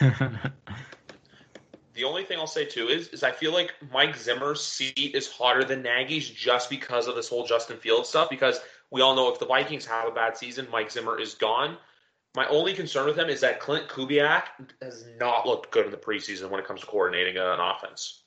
the 1.94 2.04
only 2.04 2.24
thing 2.24 2.38
I'll 2.38 2.46
say 2.46 2.66
too 2.66 2.88
is 2.88 3.08
is 3.08 3.22
I 3.22 3.32
feel 3.32 3.54
like 3.54 3.72
Mike 3.90 4.16
Zimmer's 4.16 4.62
seat 4.62 5.12
is 5.14 5.26
hotter 5.26 5.64
than 5.64 5.82
Nagy's 5.82 6.28
just 6.28 6.68
because 6.68 7.08
of 7.08 7.16
this 7.16 7.28
whole 7.30 7.46
Justin 7.46 7.78
Fields 7.78 8.10
stuff. 8.10 8.28
Because 8.28 8.60
We 8.90 9.00
all 9.00 9.14
know 9.14 9.32
if 9.32 9.38
the 9.38 9.46
Vikings 9.46 9.84
have 9.86 10.08
a 10.08 10.12
bad 10.12 10.36
season, 10.36 10.68
Mike 10.70 10.90
Zimmer 10.90 11.18
is 11.18 11.34
gone. 11.34 11.76
My 12.36 12.46
only 12.48 12.74
concern 12.74 13.06
with 13.06 13.18
him 13.18 13.28
is 13.28 13.40
that 13.40 13.60
Clint 13.60 13.88
Kubiak 13.88 14.44
has 14.82 15.06
not 15.18 15.46
looked 15.46 15.70
good 15.70 15.86
in 15.86 15.90
the 15.90 15.96
preseason 15.96 16.50
when 16.50 16.60
it 16.60 16.66
comes 16.66 16.80
to 16.80 16.86
coordinating 16.86 17.36
an 17.38 17.58
offense. 17.58 18.24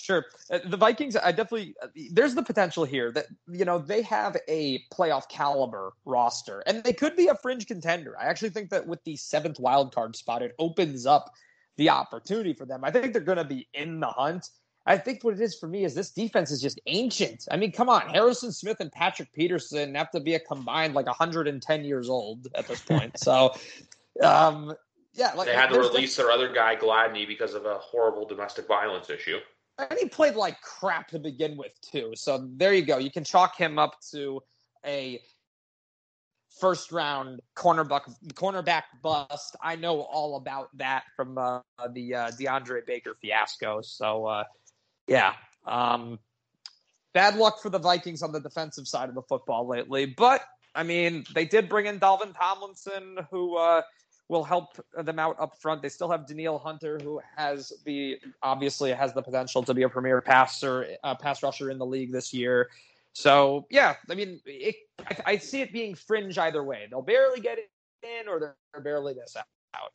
Sure. 0.00 0.26
Uh, 0.50 0.58
the 0.64 0.76
Vikings, 0.76 1.14
I 1.14 1.30
definitely, 1.30 1.74
uh, 1.82 1.88
there's 2.12 2.34
the 2.34 2.42
potential 2.42 2.84
here 2.84 3.12
that, 3.12 3.26
you 3.48 3.64
know, 3.64 3.78
they 3.78 4.02
have 4.02 4.36
a 4.48 4.82
playoff 4.92 5.28
caliber 5.28 5.92
roster 6.06 6.62
and 6.66 6.82
they 6.82 6.94
could 6.94 7.16
be 7.16 7.28
a 7.28 7.34
fringe 7.34 7.66
contender. 7.66 8.16
I 8.18 8.24
actually 8.24 8.50
think 8.50 8.70
that 8.70 8.86
with 8.86 9.02
the 9.04 9.16
seventh 9.16 9.60
wild 9.60 9.94
card 9.94 10.16
spot, 10.16 10.42
it 10.42 10.54
opens 10.58 11.04
up 11.04 11.30
the 11.76 11.90
opportunity 11.90 12.54
for 12.54 12.64
them. 12.64 12.82
I 12.82 12.90
think 12.90 13.12
they're 13.12 13.22
going 13.22 13.38
to 13.38 13.44
be 13.44 13.68
in 13.74 14.00
the 14.00 14.08
hunt. 14.08 14.48
I 14.90 14.98
think 14.98 15.22
what 15.22 15.34
it 15.34 15.40
is 15.40 15.54
for 15.54 15.68
me 15.68 15.84
is 15.84 15.94
this 15.94 16.10
defense 16.10 16.50
is 16.50 16.60
just 16.60 16.80
ancient. 16.86 17.46
I 17.48 17.56
mean, 17.56 17.70
come 17.70 17.88
on, 17.88 18.00
Harrison 18.08 18.50
Smith 18.50 18.80
and 18.80 18.90
Patrick 18.90 19.32
Peterson 19.32 19.94
have 19.94 20.10
to 20.10 20.18
be 20.18 20.34
a 20.34 20.40
combined 20.40 20.94
like 20.94 21.06
110 21.06 21.84
years 21.84 22.08
old 22.08 22.48
at 22.56 22.66
this 22.66 22.80
point. 22.82 23.16
so, 23.16 23.54
um, 24.24 24.74
yeah, 25.14 25.32
like 25.34 25.46
they 25.46 25.54
had 25.54 25.70
to 25.70 25.78
release 25.78 26.16
their 26.16 26.32
other 26.32 26.52
guy 26.52 26.74
Gladney 26.74 27.24
because 27.24 27.54
of 27.54 27.66
a 27.66 27.78
horrible 27.78 28.26
domestic 28.26 28.66
violence 28.66 29.10
issue. 29.10 29.38
And 29.78 29.96
he 29.96 30.08
played 30.08 30.34
like 30.34 30.60
crap 30.60 31.06
to 31.10 31.20
begin 31.20 31.56
with 31.56 31.80
too. 31.82 32.12
So 32.16 32.48
there 32.56 32.74
you 32.74 32.82
go. 32.82 32.98
You 32.98 33.12
can 33.12 33.22
chalk 33.22 33.56
him 33.56 33.78
up 33.78 33.94
to 34.10 34.42
a 34.84 35.20
first 36.58 36.90
round 36.90 37.40
cornerback 37.56 38.12
cornerback 38.34 38.82
bust. 39.02 39.54
I 39.62 39.76
know 39.76 40.00
all 40.00 40.36
about 40.36 40.76
that 40.78 41.04
from 41.14 41.38
uh, 41.38 41.60
the 41.92 42.14
uh, 42.14 42.30
DeAndre 42.32 42.84
Baker 42.84 43.14
fiasco. 43.20 43.80
So 43.82 44.26
uh, 44.26 44.44
yeah, 45.10 45.34
um, 45.66 46.18
bad 47.12 47.36
luck 47.36 47.60
for 47.60 47.68
the 47.68 47.78
Vikings 47.78 48.22
on 48.22 48.32
the 48.32 48.40
defensive 48.40 48.86
side 48.86 49.08
of 49.08 49.14
the 49.16 49.22
football 49.22 49.66
lately. 49.66 50.06
But 50.06 50.42
I 50.74 50.84
mean, 50.84 51.24
they 51.34 51.44
did 51.44 51.68
bring 51.68 51.86
in 51.86 51.98
Dalvin 51.98 52.32
Tomlinson, 52.34 53.18
who 53.30 53.56
uh, 53.56 53.82
will 54.28 54.44
help 54.44 54.68
them 54.96 55.18
out 55.18 55.36
up 55.40 55.60
front. 55.60 55.82
They 55.82 55.88
still 55.88 56.08
have 56.10 56.28
Danielle 56.28 56.58
Hunter, 56.58 57.00
who 57.02 57.20
has 57.36 57.72
the 57.84 58.18
obviously 58.40 58.92
has 58.92 59.12
the 59.12 59.20
potential 59.20 59.64
to 59.64 59.74
be 59.74 59.82
a 59.82 59.88
premier 59.88 60.20
passer, 60.20 60.96
uh, 61.02 61.16
pass 61.16 61.42
rusher 61.42 61.70
in 61.70 61.78
the 61.78 61.86
league 61.86 62.12
this 62.12 62.32
year. 62.32 62.70
So 63.12 63.66
yeah, 63.68 63.96
I 64.08 64.14
mean, 64.14 64.40
it, 64.46 64.76
I, 65.00 65.32
I, 65.32 65.36
see 65.38 65.60
it 65.60 65.72
being 65.72 65.96
fringe 65.96 66.38
either 66.38 66.62
way. 66.62 66.86
They'll 66.88 67.02
barely 67.02 67.40
get 67.40 67.58
it 67.58 67.68
in, 68.04 68.28
or 68.28 68.38
they're 68.38 68.80
barely 68.80 69.14
this 69.14 69.34
out. 69.36 69.90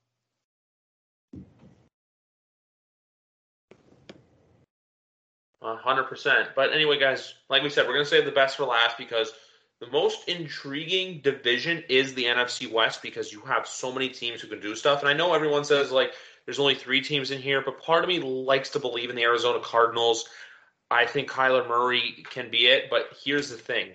Hundred 5.66 6.04
percent. 6.04 6.50
But 6.56 6.74
anyway, 6.74 7.00
guys, 7.00 7.34
like 7.50 7.64
we 7.64 7.70
said, 7.70 7.88
we're 7.88 7.94
gonna 7.94 8.06
save 8.06 8.26
the 8.26 8.32
best 8.32 8.58
for 8.58 8.66
last 8.66 8.98
because 8.98 9.32
the 9.80 9.88
most 9.88 10.28
intriguing 10.30 11.22
division 11.22 11.84
is 11.90 12.14
the 12.14 12.26
NFC 12.26 12.72
West 12.72 13.02
because 13.02 13.32
you 13.32 13.42
have 13.42 13.68
so 13.68 13.92
many 13.92 14.10
teams 14.10 14.42
who 14.42 14.48
can 14.48 14.60
do 14.60 14.76
stuff. 14.76 15.02
And 15.02 15.10
I 15.10 15.14
know 15.14 15.34
everyone 15.34 15.66
says 15.66 15.92
like 15.92 16.14
there's 16.46 16.60
only 16.60 16.76
three 16.76 17.02
teams 17.02 17.32
in 17.32 17.42
here, 17.42 17.62
but 17.62 17.82
part 17.82 18.04
of 18.04 18.08
me 18.08 18.20
likes 18.20 18.70
to 18.72 18.80
believe 18.80 19.10
in 19.10 19.16
the 19.16 19.24
Arizona 19.24 19.60
Cardinals. 19.62 20.28
I 20.92 21.06
think 21.06 21.30
Kyler 21.30 21.68
Murray 21.68 22.24
can 22.30 22.50
be 22.52 22.68
it, 22.68 22.90
but 22.90 23.10
here's 23.24 23.50
the 23.50 23.58
thing. 23.58 23.90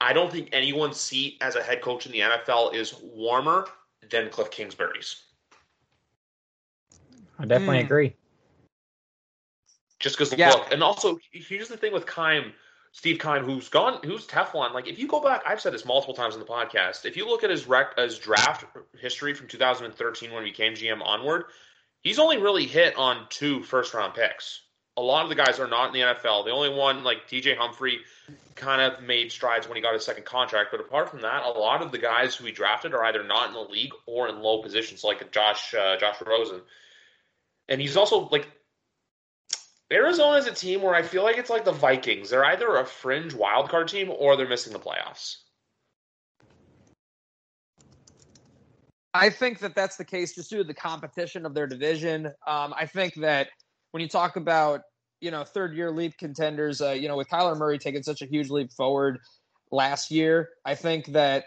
I 0.00 0.12
don't 0.12 0.32
think 0.32 0.48
anyone's 0.52 0.98
seat 0.98 1.36
as 1.40 1.56
a 1.56 1.62
head 1.62 1.82
coach 1.82 2.06
in 2.06 2.12
the 2.12 2.20
NFL 2.20 2.74
is 2.74 2.94
warmer 3.02 3.66
than 4.10 4.30
Cliff 4.30 4.50
Kingsbury's. 4.50 5.22
I 7.38 7.44
definitely 7.44 7.78
mm. 7.78 7.84
agree. 7.84 8.14
Just 10.00 10.16
because 10.16 10.32
yeah. 10.36 10.50
look, 10.50 10.72
and 10.72 10.82
also 10.82 11.18
here's 11.32 11.68
the 11.68 11.76
thing 11.76 11.92
with 11.92 12.06
Keim, 12.06 12.52
Steve 12.92 13.18
Keim, 13.18 13.44
who's 13.44 13.68
gone, 13.68 14.00
who's 14.04 14.26
Teflon. 14.26 14.72
Like 14.72 14.86
if 14.86 14.98
you 14.98 15.08
go 15.08 15.20
back, 15.20 15.42
I've 15.46 15.60
said 15.60 15.72
this 15.72 15.84
multiple 15.84 16.14
times 16.14 16.34
in 16.34 16.40
the 16.40 16.46
podcast. 16.46 17.04
If 17.04 17.16
you 17.16 17.26
look 17.26 17.44
at 17.44 17.50
his 17.50 17.66
rec, 17.66 17.98
his 17.98 18.18
draft 18.18 18.64
history 18.98 19.34
from 19.34 19.48
2013 19.48 20.32
when 20.32 20.44
he 20.44 20.50
became 20.50 20.74
GM 20.74 21.02
onward, 21.02 21.44
he's 22.00 22.18
only 22.18 22.38
really 22.38 22.66
hit 22.66 22.96
on 22.96 23.26
two 23.28 23.62
first 23.62 23.94
round 23.94 24.14
picks 24.14 24.62
a 24.98 25.00
lot 25.00 25.22
of 25.22 25.28
the 25.28 25.36
guys 25.36 25.60
are 25.60 25.68
not 25.68 25.86
in 25.86 25.92
the 25.92 26.00
NFL. 26.00 26.44
The 26.44 26.50
only 26.50 26.70
one, 26.70 27.04
like 27.04 27.28
DJ 27.28 27.56
Humphrey, 27.56 28.00
kind 28.56 28.82
of 28.82 29.00
made 29.00 29.30
strides 29.30 29.68
when 29.68 29.76
he 29.76 29.82
got 29.82 29.94
his 29.94 30.04
second 30.04 30.24
contract. 30.24 30.72
But 30.72 30.80
apart 30.80 31.08
from 31.08 31.20
that, 31.20 31.44
a 31.44 31.50
lot 31.50 31.82
of 31.82 31.92
the 31.92 31.98
guys 31.98 32.34
who 32.34 32.44
he 32.46 32.52
drafted 32.52 32.92
are 32.94 33.04
either 33.04 33.22
not 33.22 33.46
in 33.46 33.54
the 33.54 33.60
league 33.60 33.92
or 34.06 34.28
in 34.28 34.40
low 34.40 34.60
positions, 34.60 35.04
like 35.04 35.30
Josh 35.30 35.72
uh, 35.72 35.96
Josh 35.98 36.16
Rosen. 36.26 36.62
And 37.68 37.80
he's 37.80 37.96
also 37.96 38.28
like 38.32 38.48
Arizona 39.92 40.36
is 40.36 40.46
a 40.46 40.52
team 40.52 40.82
where 40.82 40.94
I 40.94 41.02
feel 41.02 41.22
like 41.22 41.38
it's 41.38 41.48
like 41.48 41.64
the 41.64 41.72
Vikings. 41.72 42.30
They're 42.30 42.44
either 42.44 42.76
a 42.76 42.84
fringe 42.84 43.34
wildcard 43.34 43.88
team 43.88 44.10
or 44.10 44.36
they're 44.36 44.48
missing 44.48 44.72
the 44.72 44.78
playoffs. 44.78 45.36
I 49.14 49.30
think 49.30 49.60
that 49.60 49.74
that's 49.74 49.96
the 49.96 50.04
case 50.04 50.34
just 50.34 50.50
due 50.50 50.58
to 50.58 50.64
the 50.64 50.74
competition 50.74 51.46
of 51.46 51.54
their 51.54 51.66
division. 51.66 52.26
Um, 52.46 52.74
I 52.76 52.84
think 52.86 53.14
that 53.14 53.48
when 53.92 54.02
you 54.02 54.08
talk 54.08 54.36
about 54.36 54.82
you 55.20 55.30
know 55.30 55.42
third 55.42 55.74
year 55.74 55.90
leap 55.90 56.18
contenders, 56.18 56.82
uh, 56.82 56.90
you 56.90 57.08
know 57.08 57.16
with 57.16 57.28
Kyler 57.28 57.56
Murray 57.56 57.78
taking 57.78 58.02
such 58.02 58.20
a 58.20 58.26
huge 58.26 58.50
leap 58.50 58.70
forward 58.72 59.18
last 59.72 60.10
year, 60.10 60.50
I 60.66 60.74
think 60.74 61.06
that 61.06 61.44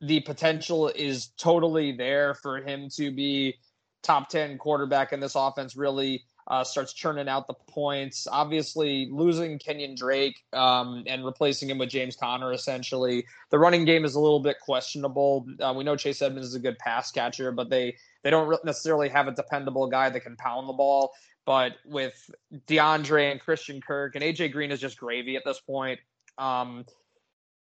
the 0.00 0.20
potential 0.20 0.88
is 0.88 1.32
totally 1.38 1.92
there 1.92 2.34
for 2.34 2.58
him 2.58 2.88
to 2.96 3.10
be 3.10 3.56
top 4.02 4.30
10 4.30 4.56
quarterback 4.56 5.12
in 5.12 5.20
this 5.20 5.34
offense 5.34 5.76
really 5.76 6.24
uh, 6.48 6.64
starts 6.64 6.92
churning 6.92 7.28
out 7.28 7.46
the 7.46 7.54
points. 7.68 8.26
Obviously, 8.30 9.08
losing 9.10 9.58
Kenyon 9.58 9.94
Drake 9.94 10.42
um, 10.52 11.04
and 11.06 11.24
replacing 11.24 11.70
him 11.70 11.78
with 11.78 11.88
James 11.88 12.16
Conner, 12.16 12.52
essentially, 12.52 13.24
the 13.50 13.58
running 13.58 13.84
game 13.84 14.04
is 14.04 14.14
a 14.14 14.20
little 14.20 14.40
bit 14.40 14.58
questionable. 14.60 15.46
Uh, 15.60 15.72
we 15.76 15.84
know 15.84 15.96
Chase 15.96 16.22
Edmonds 16.22 16.48
is 16.48 16.54
a 16.54 16.60
good 16.60 16.78
pass 16.78 17.10
catcher, 17.10 17.52
but 17.52 17.70
they 17.70 17.96
they 18.22 18.30
don't 18.30 18.64
necessarily 18.64 19.08
have 19.08 19.28
a 19.28 19.32
dependable 19.32 19.86
guy 19.86 20.10
that 20.10 20.20
can 20.20 20.36
pound 20.36 20.68
the 20.68 20.72
ball. 20.72 21.12
But 21.46 21.72
with 21.84 22.30
DeAndre 22.66 23.30
and 23.30 23.40
Christian 23.40 23.80
Kirk 23.80 24.14
and 24.14 24.22
AJ 24.22 24.52
Green 24.52 24.70
is 24.70 24.80
just 24.80 24.98
gravy 24.98 25.36
at 25.36 25.44
this 25.44 25.60
point. 25.60 25.98
Um, 26.38 26.84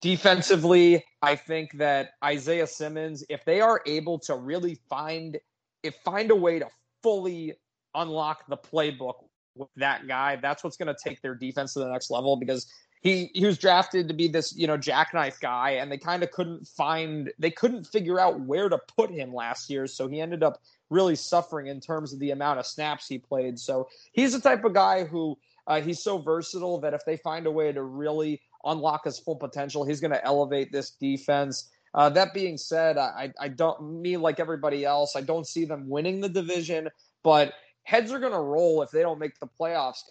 defensively, 0.01 1.03
I 1.21 1.35
think 1.35 1.77
that 1.77 2.11
Isaiah 2.23 2.67
Simmons, 2.67 3.23
if 3.29 3.43
they 3.43 3.61
are 3.61 3.81
able 3.85 4.19
to 4.19 4.35
really 4.35 4.79
find 4.89 5.37
if 5.83 5.95
find 6.03 6.31
a 6.31 6.35
way 6.35 6.59
to 6.59 6.67
fully 7.03 7.53
unlock 7.95 8.47
the 8.47 8.57
playbook 8.57 9.25
with 9.55 9.69
that 9.77 10.07
guy, 10.07 10.35
that's 10.35 10.63
what's 10.63 10.77
going 10.77 10.93
to 10.93 10.97
take 11.01 11.21
their 11.21 11.35
defense 11.35 11.73
to 11.73 11.79
the 11.79 11.89
next 11.89 12.11
level 12.11 12.35
because 12.35 12.67
he 13.01 13.29
he 13.33 13.45
was 13.45 13.57
drafted 13.57 14.07
to 14.07 14.13
be 14.13 14.27
this 14.27 14.55
you 14.55 14.65
know 14.65 14.77
jackknife 14.77 15.39
guy 15.39 15.71
and 15.71 15.91
they 15.91 15.97
kind 15.97 16.23
of 16.23 16.31
couldn't 16.31 16.67
find 16.67 17.31
they 17.37 17.51
couldn't 17.51 17.85
figure 17.85 18.19
out 18.19 18.39
where 18.39 18.67
to 18.67 18.79
put 18.97 19.11
him 19.11 19.31
last 19.31 19.69
year 19.69 19.85
so 19.85 20.07
he 20.07 20.19
ended 20.19 20.41
up 20.41 20.59
really 20.89 21.15
suffering 21.15 21.67
in 21.67 21.79
terms 21.79 22.13
of 22.13 22.19
the 22.19 22.31
amount 22.31 22.59
of 22.59 22.65
snaps 22.65 23.07
he 23.07 23.17
played. 23.17 23.59
So 23.59 23.89
he's 24.13 24.33
the 24.33 24.39
type 24.39 24.63
of 24.63 24.73
guy 24.73 25.03
who 25.03 25.37
uh, 25.67 25.81
he's 25.81 26.01
so 26.01 26.17
versatile 26.19 26.79
that 26.81 26.93
if 26.93 27.05
they 27.05 27.17
find 27.17 27.47
a 27.47 27.51
way 27.51 27.71
to 27.71 27.83
really 27.83 28.41
unlock 28.63 29.05
his 29.05 29.19
full 29.19 29.35
potential, 29.35 29.83
he's 29.83 29.99
going 29.99 30.11
to 30.11 30.23
elevate 30.23 30.71
this 30.71 30.91
defense. 30.91 31.69
Uh, 31.93 32.09
that 32.09 32.33
being 32.33 32.57
said, 32.57 32.97
I, 32.97 33.31
I 33.39 33.47
don't, 33.47 34.01
me 34.01 34.17
like 34.17 34.39
everybody 34.39 34.83
else, 34.83 35.15
I 35.15 35.21
don't 35.21 35.47
see 35.47 35.65
them 35.65 35.89
winning 35.89 36.19
the 36.19 36.29
division, 36.29 36.89
but 37.23 37.53
heads 37.85 38.11
are 38.11 38.19
going 38.19 38.33
to 38.33 38.39
roll 38.39 38.81
if 38.81 38.91
they 38.91 39.01
don't 39.01 39.19
make 39.19 39.39
the 39.39 39.47
playoffs 39.47 40.01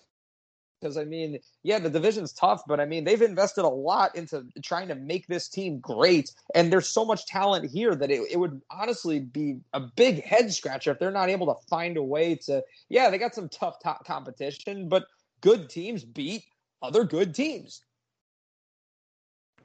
because 0.85 0.99
I 0.99 1.05
mean, 1.05 1.39
yeah, 1.63 1.79
the 1.79 1.89
division's 1.89 2.33
tough, 2.35 2.63
but 2.69 2.79
I 2.79 2.85
mean, 2.85 3.05
they've 3.05 3.23
invested 3.23 3.65
a 3.65 3.69
lot 3.69 4.15
into 4.17 4.45
trying 4.63 4.89
to 4.89 4.95
make 4.95 5.27
this 5.27 5.49
team 5.49 5.81
great, 5.81 6.31
and 6.55 6.71
there's 6.71 6.89
so 6.89 7.07
much 7.07 7.27
talent 7.27 7.71
here 7.71 7.95
that 7.95 8.11
it, 8.11 8.21
it 8.31 8.37
would 8.37 8.61
honestly 8.71 9.19
be 9.19 9.61
a 9.73 9.81
big 9.81 10.23
head 10.23 10.53
scratcher 10.53 10.91
if 10.91 10.99
they're 10.99 11.11
not 11.11 11.31
able 11.31 11.47
to 11.47 11.55
find 11.69 11.97
a 11.97 12.03
way 12.03 12.35
to. 12.35 12.63
Yeah, 12.91 13.09
they 13.09 13.17
got 13.17 13.35
some 13.35 13.49
tough 13.49 13.77
top 13.83 14.07
competition, 14.07 14.89
but 14.91 15.07
good 15.41 15.71
teams 15.71 16.05
beat 16.05 16.45
other 16.83 17.05
good 17.05 17.35
teams. 17.35 17.81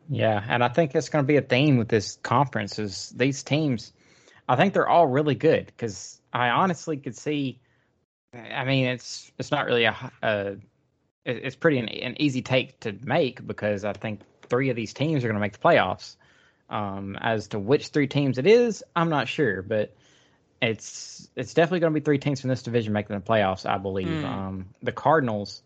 Yeah, 0.10 0.44
and 0.48 0.64
I 0.64 0.70
think 0.70 0.96
it's 0.96 1.10
going 1.10 1.24
to 1.24 1.28
be 1.28 1.38
a 1.38 1.42
theme 1.42 1.78
with 1.78 1.90
this 1.90 2.18
conference 2.24 2.80
is 2.80 3.10
these 3.10 3.44
teams. 3.44 3.92
I 4.48 4.56
think 4.56 4.74
they're 4.74 4.90
all 4.90 5.06
really 5.06 5.36
good 5.36 5.66
because 5.66 6.22
I 6.32 6.50
honestly 6.50 6.96
could 6.96 7.18
see. 7.18 7.60
I 8.34 8.64
mean, 8.64 8.86
it's 8.86 9.32
it's 9.38 9.52
not 9.52 9.66
really 9.66 9.86
a, 9.86 10.12
a 10.22 10.56
it's 11.26 11.56
pretty 11.56 11.80
an, 11.80 11.90
an, 11.90 12.22
easy 12.22 12.42
take 12.42 12.80
to 12.82 12.96
make 13.04 13.46
because 13.46 13.86
I 13.86 13.94
think 13.94 14.22
three 14.44 14.70
of 14.70 14.76
these 14.76 14.94
teams 14.94 15.24
are 15.24 15.28
going 15.28 15.36
to 15.36 15.42
make 15.42 15.54
the 15.54 15.60
playoffs. 15.60 16.16
Um, 16.70 17.18
as 17.20 17.48
to 17.50 17.60
which 17.60 17.88
three 17.88 18.06
teams 18.06 18.38
it 18.38 18.46
is, 18.46 18.84
I'm 18.96 19.10
not 19.10 19.28
sure, 19.28 19.64
but 19.64 19.96
it's 20.62 21.28
it's 21.36 21.56
definitely 21.56 21.80
going 21.80 21.94
to 21.94 22.00
be 22.00 22.04
three 22.04 22.20
teams 22.20 22.42
from 22.42 22.50
this 22.50 22.62
division 22.62 22.94
making 22.94 23.16
the 23.16 23.24
playoffs. 23.24 23.68
I 23.68 23.80
believe 23.80 24.08
mm. 24.08 24.24
um, 24.24 24.68
the 24.84 24.92
Cardinals 24.92 25.64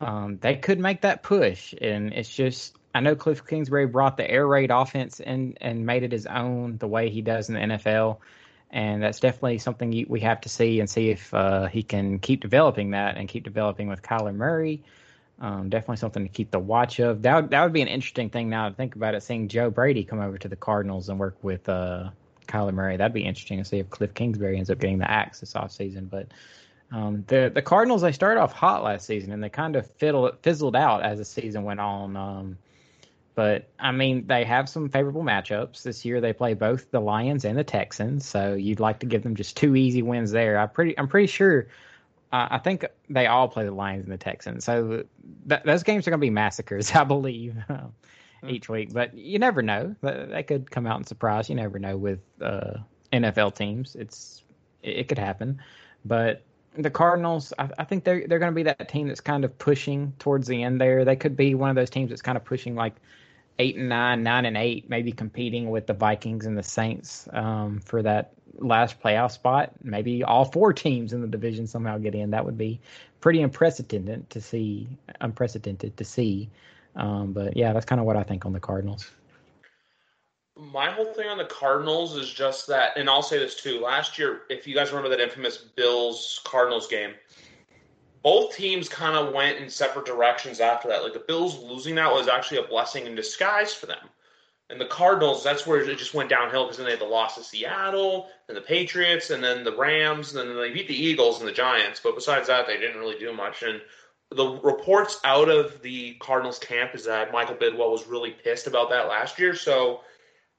um, 0.00 0.38
they 0.40 0.56
could 0.56 0.78
make 0.78 1.00
that 1.00 1.22
push, 1.22 1.74
and 1.80 2.12
it's 2.12 2.32
just 2.32 2.76
I 2.94 3.00
know 3.00 3.16
Cliff 3.16 3.44
Kingsbury 3.44 3.86
brought 3.86 4.16
the 4.16 4.30
air 4.30 4.46
raid 4.46 4.70
offense 4.70 5.20
and 5.20 5.58
and 5.60 5.86
made 5.86 6.02
it 6.02 6.12
his 6.12 6.26
own 6.26 6.76
the 6.78 6.86
way 6.86 7.10
he 7.10 7.22
does 7.22 7.48
in 7.48 7.54
the 7.54 7.60
NFL 7.60 8.18
and 8.70 9.02
that's 9.02 9.20
definitely 9.20 9.58
something 9.58 10.04
we 10.08 10.20
have 10.20 10.40
to 10.42 10.48
see 10.48 10.80
and 10.80 10.90
see 10.90 11.10
if 11.10 11.32
uh, 11.32 11.66
he 11.66 11.82
can 11.82 12.18
keep 12.18 12.40
developing 12.40 12.90
that 12.90 13.16
and 13.16 13.28
keep 13.28 13.44
developing 13.44 13.88
with 13.88 14.02
Kyler 14.02 14.34
Murray. 14.34 14.82
Um, 15.38 15.68
definitely 15.68 15.98
something 15.98 16.22
to 16.22 16.28
keep 16.30 16.50
the 16.50 16.58
watch 16.58 16.98
of. 16.98 17.22
That 17.22 17.36
would, 17.36 17.50
that 17.50 17.62
would 17.62 17.72
be 17.72 17.82
an 17.82 17.88
interesting 17.88 18.30
thing 18.30 18.48
now 18.48 18.68
to 18.68 18.74
think 18.74 18.96
about 18.96 19.14
it. 19.14 19.22
Seeing 19.22 19.48
Joe 19.48 19.70
Brady 19.70 20.02
come 20.02 20.20
over 20.20 20.38
to 20.38 20.48
the 20.48 20.56
Cardinals 20.56 21.08
and 21.08 21.18
work 21.18 21.36
with 21.42 21.68
uh, 21.68 22.10
Kyler 22.48 22.72
Murray, 22.72 22.96
that'd 22.96 23.12
be 23.12 23.24
interesting 23.24 23.58
to 23.58 23.64
see 23.64 23.78
if 23.78 23.90
Cliff 23.90 24.14
Kingsbury 24.14 24.56
ends 24.56 24.70
up 24.70 24.78
getting 24.78 24.98
the 24.98 25.10
axe 25.10 25.40
this 25.40 25.52
offseason. 25.52 26.08
But 26.08 26.28
um, 26.90 27.24
the 27.26 27.50
the 27.54 27.62
Cardinals 27.62 28.02
they 28.02 28.12
started 28.12 28.40
off 28.40 28.52
hot 28.52 28.82
last 28.82 29.06
season 29.06 29.32
and 29.32 29.42
they 29.42 29.48
kind 29.48 29.76
of 29.76 29.90
fiddled, 29.92 30.38
fizzled 30.42 30.76
out 30.76 31.02
as 31.02 31.18
the 31.18 31.24
season 31.24 31.64
went 31.64 31.80
on. 31.80 32.16
Um, 32.16 32.58
but 33.36 33.68
I 33.78 33.92
mean, 33.92 34.26
they 34.26 34.44
have 34.44 34.66
some 34.66 34.88
favorable 34.88 35.22
matchups 35.22 35.82
this 35.82 36.06
year. 36.06 36.22
They 36.22 36.32
play 36.32 36.54
both 36.54 36.90
the 36.90 37.00
Lions 37.00 37.44
and 37.44 37.56
the 37.56 37.62
Texans, 37.62 38.26
so 38.26 38.54
you'd 38.54 38.80
like 38.80 38.98
to 39.00 39.06
give 39.06 39.22
them 39.22 39.36
just 39.36 39.58
two 39.58 39.76
easy 39.76 40.00
wins 40.00 40.30
there. 40.32 40.58
I 40.58 40.66
pretty 40.66 40.98
I'm 40.98 41.06
pretty 41.06 41.26
sure. 41.28 41.68
Uh, 42.32 42.48
I 42.50 42.58
think 42.58 42.86
they 43.10 43.26
all 43.26 43.46
play 43.46 43.66
the 43.66 43.72
Lions 43.72 44.04
and 44.04 44.12
the 44.12 44.16
Texans, 44.16 44.64
so 44.64 45.04
th- 45.48 45.62
those 45.64 45.82
games 45.82 46.08
are 46.08 46.10
going 46.10 46.18
to 46.18 46.26
be 46.26 46.30
massacres, 46.30 46.90
I 46.94 47.04
believe, 47.04 47.56
mm. 47.70 47.90
each 48.48 48.70
week. 48.70 48.94
But 48.94 49.14
you 49.14 49.38
never 49.38 49.60
know; 49.60 49.94
they 50.00 50.42
could 50.42 50.70
come 50.70 50.86
out 50.86 50.96
and 50.96 51.06
surprise. 51.06 51.50
You 51.50 51.56
never 51.56 51.78
know 51.78 51.98
with 51.98 52.20
uh, 52.40 52.78
NFL 53.12 53.54
teams; 53.54 53.96
it's 53.96 54.44
it, 54.82 54.96
it 54.96 55.08
could 55.08 55.18
happen. 55.18 55.60
But 56.06 56.42
the 56.78 56.90
Cardinals, 56.90 57.52
I, 57.58 57.68
I 57.78 57.84
think 57.84 58.04
they're 58.04 58.26
they're 58.26 58.38
going 58.38 58.52
to 58.52 58.56
be 58.56 58.62
that 58.62 58.88
team 58.88 59.08
that's 59.08 59.20
kind 59.20 59.44
of 59.44 59.58
pushing 59.58 60.14
towards 60.18 60.48
the 60.48 60.62
end 60.62 60.80
there. 60.80 61.04
They 61.04 61.16
could 61.16 61.36
be 61.36 61.54
one 61.54 61.68
of 61.68 61.76
those 61.76 61.90
teams 61.90 62.08
that's 62.08 62.22
kind 62.22 62.36
of 62.36 62.44
pushing 62.44 62.74
like 62.74 62.94
eight 63.58 63.76
and 63.76 63.88
nine, 63.88 64.22
nine 64.22 64.44
and 64.44 64.56
eight, 64.56 64.88
maybe 64.88 65.12
competing 65.12 65.70
with 65.70 65.86
the 65.86 65.94
Vikings 65.94 66.46
and 66.46 66.56
the 66.56 66.62
Saints 66.62 67.28
um, 67.32 67.80
for 67.80 68.02
that 68.02 68.32
last 68.58 69.00
playoff 69.00 69.32
spot. 69.32 69.72
Maybe 69.82 70.22
all 70.24 70.44
four 70.44 70.72
teams 70.72 71.12
in 71.12 71.20
the 71.20 71.26
division 71.26 71.66
somehow 71.66 71.98
get 71.98 72.14
in. 72.14 72.30
That 72.30 72.44
would 72.44 72.58
be 72.58 72.80
pretty 73.20 73.42
unprecedented 73.42 74.28
to 74.30 74.40
see. 74.40 74.88
Unprecedented 75.20 75.96
to 75.96 76.04
see. 76.04 76.50
Um, 76.94 77.32
but 77.32 77.56
yeah, 77.56 77.72
that's 77.72 77.86
kind 77.86 78.00
of 78.00 78.06
what 78.06 78.16
I 78.16 78.22
think 78.22 78.46
on 78.46 78.52
the 78.52 78.60
Cardinals. 78.60 79.10
My 80.58 80.90
whole 80.90 81.12
thing 81.12 81.28
on 81.28 81.36
the 81.36 81.44
Cardinals 81.44 82.16
is 82.16 82.32
just 82.32 82.66
that, 82.68 82.96
and 82.96 83.10
I'll 83.10 83.22
say 83.22 83.38
this 83.38 83.60
too. 83.60 83.78
Last 83.78 84.18
year, 84.18 84.42
if 84.48 84.66
you 84.66 84.74
guys 84.74 84.88
remember 84.88 85.10
that 85.10 85.20
infamous 85.20 85.58
Bills 85.58 86.40
Cardinals 86.44 86.86
game, 86.86 87.12
both 88.26 88.56
teams 88.56 88.88
kind 88.88 89.14
of 89.14 89.32
went 89.32 89.58
in 89.58 89.70
separate 89.70 90.04
directions 90.04 90.58
after 90.58 90.88
that. 90.88 91.04
Like 91.04 91.12
the 91.12 91.20
Bills 91.20 91.62
losing 91.62 91.94
that 91.94 92.10
was 92.10 92.26
actually 92.26 92.58
a 92.58 92.66
blessing 92.66 93.06
in 93.06 93.14
disguise 93.14 93.72
for 93.72 93.86
them. 93.86 94.08
And 94.68 94.80
the 94.80 94.86
Cardinals, 94.86 95.44
that's 95.44 95.64
where 95.64 95.78
it 95.78 95.96
just 95.96 96.12
went 96.12 96.28
downhill 96.28 96.64
because 96.64 96.78
then 96.78 96.86
they 96.86 96.90
had 96.90 97.00
the 97.00 97.04
loss 97.04 97.36
to 97.36 97.44
Seattle 97.44 98.26
and 98.48 98.56
the 98.56 98.62
Patriots 98.62 99.30
and 99.30 99.44
then 99.44 99.62
the 99.62 99.76
Rams 99.76 100.34
and 100.34 100.50
then 100.50 100.56
they 100.56 100.72
beat 100.72 100.88
the 100.88 101.00
Eagles 101.00 101.38
and 101.38 101.48
the 101.48 101.52
Giants. 101.52 102.00
But 102.02 102.16
besides 102.16 102.48
that, 102.48 102.66
they 102.66 102.76
didn't 102.78 102.98
really 102.98 103.16
do 103.16 103.32
much. 103.32 103.62
And 103.62 103.80
the 104.32 104.58
reports 104.64 105.20
out 105.22 105.48
of 105.48 105.80
the 105.82 106.14
Cardinals 106.14 106.58
camp 106.58 106.96
is 106.96 107.04
that 107.04 107.30
Michael 107.30 107.54
Bidwill 107.54 107.92
was 107.92 108.08
really 108.08 108.32
pissed 108.32 108.66
about 108.66 108.90
that 108.90 109.06
last 109.06 109.38
year. 109.38 109.54
So 109.54 110.00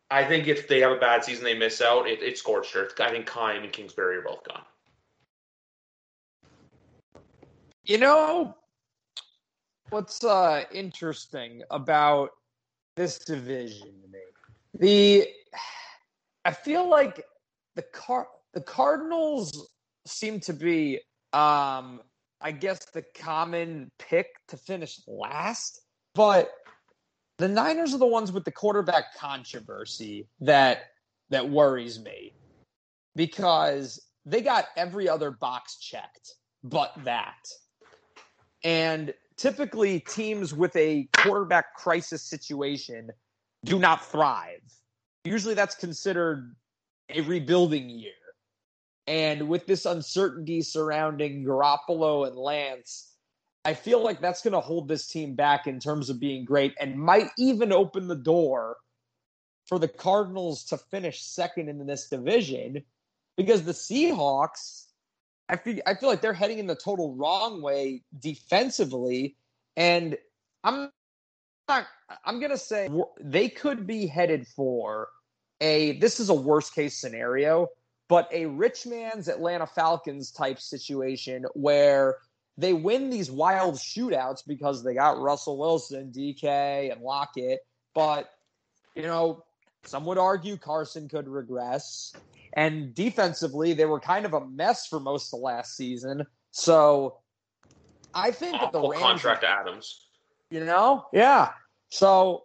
I 0.10 0.24
think 0.24 0.48
if 0.48 0.70
they 0.70 0.80
have 0.80 0.94
a 0.94 1.02
bad 1.02 1.26
season, 1.26 1.44
they 1.44 1.54
miss 1.54 1.82
out. 1.82 2.08
It, 2.08 2.20
it's 2.22 2.40
scorched 2.40 2.74
earth. 2.78 2.94
I 3.02 3.10
think 3.10 3.30
Keim 3.30 3.64
and 3.64 3.74
Kingsbury 3.74 4.20
are 4.20 4.22
both 4.22 4.48
gone. 4.48 4.64
You 7.88 7.98
know 7.98 8.54
what's 9.92 10.22
uh, 10.22 10.66
interesting 10.74 11.64
about 11.72 12.32
this 12.98 13.18
division 13.18 13.94
to 14.02 14.08
me? 14.10 14.20
The 14.74 15.28
I 16.44 16.52
feel 16.52 16.90
like 16.90 17.24
the 17.76 17.84
car 17.84 18.28
the 18.54 18.60
Cardinals 18.60 19.70
seem 20.06 20.42
to 20.42 20.52
be 20.52 21.00
um 21.32 22.02
I 22.42 22.52
guess 22.52 22.84
the 22.94 23.06
common 23.18 23.90
pick 24.00 24.28
to 24.50 24.58
finish 24.58 25.00
last, 25.08 25.80
but 26.14 26.52
the 27.38 27.48
Niners 27.48 27.94
are 27.94 28.00
the 28.00 28.06
ones 28.06 28.34
with 28.34 28.44
the 28.44 28.52
quarterback 28.52 29.16
controversy 29.18 30.28
that 30.42 30.88
that 31.30 31.50
worries 31.50 32.02
me 32.02 32.34
because 33.16 33.98
they 34.26 34.42
got 34.42 34.66
every 34.76 35.08
other 35.08 35.32
box 35.32 35.78
checked 35.78 36.34
but 36.64 36.92
that. 37.06 37.48
And 38.68 39.14
typically 39.38 40.02
teams 40.02 40.54
with 40.54 40.76
a 40.76 41.08
quarterback 41.16 41.74
crisis 41.76 42.22
situation 42.22 43.12
do 43.64 43.80
not 43.80 44.06
thrive. 44.06 44.60
Usually 45.24 45.54
that's 45.54 45.76
considered 45.76 46.54
a 47.08 47.22
rebuilding 47.22 47.90
year. 47.90 48.12
And 49.08 49.48
with 49.48 49.68
this 49.68 49.86
uncertainty 49.86 50.62
surrounding 50.62 51.46
Garoppolo 51.46 52.28
and 52.28 52.36
Lance, 52.36 53.14
I 53.64 53.74
feel 53.74 54.04
like 54.04 54.20
that's 54.20 54.42
going 54.42 54.52
to 54.52 54.60
hold 54.60 54.90
this 54.90 55.08
team 55.08 55.36
back 55.36 55.66
in 55.66 55.80
terms 55.80 56.10
of 56.10 56.20
being 56.20 56.44
great 56.44 56.74
and 56.78 57.00
might 57.00 57.30
even 57.38 57.72
open 57.72 58.10
the 58.10 58.16
door 58.16 58.76
for 59.66 59.80
the 59.80 59.88
Cardinals 59.88 60.66
to 60.66 60.78
finish 60.78 61.22
second 61.22 61.70
in 61.70 61.86
this 61.88 62.10
division 62.10 62.84
because 63.38 63.64
the 63.64 63.72
Seahawks, 63.72 64.87
I 65.50 65.56
feel 65.56 65.80
I 65.86 65.94
feel 65.96 66.10
like 66.10 66.22
they're 66.22 66.34
heading 66.34 66.60
in 66.60 66.68
the 66.68 66.76
total 66.76 67.16
wrong 67.16 67.62
way 67.62 68.04
defensively, 68.20 69.36
and 69.76 70.18
I'm 70.64 70.90
not. 71.68 71.88
I'm 72.26 72.40
gonna 72.40 72.58
say 72.58 72.90
they 73.20 73.50
could 73.50 73.88
be 73.88 74.08
headed 74.08 74.48
for 74.48 75.10
a. 75.62 75.98
This 76.00 76.20
is 76.20 76.30
a 76.30 76.34
worst 76.34 76.76
case 76.76 76.98
scenario, 76.98 77.68
but 78.08 78.30
a 78.32 78.46
rich 78.46 78.86
man's 78.86 79.28
Atlanta 79.28 79.68
Falcons 79.68 80.32
type 80.32 80.60
situation 80.60 81.46
where 81.54 82.18
they 82.58 82.74
win 82.74 83.10
these 83.10 83.30
wild 83.30 83.76
shootouts 83.76 84.44
because 84.46 84.84
they 84.84 84.96
got 84.96 85.20
Russell 85.20 85.58
Wilson, 85.58 86.12
DK, 86.12 86.92
and 86.92 87.02
Lockett. 87.02 87.60
But, 87.94 88.30
you 88.96 89.04
know, 89.04 89.44
some 89.84 90.06
would 90.06 90.18
argue 90.18 90.58
Carson 90.58 91.08
could 91.08 91.28
regress. 91.28 92.14
And 92.54 92.94
defensively, 92.94 93.74
they 93.74 93.86
were 93.86 94.00
kind 94.00 94.26
of 94.26 94.34
a 94.34 94.46
mess 94.48 94.88
for 94.88 95.00
most 95.00 95.34
of 95.34 95.40
last 95.40 95.76
season. 95.76 96.26
So 96.52 97.18
I 98.14 98.32
think 98.32 98.56
Awful 98.56 98.72
that 98.72 98.82
the 98.82 98.88
Rams. 98.88 99.04
contract 99.04 99.42
to 99.42 99.50
Adams. 99.50 100.08
You 100.50 100.64
know? 100.66 101.06
Yeah. 101.14 101.52
So 101.90 102.44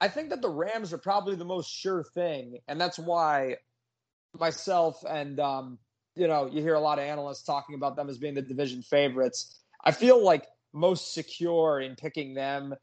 I 0.00 0.08
think 0.08 0.30
that 0.30 0.42
the 0.42 0.50
Rams 0.50 0.92
are 0.92 0.98
probably 0.98 1.34
the 1.34 1.44
most 1.44 1.70
sure 1.70 2.04
thing. 2.14 2.58
And 2.68 2.80
that's 2.80 2.98
why 2.98 3.56
myself 4.38 5.02
and 5.08 5.40
um, 5.40 5.78
you 6.16 6.28
know, 6.28 6.46
you 6.46 6.62
hear 6.62 6.74
a 6.74 6.80
lot 6.80 6.98
of 6.98 7.04
analysts 7.04 7.42
talking 7.42 7.74
about 7.74 7.96
them 7.96 8.08
as 8.08 8.18
being 8.18 8.34
the 8.34 8.42
division 8.42 8.82
favorites. 8.82 9.60
I 9.84 9.90
feel 9.90 10.22
like 10.22 10.46
most 10.72 11.14
secure 11.14 11.80
in 11.80 11.96
picking 11.96 12.34
them 12.34 12.74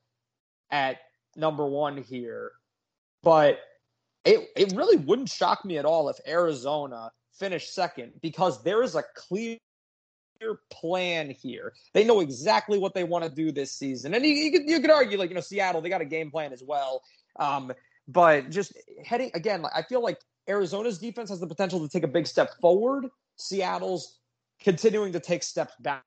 at 0.69 0.97
number 1.35 1.65
one 1.65 1.97
here. 1.97 2.51
But 3.23 3.59
it 4.25 4.49
it 4.55 4.73
really 4.75 4.97
wouldn't 4.97 5.29
shock 5.29 5.65
me 5.65 5.77
at 5.77 5.85
all 5.85 6.09
if 6.09 6.17
Arizona 6.27 7.11
finished 7.33 7.73
second 7.73 8.13
because 8.21 8.63
there 8.63 8.83
is 8.83 8.95
a 8.95 9.03
clear 9.15 9.57
plan 10.69 11.29
here. 11.29 11.73
They 11.93 12.03
know 12.03 12.19
exactly 12.19 12.77
what 12.77 12.93
they 12.93 13.03
want 13.03 13.23
to 13.23 13.29
do 13.29 13.51
this 13.51 13.71
season. 13.71 14.13
And 14.13 14.25
you, 14.25 14.33
you, 14.33 14.51
could, 14.51 14.69
you 14.69 14.79
could 14.79 14.91
argue, 14.91 15.17
like, 15.17 15.29
you 15.29 15.35
know, 15.35 15.41
Seattle, 15.41 15.81
they 15.81 15.89
got 15.89 16.01
a 16.01 16.05
game 16.05 16.31
plan 16.31 16.51
as 16.51 16.63
well. 16.63 17.01
Um, 17.39 17.71
but 18.07 18.49
just 18.49 18.73
heading 19.05 19.31
again, 19.33 19.63
I 19.73 19.83
feel 19.83 20.01
like 20.01 20.19
Arizona's 20.47 20.97
defense 20.97 21.29
has 21.29 21.39
the 21.39 21.47
potential 21.47 21.79
to 21.79 21.87
take 21.87 22.03
a 22.03 22.07
big 22.07 22.27
step 22.27 22.59
forward. 22.59 23.07
Seattle's 23.37 24.19
continuing 24.59 25.13
to 25.13 25.19
take 25.19 25.43
steps 25.43 25.73
back 25.79 26.03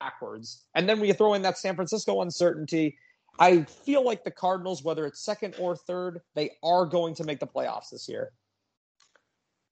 backwards. 0.00 0.64
And 0.74 0.88
then 0.88 0.98
when 0.98 1.08
you 1.08 1.14
throw 1.14 1.34
in 1.34 1.42
that 1.42 1.58
San 1.58 1.74
Francisco 1.76 2.22
uncertainty, 2.22 2.96
I 3.38 3.62
feel 3.62 4.04
like 4.04 4.24
the 4.24 4.30
Cardinals, 4.30 4.82
whether 4.82 5.06
it's 5.06 5.20
second 5.20 5.54
or 5.58 5.76
third, 5.76 6.20
they 6.34 6.50
are 6.62 6.86
going 6.86 7.14
to 7.14 7.24
make 7.24 7.40
the 7.40 7.46
playoffs 7.46 7.90
this 7.90 8.08
year. 8.08 8.32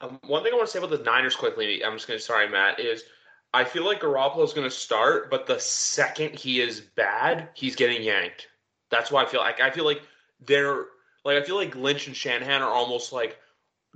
Um, 0.00 0.20
one 0.26 0.42
thing 0.42 0.52
I 0.52 0.56
want 0.56 0.68
to 0.68 0.72
say 0.72 0.78
about 0.78 0.90
the 0.90 1.04
Niners 1.04 1.36
quickly, 1.36 1.84
I'm 1.84 1.94
just 1.94 2.06
going 2.06 2.18
to, 2.18 2.24
sorry, 2.24 2.48
Matt, 2.48 2.80
is 2.80 3.02
I 3.52 3.64
feel 3.64 3.84
like 3.84 4.00
Garoppolo 4.00 4.44
is 4.44 4.52
going 4.52 4.68
to 4.68 4.74
start, 4.74 5.30
but 5.30 5.46
the 5.46 5.58
second 5.58 6.34
he 6.34 6.60
is 6.60 6.80
bad, 6.80 7.48
he's 7.54 7.76
getting 7.76 8.02
yanked. 8.02 8.46
That's 8.90 9.10
why 9.10 9.22
I 9.22 9.26
feel 9.26 9.40
like 9.40 9.60
I 9.60 9.70
feel 9.70 9.84
like 9.84 10.02
they're 10.40 10.86
like 11.24 11.36
I 11.36 11.42
feel 11.42 11.56
like 11.56 11.74
Lynch 11.74 12.06
and 12.06 12.16
Shanahan 12.16 12.62
are 12.62 12.72
almost 12.72 13.12
like 13.12 13.38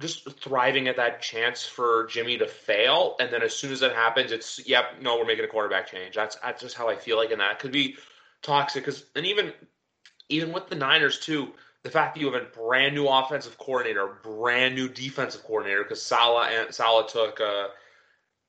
just 0.00 0.30
thriving 0.40 0.88
at 0.88 0.96
that 0.96 1.22
chance 1.22 1.64
for 1.64 2.06
Jimmy 2.06 2.38
to 2.38 2.46
fail, 2.46 3.16
and 3.20 3.32
then 3.32 3.42
as 3.42 3.54
soon 3.54 3.72
as 3.72 3.80
that 3.80 3.94
happens, 3.94 4.32
it's 4.32 4.66
yep, 4.66 5.00
no, 5.00 5.18
we're 5.18 5.24
making 5.24 5.44
a 5.44 5.48
quarterback 5.48 5.90
change. 5.90 6.14
That's 6.14 6.36
that's 6.36 6.62
just 6.62 6.76
how 6.76 6.88
I 6.88 6.96
feel 6.96 7.16
like, 7.16 7.30
and 7.30 7.40
that 7.40 7.58
could 7.58 7.72
be 7.72 7.96
toxic. 8.42 8.84
Because 8.84 9.04
and 9.16 9.26
even 9.26 9.52
even 10.28 10.52
with 10.52 10.68
the 10.68 10.74
Niners 10.74 11.18
too, 11.18 11.52
the 11.82 11.90
fact 11.90 12.14
that 12.14 12.20
you 12.20 12.32
have 12.32 12.40
a 12.40 12.46
brand 12.46 12.94
new 12.94 13.06
offensive 13.06 13.58
coordinator, 13.58 14.18
brand 14.22 14.74
new 14.74 14.88
defensive 14.88 15.42
coordinator, 15.42 15.82
because 15.82 16.02
Saleh 16.02 16.48
and 16.50 16.74
Saleh 16.74 17.08
took 17.08 17.40
uh, 17.40 17.68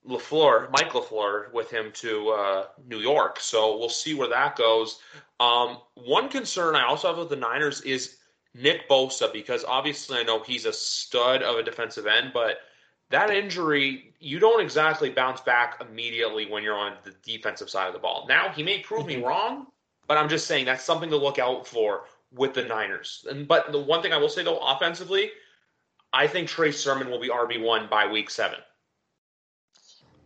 LaFleur, 0.08 0.70
Mike 0.72 0.92
LaFleur, 0.92 1.52
with 1.54 1.72
him 1.72 1.92
to 1.96 2.30
uh, 2.30 2.66
New 2.86 3.00
York. 3.00 3.40
So 3.40 3.78
we'll 3.78 3.90
see 3.90 4.14
where 4.14 4.30
that 4.30 4.56
goes. 4.56 5.00
Um, 5.40 5.78
one 5.96 6.30
concern 6.30 6.76
I 6.76 6.86
also 6.86 7.08
have 7.08 7.18
with 7.18 7.30
the 7.30 7.36
Niners 7.36 7.82
is 7.82 8.18
Nick 8.54 8.88
Bosa 8.88 9.32
because 9.32 9.64
obviously 9.64 10.20
I 10.20 10.24
know 10.24 10.44
he's 10.44 10.66
a 10.66 10.74
stud 10.74 11.42
of 11.42 11.58
a 11.58 11.64
defensive 11.64 12.06
end, 12.06 12.32
but 12.34 12.58
that 13.10 13.30
injury, 13.30 14.14
you 14.20 14.40
don't 14.40 14.62
exactly 14.62 15.10
bounce 15.10 15.42
back 15.42 15.82
immediately 15.82 16.50
when 16.50 16.64
you're 16.64 16.78
on 16.78 16.94
the 17.04 17.14
defensive 17.24 17.70
side 17.70 17.88
of 17.88 17.94
the 17.94 18.00
ball. 18.00 18.26
Now, 18.28 18.50
he 18.50 18.64
may 18.64 18.80
prove 18.80 19.06
me 19.06 19.18
wrong, 19.24 19.68
but 20.08 20.18
I'm 20.18 20.30
just 20.30 20.48
saying 20.48 20.66
that's 20.66 20.84
something 20.84 21.10
to 21.10 21.18
look 21.18 21.40
out 21.40 21.68
for 21.68 22.04
with 22.32 22.54
the 22.54 22.64
Niners. 22.64 23.26
And 23.30 23.48
but 23.48 23.72
the 23.72 23.80
one 23.80 24.02
thing 24.02 24.14
I 24.14 24.18
will 24.18 24.30
say 24.30 24.44
though, 24.44 24.60
offensively, 24.60 25.32
I 26.12 26.28
think 26.28 26.48
Trey 26.48 26.72
Sermon 26.72 27.10
will 27.10 27.20
be 27.20 27.30
RB 27.30 27.62
one 27.62 27.88
by 27.90 28.08
week 28.08 28.30
seven. 28.30 28.60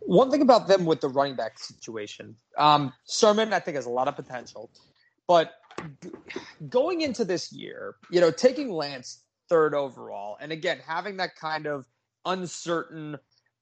One 0.00 0.30
thing 0.30 0.42
about 0.42 0.68
them 0.68 0.86
with 0.86 1.00
the 1.00 1.08
running 1.08 1.34
back 1.34 1.58
situation, 1.58 2.34
um, 2.56 2.92
Sermon 3.04 3.52
I 3.52 3.60
think 3.60 3.74
has 3.74 3.86
a 3.86 3.90
lot 3.90 4.08
of 4.08 4.16
potential, 4.16 4.70
but 5.26 5.54
g- 6.02 6.10
going 6.68 7.02
into 7.02 7.24
this 7.24 7.52
year, 7.52 7.96
you 8.10 8.20
know, 8.20 8.30
taking 8.30 8.70
Lance 8.70 9.24
third 9.48 9.74
overall, 9.74 10.38
and 10.40 10.50
again 10.52 10.78
having 10.86 11.16
that 11.18 11.36
kind 11.36 11.66
of 11.66 11.86
uncertain 12.24 13.18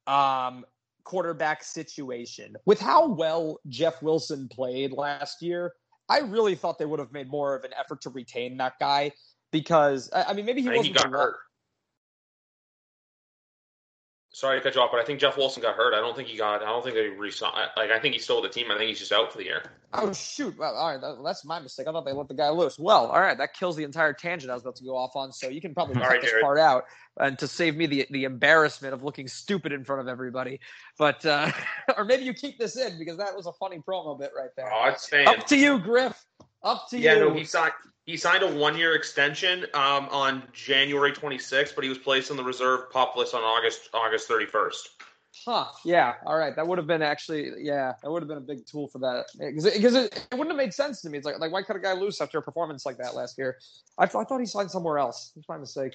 um, 0.06 0.64
quarterback 1.04 1.62
situation 1.64 2.56
with 2.64 2.80
how 2.80 3.06
well 3.06 3.60
Jeff 3.68 4.02
Wilson 4.02 4.48
played 4.48 4.92
last 4.92 5.42
year, 5.42 5.72
I 6.08 6.20
really 6.20 6.54
thought 6.54 6.78
they 6.78 6.84
would 6.84 7.00
have 7.00 7.12
made 7.12 7.28
more 7.28 7.54
of 7.54 7.64
an 7.64 7.72
effort 7.78 8.02
to 8.02 8.10
retain 8.10 8.56
that 8.58 8.74
guy 8.78 9.12
because 9.50 10.10
I 10.12 10.32
mean 10.34 10.46
maybe 10.46 10.62
he 10.62 10.68
I 10.68 10.76
wasn't 10.76 10.96
he 10.96 11.02
got 11.02 11.10
hurt. 11.10 11.36
Sorry 14.36 14.58
to 14.58 14.62
cut 14.62 14.74
you 14.74 14.82
off, 14.82 14.90
but 14.92 15.00
I 15.00 15.04
think 15.06 15.18
Jeff 15.18 15.38
Wilson 15.38 15.62
got 15.62 15.76
hurt. 15.76 15.94
I 15.94 16.00
don't 16.00 16.14
think 16.14 16.28
he 16.28 16.36
got. 16.36 16.62
I 16.62 16.66
don't 16.66 16.84
think 16.84 16.94
they 16.94 17.08
re-signed. 17.08 17.70
Like 17.74 17.90
I 17.90 17.98
think 17.98 18.12
he's 18.12 18.24
still 18.24 18.42
with 18.42 18.52
the 18.52 18.60
team. 18.60 18.70
I 18.70 18.76
think 18.76 18.90
he's 18.90 18.98
just 18.98 19.10
out 19.10 19.32
for 19.32 19.38
the 19.38 19.44
year. 19.44 19.62
Oh 19.94 20.12
shoot! 20.12 20.58
Well, 20.58 20.74
all 20.76 20.92
right, 20.92 21.00
that, 21.00 21.22
that's 21.24 21.42
my 21.46 21.58
mistake. 21.58 21.86
I 21.88 21.92
thought 21.92 22.04
they 22.04 22.12
let 22.12 22.28
the 22.28 22.34
guy 22.34 22.50
loose. 22.50 22.78
Well, 22.78 23.06
all 23.06 23.18
right, 23.18 23.38
that 23.38 23.54
kills 23.54 23.76
the 23.76 23.84
entire 23.84 24.12
tangent 24.12 24.50
I 24.50 24.54
was 24.54 24.62
about 24.62 24.76
to 24.76 24.84
go 24.84 24.94
off 24.94 25.16
on. 25.16 25.32
So 25.32 25.48
you 25.48 25.62
can 25.62 25.72
probably 25.72 25.94
All 25.94 26.02
cut 26.02 26.08
right, 26.10 26.20
this 26.20 26.32
Jared. 26.32 26.42
part 26.44 26.58
out, 26.58 26.84
and 27.16 27.38
to 27.38 27.48
save 27.48 27.76
me 27.76 27.86
the 27.86 28.06
the 28.10 28.24
embarrassment 28.24 28.92
of 28.92 29.02
looking 29.02 29.26
stupid 29.26 29.72
in 29.72 29.84
front 29.86 30.02
of 30.02 30.06
everybody. 30.08 30.60
But 30.98 31.24
uh, 31.24 31.50
or 31.96 32.04
maybe 32.04 32.24
you 32.24 32.34
keep 32.34 32.58
this 32.58 32.76
in 32.76 32.98
because 32.98 33.16
that 33.16 33.34
was 33.34 33.46
a 33.46 33.52
funny 33.52 33.78
promo 33.88 34.18
bit 34.18 34.32
right 34.36 34.50
there. 34.54 34.70
Oh, 34.70 34.88
it's 34.90 35.04
staying. 35.06 35.28
Up 35.28 35.46
to 35.46 35.56
you, 35.56 35.78
Griff. 35.78 36.26
Up 36.62 36.90
to 36.90 36.98
Yeah, 36.98 37.14
you. 37.14 37.18
Yeah, 37.20 37.24
no, 37.24 37.34
he 37.34 37.44
signed. 37.44 37.72
He 38.06 38.16
signed 38.16 38.44
a 38.44 38.46
one-year 38.46 38.94
extension 38.94 39.66
um, 39.74 40.08
on 40.10 40.44
January 40.52 41.10
26th, 41.10 41.74
but 41.74 41.82
he 41.82 41.90
was 41.90 41.98
placed 41.98 42.30
on 42.30 42.36
the 42.36 42.44
reserve 42.44 42.88
pup 42.90 43.16
list 43.16 43.34
on 43.34 43.42
August 43.42 43.90
August 43.92 44.28
31st. 44.28 44.88
Huh. 45.44 45.66
Yeah. 45.84 46.14
All 46.24 46.38
right. 46.38 46.54
That 46.56 46.66
would 46.66 46.78
have 46.78 46.86
been 46.86 47.02
actually. 47.02 47.50
Yeah. 47.58 47.92
That 48.02 48.10
would 48.10 48.22
have 48.22 48.28
been 48.28 48.38
a 48.38 48.40
big 48.40 48.64
tool 48.64 48.88
for 48.88 49.00
that 49.00 49.26
because 49.38 49.66
it, 49.66 49.84
it, 49.84 50.26
it 50.30 50.34
wouldn't 50.34 50.50
have 50.50 50.56
made 50.56 50.72
sense 50.72 51.02
to 51.02 51.10
me. 51.10 51.18
It's 51.18 51.26
like 51.26 51.38
like 51.38 51.52
why 51.52 51.62
cut 51.62 51.76
a 51.76 51.80
guy 51.80 51.92
loose 51.92 52.20
after 52.20 52.38
a 52.38 52.42
performance 52.42 52.86
like 52.86 52.96
that 52.98 53.14
last 53.14 53.36
year? 53.36 53.58
I, 53.98 54.06
th- 54.06 54.14
I 54.14 54.24
thought 54.24 54.40
he 54.40 54.46
signed 54.46 54.70
somewhere 54.70 54.98
else. 54.98 55.32
It's 55.36 55.48
my 55.48 55.58
mistake. 55.58 55.94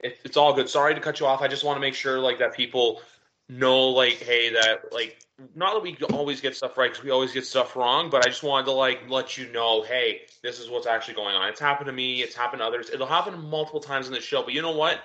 It, 0.00 0.18
it's 0.24 0.36
all 0.36 0.52
good. 0.52 0.68
Sorry 0.68 0.94
to 0.94 1.00
cut 1.00 1.18
you 1.18 1.26
off. 1.26 1.40
I 1.40 1.48
just 1.48 1.64
want 1.64 1.76
to 1.76 1.80
make 1.80 1.94
sure 1.94 2.18
like 2.18 2.38
that 2.40 2.54
people 2.54 3.00
know 3.48 3.88
like 3.90 4.14
hey 4.14 4.50
that 4.54 4.92
like 4.92 5.18
not 5.54 5.74
that 5.74 5.82
we 5.82 5.96
always 6.12 6.40
get 6.40 6.56
stuff 6.56 6.78
right 6.78 6.90
because 6.90 7.04
we 7.04 7.10
always 7.10 7.32
get 7.32 7.44
stuff 7.44 7.76
wrong, 7.76 8.08
but 8.08 8.24
I 8.24 8.28
just 8.28 8.42
wanted 8.42 8.66
to 8.66 8.72
like 8.72 9.08
let 9.08 9.36
you 9.36 9.50
know 9.52 9.82
hey 9.82 10.22
this 10.42 10.60
is 10.60 10.70
what's 10.70 10.86
actually 10.86 11.14
going 11.14 11.34
on. 11.34 11.48
It's 11.48 11.60
happened 11.60 11.86
to 11.86 11.92
me. 11.92 12.22
It's 12.22 12.34
happened 12.36 12.60
to 12.60 12.66
others. 12.66 12.90
It'll 12.90 13.06
happen 13.06 13.48
multiple 13.48 13.80
times 13.80 14.06
in 14.06 14.12
the 14.14 14.20
show. 14.20 14.42
But 14.42 14.54
you 14.54 14.62
know 14.62 14.76
what? 14.76 15.00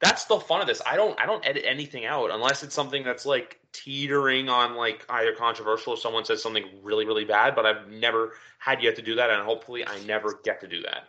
That's 0.00 0.24
the 0.24 0.40
fun 0.40 0.60
of 0.60 0.66
this. 0.66 0.82
I 0.86 0.96
don't 0.96 1.18
I 1.20 1.26
don't 1.26 1.46
edit 1.46 1.64
anything 1.66 2.04
out 2.06 2.30
unless 2.30 2.62
it's 2.62 2.74
something 2.74 3.04
that's 3.04 3.26
like 3.26 3.60
teetering 3.72 4.48
on 4.48 4.74
like 4.76 5.04
either 5.08 5.32
controversial 5.34 5.94
or 5.94 5.96
someone 5.96 6.24
says 6.24 6.42
something 6.42 6.64
really 6.82 7.06
really 7.06 7.24
bad. 7.24 7.54
But 7.54 7.66
I've 7.66 7.88
never 7.88 8.32
had 8.58 8.82
yet 8.82 8.96
to 8.96 9.02
do 9.02 9.16
that, 9.16 9.30
and 9.30 9.42
hopefully 9.42 9.86
I 9.86 10.00
never 10.04 10.40
get 10.44 10.60
to 10.62 10.68
do 10.68 10.82
that. 10.82 11.04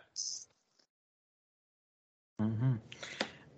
hmm 2.38 2.76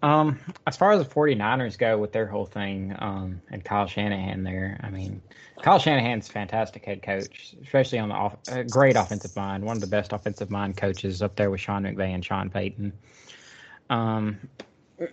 Um, 0.00 0.38
as 0.66 0.76
far 0.76 0.92
as 0.92 1.00
the 1.00 1.12
49ers 1.12 1.76
go 1.76 1.98
with 1.98 2.12
their 2.12 2.26
whole 2.26 2.46
thing, 2.46 2.94
um, 2.98 3.42
and 3.50 3.64
Kyle 3.64 3.86
Shanahan 3.86 4.44
there, 4.44 4.78
I 4.82 4.90
mean, 4.90 5.22
Kyle 5.60 5.80
Shanahan's 5.80 6.28
fantastic 6.28 6.84
head 6.84 7.02
coach, 7.02 7.54
especially 7.62 7.98
on 7.98 8.08
the 8.08 8.14
off, 8.14 8.36
great 8.70 8.96
offensive 8.96 9.34
mind, 9.34 9.64
one 9.64 9.76
of 9.76 9.80
the 9.80 9.88
best 9.88 10.12
offensive 10.12 10.50
mind 10.50 10.76
coaches 10.76 11.20
up 11.20 11.34
there 11.34 11.50
with 11.50 11.60
Sean 11.60 11.82
McVay 11.82 12.14
and 12.14 12.24
Sean 12.24 12.48
Payton. 12.48 12.92
Um, 13.90 14.38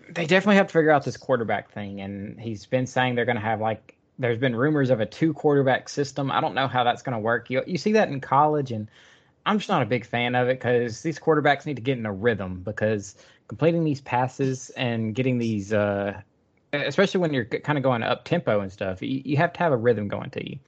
they 0.10 0.26
definitely 0.26 0.58
have 0.58 0.68
to 0.68 0.74
figure 0.74 0.92
out 0.92 1.04
this 1.04 1.18
quarterback 1.18 1.72
thing, 1.72 2.02
and 2.02 2.40
he's 2.40 2.66
been 2.68 2.86
saying 2.86 3.16
they're 3.16 3.26
going 3.26 3.38
to 3.38 3.42
have 3.42 3.62
like. 3.62 3.94
There's 4.18 4.38
been 4.38 4.56
rumors 4.56 4.92
of 4.92 5.02
a 5.02 5.06
two 5.06 5.34
quarterback 5.34 5.90
system. 5.90 6.32
I 6.32 6.40
don't 6.40 6.56
know 6.56 6.70
how 6.70 6.86
that's 6.86 7.02
going 7.02 7.14
to 7.14 7.20
work. 7.20 7.50
You 7.50 7.64
you 7.68 7.78
see 7.78 7.94
that 7.94 8.08
in 8.08 8.22
college, 8.22 8.72
and 8.72 8.88
I'm 9.46 9.58
just 9.58 9.70
not 9.70 9.82
a 9.82 9.86
big 9.86 10.06
fan 10.06 10.36
of 10.36 10.48
it 10.48 10.60
because 10.60 11.02
these 11.02 11.20
quarterbacks 11.20 11.66
need 11.66 11.76
to 11.76 11.82
get 11.82 11.98
in 11.98 12.06
a 12.06 12.14
rhythm 12.14 12.62
because 12.64 13.16
completing 13.48 13.84
these 13.84 14.02
passes 14.02 14.70
and 14.72 15.14
getting 15.16 15.38
these, 15.38 15.74
uh, 15.74 16.20
especially 16.74 17.22
when 17.22 17.34
you're 17.34 17.46
kind 17.46 17.78
of 17.78 17.84
going 17.84 18.04
up 18.04 18.26
tempo 18.26 18.60
and 18.60 18.72
stuff, 18.72 19.02
you, 19.02 19.22
you 19.24 19.38
have 19.38 19.54
to 19.54 19.60
have 19.60 19.72
a 19.72 19.78
rhythm 19.78 20.08
going 20.08 20.30
to 20.32 20.50
you, 20.50 20.60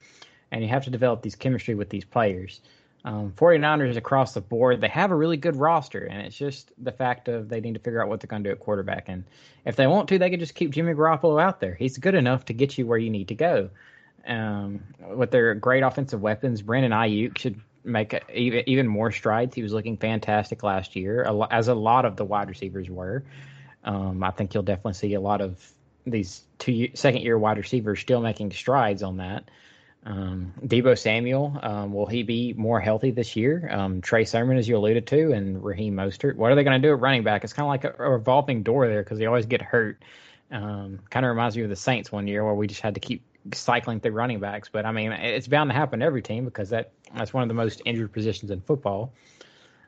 and 0.50 0.62
you 0.62 0.68
have 0.68 0.84
to 0.84 0.90
develop 0.90 1.22
these 1.22 1.34
chemistry 1.34 1.74
with 1.74 1.90
these 1.90 2.04
players. 2.04 2.60
Um, 3.04 3.32
49ers 3.36 3.96
across 3.96 4.34
the 4.34 4.40
board, 4.40 4.80
they 4.80 4.88
have 4.88 5.10
a 5.10 5.16
really 5.16 5.36
good 5.36 5.56
roster, 5.56 6.04
and 6.04 6.20
it's 6.26 6.36
just 6.36 6.72
the 6.78 6.92
fact 6.92 7.28
of 7.28 7.48
they 7.48 7.60
need 7.60 7.74
to 7.74 7.80
figure 7.80 8.02
out 8.02 8.08
what 8.08 8.20
they're 8.20 8.28
going 8.28 8.42
to 8.42 8.48
do 8.48 8.52
at 8.52 8.60
quarterback. 8.60 9.08
And 9.08 9.24
if 9.64 9.76
they 9.76 9.86
want 9.86 10.08
to, 10.08 10.18
they 10.18 10.30
can 10.30 10.40
just 10.40 10.54
keep 10.54 10.72
Jimmy 10.72 10.94
Garoppolo 10.94 11.40
out 11.40 11.60
there. 11.60 11.74
He's 11.74 11.96
good 11.96 12.14
enough 12.14 12.44
to 12.46 12.52
get 12.52 12.76
you 12.76 12.86
where 12.86 12.98
you 12.98 13.10
need 13.10 13.28
to 13.28 13.34
go. 13.34 13.70
Um, 14.26 14.82
with 15.14 15.30
their 15.30 15.54
great 15.54 15.82
offensive 15.82 16.20
weapons, 16.20 16.60
Brandon 16.60 16.92
Aiyuk 16.92 17.38
should 17.38 17.60
make 17.84 18.20
even 18.32 18.62
even 18.68 18.86
more 18.86 19.10
strides. 19.12 19.54
He 19.54 19.62
was 19.62 19.72
looking 19.72 19.96
fantastic 19.96 20.62
last 20.62 20.96
year, 20.96 21.26
as 21.50 21.68
a 21.68 21.74
lot 21.74 22.04
of 22.04 22.16
the 22.16 22.24
wide 22.24 22.48
receivers 22.48 22.88
were. 22.90 23.24
Um, 23.84 24.22
I 24.22 24.30
think 24.30 24.54
you'll 24.54 24.62
definitely 24.62 24.94
see 24.94 25.14
a 25.14 25.20
lot 25.20 25.40
of 25.40 25.72
these 26.06 26.42
two 26.58 26.90
second 26.94 27.22
year 27.22 27.38
wide 27.38 27.58
receivers 27.58 28.00
still 28.00 28.20
making 28.20 28.52
strides 28.52 29.02
on 29.02 29.18
that. 29.18 29.50
Um, 30.04 30.54
Deebo 30.64 30.96
Samuel, 30.96 31.58
um, 31.62 31.92
will 31.92 32.06
he 32.06 32.22
be 32.22 32.54
more 32.54 32.80
healthy 32.80 33.10
this 33.10 33.36
year? 33.36 33.68
Um, 33.70 34.00
Trey 34.00 34.24
Sermon, 34.24 34.56
as 34.56 34.68
you 34.68 34.76
alluded 34.76 35.06
to, 35.08 35.32
and 35.32 35.62
Raheem 35.62 35.94
Mostert. 35.94 36.36
What 36.36 36.50
are 36.50 36.54
they 36.54 36.64
going 36.64 36.80
to 36.80 36.86
do 36.86 36.92
at 36.94 37.00
running 37.00 37.24
back? 37.24 37.44
It's 37.44 37.52
kind 37.52 37.64
of 37.64 37.68
like 37.68 37.84
a, 37.84 38.02
a 38.02 38.10
revolving 38.10 38.62
door 38.62 38.88
there 38.88 39.02
because 39.02 39.18
they 39.18 39.26
always 39.26 39.46
get 39.46 39.60
hurt. 39.60 40.02
Um, 40.50 41.00
kind 41.10 41.26
of 41.26 41.30
reminds 41.30 41.56
me 41.56 41.64
of 41.64 41.68
the 41.68 41.76
Saints 41.76 42.10
one 42.10 42.26
year 42.26 42.44
where 42.44 42.54
we 42.54 42.66
just 42.66 42.80
had 42.80 42.94
to 42.94 43.00
keep 43.00 43.22
cycling 43.52 44.00
through 44.00 44.12
running 44.12 44.40
backs. 44.40 44.68
But 44.70 44.86
I 44.86 44.92
mean, 44.92 45.12
it's 45.12 45.48
bound 45.48 45.70
to 45.70 45.74
happen 45.74 46.00
to 46.00 46.06
every 46.06 46.22
team 46.22 46.44
because 46.44 46.70
that 46.70 46.92
that's 47.16 47.32
one 47.32 47.42
of 47.42 47.48
the 47.48 47.54
most 47.54 47.82
injured 47.84 48.12
positions 48.12 48.50
in 48.50 48.60
football. 48.60 49.12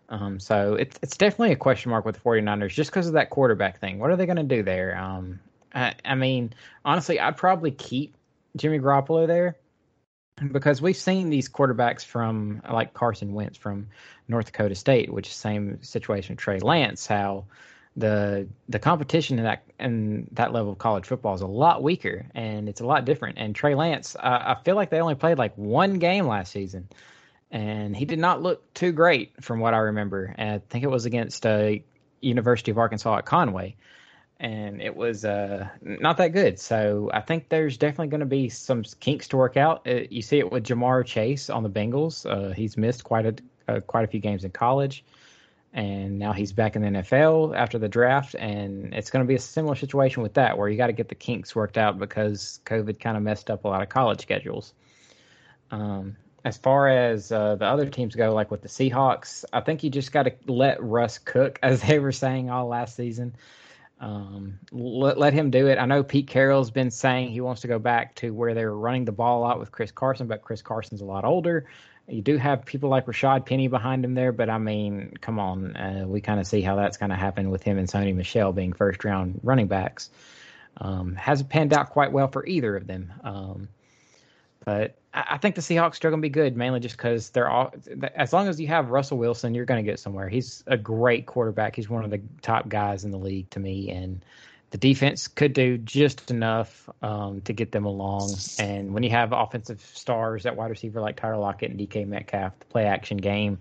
Um, 0.08 0.40
so 0.40 0.74
it's 0.74 0.98
it's 1.02 1.16
definitely 1.16 1.52
a 1.52 1.56
question 1.56 1.90
mark 1.90 2.04
with 2.04 2.16
the 2.16 2.20
49ers 2.20 2.70
just 2.70 2.90
because 2.90 3.06
of 3.06 3.12
that 3.14 3.30
quarterback 3.30 3.80
thing. 3.80 3.98
What 3.98 4.10
are 4.10 4.16
they 4.16 4.26
going 4.26 4.36
to 4.36 4.42
do 4.42 4.62
there? 4.62 4.96
Um, 4.98 5.40
I, 5.74 5.94
I 6.04 6.14
mean, 6.14 6.52
honestly, 6.84 7.20
I'd 7.20 7.36
probably 7.36 7.70
keep 7.70 8.14
Jimmy 8.56 8.80
Garoppolo 8.80 9.26
there 9.26 9.56
because 10.52 10.82
we've 10.82 10.96
seen 10.96 11.30
these 11.30 11.48
quarterbacks 11.48 12.04
from 12.04 12.62
like 12.70 12.94
Carson 12.94 13.34
Wentz 13.34 13.56
from 13.56 13.88
North 14.26 14.46
Dakota 14.46 14.74
State, 14.74 15.12
which 15.12 15.28
is 15.28 15.34
same 15.34 15.82
situation 15.82 16.34
with 16.34 16.40
Trey 16.40 16.58
Lance, 16.58 17.06
how 17.06 17.44
the 17.96 18.46
the 18.68 18.78
competition 18.78 19.38
in 19.38 19.44
that 19.44 19.64
in 19.78 20.28
that 20.32 20.52
level 20.52 20.72
of 20.72 20.78
college 20.78 21.06
football 21.06 21.34
is 21.34 21.40
a 21.40 21.46
lot 21.46 21.82
weaker 21.82 22.26
and 22.34 22.68
it's 22.68 22.80
a 22.80 22.86
lot 22.86 23.04
different. 23.04 23.38
And 23.38 23.54
Trey 23.54 23.74
Lance, 23.74 24.16
uh, 24.16 24.56
I 24.56 24.56
feel 24.64 24.76
like 24.76 24.90
they 24.90 25.00
only 25.00 25.14
played 25.14 25.38
like 25.38 25.56
one 25.56 25.98
game 25.98 26.26
last 26.26 26.52
season, 26.52 26.88
and 27.50 27.96
he 27.96 28.04
did 28.04 28.18
not 28.18 28.42
look 28.42 28.72
too 28.74 28.92
great 28.92 29.32
from 29.42 29.60
what 29.60 29.74
I 29.74 29.78
remember. 29.78 30.34
And 30.38 30.54
I 30.54 30.58
think 30.70 30.84
it 30.84 30.90
was 30.90 31.04
against 31.04 31.44
uh, 31.46 31.72
University 32.20 32.70
of 32.70 32.78
Arkansas 32.78 33.18
at 33.18 33.26
Conway, 33.26 33.74
and 34.38 34.80
it 34.80 34.94
was 34.94 35.24
uh, 35.24 35.68
not 35.82 36.16
that 36.18 36.28
good. 36.28 36.60
So 36.60 37.10
I 37.12 37.20
think 37.20 37.48
there's 37.48 37.76
definitely 37.76 38.08
going 38.08 38.20
to 38.20 38.26
be 38.26 38.48
some 38.48 38.84
kinks 39.00 39.26
to 39.28 39.36
work 39.36 39.56
out. 39.56 39.86
Uh, 39.86 40.02
you 40.10 40.22
see 40.22 40.38
it 40.38 40.52
with 40.52 40.64
Ja'Marr 40.64 41.04
Chase 41.04 41.50
on 41.50 41.64
the 41.64 41.70
Bengals. 41.70 42.24
Uh, 42.24 42.52
he's 42.52 42.76
missed 42.76 43.02
quite 43.02 43.26
a 43.26 43.34
uh, 43.66 43.80
quite 43.80 44.04
a 44.04 44.08
few 44.08 44.20
games 44.20 44.44
in 44.44 44.52
college 44.52 45.04
and 45.72 46.18
now 46.18 46.32
he's 46.32 46.52
back 46.52 46.74
in 46.74 46.82
the 46.82 46.88
NFL 46.88 47.56
after 47.56 47.78
the 47.78 47.88
draft, 47.88 48.34
and 48.34 48.92
it's 48.92 49.10
going 49.10 49.24
to 49.24 49.28
be 49.28 49.36
a 49.36 49.40
similar 49.40 49.76
situation 49.76 50.22
with 50.22 50.34
that, 50.34 50.58
where 50.58 50.68
you 50.68 50.76
got 50.76 50.88
to 50.88 50.92
get 50.92 51.08
the 51.08 51.14
kinks 51.14 51.54
worked 51.54 51.78
out 51.78 51.98
because 51.98 52.60
COVID 52.66 52.98
kind 52.98 53.16
of 53.16 53.22
messed 53.22 53.50
up 53.50 53.64
a 53.64 53.68
lot 53.68 53.82
of 53.82 53.88
college 53.88 54.20
schedules. 54.20 54.74
Um, 55.70 56.16
as 56.44 56.56
far 56.56 56.88
as 56.88 57.30
uh, 57.30 57.54
the 57.54 57.66
other 57.66 57.88
teams 57.88 58.16
go, 58.16 58.34
like 58.34 58.50
with 58.50 58.62
the 58.62 58.68
Seahawks, 58.68 59.44
I 59.52 59.60
think 59.60 59.84
you 59.84 59.90
just 59.90 60.10
got 60.10 60.24
to 60.24 60.32
let 60.46 60.82
Russ 60.82 61.18
cook, 61.18 61.58
as 61.62 61.82
they 61.82 61.98
were 61.98 62.12
saying 62.12 62.50
all 62.50 62.66
last 62.66 62.96
season. 62.96 63.36
Um, 64.00 64.58
let, 64.72 65.18
let 65.18 65.34
him 65.34 65.50
do 65.50 65.66
it. 65.66 65.78
I 65.78 65.84
know 65.84 66.02
Pete 66.02 66.26
Carroll's 66.26 66.70
been 66.70 66.90
saying 66.90 67.30
he 67.30 67.42
wants 67.42 67.60
to 67.60 67.68
go 67.68 67.78
back 67.78 68.14
to 68.16 68.32
where 68.32 68.54
they 68.54 68.64
were 68.64 68.76
running 68.76 69.04
the 69.04 69.12
ball 69.12 69.40
a 69.40 69.42
lot 69.42 69.60
with 69.60 69.70
Chris 69.70 69.92
Carson, 69.92 70.26
but 70.26 70.40
Chris 70.42 70.62
Carson's 70.62 71.02
a 71.02 71.04
lot 71.04 71.26
older. 71.26 71.66
You 72.10 72.22
do 72.22 72.36
have 72.36 72.64
people 72.64 72.90
like 72.90 73.06
Rashad 73.06 73.46
Penny 73.46 73.68
behind 73.68 74.04
him 74.04 74.14
there, 74.14 74.32
but 74.32 74.50
I 74.50 74.58
mean, 74.58 75.14
come 75.20 75.38
on, 75.38 75.76
uh, 75.76 76.04
we 76.06 76.20
kind 76.20 76.40
of 76.40 76.46
see 76.46 76.60
how 76.60 76.76
that's 76.76 76.96
going 76.96 77.10
to 77.10 77.16
happen 77.16 77.50
with 77.50 77.62
him 77.62 77.78
and 77.78 77.88
Sony 77.88 78.14
Michel 78.14 78.52
being 78.52 78.72
first 78.72 79.04
round 79.04 79.40
running 79.42 79.68
backs. 79.68 80.10
Um, 80.76 81.14
hasn't 81.14 81.50
panned 81.50 81.72
out 81.72 81.90
quite 81.90 82.12
well 82.12 82.28
for 82.28 82.44
either 82.46 82.76
of 82.76 82.86
them. 82.86 83.12
Um, 83.22 83.68
but 84.64 84.96
I, 85.14 85.24
I 85.30 85.38
think 85.38 85.54
the 85.54 85.60
Seahawks 85.60 86.04
are 86.04 86.10
going 86.10 86.20
to 86.20 86.26
be 86.26 86.30
good, 86.30 86.56
mainly 86.56 86.80
just 86.80 86.96
because 86.96 87.30
they're 87.30 87.48
all. 87.48 87.72
As 88.14 88.32
long 88.32 88.48
as 88.48 88.60
you 88.60 88.66
have 88.68 88.90
Russell 88.90 89.18
Wilson, 89.18 89.54
you're 89.54 89.64
going 89.64 89.84
to 89.84 89.90
get 89.90 89.98
somewhere. 89.98 90.28
He's 90.28 90.64
a 90.66 90.76
great 90.76 91.26
quarterback. 91.26 91.76
He's 91.76 91.88
one 91.88 92.04
of 92.04 92.10
the 92.10 92.20
top 92.42 92.68
guys 92.68 93.04
in 93.04 93.10
the 93.10 93.18
league 93.18 93.50
to 93.50 93.60
me, 93.60 93.90
and 93.90 94.24
the 94.70 94.78
defense 94.78 95.26
could 95.26 95.52
do 95.52 95.78
just 95.78 96.30
enough 96.30 96.88
um, 97.02 97.40
to 97.42 97.52
get 97.52 97.72
them 97.72 97.84
along. 97.84 98.34
And 98.58 98.94
when 98.94 99.02
you 99.02 99.10
have 99.10 99.32
offensive 99.32 99.80
stars 99.80 100.46
at 100.46 100.56
wide 100.56 100.70
receiver 100.70 101.00
like 101.00 101.16
Tyler 101.16 101.38
Lockett 101.38 101.72
and 101.72 101.80
DK 101.80 102.06
Metcalf, 102.06 102.58
the 102.58 102.66
play 102.66 102.84
action 102.84 103.16
game 103.16 103.58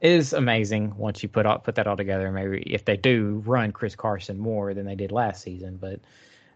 is 0.00 0.32
amazing 0.32 0.96
once 0.96 1.22
you 1.22 1.28
put 1.28 1.44
all, 1.44 1.58
put 1.58 1.74
that 1.74 1.86
all 1.86 1.96
together. 1.96 2.30
Maybe 2.32 2.62
if 2.62 2.84
they 2.84 2.96
do 2.96 3.42
run 3.44 3.72
Chris 3.72 3.94
Carson 3.94 4.38
more 4.38 4.72
than 4.72 4.86
they 4.86 4.94
did 4.94 5.12
last 5.12 5.42
season, 5.42 5.76
but 5.76 6.00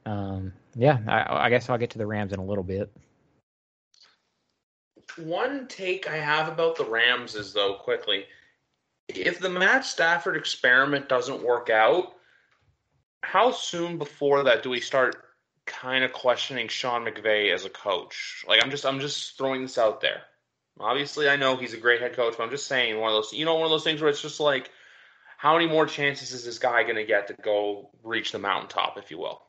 um, 0.06 0.52
yeah, 0.74 0.98
I, 1.06 1.46
I 1.46 1.50
guess 1.50 1.68
I'll 1.68 1.78
get 1.78 1.90
to 1.90 1.98
the 1.98 2.06
Rams 2.06 2.32
in 2.32 2.38
a 2.38 2.44
little 2.44 2.64
bit. 2.64 2.90
One 5.16 5.66
take 5.68 6.08
I 6.08 6.16
have 6.16 6.48
about 6.48 6.76
the 6.76 6.84
Rams 6.84 7.34
is 7.34 7.52
though 7.52 7.74
quickly, 7.74 8.24
if 9.08 9.38
the 9.38 9.50
Matt 9.50 9.84
Stafford 9.84 10.36
experiment 10.36 11.10
doesn't 11.10 11.42
work 11.42 11.68
out 11.68 12.14
how 13.22 13.52
soon 13.52 13.98
before 13.98 14.44
that 14.44 14.62
do 14.62 14.70
we 14.70 14.80
start 14.80 15.16
kind 15.66 16.04
of 16.04 16.12
questioning 16.12 16.68
Sean 16.68 17.04
McVay 17.04 17.52
as 17.54 17.64
a 17.64 17.70
coach? 17.70 18.44
Like 18.46 18.62
I'm 18.62 18.70
just 18.70 18.84
I'm 18.84 19.00
just 19.00 19.38
throwing 19.38 19.62
this 19.62 19.78
out 19.78 20.00
there. 20.00 20.22
Obviously, 20.80 21.28
I 21.28 21.36
know 21.36 21.56
he's 21.56 21.74
a 21.74 21.78
great 21.78 22.00
head 22.00 22.14
coach, 22.14 22.34
but 22.36 22.44
I'm 22.44 22.50
just 22.50 22.66
saying 22.66 22.98
one 22.98 23.10
of 23.10 23.16
those 23.16 23.32
you 23.32 23.44
know 23.44 23.54
one 23.54 23.64
of 23.64 23.70
those 23.70 23.84
things 23.84 24.00
where 24.00 24.10
it's 24.10 24.22
just 24.22 24.40
like 24.40 24.70
how 25.38 25.54
many 25.54 25.66
more 25.66 25.86
chances 25.86 26.32
is 26.32 26.44
this 26.44 26.58
guy 26.58 26.84
going 26.84 26.96
to 26.96 27.04
get 27.04 27.26
to 27.26 27.34
go 27.42 27.90
reach 28.04 28.30
the 28.30 28.38
mountaintop, 28.38 28.96
if 28.96 29.10
you 29.10 29.18
will? 29.18 29.42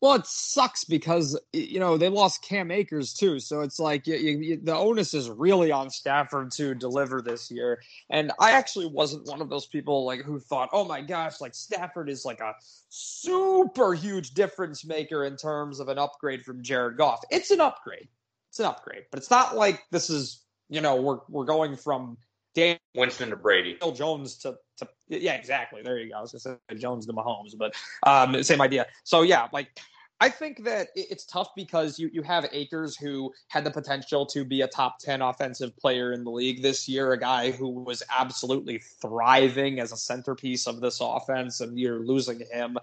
Well, 0.00 0.14
it 0.14 0.26
sucks 0.26 0.84
because 0.84 1.40
you 1.52 1.80
know 1.80 1.96
they 1.96 2.08
lost 2.08 2.42
Cam 2.42 2.70
Akers 2.70 3.14
too, 3.14 3.38
so 3.40 3.62
it's 3.62 3.78
like 3.78 4.06
you, 4.06 4.16
you, 4.16 4.60
the 4.62 4.76
onus 4.76 5.14
is 5.14 5.30
really 5.30 5.72
on 5.72 5.88
Stafford 5.88 6.50
to 6.52 6.74
deliver 6.74 7.22
this 7.22 7.50
year. 7.50 7.82
And 8.10 8.30
I 8.38 8.52
actually 8.52 8.86
wasn't 8.86 9.26
one 9.26 9.40
of 9.40 9.48
those 9.48 9.66
people 9.66 10.04
like 10.04 10.22
who 10.22 10.38
thought, 10.38 10.68
"Oh 10.72 10.84
my 10.84 11.00
gosh, 11.00 11.40
like 11.40 11.54
Stafford 11.54 12.10
is 12.10 12.24
like 12.24 12.40
a 12.40 12.54
super 12.90 13.94
huge 13.94 14.34
difference 14.34 14.84
maker 14.84 15.24
in 15.24 15.36
terms 15.36 15.80
of 15.80 15.88
an 15.88 15.98
upgrade 15.98 16.42
from 16.42 16.62
Jared 16.62 16.98
Goff." 16.98 17.22
It's 17.30 17.50
an 17.50 17.60
upgrade, 17.60 18.08
it's 18.50 18.60
an 18.60 18.66
upgrade, 18.66 19.04
but 19.10 19.18
it's 19.18 19.30
not 19.30 19.56
like 19.56 19.82
this 19.90 20.10
is 20.10 20.44
you 20.68 20.82
know 20.82 20.96
we're 21.00 21.20
we're 21.28 21.46
going 21.46 21.74
from 21.74 22.18
Dan 22.54 22.78
Winston 22.94 23.30
to 23.30 23.36
Brady, 23.36 23.76
Bill 23.80 23.92
Jones 23.92 24.36
to 24.38 24.56
to 24.76 24.88
yeah, 25.08 25.34
exactly. 25.34 25.82
There 25.82 25.98
you 25.98 26.10
go. 26.10 26.18
I 26.18 26.20
was 26.20 26.32
gonna 26.32 26.58
say 26.68 26.76
Jones 26.76 27.06
to 27.06 27.12
Mahomes, 27.12 27.56
but 27.56 27.74
um, 28.04 28.42
same 28.42 28.60
idea. 28.60 28.86
So 29.04 29.22
yeah, 29.22 29.48
like 29.52 29.80
I 30.18 30.30
think 30.30 30.64
that 30.64 30.88
it's 30.94 31.26
tough 31.26 31.54
because 31.54 31.98
you 31.98 32.08
you 32.10 32.22
have 32.22 32.48
Akers 32.50 32.96
who 32.96 33.32
had 33.48 33.64
the 33.64 33.70
potential 33.70 34.24
to 34.26 34.44
be 34.44 34.62
a 34.62 34.66
top 34.66 34.98
ten 34.98 35.20
offensive 35.20 35.76
player 35.76 36.12
in 36.12 36.24
the 36.24 36.30
league 36.30 36.62
this 36.62 36.88
year, 36.88 37.12
a 37.12 37.18
guy 37.18 37.50
who 37.50 37.68
was 37.68 38.02
absolutely 38.16 38.78
thriving 38.78 39.78
as 39.78 39.92
a 39.92 39.96
centerpiece 39.96 40.66
of 40.66 40.80
this 40.80 41.00
offense, 41.02 41.60
and 41.60 41.78
you're 41.78 42.00
losing 42.00 42.40
him. 42.50 42.78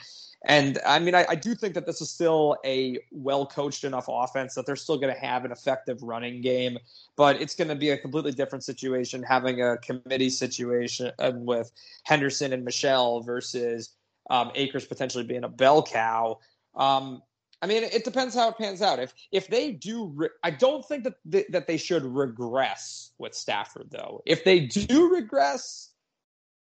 And 0.46 0.78
I 0.86 1.00
mean, 1.00 1.16
I, 1.16 1.26
I 1.30 1.36
do 1.36 1.56
think 1.56 1.74
that 1.74 1.88
this 1.88 2.02
is 2.02 2.10
still 2.12 2.58
a 2.66 3.00
well 3.12 3.48
coached 3.48 3.84
enough 3.84 4.06
offense 4.10 4.54
that 4.54 4.68
they're 4.68 4.76
still 4.76 4.98
going 4.98 5.14
to 5.14 5.20
have 5.20 5.44
an 5.44 5.52
effective 5.52 6.04
running 6.04 6.42
game, 6.42 6.78
but 7.16 7.42
it's 7.42 7.56
going 7.56 7.70
to 7.70 7.76
be 7.76 7.90
a 7.90 7.98
completely 7.98 8.34
different 8.34 8.64
situation 8.64 9.24
having 9.24 9.62
a 9.62 9.78
committee 9.78 10.30
situation 10.30 11.12
uh, 11.18 11.32
with 11.34 11.72
Henderson 12.04 12.54
and 12.54 12.64
Michel 12.64 13.22
versus 13.22 13.90
um, 14.30 14.52
Akers 14.56 14.86
potentially 14.86 15.24
being 15.24 15.44
a 15.44 15.50
bell 15.50 15.82
cow. 15.82 16.40
Um, 16.76 17.22
I 17.62 17.66
mean, 17.66 17.84
it 17.84 18.04
depends 18.04 18.36
how 18.36 18.50
it 18.50 18.58
pans 18.58 18.82
out. 18.82 19.00
If 19.00 19.14
if 19.32 19.48
they 19.48 19.72
do, 19.72 20.12
re- 20.16 20.30
I 20.44 20.52
don't 20.52 20.86
think 20.86 21.06
that 21.06 21.14
they, 21.24 21.46
that 21.50 21.66
they 21.66 21.78
should 21.78 22.04
regress 22.04 23.12
with 23.18 23.34
Stafford 23.34 23.88
though. 23.90 24.22
If 24.26 24.44
they 24.44 24.62
do 24.62 25.14
regress, 25.14 25.92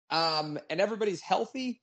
um, 0.09 0.59
and 0.69 0.81
everybody's 0.81 1.21
healthy, 1.21 1.81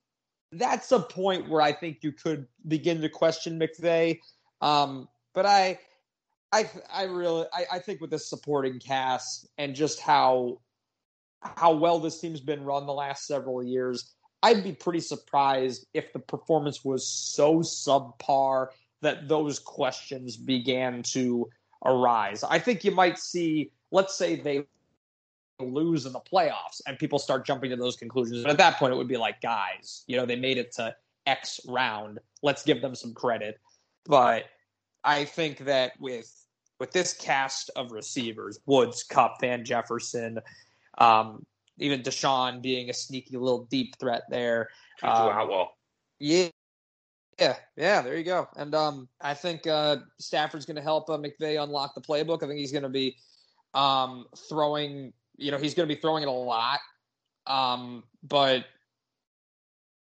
that's 0.52 0.92
a 0.92 1.00
point 1.00 1.48
where 1.48 1.62
I 1.62 1.72
think 1.72 1.98
you 2.02 2.12
could 2.12 2.46
begin 2.66 3.00
to 3.00 3.08
question 3.08 3.58
McVay. 3.58 4.20
Um, 4.60 5.08
but 5.34 5.46
I, 5.46 5.78
I, 6.52 6.70
I 6.92 7.04
really, 7.04 7.46
I, 7.52 7.64
I 7.72 7.78
think 7.78 8.00
with 8.00 8.10
this 8.10 8.28
supporting 8.28 8.78
cast 8.78 9.48
and 9.58 9.74
just 9.74 10.00
how 10.00 10.60
how 11.42 11.74
well 11.74 12.00
this 12.00 12.20
team's 12.20 12.40
been 12.40 12.64
run 12.64 12.86
the 12.86 12.92
last 12.92 13.26
several 13.26 13.62
years, 13.62 14.14
I'd 14.46 14.62
be 14.62 14.70
pretty 14.70 15.00
surprised 15.00 15.88
if 15.92 16.12
the 16.12 16.20
performance 16.20 16.84
was 16.84 17.04
so 17.04 17.58
subpar 17.58 18.68
that 19.02 19.26
those 19.26 19.58
questions 19.58 20.36
began 20.36 21.02
to 21.14 21.50
arise. 21.84 22.44
I 22.44 22.60
think 22.60 22.84
you 22.84 22.92
might 22.92 23.18
see, 23.18 23.72
let's 23.90 24.16
say 24.16 24.36
they 24.36 24.64
lose 25.58 26.06
in 26.06 26.12
the 26.12 26.20
playoffs 26.20 26.80
and 26.86 26.96
people 26.96 27.18
start 27.18 27.44
jumping 27.44 27.70
to 27.70 27.76
those 27.76 27.96
conclusions. 27.96 28.44
But 28.44 28.52
at 28.52 28.58
that 28.58 28.78
point, 28.78 28.92
it 28.92 28.96
would 28.96 29.08
be 29.08 29.16
like, 29.16 29.40
guys, 29.40 30.04
you 30.06 30.16
know, 30.16 30.24
they 30.24 30.36
made 30.36 30.58
it 30.58 30.70
to 30.76 30.94
X 31.26 31.58
round. 31.66 32.20
Let's 32.40 32.62
give 32.62 32.80
them 32.80 32.94
some 32.94 33.14
credit. 33.14 33.58
But 34.04 34.44
I 35.02 35.24
think 35.24 35.64
that 35.64 35.94
with 35.98 36.32
with 36.78 36.92
this 36.92 37.14
cast 37.14 37.70
of 37.74 37.90
receivers, 37.90 38.60
Woods, 38.64 39.02
Kupp, 39.02 39.40
Van 39.40 39.64
Jefferson, 39.64 40.38
um, 40.98 41.44
even 41.78 42.02
Deshaun 42.02 42.62
being 42.62 42.90
a 42.90 42.94
sneaky 42.94 43.36
little 43.36 43.64
deep 43.64 43.98
threat 43.98 44.22
there. 44.30 44.68
Um, 45.02 45.48
well. 45.48 45.72
Yeah. 46.18 46.48
Yeah, 47.38 47.56
yeah, 47.76 48.00
there 48.00 48.16
you 48.16 48.24
go. 48.24 48.48
And 48.56 48.74
um, 48.74 49.08
I 49.20 49.34
think 49.34 49.66
uh, 49.66 49.98
Stafford's 50.18 50.64
going 50.64 50.76
to 50.76 50.82
help 50.82 51.10
uh, 51.10 51.18
McVay 51.18 51.62
unlock 51.62 51.94
the 51.94 52.00
playbook. 52.00 52.42
I 52.42 52.46
think 52.46 52.58
he's 52.58 52.72
going 52.72 52.82
to 52.82 52.88
be 52.88 53.16
um, 53.74 54.24
throwing 54.48 55.12
you 55.36 55.50
know, 55.50 55.58
he's 55.58 55.74
going 55.74 55.88
to 55.88 55.94
be 55.94 56.00
throwing 56.00 56.22
it 56.22 56.28
a 56.28 56.32
lot. 56.32 56.80
Um, 57.46 58.04
but 58.22 58.64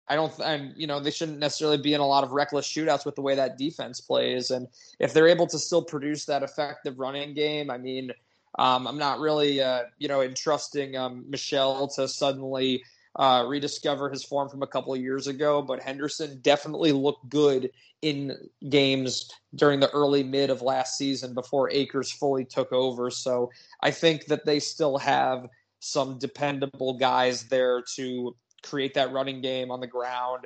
I 0.08 0.16
don't, 0.16 0.32
and 0.40 0.74
you 0.76 0.88
know, 0.88 1.00
they 1.00 1.12
shouldn't 1.12 1.40
necessarily 1.40 1.78
be 1.78 1.94
in 1.94 2.02
a 2.02 2.06
lot 2.06 2.24
of 2.24 2.32
reckless 2.32 2.68
shootouts 2.68 3.06
with 3.06 3.16
the 3.16 3.22
way 3.22 3.36
that 3.36 3.58
defense 3.58 4.02
plays. 4.02 4.52
And 4.52 4.68
if 5.00 5.14
they're 5.14 5.28
able 5.28 5.48
to 5.48 5.60
still 5.60 5.84
produce 5.84 6.26
that 6.26 6.44
effective 6.44 7.00
running 7.00 7.34
game, 7.34 7.70
I 7.70 7.78
mean, 7.78 8.12
um, 8.58 8.88
I'm 8.88 8.98
not 8.98 9.20
really, 9.20 9.62
uh, 9.62 9.84
you 9.98 10.08
know, 10.08 10.22
entrusting 10.22 10.96
um, 10.96 11.26
Michel 11.30 11.88
to 11.90 12.08
suddenly 12.08 12.84
uh, 13.18 13.46
rediscover 13.48 14.10
his 14.10 14.24
form 14.24 14.50
from 14.50 14.64
a 14.64 14.68
couple 14.68 14.94
of 14.94 15.02
years 15.02 15.28
ago. 15.28 15.62
But 15.62 15.82
Henderson 15.82 16.40
definitely 16.42 16.92
looked 16.92 17.30
good 17.30 17.72
in 18.02 18.38
games 18.70 19.30
during 19.56 19.80
the 19.80 19.90
early 19.92 20.24
mid 20.24 20.50
of 20.50 20.62
last 20.62 20.98
season 20.98 21.34
before 21.34 21.70
Akers 21.72 22.12
fully 22.12 22.46
took 22.46 22.72
over. 22.72 23.10
So 23.10 23.52
I 23.82 23.92
think 23.92 24.26
that 24.26 24.46
they 24.46 24.60
still 24.60 24.98
have 24.98 25.48
some 25.80 26.18
dependable 26.18 26.98
guys 26.98 27.44
there 27.44 27.84
to 27.96 28.36
create 28.64 28.94
that 28.96 29.12
running 29.12 29.42
game 29.42 29.72
on 29.72 29.80
the 29.80 29.88
ground. 29.88 30.46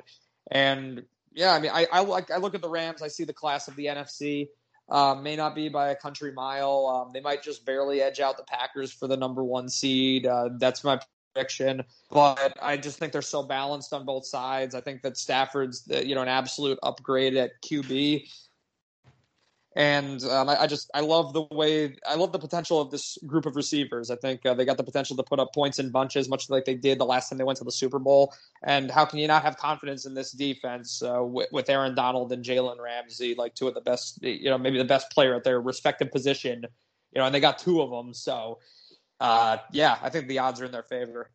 And 0.50 1.04
yeah, 1.32 1.54
I 1.54 1.60
mean, 1.60 1.70
I, 1.72 1.86
I 1.92 2.00
I 2.00 2.36
look 2.38 2.54
at 2.54 2.62
the 2.62 2.68
Rams. 2.68 3.02
I 3.02 3.08
see 3.08 3.24
the 3.24 3.32
class 3.32 3.68
of 3.68 3.76
the 3.76 3.86
NFC. 3.86 4.48
Uh, 4.90 5.14
may 5.14 5.36
not 5.36 5.54
be 5.54 5.68
by 5.68 5.90
a 5.90 5.94
country 5.94 6.32
mile. 6.32 6.86
Um, 6.86 7.12
they 7.12 7.20
might 7.20 7.42
just 7.42 7.64
barely 7.64 8.02
edge 8.02 8.18
out 8.18 8.36
the 8.36 8.42
Packers 8.42 8.92
for 8.92 9.06
the 9.06 9.16
number 9.16 9.44
one 9.44 9.68
seed. 9.68 10.26
Uh, 10.26 10.50
that's 10.58 10.82
my 10.82 10.98
prediction, 11.32 11.84
but 12.10 12.56
I 12.60 12.76
just 12.76 12.98
think 12.98 13.12
they're 13.12 13.22
so 13.22 13.42
balanced 13.42 13.92
on 13.92 14.04
both 14.04 14.26
sides. 14.26 14.74
I 14.74 14.80
think 14.80 15.02
that 15.02 15.16
Stafford's 15.16 15.84
you 15.88 16.14
know 16.14 16.22
an 16.22 16.28
absolute 16.28 16.78
upgrade 16.82 17.36
at 17.36 17.62
QB, 17.62 18.28
and 19.76 20.22
um, 20.24 20.48
I, 20.48 20.62
I, 20.62 20.66
just 20.66 20.90
I 20.94 21.00
love 21.00 21.32
the 21.32 21.42
way 21.52 21.96
I 22.08 22.16
love 22.16 22.32
the 22.32 22.38
potential 22.38 22.80
of 22.80 22.90
this 22.90 23.18
group 23.26 23.46
of 23.46 23.54
receivers. 23.54 24.10
I 24.10 24.16
think 24.16 24.44
uh, 24.44 24.54
they 24.54 24.64
got 24.64 24.76
the 24.76 24.84
potential 24.84 25.16
to 25.16 25.22
put 25.22 25.38
up 25.38 25.54
points 25.54 25.78
in 25.78 25.90
bunches, 25.90 26.28
much 26.28 26.50
like 26.50 26.64
they 26.64 26.74
did 26.74 26.98
the 26.98 27.04
last 27.04 27.28
time 27.28 27.38
they 27.38 27.44
went 27.44 27.58
to 27.58 27.64
the 27.64 27.72
Super 27.72 27.98
Bowl. 28.00 28.34
And 28.64 28.90
how 28.90 29.04
can 29.04 29.20
you 29.20 29.28
not 29.28 29.44
have 29.44 29.56
confidence 29.56 30.06
in 30.06 30.14
this 30.14 30.32
defense 30.32 31.02
uh, 31.02 31.22
with, 31.22 31.48
with 31.52 31.70
Aaron 31.70 31.94
Donald 31.94 32.32
and 32.32 32.44
Jalen 32.44 32.80
Ramsey, 32.80 33.34
like 33.36 33.54
two 33.54 33.68
of 33.68 33.74
the 33.74 33.80
best, 33.80 34.22
you 34.22 34.50
know, 34.50 34.58
maybe 34.58 34.78
the 34.78 34.84
best 34.84 35.10
player 35.10 35.34
at 35.34 35.44
their 35.44 35.60
respective 35.60 36.10
position, 36.10 36.64
you 37.12 37.20
know, 37.20 37.26
and 37.26 37.34
they 37.34 37.40
got 37.40 37.58
two 37.58 37.80
of 37.80 37.90
them, 37.90 38.12
so 38.12 38.58
uh, 39.20 39.58
yeah, 39.70 39.98
I 40.02 40.08
think 40.08 40.28
the 40.28 40.38
odds 40.38 40.60
are 40.60 40.64
in 40.64 40.72
their 40.72 40.82
favor. 40.82 41.30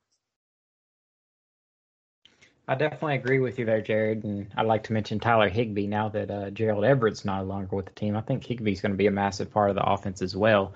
I 2.67 2.75
definitely 2.75 3.15
agree 3.15 3.39
with 3.39 3.59
you 3.59 3.65
there, 3.65 3.81
Jared. 3.81 4.23
And 4.23 4.47
I'd 4.57 4.65
like 4.65 4.83
to 4.83 4.93
mention 4.93 5.19
Tyler 5.19 5.49
Higbee 5.49 5.87
now 5.87 6.09
that 6.09 6.31
uh, 6.31 6.49
Gerald 6.49 6.83
Everett's 6.83 7.23
no 7.23 7.43
longer 7.43 7.75
with 7.75 7.85
the 7.85 7.91
team. 7.91 8.15
I 8.15 8.21
think 8.21 8.43
Higbee's 8.43 8.81
going 8.81 8.91
to 8.91 8.97
be 8.97 9.07
a 9.07 9.11
massive 9.11 9.51
part 9.51 9.69
of 9.69 9.75
the 9.75 9.83
offense 9.83 10.21
as 10.21 10.35
well. 10.35 10.73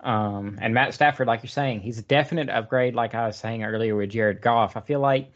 Um, 0.00 0.58
and 0.62 0.72
Matt 0.72 0.94
Stafford, 0.94 1.26
like 1.26 1.42
you're 1.42 1.50
saying, 1.50 1.80
he's 1.80 1.98
a 1.98 2.02
definite 2.02 2.48
upgrade, 2.48 2.94
like 2.94 3.14
I 3.14 3.26
was 3.26 3.36
saying 3.36 3.62
earlier 3.62 3.94
with 3.94 4.10
Jared 4.10 4.40
Goff. 4.40 4.76
I 4.76 4.80
feel 4.80 5.00
like 5.00 5.30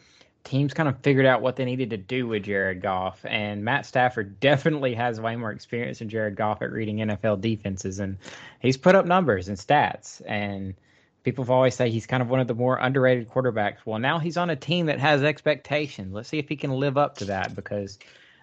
teams 0.45 0.73
kind 0.73 0.89
of 0.89 0.99
figured 1.01 1.27
out 1.27 1.43
what 1.43 1.57
they 1.57 1.65
needed 1.65 1.91
to 1.91 1.99
do 1.99 2.27
with 2.27 2.45
Jared 2.45 2.81
Goff. 2.81 3.25
And 3.27 3.63
Matt 3.63 3.85
Stafford 3.85 4.41
definitely 4.41 4.95
has 4.95 5.21
way 5.21 5.37
more 5.37 5.51
experience 5.51 5.99
than 5.99 6.09
Jared 6.09 6.37
Goff 6.37 6.63
at 6.63 6.73
reading 6.73 6.99
NFL 6.99 7.43
defenses. 7.43 7.99
And 7.99 8.17
he's 8.61 8.79
put 8.79 8.95
up 8.95 9.05
numbers 9.05 9.49
and 9.49 9.59
stats. 9.59 10.23
And– 10.27 10.75
people 11.23 11.45
have 11.45 11.51
always 11.51 11.75
say 11.75 11.91
he's 11.91 12.07
kind 12.07 12.23
of 12.23 12.29
one 12.29 12.41
of 12.41 12.47
the 12.47 12.55
more 12.55 12.77
underrated 12.77 13.31
quarterbacks. 13.31 13.79
Well, 13.85 13.99
now 13.99 14.19
he's 14.19 14.37
on 14.37 14.51
a 14.51 14.57
team 14.57 14.87
that 14.87 14.99
has 14.99 15.23
expectations. 15.23 16.13
Let's 16.13 16.29
see 16.29 16.39
if 16.39 16.49
he 16.49 16.57
can 16.57 16.73
live 16.73 16.99
up 16.99 17.19
to 17.19 17.27
that 17.27 17.55
because 17.55 17.99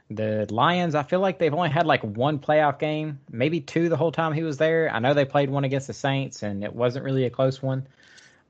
the 0.09 0.47
Lions, 0.49 0.95
I 0.95 1.03
feel 1.03 1.19
like 1.19 1.39
they've 1.39 1.53
only 1.53 1.69
had 1.69 1.85
like 1.85 2.03
one 2.03 2.39
playoff 2.39 2.79
game, 2.79 3.19
maybe 3.31 3.61
two 3.61 3.89
the 3.89 3.97
whole 3.97 4.11
time 4.11 4.33
he 4.33 4.43
was 4.43 4.57
there. 4.57 4.89
I 4.91 4.99
know 4.99 5.13
they 5.13 5.25
played 5.25 5.49
one 5.49 5.63
against 5.63 5.87
the 5.87 5.93
Saints 5.93 6.43
and 6.43 6.63
it 6.63 6.73
wasn't 6.73 7.05
really 7.05 7.25
a 7.25 7.29
close 7.29 7.61
one. 7.61 7.87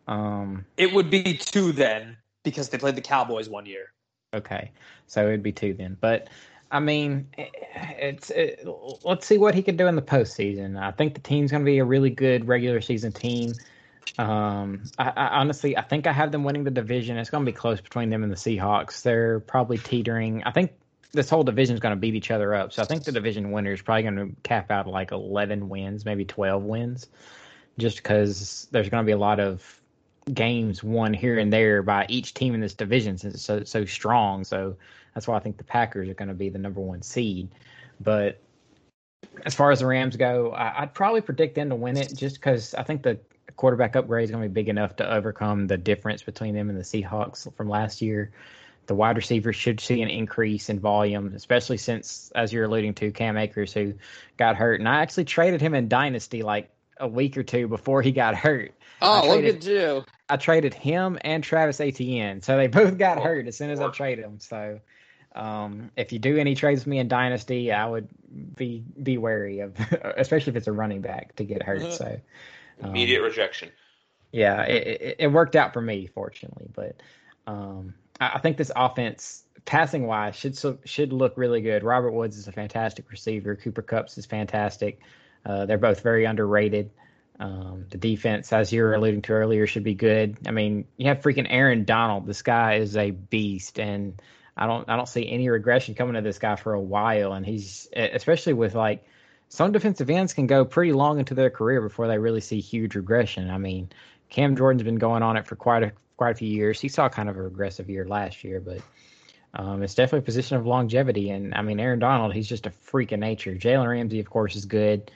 Um, 0.08 0.66
it 0.78 0.94
would 0.94 1.10
be 1.10 1.38
two 1.38 1.72
then 1.72 2.18
because 2.44 2.70
they 2.70 2.78
played 2.78 2.96
the 2.96 3.02
Cowboys 3.02 3.50
one 3.50 3.66
year. 3.66 3.92
Okay, 4.34 4.72
so 5.08 5.28
it'd 5.28 5.44
be 5.44 5.52
two 5.52 5.74
then. 5.74 5.98
But 6.00 6.30
I 6.72 6.80
mean, 6.80 7.28
it's 7.38 8.30
it, 8.30 8.66
let's 9.04 9.26
see 9.26 9.38
what 9.38 9.56
he 9.56 9.62
can 9.62 9.76
do 9.76 9.88
in 9.88 9.96
the 9.96 10.02
postseason. 10.02 10.80
I 10.80 10.92
think 10.92 11.16
the 11.16 11.20
team's 11.20 11.52
going 11.52 11.64
to 11.64 11.66
be 11.66 11.80
a 11.80 11.86
really 11.86 12.12
good 12.12 12.48
regular 12.48 12.80
season 12.80 13.12
team. 13.12 13.54
Um, 14.18 14.84
I, 14.98 15.10
I, 15.16 15.28
honestly, 15.40 15.78
I 15.78 15.82
think 15.82 16.08
I 16.08 16.14
have 16.14 16.32
them 16.32 16.44
winning 16.44 16.64
the 16.64 16.72
division. 16.72 17.18
It's 17.18 17.30
going 17.30 17.46
to 17.46 17.52
be 17.52 17.56
close 17.56 17.80
between 17.82 18.10
them 18.10 18.24
and 18.24 18.32
the 18.32 18.36
Seahawks. 18.36 19.02
They're 19.02 19.40
probably 19.42 19.78
teetering. 19.78 20.44
I 20.44 20.52
think 20.52 20.72
this 21.12 21.30
whole 21.30 21.44
division 21.44 21.74
is 21.74 21.80
going 21.80 21.94
to 21.94 22.00
beat 22.00 22.16
each 22.16 22.32
other 22.32 22.54
up. 22.54 22.74
So 22.74 22.82
I 22.82 22.86
think 22.86 23.04
the 23.04 23.12
division 23.12 23.52
winner 23.52 23.74
is 23.74 23.82
probably 23.82 24.04
going 24.04 24.16
to 24.16 24.36
cap 24.44 24.72
out 24.72 24.88
like 24.88 25.12
11 25.12 25.70
wins, 25.70 26.06
maybe 26.06 26.26
12 26.26 26.64
wins, 26.64 27.08
just 27.78 27.98
because 27.98 28.68
there's 28.72 28.90
going 28.90 29.04
to 29.04 29.06
be 29.06 29.14
a 29.14 29.18
lot 29.18 29.40
of 29.40 29.80
games 30.34 30.84
won 30.84 31.14
here 31.14 31.40
and 31.40 31.52
there 31.52 31.82
by 31.82 32.06
each 32.08 32.34
team 32.34 32.54
in 32.54 32.62
this 32.62 32.76
division 32.76 33.18
since 33.18 33.34
it's 33.34 33.44
so 33.44 33.64
so 33.64 33.86
strong. 33.86 34.44
So 34.44 34.78
that's 35.14 35.28
why 35.28 35.38
I 35.38 35.40
think 35.40 35.58
the 35.58 35.64
Packers 35.64 36.10
are 36.10 36.14
going 36.14 36.28
to 36.28 36.36
be 36.36 36.50
the 36.50 36.60
number 36.60 36.82
one 36.82 37.02
seed. 37.02 37.50
But 38.00 38.40
as 39.46 39.56
far 39.56 39.72
as 39.72 39.80
the 39.80 39.88
Rams 39.88 40.16
go, 40.16 40.52
I, 40.52 40.82
would 40.82 40.94
probably 40.94 41.22
predict 41.22 41.56
them 41.56 41.70
to 41.70 41.76
win 41.76 41.98
it 41.98 42.14
just 42.16 42.36
because 42.36 42.74
I 42.74 42.84
think 42.84 43.04
the 43.04 43.20
quarterback 43.60 43.98
upgrade 43.98 44.24
is 44.24 44.32
going 44.32 44.42
to 44.42 44.48
be 44.48 44.54
big 44.54 44.70
enough 44.70 44.96
to 44.96 45.14
overcome 45.14 45.68
the 45.68 45.76
difference 45.76 46.24
between 46.24 46.56
them 46.56 46.70
and 46.70 46.80
the 46.80 46.84
Seahawks 46.84 47.54
from 47.58 47.68
last 47.68 48.02
year. 48.02 48.32
The 48.86 48.96
wide 48.96 49.18
receivers 49.18 49.58
should 49.58 49.82
see 49.82 50.02
an 50.02 50.08
increase 50.08 50.70
in 50.70 50.80
volume, 50.80 51.34
especially 51.36 51.76
since, 51.76 52.32
as 52.34 52.54
you're 52.54 52.64
alluding 52.64 52.94
to, 52.96 53.12
Cam 53.12 53.36
Akers, 53.36 53.74
who 53.74 53.96
got 54.38 54.56
hurt. 54.56 54.80
And 54.80 54.88
I 54.88 55.02
actually 55.02 55.26
traded 55.26 55.60
him 55.60 55.74
in 55.74 55.90
Dynasty 55.90 56.42
like 56.42 56.70
a 57.02 57.08
week 57.10 57.36
or 57.36 57.44
two 57.44 57.68
before 57.68 58.02
he 58.02 58.14
got 58.14 58.34
hurt. 58.34 58.72
Oh, 59.02 59.28
traded, 59.28 59.56
look 59.56 59.64
at 59.64 59.70
you. 59.70 60.06
I 60.30 60.38
traded 60.38 60.74
him 60.74 61.20
and 61.20 61.44
Travis 61.44 61.82
Etienne. 61.82 62.42
So 62.42 62.56
they 62.56 62.68
both 62.68 62.98
got 62.98 63.22
hurt 63.22 63.46
as 63.46 63.58
soon 63.58 63.72
as 63.72 63.82
I 63.82 63.90
traded 63.90 64.24
them. 64.24 64.40
So 64.40 64.80
um, 65.36 65.92
if 65.98 66.14
you 66.14 66.20
do 66.20 66.38
any 66.38 66.56
trades 66.56 66.80
with 66.80 66.88
me 66.88 67.00
in 67.00 67.10
Dynasty, 67.10 67.74
I 67.74 67.86
would 67.86 68.08
be 68.56 68.86
be 69.04 69.18
wary 69.18 69.60
of, 69.60 69.76
especially 70.16 70.52
if 70.52 70.56
it's 70.56 70.68
a 70.68 70.72
running 70.72 71.02
back 71.02 71.36
to 71.36 71.44
get 71.44 71.62
hurt. 71.62 71.92
So 71.92 72.22
um, 72.82 72.90
immediate 72.90 73.22
rejection. 73.22 73.70
Yeah, 74.32 74.64
it, 74.64 74.88
it, 74.88 75.16
it, 75.20 75.28
worked 75.28 75.56
out 75.56 75.74
for 75.74 75.82
me, 75.82 76.08
fortunately. 76.08 76.70
But 76.74 77.02
um, 77.48 77.96
I, 78.20 78.34
I, 78.36 78.40
think 78.40 78.58
this 78.58 78.72
offense, 78.76 79.44
passing 79.66 80.06
wise, 80.06 80.36
should 80.36 80.58
should 80.86 81.14
look 81.14 81.34
really 81.36 81.62
good. 81.62 81.84
Robert 81.84 82.12
Woods 82.12 82.38
is 82.38 82.48
a 82.48 82.52
fantastic 82.52 83.10
receiver. 83.10 83.56
Cooper 83.56 83.82
Kupp 83.82 84.08
is 84.16 84.26
fantastic. 84.26 85.00
Uh, 85.46 85.66
they're 85.66 85.78
both 85.78 86.02
very 86.02 86.26
underrated. 86.26 86.92
Um, 87.40 87.86
the 87.90 87.98
defense, 87.98 88.52
as 88.52 88.74
you 88.74 88.84
were 88.84 88.94
alluding 88.94 89.22
to 89.24 89.32
earlier, 89.32 89.66
should 89.66 89.86
be 89.86 89.96
good. 89.96 90.38
I 90.46 90.52
mean, 90.52 90.86
you 90.98 91.08
have 91.08 91.22
freaking 91.22 91.48
Aaron 91.50 91.86
Donald. 91.86 92.28
This 92.28 92.42
guy 92.42 92.76
is 92.76 92.98
a 92.98 93.12
beast, 93.12 93.80
and 93.80 94.22
I 94.58 94.68
don't 94.68 94.90
I 94.90 94.98
don't 94.98 95.08
see 95.08 95.28
any 95.30 95.50
regression 95.50 95.96
coming 95.96 96.16
to 96.16 96.22
this 96.22 96.38
guy 96.38 96.58
for 96.58 96.74
a 96.74 96.82
while. 96.82 97.32
And 97.32 97.46
he's 97.46 97.88
especially 97.96 98.54
with 98.54 98.76
like 98.76 99.06
some 99.50 99.72
defensive 99.72 100.10
ends 100.10 100.34
can 100.34 100.48
go 100.48 100.64
pretty 100.64 100.94
long 100.94 101.20
into 101.20 101.34
their 101.34 101.50
career 101.50 101.82
before 101.82 102.08
they 102.08 102.18
really 102.18 102.42
see 102.42 102.60
huge 102.60 102.96
regression. 102.96 103.50
I 103.50 103.58
mean, 103.58 103.90
Cam 104.30 104.56
Jordan's 104.56 104.84
been 104.84 104.96
going 104.96 105.24
on 105.24 105.38
it 105.38 105.48
for 105.48 105.56
quite 105.56 105.84
a 105.84 105.92
quite 106.18 106.32
a 106.32 106.36
few 106.36 106.50
years. 106.50 106.80
He 106.80 106.88
saw 106.88 107.10
kind 107.10 107.30
of 107.30 107.38
a 107.38 107.42
regressive 107.42 107.90
year 107.90 108.06
last 108.06 108.44
year, 108.44 108.60
but 108.60 108.82
um, 109.56 109.82
it's 109.82 109.96
definitely 109.96 110.20
a 110.20 110.24
position 110.24 110.58
of 110.58 110.68
longevity. 110.68 111.32
And 111.32 111.56
I 111.56 111.62
mean, 111.64 111.80
Aaron 111.80 112.00
Donald, 112.00 112.34
he's 112.34 112.48
just 112.48 112.68
a 112.68 112.72
freak 112.72 113.12
of 113.12 113.20
nature. 113.20 113.56
Jalen 113.56 113.90
Ramsey, 113.90 114.20
of 114.20 114.30
course, 114.30 114.56
is 114.56 114.66
good. 114.66 115.12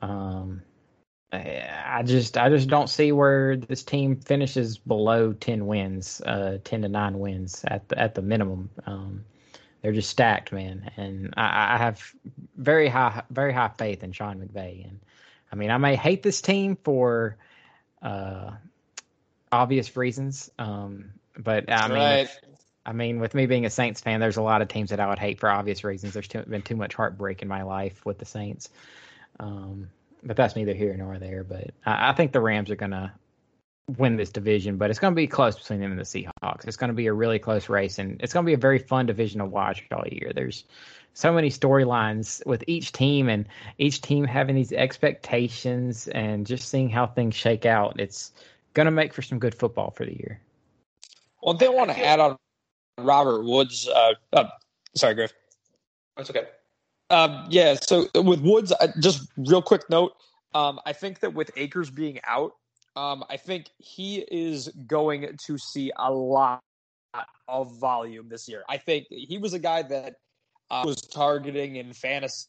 Um, 0.00 0.62
I 1.30 2.02
just 2.06 2.38
I 2.38 2.48
just 2.48 2.68
don't 2.68 2.88
see 2.88 3.12
where 3.12 3.56
this 3.56 3.82
team 3.82 4.16
finishes 4.16 4.78
below 4.78 5.34
ten 5.34 5.66
wins, 5.66 6.22
uh, 6.22 6.58
ten 6.64 6.82
to 6.82 6.88
nine 6.88 7.18
wins 7.18 7.64
at 7.66 7.86
the 7.88 7.98
at 7.98 8.14
the 8.14 8.22
minimum. 8.22 8.70
Um, 8.86 9.24
they're 9.82 9.92
just 9.92 10.10
stacked, 10.10 10.52
man, 10.52 10.90
and 10.96 11.32
I, 11.36 11.74
I, 11.74 11.76
have 11.78 12.12
very 12.56 12.88
high 12.88 13.22
very 13.30 13.52
high 13.52 13.70
faith 13.78 14.02
in 14.02 14.12
Sean 14.12 14.40
McVay. 14.40 14.84
And 14.84 14.98
I 15.52 15.56
mean, 15.56 15.70
I 15.70 15.76
may 15.78 15.94
hate 15.94 16.22
this 16.22 16.40
team 16.40 16.76
for 16.82 17.36
uh, 18.02 18.52
obvious 19.52 19.96
reasons, 19.96 20.50
um, 20.58 21.10
but 21.38 21.70
I 21.70 21.88
mean, 21.88 21.96
right. 21.96 22.28
I 22.84 22.92
mean, 22.92 23.20
with 23.20 23.34
me 23.34 23.46
being 23.46 23.66
a 23.66 23.70
Saints 23.70 24.00
fan, 24.00 24.18
there's 24.18 24.38
a 24.38 24.42
lot 24.42 24.62
of 24.62 24.68
teams 24.68 24.90
that 24.90 24.98
I 24.98 25.08
would 25.08 25.18
hate 25.18 25.38
for 25.38 25.50
obvious 25.50 25.84
reasons. 25.84 26.14
There's 26.14 26.28
too, 26.28 26.42
been 26.42 26.62
too 26.62 26.76
much 26.76 26.94
heartbreak 26.94 27.42
in 27.42 27.48
my 27.48 27.62
life 27.62 28.04
with 28.06 28.18
the 28.18 28.24
Saints. 28.24 28.70
Um, 29.38 29.90
but 30.22 30.36
that's 30.36 30.56
neither 30.56 30.74
here 30.74 30.96
nor 30.96 31.18
there. 31.18 31.44
But 31.44 31.70
I, 31.84 32.10
I 32.10 32.12
think 32.14 32.32
the 32.32 32.40
Rams 32.40 32.70
are 32.70 32.76
going 32.76 32.92
to 32.92 33.12
win 33.96 34.16
this 34.16 34.30
division, 34.30 34.76
but 34.76 34.90
it's 34.90 34.98
going 34.98 35.12
to 35.12 35.16
be 35.16 35.26
close 35.26 35.56
between 35.56 35.80
them 35.80 35.90
and 35.90 35.98
the 35.98 36.04
Seahawks. 36.04 36.66
It's 36.66 36.76
going 36.76 36.88
to 36.88 36.94
be 36.94 37.06
a 37.06 37.12
really 37.12 37.38
close 37.38 37.68
race, 37.68 37.98
and 37.98 38.20
it's 38.20 38.32
going 38.32 38.44
to 38.44 38.48
be 38.48 38.54
a 38.54 38.58
very 38.58 38.78
fun 38.78 39.06
division 39.06 39.38
to 39.38 39.46
watch 39.46 39.84
all 39.90 40.06
year. 40.10 40.32
There's 40.34 40.64
so 41.14 41.32
many 41.32 41.48
storylines 41.48 42.44
with 42.46 42.62
each 42.66 42.92
team, 42.92 43.28
and 43.28 43.46
each 43.78 44.02
team 44.02 44.24
having 44.24 44.54
these 44.54 44.72
expectations, 44.72 46.08
and 46.08 46.46
just 46.46 46.68
seeing 46.68 46.88
how 46.88 47.06
things 47.06 47.34
shake 47.34 47.64
out. 47.64 47.98
It's 47.98 48.32
going 48.74 48.84
to 48.84 48.92
make 48.92 49.14
for 49.14 49.22
some 49.22 49.38
good 49.38 49.54
football 49.54 49.90
for 49.90 50.04
the 50.04 50.14
year. 50.14 50.40
Well, 51.42 51.56
thing 51.56 51.68
I 51.68 51.72
want 51.72 51.90
to 51.90 52.04
add 52.04 52.20
on 52.20 52.36
Robert 52.98 53.44
Woods. 53.44 53.88
Uh, 53.88 54.14
uh, 54.32 54.48
sorry, 54.94 55.14
Griff. 55.14 55.32
That's 56.16 56.30
okay. 56.30 56.44
Um, 57.10 57.46
yeah. 57.48 57.74
So 57.80 58.06
with 58.14 58.40
Woods, 58.40 58.72
just 59.00 59.28
real 59.36 59.62
quick 59.62 59.88
note. 59.88 60.14
Um, 60.54 60.80
I 60.84 60.92
think 60.92 61.20
that 61.20 61.32
with 61.32 61.50
Akers 61.56 61.90
being 61.90 62.20
out, 62.24 62.54
um, 62.98 63.24
I 63.30 63.36
think 63.36 63.70
he 63.78 64.24
is 64.28 64.68
going 64.88 65.36
to 65.46 65.56
see 65.56 65.92
a 65.96 66.12
lot 66.12 66.60
of 67.46 67.78
volume 67.78 68.28
this 68.28 68.48
year. 68.48 68.64
I 68.68 68.76
think 68.76 69.06
he 69.08 69.38
was 69.38 69.54
a 69.54 69.58
guy 69.60 69.82
that 69.82 70.16
uh, 70.68 70.82
was 70.84 71.00
targeting 71.02 71.76
in 71.76 71.92
fantasy, 71.92 72.48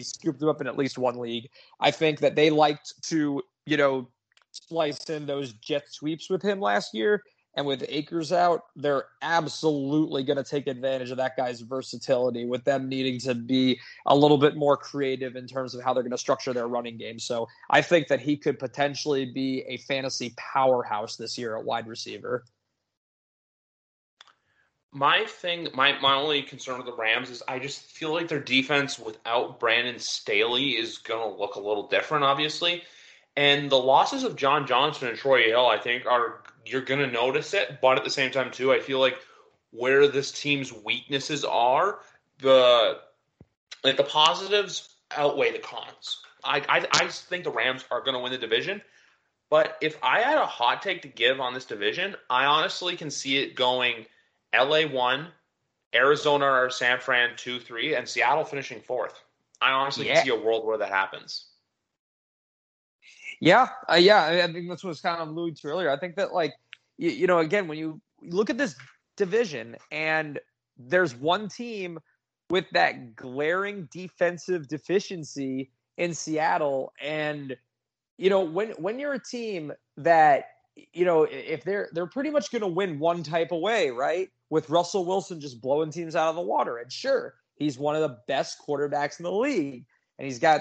scooped 0.00 0.40
him 0.40 0.48
up 0.48 0.62
in 0.62 0.66
at 0.66 0.78
least 0.78 0.96
one 0.96 1.18
league. 1.18 1.50
I 1.80 1.90
think 1.90 2.20
that 2.20 2.34
they 2.34 2.48
liked 2.48 2.94
to, 3.08 3.42
you 3.66 3.76
know, 3.76 4.08
slice 4.52 5.10
in 5.10 5.26
those 5.26 5.52
jet 5.54 5.84
sweeps 5.90 6.30
with 6.30 6.42
him 6.42 6.58
last 6.58 6.94
year. 6.94 7.22
And 7.54 7.66
with 7.66 7.84
Akers 7.88 8.32
out, 8.32 8.64
they're 8.76 9.04
absolutely 9.20 10.22
going 10.22 10.38
to 10.38 10.44
take 10.44 10.66
advantage 10.66 11.10
of 11.10 11.18
that 11.18 11.36
guy's 11.36 11.60
versatility 11.60 12.46
with 12.46 12.64
them 12.64 12.88
needing 12.88 13.18
to 13.20 13.34
be 13.34 13.78
a 14.06 14.16
little 14.16 14.38
bit 14.38 14.56
more 14.56 14.76
creative 14.76 15.36
in 15.36 15.46
terms 15.46 15.74
of 15.74 15.82
how 15.82 15.92
they're 15.92 16.02
going 16.02 16.12
to 16.12 16.18
structure 16.18 16.54
their 16.54 16.68
running 16.68 16.96
game. 16.96 17.18
So 17.18 17.46
I 17.68 17.82
think 17.82 18.08
that 18.08 18.20
he 18.20 18.38
could 18.38 18.58
potentially 18.58 19.26
be 19.26 19.64
a 19.68 19.76
fantasy 19.78 20.34
powerhouse 20.38 21.16
this 21.16 21.36
year 21.36 21.56
at 21.56 21.64
wide 21.64 21.86
receiver. 21.86 22.44
My 24.94 25.24
thing, 25.26 25.68
my, 25.74 25.98
my 26.00 26.14
only 26.14 26.42
concern 26.42 26.76
with 26.78 26.86
the 26.86 26.94
Rams 26.94 27.30
is 27.30 27.42
I 27.48 27.58
just 27.58 27.82
feel 27.82 28.12
like 28.12 28.28
their 28.28 28.40
defense 28.40 28.98
without 28.98 29.58
Brandon 29.58 29.98
Staley 29.98 30.70
is 30.70 30.98
going 30.98 31.20
to 31.20 31.38
look 31.38 31.54
a 31.56 31.60
little 31.60 31.86
different, 31.86 32.24
obviously. 32.24 32.82
And 33.36 33.70
the 33.70 33.78
losses 33.78 34.24
of 34.24 34.36
John 34.36 34.66
Johnson 34.66 35.08
and 35.08 35.16
Troy 35.16 35.44
Hill, 35.44 35.66
I 35.66 35.78
think, 35.78 36.04
are 36.04 36.41
you're 36.64 36.82
going 36.82 37.00
to 37.00 37.06
notice 37.06 37.54
it. 37.54 37.80
But 37.80 37.98
at 37.98 38.04
the 38.04 38.10
same 38.10 38.30
time, 38.30 38.50
too, 38.50 38.72
I 38.72 38.80
feel 38.80 38.98
like 38.98 39.16
where 39.70 40.06
this 40.08 40.30
team's 40.30 40.72
weaknesses 40.72 41.44
are, 41.44 42.00
the 42.38 42.98
like 43.84 43.96
the 43.96 44.04
positives 44.04 44.96
outweigh 45.16 45.52
the 45.52 45.58
cons. 45.58 46.22
I 46.44 46.58
I, 46.68 46.86
I 46.92 47.08
think 47.08 47.44
the 47.44 47.50
Rams 47.50 47.84
are 47.90 48.00
going 48.00 48.14
to 48.14 48.20
win 48.20 48.32
the 48.32 48.38
division. 48.38 48.82
But 49.50 49.76
if 49.82 49.98
I 50.02 50.20
had 50.20 50.38
a 50.38 50.46
hot 50.46 50.80
take 50.80 51.02
to 51.02 51.08
give 51.08 51.38
on 51.38 51.52
this 51.52 51.66
division, 51.66 52.16
I 52.30 52.46
honestly 52.46 52.96
can 52.96 53.10
see 53.10 53.36
it 53.36 53.54
going 53.54 54.06
LA 54.54 54.86
one, 54.86 55.28
Arizona 55.94 56.46
or 56.46 56.70
San 56.70 56.98
Fran 57.00 57.36
two, 57.36 57.60
three, 57.60 57.94
and 57.94 58.08
Seattle 58.08 58.44
finishing 58.44 58.80
fourth. 58.80 59.22
I 59.60 59.72
honestly 59.72 60.06
yeah. 60.06 60.14
can 60.14 60.24
see 60.24 60.30
a 60.30 60.40
world 60.40 60.66
where 60.66 60.78
that 60.78 60.88
happens. 60.88 61.44
Yeah, 63.42 63.70
uh, 63.90 63.96
yeah. 63.96 64.44
I 64.44 64.52
think 64.52 64.68
that's 64.68 64.84
what 64.84 64.90
was 64.90 65.00
kind 65.00 65.20
of 65.20 65.28
alluding 65.28 65.56
to 65.56 65.66
earlier. 65.66 65.90
I 65.90 65.98
think 65.98 66.14
that, 66.14 66.32
like, 66.32 66.54
you, 66.96 67.10
you 67.10 67.26
know, 67.26 67.38
again, 67.38 67.66
when 67.66 67.76
you 67.76 68.00
look 68.22 68.50
at 68.50 68.56
this 68.56 68.76
division 69.16 69.74
and 69.90 70.38
there's 70.78 71.16
one 71.16 71.48
team 71.48 71.98
with 72.50 72.66
that 72.70 73.16
glaring 73.16 73.88
defensive 73.90 74.68
deficiency 74.68 75.72
in 75.98 76.14
Seattle, 76.14 76.92
and 77.02 77.56
you 78.16 78.30
know, 78.30 78.42
when 78.42 78.70
when 78.72 79.00
you're 79.00 79.14
a 79.14 79.22
team 79.24 79.72
that 79.96 80.44
you 80.92 81.04
know, 81.04 81.24
if 81.24 81.64
they're 81.64 81.88
they're 81.92 82.06
pretty 82.06 82.30
much 82.30 82.52
going 82.52 82.62
to 82.62 82.68
win 82.68 83.00
one 83.00 83.24
type 83.24 83.50
of 83.50 83.60
way, 83.60 83.90
right? 83.90 84.30
With 84.50 84.70
Russell 84.70 85.04
Wilson 85.04 85.40
just 85.40 85.60
blowing 85.60 85.90
teams 85.90 86.14
out 86.14 86.28
of 86.28 86.36
the 86.36 86.42
water, 86.42 86.78
and 86.78 86.92
sure, 86.92 87.34
he's 87.56 87.76
one 87.76 87.96
of 87.96 88.02
the 88.02 88.18
best 88.28 88.58
quarterbacks 88.64 89.18
in 89.18 89.24
the 89.24 89.32
league, 89.32 89.84
and 90.20 90.26
he's 90.26 90.38
got 90.38 90.60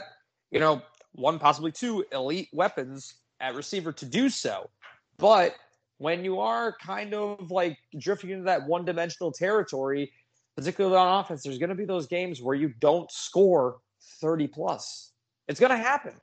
you 0.49 0.59
know 0.59 0.81
one, 1.13 1.39
possibly 1.39 1.71
two 1.71 2.05
elite 2.11 2.49
weapons 2.53 3.15
at 3.39 3.55
receiver 3.55 3.91
to 3.91 4.05
do 4.05 4.29
so. 4.29 4.69
But 5.17 5.55
when 5.97 6.23
you 6.23 6.39
are 6.39 6.75
kind 6.83 7.13
of 7.13 7.51
like 7.51 7.77
drifting 7.99 8.31
into 8.31 8.45
that 8.45 8.65
one 8.65 8.85
dimensional 8.85 9.31
territory, 9.31 10.11
particularly 10.55 10.97
on 10.97 11.19
offense, 11.19 11.43
there's 11.43 11.57
going 11.57 11.69
to 11.69 11.75
be 11.75 11.85
those 11.85 12.07
games 12.07 12.41
where 12.41 12.55
you 12.55 12.73
don't 12.79 13.11
score 13.11 13.77
30 14.19 14.47
plus. 14.47 15.11
It's 15.47 15.59
going 15.59 15.71
to 15.71 15.77
happen. 15.77 16.13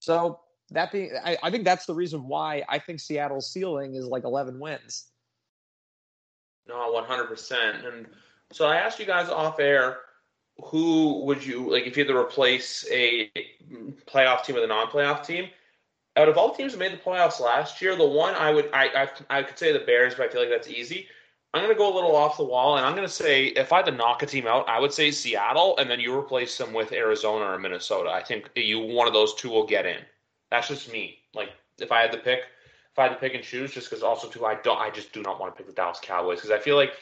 So 0.00 0.40
that 0.70 0.92
being, 0.92 1.12
I, 1.24 1.36
I 1.42 1.50
think 1.50 1.64
that's 1.64 1.86
the 1.86 1.94
reason 1.94 2.26
why 2.28 2.62
I 2.68 2.78
think 2.78 3.00
Seattle's 3.00 3.50
ceiling 3.52 3.94
is 3.94 4.04
like 4.04 4.24
11 4.24 4.58
wins. 4.58 5.06
No, 6.68 6.92
100%. 7.02 7.86
And 7.86 8.06
So 8.52 8.66
I 8.66 8.76
asked 8.76 8.98
you 8.98 9.06
guys 9.06 9.28
off 9.28 9.58
air, 9.58 9.98
who 10.62 11.24
would 11.24 11.44
you 11.44 11.70
like 11.70 11.86
if 11.86 11.96
you 11.96 12.04
had 12.04 12.12
to 12.12 12.16
replace 12.16 12.86
a 12.90 13.30
playoff 14.06 14.44
team 14.44 14.54
with 14.54 14.64
a 14.64 14.66
non-playoff 14.66 15.24
team? 15.24 15.48
Out 16.16 16.28
of 16.28 16.36
all 16.36 16.48
the 16.50 16.56
teams 16.56 16.72
that 16.72 16.78
made 16.78 16.92
the 16.92 16.96
playoffs 16.96 17.40
last 17.40 17.80
year, 17.80 17.94
the 17.94 18.06
one 18.06 18.34
I 18.34 18.50
would 18.50 18.70
I 18.72 19.08
I, 19.30 19.38
I 19.38 19.42
could 19.42 19.58
say 19.58 19.72
the 19.72 19.80
Bears, 19.80 20.14
but 20.14 20.28
I 20.28 20.32
feel 20.32 20.40
like 20.40 20.50
that's 20.50 20.68
easy. 20.68 21.06
I'm 21.54 21.62
going 21.62 21.74
to 21.74 21.78
go 21.78 21.90
a 21.90 21.94
little 21.94 22.14
off 22.14 22.36
the 22.36 22.44
wall, 22.44 22.76
and 22.76 22.84
I'm 22.84 22.94
going 22.94 23.06
to 23.06 23.12
say 23.12 23.46
if 23.46 23.72
I 23.72 23.76
had 23.76 23.86
to 23.86 23.92
knock 23.92 24.22
a 24.22 24.26
team 24.26 24.46
out, 24.46 24.68
I 24.68 24.78
would 24.78 24.92
say 24.92 25.10
Seattle, 25.10 25.78
and 25.78 25.88
then 25.88 25.98
you 25.98 26.14
replace 26.14 26.58
them 26.58 26.74
with 26.74 26.92
Arizona 26.92 27.46
or 27.46 27.58
Minnesota. 27.58 28.10
I 28.10 28.22
think 28.22 28.50
you 28.54 28.80
one 28.80 29.06
of 29.06 29.14
those 29.14 29.34
two 29.34 29.48
will 29.48 29.66
get 29.66 29.86
in. 29.86 30.00
That's 30.50 30.68
just 30.68 30.92
me. 30.92 31.18
Like 31.34 31.50
if 31.78 31.90
I 31.92 32.02
had 32.02 32.12
to 32.12 32.18
pick, 32.18 32.40
if 32.92 32.98
I 32.98 33.04
had 33.04 33.10
to 33.10 33.16
pick 33.16 33.34
and 33.34 33.42
choose, 33.42 33.72
just 33.72 33.88
because 33.88 34.02
also 34.02 34.28
too 34.28 34.44
I 34.44 34.56
don't, 34.56 34.78
I 34.78 34.90
just 34.90 35.12
do 35.12 35.22
not 35.22 35.40
want 35.40 35.54
to 35.54 35.56
pick 35.56 35.66
the 35.66 35.72
Dallas 35.72 36.00
Cowboys 36.02 36.38
because 36.38 36.50
I 36.50 36.58
feel 36.58 36.76
like 36.76 36.92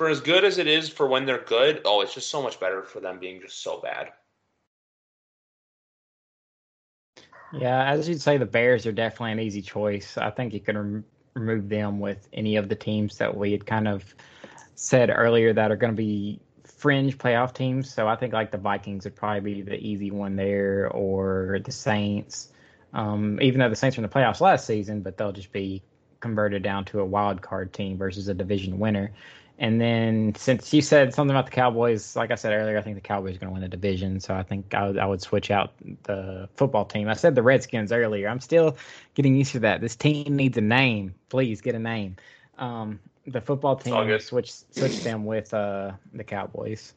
for 0.00 0.08
as 0.08 0.22
good 0.22 0.46
as 0.46 0.56
it 0.56 0.66
is 0.66 0.88
for 0.88 1.06
when 1.06 1.26
they're 1.26 1.44
good, 1.44 1.82
oh, 1.84 2.00
it's 2.00 2.14
just 2.14 2.30
so 2.30 2.40
much 2.40 2.58
better 2.58 2.82
for 2.82 3.00
them 3.00 3.18
being 3.18 3.38
just 3.38 3.62
so 3.62 3.82
bad. 3.82 4.08
Yeah, 7.52 7.84
as 7.84 8.08
you'd 8.08 8.22
say, 8.22 8.38
the 8.38 8.46
Bears 8.46 8.86
are 8.86 8.92
definitely 8.92 9.32
an 9.32 9.40
easy 9.40 9.60
choice. 9.60 10.16
I 10.16 10.30
think 10.30 10.54
you 10.54 10.60
can 10.60 10.78
rem- 10.78 11.04
remove 11.34 11.68
them 11.68 12.00
with 12.00 12.26
any 12.32 12.56
of 12.56 12.70
the 12.70 12.74
teams 12.74 13.18
that 13.18 13.36
we 13.36 13.52
had 13.52 13.66
kind 13.66 13.86
of 13.86 14.14
said 14.74 15.12
earlier 15.14 15.52
that 15.52 15.70
are 15.70 15.76
going 15.76 15.92
to 15.92 16.02
be 16.02 16.40
fringe 16.64 17.18
playoff 17.18 17.52
teams. 17.52 17.92
So 17.92 18.08
I 18.08 18.16
think 18.16 18.32
like 18.32 18.50
the 18.50 18.56
Vikings 18.56 19.04
would 19.04 19.16
probably 19.16 19.52
be 19.52 19.60
the 19.60 19.76
easy 19.76 20.10
one 20.10 20.34
there, 20.34 20.88
or 20.92 21.60
the 21.62 21.72
Saints. 21.72 22.54
Um, 22.94 23.38
even 23.42 23.60
though 23.60 23.68
the 23.68 23.76
Saints 23.76 23.98
were 23.98 24.02
in 24.02 24.08
the 24.08 24.16
playoffs 24.16 24.40
last 24.40 24.64
season, 24.64 25.02
but 25.02 25.18
they'll 25.18 25.30
just 25.30 25.52
be 25.52 25.82
converted 26.20 26.62
down 26.62 26.86
to 26.86 27.00
a 27.00 27.04
wild 27.04 27.42
card 27.42 27.74
team 27.74 27.98
versus 27.98 28.28
a 28.28 28.34
division 28.34 28.78
winner. 28.78 29.12
And 29.60 29.78
then 29.78 30.34
since 30.36 30.72
you 30.72 30.80
said 30.80 31.12
something 31.12 31.36
about 31.36 31.44
the 31.44 31.52
Cowboys, 31.52 32.16
like 32.16 32.30
I 32.30 32.34
said 32.34 32.54
earlier, 32.54 32.78
I 32.78 32.80
think 32.80 32.96
the 32.96 33.02
Cowboys 33.02 33.36
are 33.36 33.40
going 33.40 33.50
to 33.50 33.52
win 33.52 33.60
the 33.60 33.68
division. 33.68 34.18
So 34.18 34.34
I 34.34 34.42
think 34.42 34.72
I 34.72 34.86
would, 34.86 34.98
I 34.98 35.04
would 35.04 35.20
switch 35.20 35.50
out 35.50 35.74
the 36.04 36.48
football 36.56 36.86
team. 36.86 37.10
I 37.10 37.12
said 37.12 37.34
the 37.34 37.42
Redskins 37.42 37.92
earlier. 37.92 38.26
I'm 38.26 38.40
still 38.40 38.78
getting 39.14 39.36
used 39.36 39.52
to 39.52 39.60
that. 39.60 39.82
This 39.82 39.94
team 39.94 40.34
needs 40.34 40.56
a 40.56 40.62
name. 40.62 41.14
Please 41.28 41.60
get 41.60 41.74
a 41.74 41.78
name. 41.78 42.16
Um, 42.56 43.00
the 43.26 43.42
football 43.42 43.76
team 43.76 44.18
switch 44.20 44.50
switch 44.50 45.04
them 45.04 45.26
with 45.26 45.52
uh, 45.52 45.92
the 46.14 46.24
Cowboys. 46.24 46.94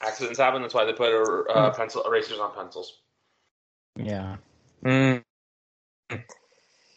Accidents 0.00 0.38
happen. 0.38 0.62
That's 0.62 0.74
why 0.74 0.84
they 0.84 0.92
put 0.92 1.12
uh, 1.12 1.70
mm. 1.72 1.76
pencil 1.76 2.04
erasers 2.04 2.38
on 2.38 2.54
pencils. 2.54 3.00
Yeah. 3.96 4.36
Mm. 4.84 5.24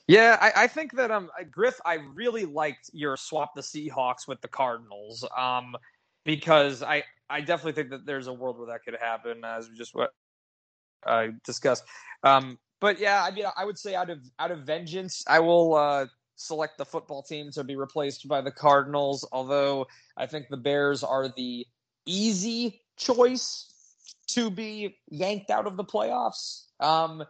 Yeah, 0.08 0.38
I, 0.40 0.64
I, 0.64 0.68
think 0.68 0.94
that 0.98 1.10
um 1.10 1.32
Griff, 1.50 1.80
I 1.84 1.96
really 2.14 2.46
liked 2.46 2.92
your 2.94 3.18
swap 3.18 3.56
the 3.56 3.62
Seahawks 3.62 4.28
with 4.28 4.40
the 4.42 4.48
Cardinals. 4.48 5.26
Um, 5.36 5.76
because 6.26 6.84
I 6.84 7.04
I 7.30 7.42
definitely 7.42 7.74
think 7.74 7.92
that 7.92 8.06
there's 8.06 8.28
a 8.28 8.34
world 8.34 8.58
where 8.58 8.68
that 8.68 8.84
could 8.84 8.98
happen, 9.00 9.46
as 9.46 9.70
we 9.70 9.76
just 9.76 9.96
what 9.96 10.12
uh, 11.06 11.28
discussed. 11.46 11.84
Um, 12.24 12.60
but 12.82 13.00
yeah, 13.00 13.24
I 13.24 13.32
mean, 13.32 13.46
I 13.56 13.64
would 13.64 13.78
say 13.78 13.96
out 13.96 14.10
of 14.10 14.20
out 14.40 14.52
of 14.52 14.60
vengeance, 14.64 15.24
I 15.28 15.40
will 15.40 15.76
uh, 15.76 16.08
select 16.36 16.78
the 16.78 16.86
football 16.86 17.24
team 17.24 17.52
to 17.52 17.64
be 17.64 17.76
replaced 17.76 18.28
by 18.28 18.42
the 18.42 18.52
Cardinals. 18.52 19.28
Although 19.32 19.88
I 20.18 20.26
think 20.26 20.48
the 20.50 20.58
Bears 20.58 21.04
are 21.04 21.30
the 21.30 21.66
easy 22.06 22.82
choice 22.98 23.72
to 24.28 24.50
be 24.50 24.98
yanked 25.10 25.50
out 25.50 25.68
of 25.68 25.78
the 25.78 25.84
playoffs. 25.84 26.66
Um, 26.80 27.24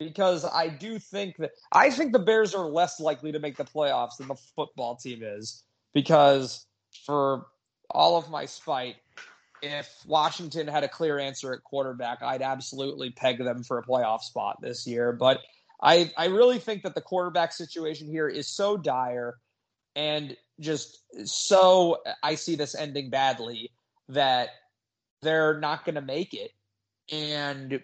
because 0.00 0.46
I 0.46 0.68
do 0.68 0.98
think 0.98 1.36
that 1.36 1.52
I 1.70 1.90
think 1.90 2.12
the 2.12 2.18
Bears 2.18 2.54
are 2.54 2.66
less 2.66 2.98
likely 2.98 3.30
to 3.32 3.38
make 3.38 3.56
the 3.56 3.64
playoffs 3.64 4.16
than 4.16 4.26
the 4.26 4.34
football 4.34 4.96
team 4.96 5.22
is 5.22 5.62
because 5.92 6.66
for 7.04 7.46
all 7.90 8.16
of 8.16 8.30
my 8.30 8.46
spite, 8.46 8.96
if 9.62 9.94
Washington 10.06 10.66
had 10.66 10.82
a 10.82 10.88
clear 10.88 11.18
answer 11.18 11.52
at 11.52 11.62
quarterback, 11.62 12.22
I'd 12.22 12.40
absolutely 12.40 13.10
peg 13.10 13.38
them 13.38 13.62
for 13.62 13.78
a 13.78 13.84
playoff 13.84 14.22
spot 14.22 14.56
this 14.62 14.86
year. 14.86 15.12
But 15.12 15.40
I 15.82 16.10
I 16.16 16.26
really 16.26 16.58
think 16.58 16.82
that 16.82 16.94
the 16.94 17.02
quarterback 17.02 17.52
situation 17.52 18.08
here 18.08 18.28
is 18.28 18.48
so 18.48 18.78
dire 18.78 19.36
and 19.94 20.34
just 20.60 20.98
so 21.26 21.98
I 22.22 22.36
see 22.36 22.56
this 22.56 22.74
ending 22.74 23.10
badly 23.10 23.70
that 24.08 24.48
they're 25.20 25.60
not 25.60 25.84
going 25.84 25.96
to 25.96 26.00
make 26.00 26.32
it. 26.32 26.52
And 27.12 27.80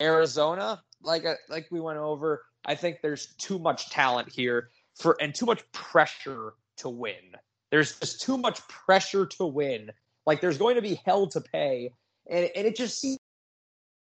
Arizona, 0.00 0.82
like 1.04 1.24
uh, 1.24 1.34
like 1.48 1.66
we 1.70 1.80
went 1.80 1.98
over, 1.98 2.42
I 2.64 2.74
think 2.74 2.98
there's 3.02 3.34
too 3.38 3.58
much 3.58 3.90
talent 3.90 4.30
here 4.30 4.70
for 4.94 5.16
and 5.20 5.34
too 5.34 5.46
much 5.46 5.62
pressure 5.72 6.54
to 6.78 6.88
win. 6.88 7.36
There's 7.70 7.98
just 7.98 8.20
too 8.20 8.36
much 8.36 8.66
pressure 8.68 9.26
to 9.26 9.46
win. 9.46 9.90
Like 10.26 10.40
there's 10.40 10.58
going 10.58 10.76
to 10.76 10.82
be 10.82 11.00
hell 11.04 11.26
to 11.28 11.40
pay, 11.40 11.92
and 12.30 12.50
and 12.54 12.66
it 12.66 12.76
just 12.76 13.00
seems 13.00 13.18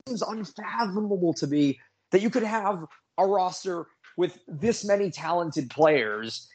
unfathomable 0.08 1.34
to 1.36 1.48
me 1.48 1.80
that 2.12 2.22
you 2.22 2.30
could 2.30 2.44
have 2.44 2.86
a 3.18 3.26
roster 3.26 3.88
with 4.18 4.40
this 4.48 4.84
many 4.84 5.10
talented 5.10 5.70
players 5.70 6.48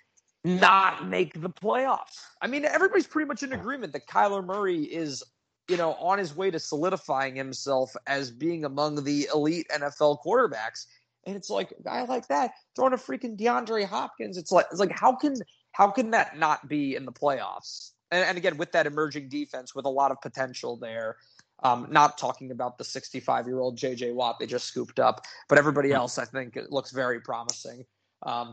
not 0.44 1.09
make 1.09 1.40
the 1.40 1.51
playoffs. 1.51 2.20
I 2.40 2.47
mean, 2.47 2.64
everybody's 2.64 3.06
pretty 3.06 3.27
much 3.27 3.43
in 3.43 3.52
agreement 3.52 3.93
that 3.94 4.06
Kyler 4.06 4.44
Murray 4.44 4.82
is 4.85 5.24
you 5.69 5.77
know, 5.77 5.95
on 5.95 6.19
his 6.19 6.35
way 6.35 6.51
to 6.51 6.59
solidifying 6.59 7.35
himself 7.35 7.95
as 8.07 8.31
being 8.31 8.65
among 8.65 9.03
the 9.05 9.29
elite 9.35 9.67
NFL 9.75 10.19
quarterbacks. 10.25 10.87
And 11.27 11.35
it's 11.35 11.51
like 11.51 11.73
a 11.73 11.83
guy 11.83 12.05
like 12.05 12.29
that 12.29 12.53
throwing 12.77 12.93
a 12.93 12.97
freaking 12.97 13.37
DeAndre 13.37 13.85
Hopkins. 13.85 14.37
It's 14.37 14.53
like 14.53 14.67
it's 14.71 14.81
like 14.81 14.93
how 14.93 15.15
can 15.15 15.35
how 15.73 15.91
can 15.91 16.11
that 16.13 16.39
not 16.39 16.69
be 16.69 16.95
in 16.95 17.05
the 17.05 17.13
playoffs? 17.13 17.91
And, 18.13 18.25
and 18.25 18.39
again, 18.39 18.57
with 18.57 18.71
that 18.73 18.87
emerging 18.87 19.29
defense 19.29 19.75
with 19.75 19.87
a 19.87 19.91
lot 19.91 20.11
of 20.11 20.21
potential 20.21 20.77
there. 20.77 21.17
Um, 21.63 21.87
not 21.91 22.19
talking 22.19 22.51
about 22.51 22.77
the 22.77 22.85
65 22.85 23.47
year 23.47 23.61
old 23.61 23.79
JJ 23.79 24.13
Watt 24.13 24.39
they 24.39 24.45
just 24.45 24.67
scooped 24.67 25.01
up, 25.01 25.25
but 25.49 25.57
everybody 25.57 25.89
hmm. 25.89 25.97
else 25.97 26.19
I 26.19 26.27
think 26.27 26.55
it 26.55 26.71
looks 26.71 26.91
very 26.93 27.19
promising. 27.19 27.87
Um, 28.25 28.53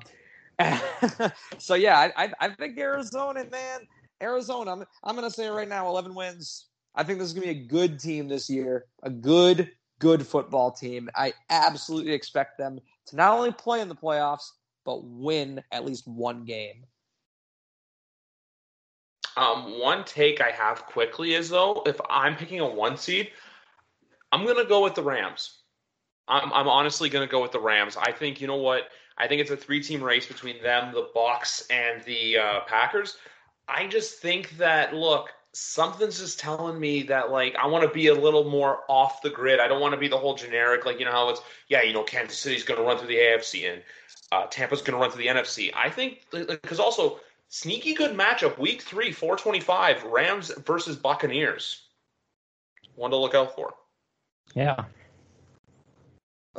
so 1.57 1.75
yeah, 1.75 1.99
I, 1.99 2.23
I, 2.23 2.31
I 2.39 2.49
think 2.49 2.77
Arizona, 2.77 3.43
man, 3.51 3.81
Arizona. 4.21 4.71
I'm 4.71 4.85
I'm 5.03 5.15
gonna 5.15 5.29
say 5.29 5.47
right 5.49 5.67
now, 5.67 5.87
11 5.89 6.15
wins, 6.15 6.67
I 6.95 7.03
think 7.03 7.19
this 7.19 7.27
is 7.27 7.33
going 7.33 7.47
to 7.47 7.53
be 7.53 7.59
a 7.59 7.67
good 7.67 7.99
team 7.99 8.27
this 8.27 8.49
year, 8.49 8.85
a 9.01 9.09
good, 9.09 9.71
good 9.99 10.25
football 10.25 10.71
team. 10.71 11.09
I 11.15 11.33
absolutely 11.49 12.13
expect 12.13 12.57
them 12.57 12.79
to 13.07 13.15
not 13.15 13.33
only 13.37 13.51
play 13.51 13.81
in 13.81 13.89
the 13.89 13.95
playoffs, 13.95 14.51
but 14.85 15.03
win 15.03 15.63
at 15.71 15.85
least 15.85 16.07
one 16.07 16.45
game. 16.45 16.85
Um, 19.35 19.79
one 19.79 20.03
take 20.03 20.41
I 20.41 20.51
have 20.51 20.85
quickly 20.85 21.33
is 21.33 21.49
though, 21.49 21.81
if 21.85 21.99
I'm 22.09 22.35
picking 22.35 22.59
a 22.59 22.67
one 22.67 22.97
seed, 22.97 23.31
I'm 24.31 24.45
gonna 24.45 24.65
go 24.65 24.83
with 24.83 24.95
the 24.95 25.01
Rams. 25.03 25.61
I'm, 26.27 26.53
I'm 26.53 26.67
honestly 26.67 27.09
gonna 27.09 27.27
go 27.27 27.41
with 27.41 27.51
the 27.51 27.59
Rams. 27.59 27.97
I 27.97 28.11
think 28.11 28.39
you 28.39 28.47
know 28.47 28.57
what? 28.57 28.89
I 29.17 29.27
think 29.27 29.41
it's 29.41 29.51
a 29.51 29.57
three-team 29.57 30.03
race 30.03 30.25
between 30.25 30.61
them, 30.61 30.93
the 30.93 31.07
Bucs, 31.15 31.63
and 31.69 32.03
the 32.03 32.37
uh, 32.37 32.59
Packers. 32.67 33.17
I 33.67 33.87
just 33.87 34.19
think 34.19 34.57
that 34.57 34.93
look, 34.93 35.29
something's 35.53 36.19
just 36.19 36.39
telling 36.39 36.79
me 36.79 37.03
that 37.03 37.31
like 37.31 37.55
I 37.55 37.67
want 37.67 37.83
to 37.83 37.89
be 37.89 38.07
a 38.07 38.15
little 38.15 38.49
more 38.49 38.79
off 38.87 39.21
the 39.21 39.29
grid. 39.29 39.59
I 39.59 39.67
don't 39.67 39.81
want 39.81 39.93
to 39.93 39.99
be 39.99 40.07
the 40.07 40.17
whole 40.17 40.35
generic 40.35 40.85
like 40.85 40.99
you 40.99 41.05
know 41.05 41.11
how 41.11 41.29
it's 41.29 41.41
yeah 41.69 41.83
you 41.83 41.93
know 41.93 42.03
Kansas 42.03 42.37
City's 42.37 42.63
going 42.63 42.79
to 42.79 42.85
run 42.85 42.97
through 42.97 43.07
the 43.07 43.17
AFC 43.17 43.71
and 43.71 43.81
uh, 44.31 44.47
Tampa's 44.47 44.81
going 44.81 44.93
to 44.93 44.97
run 44.97 45.11
through 45.11 45.23
the 45.23 45.29
NFC. 45.29 45.71
I 45.75 45.89
think 45.89 46.25
because 46.31 46.79
also 46.79 47.19
sneaky 47.49 47.93
good 47.93 48.17
matchup 48.17 48.57
week 48.57 48.81
three 48.81 49.11
four 49.11 49.37
twenty 49.37 49.59
five 49.59 50.03
Rams 50.03 50.51
versus 50.65 50.95
Buccaneers. 50.95 51.81
One 52.95 53.11
to 53.11 53.17
look 53.17 53.35
out 53.35 53.55
for. 53.55 53.73
Yeah. 54.55 54.85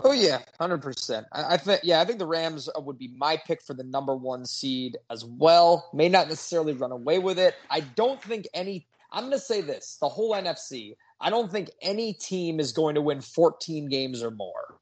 Oh 0.03 0.13
yeah, 0.13 0.41
hundred 0.59 0.83
percent. 0.83 1.27
I, 1.33 1.55
I 1.55 1.57
think 1.57 1.81
yeah, 1.85 2.01
I 2.01 2.05
think 2.05 2.19
the 2.19 2.27
Rams 2.27 2.69
uh, 2.69 2.81
would 2.81 2.99
be 2.99 3.09
my 3.17 3.37
pick 3.37 3.63
for 3.63 3.75
the 3.75 3.85
number 3.85 4.17
one 4.17 4.45
seed 4.45 4.97
as 5.11 5.25
well. 5.25 5.89
May 5.93 6.09
not 6.09 6.29
necessarily 6.29 6.73
run 6.73 6.91
away 6.91 7.19
with 7.19 7.39
it. 7.39 7.55
I 7.71 7.81
don't 7.81 8.23
think 8.23 8.49
any. 8.55 8.87
I'm 9.13 9.25
going 9.25 9.33
to 9.33 9.39
say 9.39 9.61
this: 9.61 9.97
the 10.01 10.09
whole 10.09 10.33
NFC. 10.33 10.97
I 11.21 11.31
don't 11.31 11.51
think 11.51 11.71
any 11.81 12.13
team 12.13 12.61
is 12.61 12.73
going 12.73 12.95
to 12.97 13.01
win 13.01 13.21
14 13.21 13.89
games 13.89 14.23
or 14.23 14.31
more. 14.31 14.79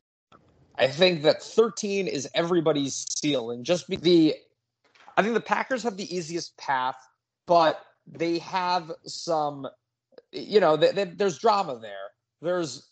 I 0.77 0.89
think 0.89 1.23
that 1.23 1.43
13 1.43 2.09
is 2.09 2.29
everybody's 2.35 3.07
ceiling. 3.09 3.63
Just 3.63 3.89
be 3.89 3.97
the, 3.97 4.35
I 5.17 5.23
think 5.23 5.35
the 5.35 5.41
Packers 5.41 5.83
have 5.83 5.97
the 5.97 6.15
easiest 6.15 6.57
path, 6.57 6.97
but 7.47 7.85
they 8.07 8.39
have 8.39 8.91
some, 9.05 9.69
you 10.33 10.59
know, 10.59 10.77
they, 10.77 10.93
they, 10.93 11.05
there's 11.05 11.39
drama 11.39 11.79
there. 11.79 12.11
There's 12.41 12.89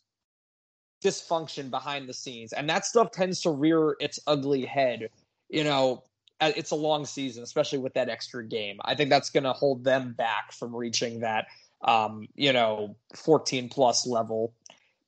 dysfunction 1.03 1.71
behind 1.71 2.09
the 2.09 2.15
scenes, 2.15 2.53
and 2.53 2.69
that 2.69 2.85
stuff 2.85 3.11
tends 3.11 3.41
to 3.43 3.51
rear 3.51 3.97
its 4.01 4.19
ugly 4.27 4.65
head. 4.65 5.09
You 5.49 5.65
know, 5.65 6.05
it's 6.41 6.71
a 6.71 6.77
long 6.77 7.05
season, 7.05 7.43
especially 7.43 7.79
with 7.79 7.95
that 7.95 8.09
extra 8.09 8.45
game. 8.45 8.79
I 8.85 8.95
think 8.95 9.11
that's 9.11 9.31
going 9.31 9.45
to 9.45 9.53
hold 9.53 9.85
them 9.85 10.13
back 10.13 10.53
from 10.53 10.75
reaching 10.75 11.21
that, 11.21 11.47
um, 11.83 12.29
you 12.35 12.53
know, 12.53 12.97
14 13.15 13.69
plus 13.69 14.07
level. 14.07 14.55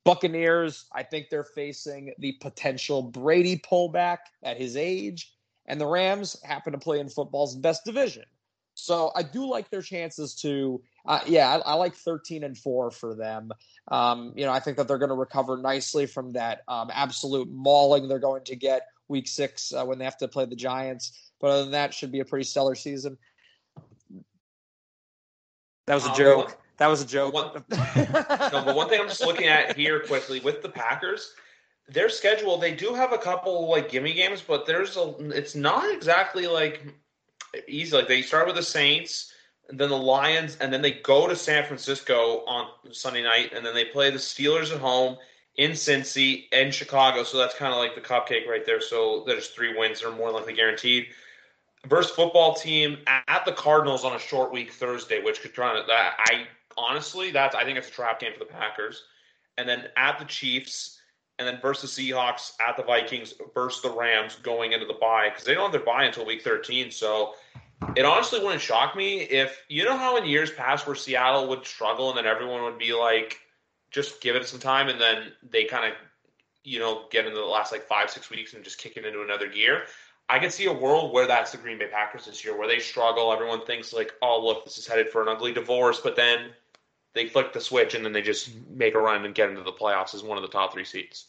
Buccaneers, 0.03 0.85
I 0.93 1.03
think 1.03 1.29
they're 1.29 1.45
facing 1.45 2.13
the 2.19 2.33
potential 2.41 3.01
Brady 3.01 3.57
pullback 3.57 4.17
at 4.43 4.57
his 4.57 4.75
age, 4.75 5.33
and 5.65 5.79
the 5.79 5.87
Rams 5.87 6.41
happen 6.43 6.73
to 6.73 6.79
play 6.79 6.99
in 6.99 7.07
football's 7.07 7.55
best 7.55 7.85
division. 7.85 8.25
So 8.75 9.11
I 9.15 9.23
do 9.23 9.45
like 9.45 9.69
their 9.69 9.81
chances 9.81 10.33
to, 10.35 10.81
uh, 11.05 11.19
yeah, 11.27 11.49
I, 11.49 11.71
I, 11.71 11.73
like 11.75 11.93
13 11.93 12.43
and 12.43 12.57
four 12.57 12.89
for 12.89 13.13
them. 13.13 13.51
Um, 13.89 14.33
you 14.35 14.45
know, 14.45 14.51
I 14.51 14.59
think 14.59 14.77
that 14.77 14.87
they're 14.87 14.97
going 14.97 15.09
to 15.09 15.15
recover 15.15 15.57
nicely 15.57 16.05
from 16.05 16.33
that 16.33 16.61
um, 16.67 16.89
absolute 16.91 17.49
mauling 17.51 18.07
they're 18.07 18.19
going 18.19 18.43
to 18.45 18.55
get 18.55 18.87
week 19.07 19.27
six 19.27 19.73
uh, 19.73 19.85
when 19.85 19.99
they 19.99 20.05
have 20.05 20.17
to 20.17 20.27
play 20.27 20.45
the 20.45 20.55
Giants. 20.55 21.31
But 21.39 21.51
other 21.51 21.63
than 21.63 21.71
that, 21.71 21.93
should 21.93 22.11
be 22.11 22.21
a 22.21 22.25
pretty 22.25 22.45
stellar 22.45 22.75
season. 22.75 23.17
That 25.85 25.95
was 25.95 26.05
a 26.05 26.09
um, 26.09 26.17
joke. 26.17 26.57
That 26.77 26.87
was 26.87 27.01
a 27.01 27.05
joke. 27.05 27.33
One, 27.33 27.51
no, 27.69 28.63
but 28.65 28.75
one 28.75 28.89
thing 28.89 29.01
I'm 29.01 29.07
just 29.07 29.25
looking 29.25 29.47
at 29.47 29.77
here 29.77 29.99
quickly 29.99 30.39
with 30.39 30.61
the 30.61 30.69
Packers, 30.69 31.33
their 31.89 32.09
schedule, 32.09 32.57
they 32.57 32.73
do 32.73 32.93
have 32.93 33.13
a 33.13 33.17
couple 33.17 33.69
like 33.69 33.91
gimme 33.91 34.13
games, 34.13 34.41
but 34.41 34.65
there's 34.65 34.97
a 34.97 35.15
it's 35.29 35.55
not 35.55 35.93
exactly 35.93 36.47
like 36.47 36.95
easy. 37.67 37.95
Like 37.95 38.07
they 38.07 38.21
start 38.21 38.47
with 38.47 38.55
the 38.55 38.63
Saints, 38.63 39.33
and 39.69 39.79
then 39.79 39.89
the 39.89 39.97
Lions, 39.97 40.57
and 40.59 40.71
then 40.71 40.81
they 40.81 40.91
go 40.91 41.27
to 41.27 41.35
San 41.35 41.65
Francisco 41.65 42.43
on 42.45 42.67
Sunday 42.91 43.23
night, 43.23 43.53
and 43.55 43.65
then 43.65 43.73
they 43.73 43.85
play 43.85 44.09
the 44.09 44.17
Steelers 44.17 44.73
at 44.73 44.79
home 44.79 45.17
in 45.55 45.71
Cincy 45.71 46.45
and 46.51 46.73
Chicago. 46.73 47.23
So 47.23 47.37
that's 47.37 47.55
kind 47.55 47.73
of 47.73 47.79
like 47.79 47.95
the 47.95 48.01
cupcake 48.01 48.47
right 48.47 48.65
there. 48.65 48.81
So 48.81 49.23
there's 49.25 49.49
three 49.49 49.77
wins 49.77 50.01
that 50.01 50.09
are 50.09 50.15
more 50.15 50.31
likely 50.31 50.53
guaranteed. 50.53 51.07
Versus 51.87 52.11
football 52.11 52.53
team 52.53 52.97
at 53.07 53.43
the 53.45 53.51
Cardinals 53.51 54.05
on 54.05 54.15
a 54.15 54.19
short 54.19 54.53
week 54.53 54.71
Thursday, 54.71 55.21
which 55.21 55.41
could 55.41 55.53
try 55.53 55.73
that 55.73 56.13
I 56.17 56.47
honestly 56.77 57.29
that's 57.31 57.55
I 57.55 57.65
think 57.65 57.77
it's 57.77 57.89
a 57.89 57.91
trap 57.91 58.19
game 58.19 58.31
for 58.33 58.39
the 58.39 58.45
Packers. 58.45 59.03
And 59.57 59.67
then 59.67 59.85
at 59.97 60.17
the 60.17 60.25
Chiefs, 60.25 60.99
and 61.39 61.47
then 61.47 61.59
versus 61.61 61.95
the 61.95 62.11
Seahawks 62.11 62.53
at 62.65 62.77
the 62.77 62.83
Vikings 62.83 63.33
versus 63.53 63.81
the 63.81 63.89
Rams 63.89 64.35
going 64.43 64.73
into 64.73 64.85
the 64.85 64.93
bye 64.93 65.29
because 65.29 65.43
they 65.43 65.53
don't 65.53 65.63
have 65.63 65.71
their 65.71 65.81
bye 65.81 66.03
until 66.03 66.25
week 66.25 66.43
13. 66.43 66.91
So 66.91 67.33
it 67.95 68.05
honestly 68.05 68.39
wouldn't 68.39 68.61
shock 68.61 68.95
me 68.95 69.21
if 69.21 69.63
you 69.67 69.83
know 69.83 69.97
how 69.97 70.17
in 70.17 70.25
years 70.25 70.51
past 70.51 70.85
where 70.85 70.95
Seattle 70.95 71.47
would 71.49 71.65
struggle 71.65 72.09
and 72.09 72.17
then 72.17 72.25
everyone 72.25 72.63
would 72.63 72.77
be 72.77 72.93
like, 72.93 73.39
just 73.93 74.21
give 74.21 74.35
it 74.35 74.47
some 74.47 74.59
time, 74.59 74.89
and 74.89 74.99
then 74.99 75.31
they 75.47 75.63
kind 75.65 75.85
of 75.85 75.93
you 76.63 76.79
know 76.79 77.05
get 77.11 77.25
into 77.25 77.37
the 77.37 77.45
last 77.45 77.71
like 77.71 77.83
five 77.83 78.09
six 78.09 78.29
weeks 78.29 78.53
and 78.53 78.63
just 78.63 78.79
kick 78.79 78.97
it 78.97 79.05
into 79.05 79.21
another 79.21 79.47
gear. 79.47 79.83
I 80.29 80.39
can 80.39 80.49
see 80.49 80.65
a 80.65 80.73
world 80.73 81.13
where 81.13 81.27
that's 81.27 81.51
the 81.51 81.57
Green 81.57 81.77
Bay 81.77 81.87
Packers 81.87 82.25
this 82.25 82.43
year, 82.43 82.57
where 82.57 82.67
they 82.67 82.79
struggle. 82.79 83.31
Everyone 83.31 83.65
thinks 83.65 83.93
like, 83.93 84.11
oh 84.21 84.43
look, 84.43 84.65
this 84.65 84.77
is 84.77 84.87
headed 84.87 85.09
for 85.09 85.21
an 85.21 85.27
ugly 85.27 85.53
divorce, 85.53 85.99
but 85.99 86.15
then 86.15 86.51
they 87.13 87.27
flick 87.27 87.53
the 87.53 87.61
switch 87.61 87.93
and 87.93 88.03
then 88.03 88.13
they 88.13 88.21
just 88.21 88.51
make 88.69 88.95
a 88.95 88.99
run 88.99 89.23
and 89.25 89.35
get 89.35 89.49
into 89.49 89.61
the 89.61 89.71
playoffs 89.71 90.13
as 90.15 90.23
one 90.23 90.37
of 90.37 90.41
the 90.41 90.49
top 90.49 90.73
three 90.73 90.85
seats. 90.85 91.27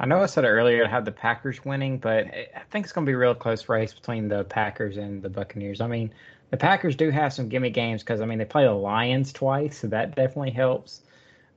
I 0.00 0.06
know 0.06 0.20
I 0.20 0.26
said 0.26 0.44
it 0.44 0.48
earlier, 0.48 0.84
I 0.84 0.88
had 0.88 1.04
the 1.04 1.12
Packers 1.12 1.64
winning, 1.64 1.98
but 1.98 2.26
I 2.26 2.62
think 2.70 2.84
it's 2.84 2.92
going 2.92 3.06
to 3.06 3.10
be 3.10 3.14
a 3.14 3.18
real 3.18 3.34
close 3.34 3.68
race 3.68 3.92
between 3.92 4.26
the 4.26 4.44
Packers 4.44 4.96
and 4.96 5.22
the 5.22 5.28
Buccaneers. 5.28 5.80
I 5.80 5.86
mean, 5.86 6.12
the 6.50 6.56
Packers 6.56 6.96
do 6.96 7.10
have 7.10 7.32
some 7.32 7.48
gimme 7.48 7.70
games 7.70 8.02
because 8.02 8.20
I 8.20 8.26
mean 8.26 8.38
they 8.38 8.44
play 8.44 8.64
the 8.64 8.72
Lions 8.72 9.32
twice, 9.32 9.78
so 9.78 9.86
that 9.88 10.14
definitely 10.14 10.50
helps. 10.50 11.02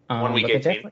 Um, 0.10 0.22
One 0.22 0.34
week 0.34 0.50
eighteen. 0.50 0.92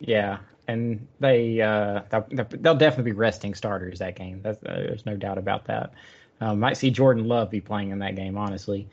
Yeah, 0.00 0.38
and 0.66 1.06
they 1.20 1.60
uh, 1.60 2.02
they'll, 2.10 2.46
they'll, 2.50 2.74
definitely 2.74 3.12
be 3.12 3.16
resting 3.16 3.54
starters 3.54 3.98
that 4.00 4.16
game. 4.16 4.40
That's, 4.42 4.62
uh, 4.64 4.84
there's 4.86 5.06
no 5.06 5.16
doubt 5.16 5.38
about 5.38 5.66
that. 5.66 5.92
Um, 6.40 6.60
might 6.60 6.76
see 6.76 6.90
Jordan 6.90 7.26
Love 7.26 7.50
be 7.50 7.60
playing 7.60 7.90
in 7.90 7.98
that 8.00 8.16
game, 8.16 8.36
honestly. 8.36 8.88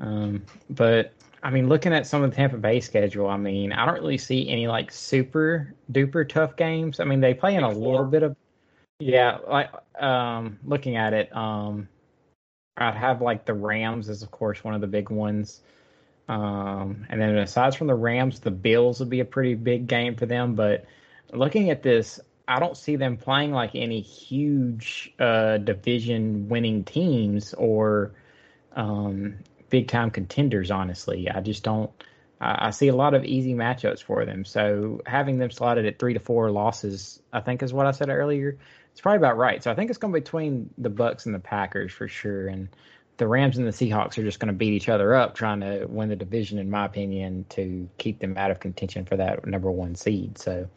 Um, 0.00 0.44
but 0.70 1.12
I 1.46 1.50
mean, 1.50 1.68
looking 1.68 1.92
at 1.92 2.08
some 2.08 2.24
of 2.24 2.30
the 2.30 2.34
Tampa 2.34 2.56
Bay 2.56 2.80
schedule, 2.80 3.28
I 3.28 3.36
mean, 3.36 3.70
I 3.70 3.86
don't 3.86 4.00
really 4.00 4.18
see 4.18 4.48
any 4.48 4.66
like 4.66 4.90
super 4.90 5.72
duper 5.92 6.28
tough 6.28 6.56
games. 6.56 6.98
I 6.98 7.04
mean, 7.04 7.20
they 7.20 7.34
play 7.34 7.54
in 7.54 7.62
a 7.62 7.70
little 7.70 8.04
bit 8.04 8.24
of, 8.24 8.34
yeah, 8.98 9.38
like 9.46 9.70
um, 10.02 10.58
looking 10.64 10.96
at 10.96 11.14
it, 11.14 11.34
um, 11.36 11.88
I'd 12.78 12.96
have 12.96 13.22
like 13.22 13.44
the 13.44 13.54
Rams 13.54 14.08
is 14.08 14.24
of 14.24 14.32
course 14.32 14.64
one 14.64 14.74
of 14.74 14.80
the 14.80 14.88
big 14.88 15.08
ones. 15.08 15.60
Um, 16.28 17.06
and 17.10 17.20
then 17.20 17.38
aside 17.38 17.76
from 17.76 17.86
the 17.86 17.94
Rams, 17.94 18.40
the 18.40 18.50
Bills 18.50 18.98
would 18.98 19.08
be 19.08 19.20
a 19.20 19.24
pretty 19.24 19.54
big 19.54 19.86
game 19.86 20.16
for 20.16 20.26
them. 20.26 20.56
But 20.56 20.84
looking 21.32 21.70
at 21.70 21.80
this, 21.80 22.18
I 22.48 22.58
don't 22.58 22.76
see 22.76 22.96
them 22.96 23.16
playing 23.16 23.52
like 23.52 23.70
any 23.76 24.00
huge 24.00 25.14
uh, 25.20 25.58
division 25.58 26.48
winning 26.48 26.82
teams 26.82 27.54
or 27.54 28.16
um, 28.74 29.36
big 29.70 29.88
time 29.88 30.10
contenders. 30.10 30.70
Honestly, 30.70 31.28
I 31.30 31.40
just 31.40 31.62
don't. 31.62 31.90
I, 32.38 32.70
see 32.70 32.88
a 32.88 32.94
lot 32.94 33.14
of 33.14 33.24
easy 33.24 33.54
matchups 33.54 34.02
for 34.02 34.26
them. 34.26 34.44
So 34.44 35.00
having 35.06 35.38
them 35.38 35.50
slotted 35.50 35.86
at 35.86 35.98
three 35.98 36.12
to 36.12 36.20
four 36.20 36.50
losses, 36.50 37.22
I 37.32 37.40
think 37.40 37.62
is 37.62 37.72
what 37.72 37.86
I 37.86 37.92
said 37.92 38.10
earlier. 38.10 38.58
It's 38.92 39.00
probably 39.00 39.16
about 39.16 39.38
right. 39.38 39.62
So 39.62 39.70
I 39.70 39.74
think 39.74 39.88
it's 39.88 39.98
going 39.98 40.12
to 40.12 40.16
be 40.16 40.22
between 40.22 40.68
the 40.76 40.90
Bucs 40.90 41.24
and 41.24 41.34
the 41.34 41.38
Packers 41.38 41.92
for 41.92 42.08
sure, 42.08 42.48
and 42.48 42.68
the 43.16 43.26
Rams 43.26 43.56
and 43.56 43.66
the 43.66 43.70
Seahawks 43.70 44.18
are 44.18 44.22
just 44.22 44.38
going 44.38 44.52
to 44.52 44.54
beat 44.54 44.74
each 44.74 44.88
other 44.88 45.14
up, 45.14 45.34
trying 45.34 45.60
to 45.60 45.86
win 45.86 46.08
the 46.08 46.16
division, 46.16 46.58
in 46.58 46.70
my 46.70 46.84
opinion, 46.84 47.46
to 47.50 47.88
keep 47.98 48.18
them 48.18 48.36
out 48.36 48.50
of 48.50 48.60
contention 48.60 49.06
for 49.06 49.16
that 49.16 49.46
number 49.46 49.70
one 49.70 49.94
seed. 49.94 50.38
So 50.38 50.68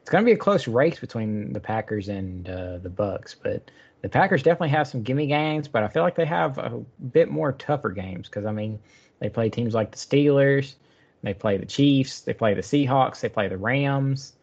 it's 0.00 0.10
going 0.10 0.24
to 0.24 0.26
be 0.26 0.32
a 0.32 0.38
close 0.38 0.66
race 0.68 0.98
between 0.98 1.52
the 1.52 1.60
Packers 1.60 2.08
and 2.08 2.48
uh, 2.48 2.78
the 2.78 2.90
Bucs, 2.90 3.34
but 3.42 3.70
the 4.04 4.10
Packers 4.10 4.42
definitely 4.42 4.68
have 4.68 4.86
some 4.86 5.02
gimme 5.02 5.26
games, 5.26 5.66
but 5.66 5.82
I 5.82 5.88
feel 5.88 6.02
like 6.02 6.14
they 6.14 6.26
have 6.26 6.58
a 6.58 6.84
bit 7.10 7.30
more 7.30 7.52
tougher 7.52 7.88
games 7.88 8.28
because 8.28 8.44
I 8.44 8.52
mean 8.52 8.78
they 9.18 9.30
play 9.30 9.48
teams 9.48 9.72
like 9.72 9.92
the 9.92 9.96
Steelers, 9.96 10.74
they 11.22 11.32
play 11.32 11.56
the 11.56 11.64
Chiefs, 11.64 12.20
they 12.20 12.34
play 12.34 12.52
the 12.52 12.60
Seahawks, 12.60 13.20
they 13.20 13.30
play 13.30 13.48
the 13.48 13.56
Rams, 13.56 14.34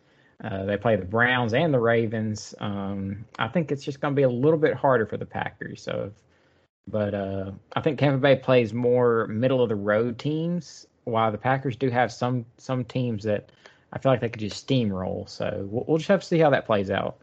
uh, 0.44 0.66
they 0.66 0.78
play 0.78 0.96
the 0.96 1.06
Browns 1.06 1.54
and 1.54 1.72
the 1.72 1.80
Ravens. 1.80 2.56
Um, 2.60 3.24
I 3.38 3.50
think 3.50 3.72
it's 3.72 3.84
just 3.84 4.00
going 4.00 4.16
to 4.16 4.16
be 4.16 4.24
a 4.24 4.30
little 4.30 4.58
bit 4.58 4.74
harder 4.74 5.06
for 5.06 5.18
the 5.18 5.28
Packers. 5.28 5.84
So, 5.84 6.12
but 6.88 7.14
uh, 7.14 7.52
I 7.76 7.82
think 7.82 8.00
Tampa 8.00 8.18
Bay 8.18 8.38
plays 8.38 8.74
more 8.74 9.28
middle 9.28 9.62
of 9.62 9.70
the 9.70 9.76
road 9.76 10.18
teams, 10.18 10.88
while 11.04 11.32
the 11.32 11.38
Packers 11.38 11.76
do 11.76 11.92
have 11.92 12.12
some 12.12 12.48
some 12.58 12.84
teams 12.84 13.24
that 13.26 13.52
I 13.94 14.00
feel 14.00 14.12
like 14.12 14.22
they 14.22 14.30
could 14.30 14.40
just 14.40 14.68
steamroll. 14.68 15.30
So 15.30 15.68
we'll, 15.70 15.86
we'll 15.88 15.98
just 16.00 16.10
have 16.10 16.22
to 16.22 16.26
see 16.28 16.40
how 16.40 16.50
that 16.50 16.66
plays 16.66 16.90
out. 16.90 17.20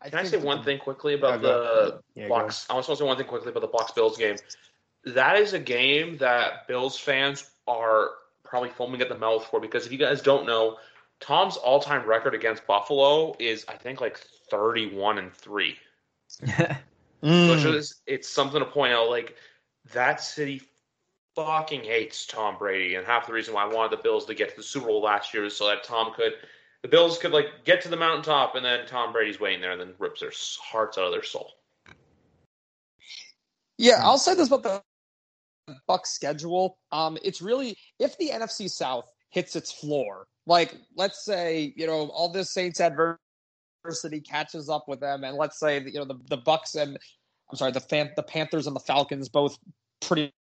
I 0.00 0.10
Can 0.10 0.20
I 0.20 0.24
say 0.24 0.36
one 0.36 0.62
thing 0.62 0.78
quickly 0.78 1.14
about 1.14 1.42
the 1.42 2.00
yeah, 2.14 2.28
Bucs? 2.28 2.66
I 2.70 2.74
was 2.74 2.86
want 2.88 2.98
to 2.98 3.02
say 3.02 3.04
one 3.04 3.16
thing 3.16 3.26
quickly 3.26 3.50
about 3.50 3.60
the 3.60 3.68
Bucs 3.68 3.94
Bills 3.94 4.16
game. 4.16 4.36
That 5.04 5.36
is 5.36 5.52
a 5.52 5.58
game 5.58 6.16
that 6.18 6.68
Bills 6.68 6.98
fans 6.98 7.50
are 7.66 8.10
probably 8.44 8.70
foaming 8.70 9.00
at 9.00 9.08
the 9.08 9.18
mouth 9.18 9.46
for 9.46 9.60
because 9.60 9.86
if 9.86 9.92
you 9.92 9.98
guys 9.98 10.22
don't 10.22 10.46
know, 10.46 10.76
Tom's 11.20 11.56
all-time 11.56 12.06
record 12.06 12.34
against 12.34 12.66
Buffalo 12.66 13.34
is 13.38 13.64
I 13.68 13.74
think 13.74 14.00
like 14.00 14.18
31 14.50 15.18
and 15.18 15.32
3. 15.32 15.76
mm. 16.42 16.76
So 17.22 17.72
it's, 17.72 18.00
it's 18.06 18.28
something 18.28 18.60
to 18.60 18.66
point 18.66 18.92
out 18.92 19.10
like 19.10 19.34
that 19.92 20.20
city 20.20 20.62
fucking 21.34 21.84
hates 21.84 22.26
Tom 22.26 22.56
Brady 22.58 22.94
and 22.94 23.06
half 23.06 23.26
the 23.26 23.32
reason 23.32 23.54
why 23.54 23.64
I 23.64 23.72
wanted 23.72 23.98
the 23.98 24.02
Bills 24.02 24.26
to 24.26 24.34
get 24.34 24.50
to 24.50 24.56
the 24.56 24.62
Super 24.62 24.86
Bowl 24.86 25.02
last 25.02 25.34
year 25.34 25.44
is 25.44 25.56
so 25.56 25.66
that 25.68 25.84
Tom 25.84 26.12
could 26.14 26.32
the 26.82 26.88
Bills 26.88 27.18
could 27.18 27.32
like 27.32 27.64
get 27.64 27.80
to 27.82 27.88
the 27.88 27.96
mountaintop 27.96 28.54
and 28.54 28.64
then 28.64 28.86
Tom 28.86 29.12
Brady's 29.12 29.40
waiting 29.40 29.60
there 29.60 29.72
and 29.72 29.80
then 29.80 29.94
rips 29.98 30.20
their 30.20 30.32
hearts 30.62 30.98
out 30.98 31.04
of 31.04 31.12
their 31.12 31.24
soul. 31.24 31.52
Yeah, 33.78 34.00
I'll 34.02 34.18
say 34.18 34.34
this 34.34 34.48
about 34.48 34.62
the 34.62 34.82
Bucs 35.88 36.06
schedule. 36.06 36.78
Um, 36.92 37.18
it's 37.22 37.40
really 37.42 37.76
if 37.98 38.16
the 38.18 38.30
NFC 38.30 38.70
South 38.70 39.10
hits 39.30 39.56
its 39.56 39.72
floor, 39.72 40.26
like 40.46 40.74
let's 40.96 41.24
say 41.24 41.72
you 41.76 41.86
know 41.86 42.08
all 42.08 42.28
this 42.28 42.50
Saints 42.50 42.80
adversity 42.80 44.20
catches 44.20 44.68
up 44.68 44.88
with 44.88 45.00
them, 45.00 45.24
and 45.24 45.36
let's 45.36 45.58
say 45.58 45.80
you 45.80 45.94
know 45.94 46.04
the 46.04 46.18
the 46.28 46.38
Bucs 46.38 46.80
and 46.80 46.98
I'm 47.50 47.56
sorry 47.56 47.72
the 47.72 47.80
fan, 47.80 48.10
the 48.16 48.22
Panthers 48.22 48.66
and 48.66 48.74
the 48.74 48.80
Falcons 48.80 49.28
both 49.28 49.58
pretty 50.00 50.32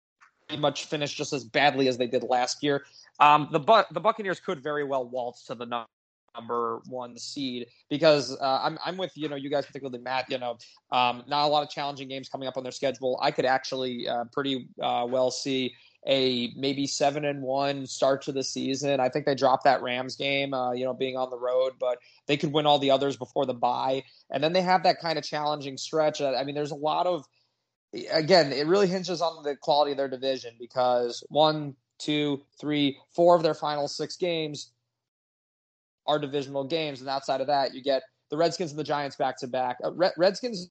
much 0.57 0.85
finish 0.85 1.14
just 1.14 1.34
as 1.34 1.43
badly 1.43 1.88
as 1.88 1.97
they 1.97 2.07
did 2.07 2.23
last 2.23 2.64
year. 2.64 2.85
Um, 3.19 3.49
the 3.51 3.85
the 3.91 3.99
Buccaneers 3.99 4.39
could 4.39 4.61
very 4.61 4.84
well 4.84 5.07
waltz 5.07 5.45
to 5.45 5.55
the 5.55 5.65
number 6.38 6.81
one 6.88 7.18
seed 7.18 7.68
because 7.89 8.35
uh, 8.39 8.59
I'm 8.64 8.77
I'm 8.85 8.97
with 8.97 9.11
you 9.15 9.30
know 9.30 9.35
you 9.35 9.49
guys 9.49 9.65
particularly 9.65 9.99
Matt. 9.99 10.30
You 10.30 10.38
know, 10.38 10.57
um, 10.91 11.23
not 11.27 11.45
a 11.45 11.47
lot 11.47 11.64
of 11.64 11.69
challenging 11.69 12.07
games 12.07 12.30
coming 12.30 12.47
up 12.47 12.57
on 12.57 12.64
their 12.64 12.72
schedule. 12.72 13.19
I 13.22 13.31
could 13.31 13.45
actually 13.45 14.07
uh, 14.07 14.26
pretty 14.31 14.69
uh, 14.81 15.05
well 15.09 15.31
see 15.31 15.73
a 16.07 16.51
maybe 16.55 16.88
seven 16.88 17.26
and 17.26 17.41
one 17.41 17.85
start 17.85 18.22
to 18.23 18.31
the 18.31 18.43
season. 18.43 18.99
I 18.99 19.09
think 19.09 19.26
they 19.26 19.35
dropped 19.35 19.65
that 19.65 19.81
Rams 19.81 20.15
game, 20.15 20.53
uh, 20.53 20.72
you 20.72 20.85
know, 20.85 20.93
being 20.93 21.18
on 21.18 21.30
the 21.30 21.38
road, 21.38 21.73
but 21.80 21.97
they 22.27 22.38
could 22.38 22.53
win 22.53 22.65
all 22.65 22.80
the 22.80 22.91
others 22.91 23.18
before 23.18 23.45
the 23.45 23.53
bye, 23.53 24.03
and 24.31 24.43
then 24.43 24.53
they 24.53 24.61
have 24.61 24.84
that 24.84 24.99
kind 24.99 25.18
of 25.18 25.23
challenging 25.23 25.77
stretch. 25.77 26.22
I 26.22 26.43
mean, 26.43 26.55
there's 26.55 26.72
a 26.72 26.76
lot 26.76 27.07
of 27.07 27.26
again, 28.11 28.51
it 28.51 28.68
really 28.68 28.88
hinges 28.88 29.22
on 29.22 29.43
the 29.43 29.55
quality 29.55 29.91
of 29.91 29.97
their 29.97 30.09
division 30.09 30.53
because 30.59 31.23
one, 31.30 31.76
two, 31.99 32.43
three, 32.59 32.97
four 33.15 33.35
of 33.35 33.43
their 33.43 33.53
final 33.53 33.88
six 33.88 34.18
games 34.18 34.72
are 36.08 36.20
divisional 36.20 36.64
games, 36.64 37.02
and 37.02 37.10
outside 37.10 37.42
of 37.42 37.48
that, 37.48 37.74
you 37.74 37.82
get 37.82 38.04
the 38.30 38.38
Redskins 38.38 38.72
and 38.72 38.80
the 38.80 38.84
Giants 38.84 39.16
back 39.16 39.38
to 39.40 39.48
back. 39.48 39.78
Redskins, 40.18 40.70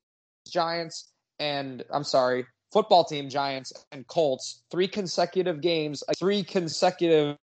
Giants, 0.49 1.11
and 1.39 1.85
I'm 1.91 2.05
sorry, 2.05 2.47
football 2.73 3.05
team 3.05 3.29
Giants 3.29 3.73
and 3.93 4.07
Colts, 4.07 4.63
three 4.71 4.89
consecutive 4.89 5.61
games, 5.61 6.03
uh, 6.09 6.13
three 6.19 6.43
consecutive 6.43 7.37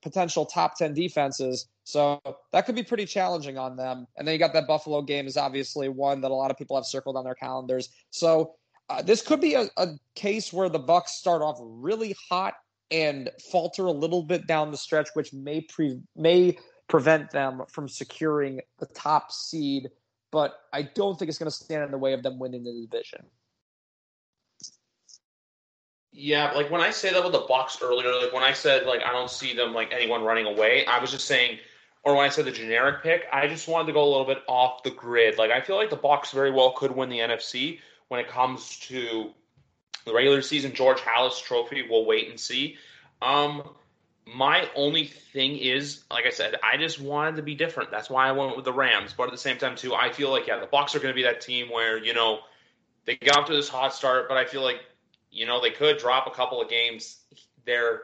potential 0.00 0.46
top 0.46 0.76
10 0.76 0.94
defenses. 0.94 1.66
So 1.84 2.20
that 2.52 2.66
could 2.66 2.74
be 2.74 2.82
pretty 2.82 3.06
challenging 3.06 3.58
on 3.58 3.76
them. 3.76 4.06
And 4.16 4.26
then 4.26 4.32
you 4.32 4.38
got 4.38 4.52
that 4.52 4.66
Buffalo 4.66 5.02
game 5.02 5.26
is 5.26 5.36
obviously 5.36 5.88
one 5.88 6.20
that 6.20 6.30
a 6.30 6.34
lot 6.34 6.50
of 6.50 6.56
people 6.56 6.76
have 6.76 6.86
circled 6.86 7.16
on 7.16 7.24
their 7.24 7.34
calendars. 7.34 7.88
So 8.10 8.54
uh, 8.88 9.02
this 9.02 9.22
could 9.22 9.40
be 9.40 9.54
a, 9.54 9.66
a 9.76 9.88
case 10.14 10.52
where 10.52 10.68
the 10.68 10.80
Bucs 10.80 11.08
start 11.08 11.42
off 11.42 11.58
really 11.60 12.14
hot 12.30 12.54
and 12.90 13.30
falter 13.50 13.86
a 13.86 13.92
little 13.92 14.22
bit 14.22 14.46
down 14.46 14.70
the 14.70 14.76
stretch, 14.76 15.08
which 15.14 15.32
may 15.32 15.62
pre- 15.62 16.00
may 16.14 16.56
prevent 16.92 17.30
them 17.30 17.62
from 17.68 17.88
securing 17.88 18.60
the 18.78 18.84
top 18.84 19.32
seed. 19.32 19.88
But 20.30 20.54
I 20.74 20.82
don't 20.82 21.18
think 21.18 21.30
it's 21.30 21.38
going 21.38 21.50
to 21.50 21.56
stand 21.56 21.84
in 21.84 21.90
the 21.90 21.96
way 21.96 22.12
of 22.12 22.22
them 22.22 22.38
winning 22.38 22.64
the 22.64 22.86
division. 22.86 23.24
Yeah, 26.12 26.52
like 26.52 26.70
when 26.70 26.82
I 26.82 26.90
say 26.90 27.10
that 27.10 27.24
with 27.24 27.32
the 27.32 27.40
Bucs 27.40 27.82
earlier, 27.82 28.12
like 28.14 28.34
when 28.34 28.42
I 28.42 28.52
said 28.52 28.84
like 28.84 29.00
I 29.02 29.10
don't 29.10 29.30
see 29.30 29.56
them 29.56 29.72
like 29.72 29.90
anyone 29.90 30.22
running 30.22 30.44
away, 30.44 30.84
I 30.84 31.00
was 31.00 31.10
just 31.10 31.26
saying, 31.26 31.58
or 32.04 32.14
when 32.14 32.26
I 32.26 32.28
said 32.28 32.44
the 32.44 32.52
generic 32.52 33.02
pick, 33.02 33.22
I 33.32 33.48
just 33.48 33.66
wanted 33.66 33.86
to 33.86 33.94
go 33.94 34.04
a 34.04 34.10
little 34.10 34.26
bit 34.26 34.42
off 34.46 34.82
the 34.82 34.90
grid. 34.90 35.38
Like 35.38 35.50
I 35.50 35.62
feel 35.62 35.76
like 35.76 35.88
the 35.88 35.96
Bucs 35.96 36.30
very 36.34 36.50
well 36.50 36.72
could 36.72 36.94
win 36.94 37.08
the 37.08 37.20
NFC 37.20 37.78
when 38.08 38.20
it 38.20 38.28
comes 38.28 38.78
to 38.80 39.30
the 40.04 40.12
regular 40.12 40.42
season 40.42 40.74
George 40.74 40.98
Halas 40.98 41.42
Trophy. 41.42 41.86
We'll 41.88 42.04
wait 42.04 42.28
and 42.28 42.38
see. 42.38 42.76
Um, 43.22 43.62
my 44.26 44.68
only 44.76 45.04
thing 45.04 45.56
is, 45.56 46.04
like 46.10 46.26
I 46.26 46.30
said, 46.30 46.56
I 46.62 46.76
just 46.76 47.00
wanted 47.00 47.36
to 47.36 47.42
be 47.42 47.54
different. 47.54 47.90
That's 47.90 48.08
why 48.08 48.28
I 48.28 48.32
went 48.32 48.56
with 48.56 48.64
the 48.64 48.72
Rams. 48.72 49.14
But 49.16 49.24
at 49.24 49.32
the 49.32 49.38
same 49.38 49.58
time, 49.58 49.76
too, 49.76 49.94
I 49.94 50.10
feel 50.10 50.30
like 50.30 50.46
yeah, 50.46 50.58
the 50.58 50.66
Bucs 50.66 50.94
are 50.94 51.00
going 51.00 51.12
to 51.12 51.16
be 51.16 51.24
that 51.24 51.40
team 51.40 51.70
where 51.70 51.98
you 51.98 52.14
know 52.14 52.40
they 53.04 53.16
got 53.16 53.38
off 53.38 53.46
to 53.46 53.52
this 53.52 53.68
hot 53.68 53.94
start, 53.94 54.28
but 54.28 54.36
I 54.36 54.44
feel 54.44 54.62
like 54.62 54.80
you 55.32 55.46
know, 55.46 55.60
they 55.60 55.70
could 55.70 55.98
drop 55.98 56.26
a 56.26 56.30
couple 56.30 56.60
of 56.60 56.68
games 56.68 57.18
there 57.64 58.02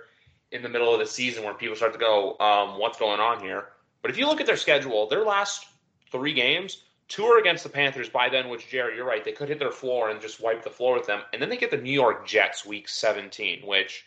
in 0.51 0.63
the 0.63 0.69
middle 0.69 0.93
of 0.93 0.99
the 0.99 1.07
season 1.07 1.45
where 1.45 1.55
people 1.55 1.77
start 1.77 1.93
to 1.93 1.99
go, 1.99 2.37
um, 2.41 2.79
what's 2.79 2.99
going 2.99 3.21
on 3.21 3.41
here? 3.41 3.67
But 4.01 4.11
if 4.11 4.19
you 4.19 4.27
look 4.27 4.41
at 4.41 4.47
their 4.47 4.57
schedule, 4.57 5.07
their 5.07 5.25
last 5.25 5.67
three 6.11 6.33
games, 6.33 6.85
two 7.07 7.25
are 7.25 7.39
against 7.39 7.65
the 7.65 7.69
Panthers 7.69 8.09
by 8.09 8.31
then, 8.31 8.49
which, 8.49 8.69
Jerry, 8.69 8.97
you're 8.97 9.05
right, 9.05 9.23
they 9.23 9.33
could 9.33 9.49
hit 9.49 9.59
their 9.59 9.71
floor 9.71 10.09
and 10.09 10.21
just 10.21 10.41
wipe 10.41 10.65
the 10.65 10.71
floor 10.71 10.97
with 10.97 11.07
them. 11.07 11.21
And 11.33 11.43
then 11.43 11.51
they 11.51 11.59
get 11.59 11.71
the 11.71 11.77
New 11.77 11.93
York 11.93 12.27
Jets 12.27 12.65
week 12.65 12.89
17, 12.89 13.67
which 13.67 14.07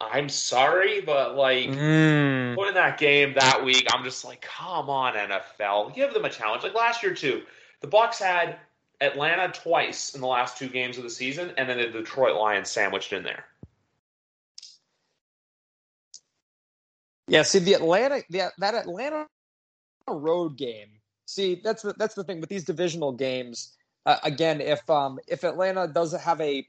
I'm 0.00 0.28
sorry, 0.28 1.00
but 1.00 1.36
like 1.36 1.70
mm. 1.70 2.54
putting 2.54 2.74
that 2.74 2.98
game 2.98 3.34
that 3.34 3.64
week, 3.64 3.86
I'm 3.92 4.04
just 4.04 4.24
like, 4.24 4.40
come 4.40 4.88
on, 4.88 5.14
NFL. 5.14 5.94
Give 5.94 6.14
them 6.14 6.24
a 6.24 6.30
challenge. 6.30 6.62
Like 6.62 6.74
last 6.74 7.02
year, 7.02 7.14
too. 7.14 7.42
The 7.80 7.88
Bucs 7.88 8.20
had 8.20 8.58
Atlanta 9.00 9.48
twice 9.52 10.14
in 10.14 10.20
the 10.20 10.26
last 10.26 10.56
two 10.56 10.68
games 10.68 10.98
of 10.98 11.04
the 11.04 11.10
season, 11.10 11.52
and 11.56 11.68
then 11.68 11.78
the 11.78 11.88
Detroit 11.88 12.36
Lions 12.36 12.70
sandwiched 12.70 13.12
in 13.12 13.24
there. 13.24 13.44
Yeah, 17.26 17.42
see 17.42 17.58
the 17.58 17.74
Atlanta, 17.74 18.22
the, 18.30 18.50
that 18.58 18.74
Atlanta 18.74 19.26
road 20.08 20.56
game. 20.56 20.88
See, 21.26 21.60
that's 21.62 21.82
the 21.82 21.92
that's 21.98 22.14
the 22.14 22.24
thing 22.24 22.40
with 22.40 22.48
these 22.48 22.64
divisional 22.64 23.12
games. 23.12 23.76
Uh, 24.06 24.16
again, 24.22 24.60
if 24.60 24.88
um 24.88 25.18
if 25.28 25.44
Atlanta 25.44 25.86
does 25.86 26.14
have 26.14 26.40
a 26.40 26.66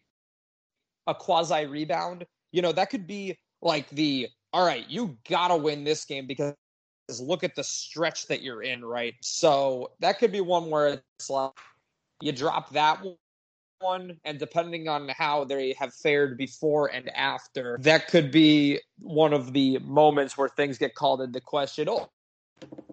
a 1.07 1.15
quasi 1.15 1.65
rebound, 1.65 2.26
you 2.51 2.61
know 2.61 2.71
that 2.71 2.89
could 2.89 3.07
be 3.07 3.38
like 3.61 3.89
the 3.89 4.27
all 4.51 4.65
right, 4.65 4.89
you 4.89 5.17
gotta 5.30 5.55
win 5.55 5.84
this 5.84 6.05
game 6.05 6.26
because 6.26 6.53
look 7.19 7.43
at 7.43 7.55
the 7.55 7.63
stretch 7.63 8.27
that 8.27 8.41
you're 8.41 8.63
in, 8.63 8.84
right? 8.84 9.15
So 9.21 9.91
that 9.99 10.19
could 10.19 10.31
be 10.31 10.41
one 10.41 10.69
where 10.69 11.01
it's 11.17 11.30
like 11.30 11.51
you 12.21 12.31
drop 12.31 12.71
that 12.71 13.03
one, 13.80 14.17
and 14.26 14.38
depending 14.38 14.88
on 14.88 15.09
how 15.09 15.43
they 15.43 15.73
have 15.73 15.93
fared 15.93 16.38
before 16.38 16.88
and 16.88 17.09
after, 17.15 17.77
that 17.81 18.07
could 18.07 18.31
be 18.31 18.80
one 18.99 19.34
of 19.34 19.53
the 19.53 19.80
moments 19.80 20.38
where 20.38 20.49
things 20.49 20.77
get 20.77 20.95
called 20.95 21.21
into 21.21 21.39
question. 21.39 21.88
Oh, 21.89 22.09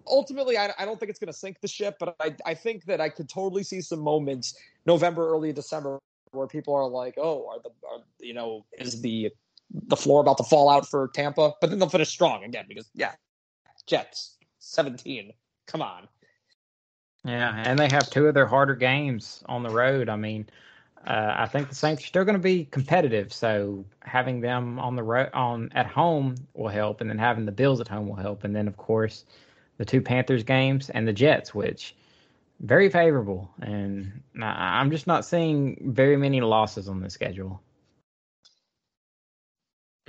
ultimately, 0.07 0.57
I, 0.57 0.73
I 0.79 0.85
don't 0.85 0.99
think 0.99 1.11
it's 1.11 1.19
going 1.19 1.33
to 1.33 1.39
sink 1.39 1.61
the 1.61 1.69
ship, 1.69 1.97
but 1.99 2.15
I, 2.21 2.35
I 2.45 2.55
think 2.55 2.85
that 2.85 3.01
I 3.01 3.09
could 3.09 3.29
totally 3.29 3.65
see 3.65 3.81
some 3.81 4.01
moments 4.01 4.57
November, 4.87 5.29
early 5.29 5.53
December, 5.53 5.99
where 6.33 6.47
people 6.47 6.75
are 6.75 6.89
like, 6.89 7.15
"Oh, 7.19 7.49
are 7.49 7.59
the 7.63 7.71
are, 7.89 8.03
you 8.21 8.35
know 8.35 8.65
is 8.79 9.01
the 9.01 9.33
the 9.71 9.97
floor 9.97 10.21
about 10.21 10.39
to 10.39 10.45
fall 10.45 10.69
out 10.69 10.87
for 10.87 11.09
Tampa?" 11.15 11.53
But 11.61 11.71
then 11.71 11.79
they'll 11.79 11.89
finish 11.89 12.09
strong 12.09 12.45
again 12.45 12.67
because 12.69 12.89
yeah, 12.95 13.13
Jets 13.87 14.37
seventeen. 14.59 15.33
Come 15.67 15.83
on. 15.83 16.09
Yeah, 17.25 17.63
and 17.67 17.79
they 17.79 17.89
have 17.89 18.09
two 18.09 18.27
of 18.27 18.35
their 18.35 18.47
harder 18.47 18.77
games 18.77 19.43
on 19.47 19.65
the 19.65 19.71
road. 19.71 20.09
I 20.09 20.15
mean, 20.15 20.49
uh, 21.07 21.35
I 21.37 21.47
think 21.47 21.69
the 21.69 21.75
Saints 21.75 22.05
are 22.05 22.07
still 22.07 22.25
going 22.25 22.37
to 22.37 22.43
be 22.43 22.67
competitive, 22.67 23.33
so 23.33 23.85
having 24.03 24.41
them 24.41 24.79
on 24.79 24.95
the 24.95 25.03
road 25.03 25.31
on 25.35 25.71
at 25.75 25.87
home 25.87 26.37
will 26.55 26.69
help, 26.69 27.01
and 27.01 27.11
then 27.11 27.19
having 27.19 27.45
the 27.45 27.53
Bills 27.53 27.81
at 27.81 27.89
home 27.89 28.09
will 28.09 28.17
help, 28.17 28.45
and 28.45 28.55
then 28.55 28.69
of 28.69 28.77
course 28.77 29.25
the 29.79 29.85
two 29.85 30.01
Panthers 30.01 30.45
games 30.45 30.89
and 30.91 31.07
the 31.07 31.13
Jets, 31.13 31.55
which 31.55 31.97
very 32.61 32.89
favorable, 32.89 33.51
and 33.61 34.23
I'm 34.41 34.91
just 34.91 35.07
not 35.07 35.25
seeing 35.25 35.93
very 35.93 36.17
many 36.17 36.41
losses 36.41 36.89
on 36.89 37.01
the 37.01 37.11
schedule. 37.11 37.61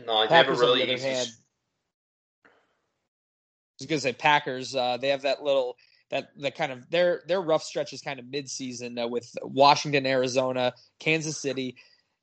No, 0.07 0.25
they 0.25 0.33
have 0.33 0.47
a 0.47 0.53
really 0.53 0.89
easy. 0.89 1.05
Had, 1.05 1.27
I 2.45 2.49
was 3.79 3.87
going 3.87 3.99
to 3.99 3.99
say 3.99 4.13
Packers. 4.13 4.73
Uh, 4.73 4.97
they 4.97 5.09
have 5.09 5.23
that 5.23 5.43
little 5.43 5.75
that 6.09 6.29
that 6.39 6.55
kind 6.55 6.71
of 6.71 6.89
their 6.89 7.23
their 7.27 7.41
rough 7.41 7.61
stretch 7.63 7.91
is 7.91 8.01
kind 8.01 8.17
of 8.17 8.25
midseason 8.27 9.03
uh, 9.03 9.07
with 9.07 9.29
Washington, 9.43 10.05
Arizona, 10.05 10.73
Kansas 10.99 11.37
City, 11.37 11.75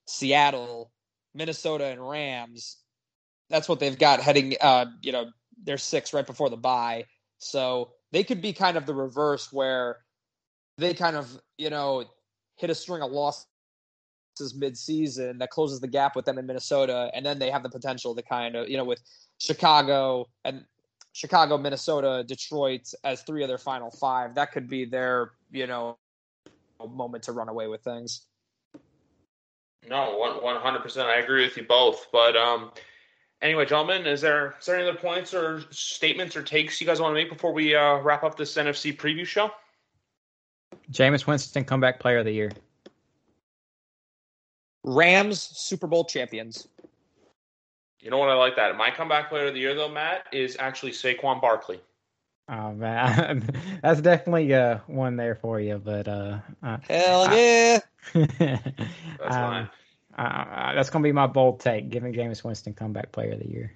Seattle, 0.06 0.90
Minnesota, 1.34 1.84
and 1.84 2.08
Rams. 2.08 2.78
That's 3.50 3.68
what 3.68 3.80
they've 3.80 3.98
got 3.98 4.20
heading. 4.20 4.56
Uh, 4.62 4.86
you 5.02 5.12
know, 5.12 5.26
they're 5.62 5.76
six 5.76 6.14
right 6.14 6.26
before 6.26 6.48
the 6.48 6.56
bye, 6.56 7.04
so 7.36 7.90
they 8.12 8.24
could 8.24 8.40
be 8.40 8.54
kind 8.54 8.78
of 8.78 8.86
the 8.86 8.94
reverse 8.94 9.52
where 9.52 9.98
they 10.78 10.94
kind 10.94 11.16
of 11.16 11.38
you 11.58 11.68
know 11.68 12.04
hit 12.56 12.70
a 12.70 12.74
string 12.74 13.02
of 13.02 13.12
losses 13.12 13.46
mid-season 14.54 15.38
that 15.38 15.50
closes 15.50 15.80
the 15.80 15.88
gap 15.88 16.16
with 16.16 16.24
them 16.24 16.38
in 16.38 16.46
Minnesota, 16.46 17.10
and 17.14 17.24
then 17.24 17.38
they 17.38 17.50
have 17.50 17.62
the 17.62 17.70
potential 17.70 18.14
to 18.14 18.22
kind 18.22 18.56
of 18.56 18.68
you 18.68 18.76
know 18.76 18.84
with 18.84 19.00
Chicago 19.38 20.28
and 20.44 20.64
Chicago, 21.14 21.56
Minnesota, 21.56 22.24
Detroit 22.26 22.92
as 23.04 23.22
three 23.22 23.42
of 23.42 23.48
their 23.48 23.58
final 23.58 23.90
five. 23.90 24.34
That 24.34 24.50
could 24.50 24.68
be 24.68 24.84
their, 24.84 25.30
you 25.52 25.68
know, 25.68 25.96
moment 26.84 27.22
to 27.24 27.32
run 27.32 27.48
away 27.48 27.68
with 27.68 27.82
things. 27.82 28.22
No, 29.88 30.16
one 30.42 30.56
hundred 30.60 30.80
percent. 30.82 31.08
I 31.08 31.16
agree 31.16 31.44
with 31.44 31.56
you 31.56 31.62
both. 31.62 32.08
But 32.10 32.36
um, 32.36 32.72
anyway, 33.42 33.64
gentlemen, 33.64 34.06
is 34.06 34.20
there 34.20 34.56
is 34.58 34.66
there 34.66 34.76
any 34.76 34.88
other 34.88 34.98
points 34.98 35.32
or 35.32 35.62
statements 35.70 36.36
or 36.36 36.42
takes 36.42 36.80
you 36.80 36.86
guys 36.86 37.00
want 37.00 37.12
to 37.12 37.14
make 37.14 37.30
before 37.30 37.52
we 37.52 37.76
uh, 37.76 37.98
wrap 37.98 38.24
up 38.24 38.36
this 38.36 38.54
NFC 38.54 38.96
preview 38.96 39.24
show? 39.24 39.50
Jameis 40.90 41.28
Winston, 41.28 41.64
comeback 41.64 42.00
player 42.00 42.18
of 42.18 42.24
the 42.24 42.32
year. 42.32 42.50
Rams 44.84 45.40
Super 45.40 45.86
Bowl 45.86 46.04
champions. 46.04 46.68
You 48.00 48.10
know 48.10 48.18
what? 48.18 48.28
I 48.28 48.34
like 48.34 48.56
that. 48.56 48.76
My 48.76 48.90
comeback 48.90 49.30
player 49.30 49.46
of 49.46 49.54
the 49.54 49.60
year, 49.60 49.74
though, 49.74 49.88
Matt, 49.88 50.26
is 50.30 50.56
actually 50.60 50.92
Saquon 50.92 51.40
Barkley. 51.40 51.80
Oh 52.48 52.72
man, 52.72 53.48
that's 53.82 54.02
definitely 54.02 54.52
uh, 54.52 54.78
one 54.86 55.16
there 55.16 55.34
for 55.34 55.58
you. 55.58 55.78
But 55.78 56.06
uh, 56.06 56.40
uh 56.62 56.76
hell 56.86 57.34
yeah, 57.34 57.78
that's 58.12 59.34
um, 59.34 59.70
uh, 60.18 60.74
that's 60.74 60.90
gonna 60.90 61.02
be 61.02 61.12
my 61.12 61.26
bold 61.26 61.60
take, 61.60 61.88
giving 61.88 62.12
Jameis 62.12 62.44
Winston 62.44 62.74
comeback 62.74 63.12
player 63.12 63.32
of 63.32 63.38
the 63.38 63.48
year. 63.48 63.72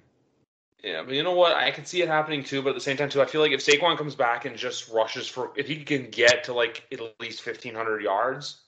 Yeah, 0.83 1.01
but 1.03 1.15
you 1.15 1.23
know 1.23 1.33
what? 1.33 1.55
I 1.55 1.71
can 1.71 1.85
see 1.85 2.03
it 2.03 2.07
happening 2.07 2.43
too. 2.43 2.61
But 2.61 2.69
at 2.69 2.75
the 2.75 2.81
same 2.81 2.95
time, 2.95 3.09
too, 3.09 3.23
I 3.23 3.25
feel 3.25 3.41
like 3.41 3.51
if 3.51 3.65
Saquon 3.65 3.97
comes 3.97 4.13
back 4.13 4.45
and 4.45 4.55
just 4.55 4.89
rushes 4.89 5.27
for, 5.27 5.51
if 5.55 5.67
he 5.67 5.83
can 5.83 6.11
get 6.11 6.43
to 6.43 6.53
like 6.53 6.85
at 6.91 6.99
least 7.19 7.41
fifteen 7.41 7.73
hundred 7.73 8.03
yards, 8.03 8.61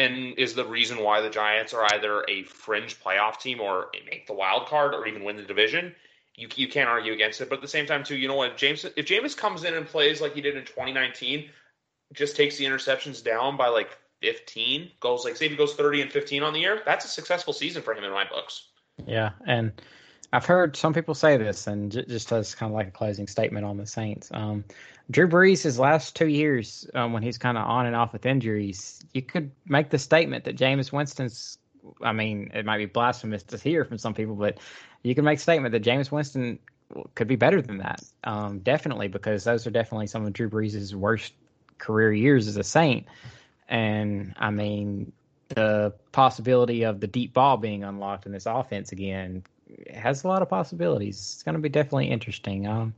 and 0.00 0.38
is 0.38 0.54
the 0.54 0.64
reason 0.64 1.02
why 1.02 1.20
the 1.20 1.30
Giants 1.30 1.74
are 1.74 1.84
either 1.94 2.24
a 2.28 2.42
fringe 2.44 2.98
playoff 3.00 3.38
team 3.38 3.60
or 3.60 3.88
make 4.08 4.26
the 4.26 4.32
wild 4.32 4.66
card 4.66 4.94
or 4.94 5.06
even 5.06 5.24
win 5.24 5.36
the 5.36 5.42
division. 5.42 5.94
You 6.36 6.48
you 6.56 6.68
can't 6.68 6.88
argue 6.88 7.12
against 7.12 7.40
it. 7.40 7.50
But 7.50 7.56
at 7.56 7.62
the 7.62 7.68
same 7.68 7.86
time, 7.86 8.02
too, 8.02 8.16
you 8.16 8.26
know 8.26 8.34
what? 8.34 8.56
James 8.56 8.84
if 8.84 9.06
Jameis 9.06 9.36
comes 9.36 9.64
in 9.64 9.74
and 9.74 9.86
plays 9.86 10.20
like 10.20 10.34
he 10.34 10.40
did 10.40 10.56
in 10.56 10.64
2019, 10.64 11.50
just 12.14 12.34
takes 12.34 12.56
the 12.56 12.64
interceptions 12.64 13.22
down 13.22 13.56
by 13.56 13.68
like 13.68 13.98
15, 14.22 14.90
goes 15.00 15.24
like 15.24 15.36
say 15.36 15.46
if 15.46 15.52
he 15.52 15.56
goes 15.56 15.74
30 15.74 16.02
and 16.02 16.10
15 16.12 16.42
on 16.42 16.52
the 16.52 16.60
year, 16.60 16.82
that's 16.84 17.04
a 17.04 17.08
successful 17.08 17.52
season 17.52 17.82
for 17.82 17.94
him 17.94 18.04
in 18.04 18.10
my 18.10 18.24
books. 18.24 18.68
Yeah, 19.06 19.30
and 19.46 19.72
I've 20.32 20.46
heard 20.46 20.76
some 20.76 20.94
people 20.94 21.14
say 21.14 21.36
this, 21.36 21.66
and 21.66 21.90
j- 21.90 22.04
just 22.06 22.30
as 22.32 22.54
kind 22.54 22.70
of 22.70 22.74
like 22.74 22.88
a 22.88 22.92
closing 22.92 23.26
statement 23.26 23.66
on 23.66 23.76
the 23.76 23.86
Saints. 23.86 24.30
Um, 24.32 24.64
Drew 25.10 25.28
Brees, 25.28 25.62
his 25.62 25.78
last 25.78 26.14
two 26.14 26.28
years, 26.28 26.88
um, 26.94 27.12
when 27.12 27.22
he's 27.22 27.36
kind 27.36 27.58
of 27.58 27.66
on 27.66 27.86
and 27.86 27.96
off 27.96 28.12
with 28.12 28.26
injuries, 28.26 29.04
you 29.12 29.22
could 29.22 29.50
make 29.66 29.90
the 29.90 29.98
statement 29.98 30.44
that 30.44 30.56
Jameis 30.56 30.92
Winston's. 30.92 31.58
I 32.02 32.12
mean, 32.12 32.50
it 32.54 32.64
might 32.64 32.78
be 32.78 32.86
blasphemous 32.86 33.42
to 33.44 33.56
hear 33.56 33.84
from 33.84 33.98
some 33.98 34.14
people, 34.14 34.34
but 34.36 34.58
you 35.02 35.14
can 35.14 35.24
make 35.24 35.38
a 35.38 35.42
statement 35.42 35.72
that 35.72 35.82
Jameis 35.82 36.12
Winston 36.12 36.58
could 37.14 37.26
be 37.26 37.36
better 37.36 37.62
than 37.62 37.78
that. 37.78 38.02
Um, 38.24 38.60
definitely, 38.60 39.08
because 39.08 39.44
those 39.44 39.66
are 39.66 39.70
definitely 39.70 40.06
some 40.06 40.24
of 40.24 40.32
Drew 40.32 40.48
Brees' 40.48 40.94
worst 40.94 41.32
career 41.78 42.12
years 42.12 42.46
as 42.46 42.56
a 42.56 42.64
Saint. 42.64 43.06
And 43.68 44.34
I 44.38 44.50
mean, 44.50 45.12
the 45.48 45.92
possibility 46.12 46.84
of 46.84 47.00
the 47.00 47.06
deep 47.06 47.32
ball 47.32 47.56
being 47.56 47.82
unlocked 47.82 48.26
in 48.26 48.32
this 48.32 48.46
offense 48.46 48.92
again 48.92 49.42
has 49.92 50.24
a 50.24 50.28
lot 50.28 50.42
of 50.42 50.48
possibilities. 50.48 51.16
It's 51.16 51.42
going 51.42 51.54
to 51.54 51.60
be 51.60 51.68
definitely 51.68 52.10
interesting. 52.10 52.66
Um, 52.66 52.94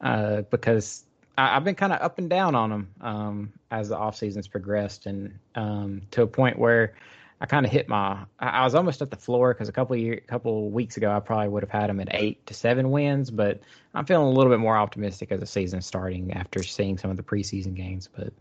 uh, 0.00 0.42
because 0.42 1.04
I, 1.38 1.54
have 1.54 1.64
been 1.64 1.74
kind 1.74 1.92
of 1.92 2.00
up 2.00 2.18
and 2.18 2.28
down 2.28 2.54
on 2.54 2.70
them 2.70 2.88
um, 3.00 3.52
as 3.70 3.88
the 3.88 3.96
off 3.96 4.16
season's 4.16 4.48
progressed, 4.48 5.06
and 5.06 5.38
um, 5.54 6.02
to 6.12 6.22
a 6.22 6.26
point 6.26 6.58
where 6.58 6.94
I 7.40 7.46
kind 7.46 7.66
of 7.66 7.72
hit 7.72 7.88
my. 7.88 8.18
I, 8.38 8.48
I, 8.48 8.64
was 8.64 8.74
almost 8.74 9.02
at 9.02 9.10
the 9.10 9.16
floor 9.16 9.52
because 9.52 9.68
a 9.68 9.72
couple 9.72 9.96
year, 9.96 10.20
couple 10.26 10.70
weeks 10.70 10.96
ago, 10.96 11.14
I 11.14 11.20
probably 11.20 11.48
would 11.48 11.62
have 11.62 11.70
had 11.70 11.90
them 11.90 12.00
at 12.00 12.08
eight 12.12 12.44
to 12.46 12.54
seven 12.54 12.90
wins, 12.90 13.30
but 13.30 13.60
I'm 13.94 14.06
feeling 14.06 14.26
a 14.26 14.30
little 14.30 14.52
bit 14.52 14.60
more 14.60 14.76
optimistic 14.76 15.32
as 15.32 15.40
the 15.40 15.46
season's 15.46 15.86
starting 15.86 16.32
after 16.32 16.62
seeing 16.62 16.98
some 16.98 17.10
of 17.10 17.16
the 17.16 17.22
preseason 17.22 17.74
games. 17.74 18.08
But 18.14 18.32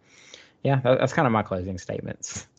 yeah, 0.64 0.80
that, 0.82 1.00
that's 1.00 1.14
kind 1.14 1.26
of 1.26 1.32
my 1.32 1.44
closing 1.44 1.78
statements. 1.78 2.48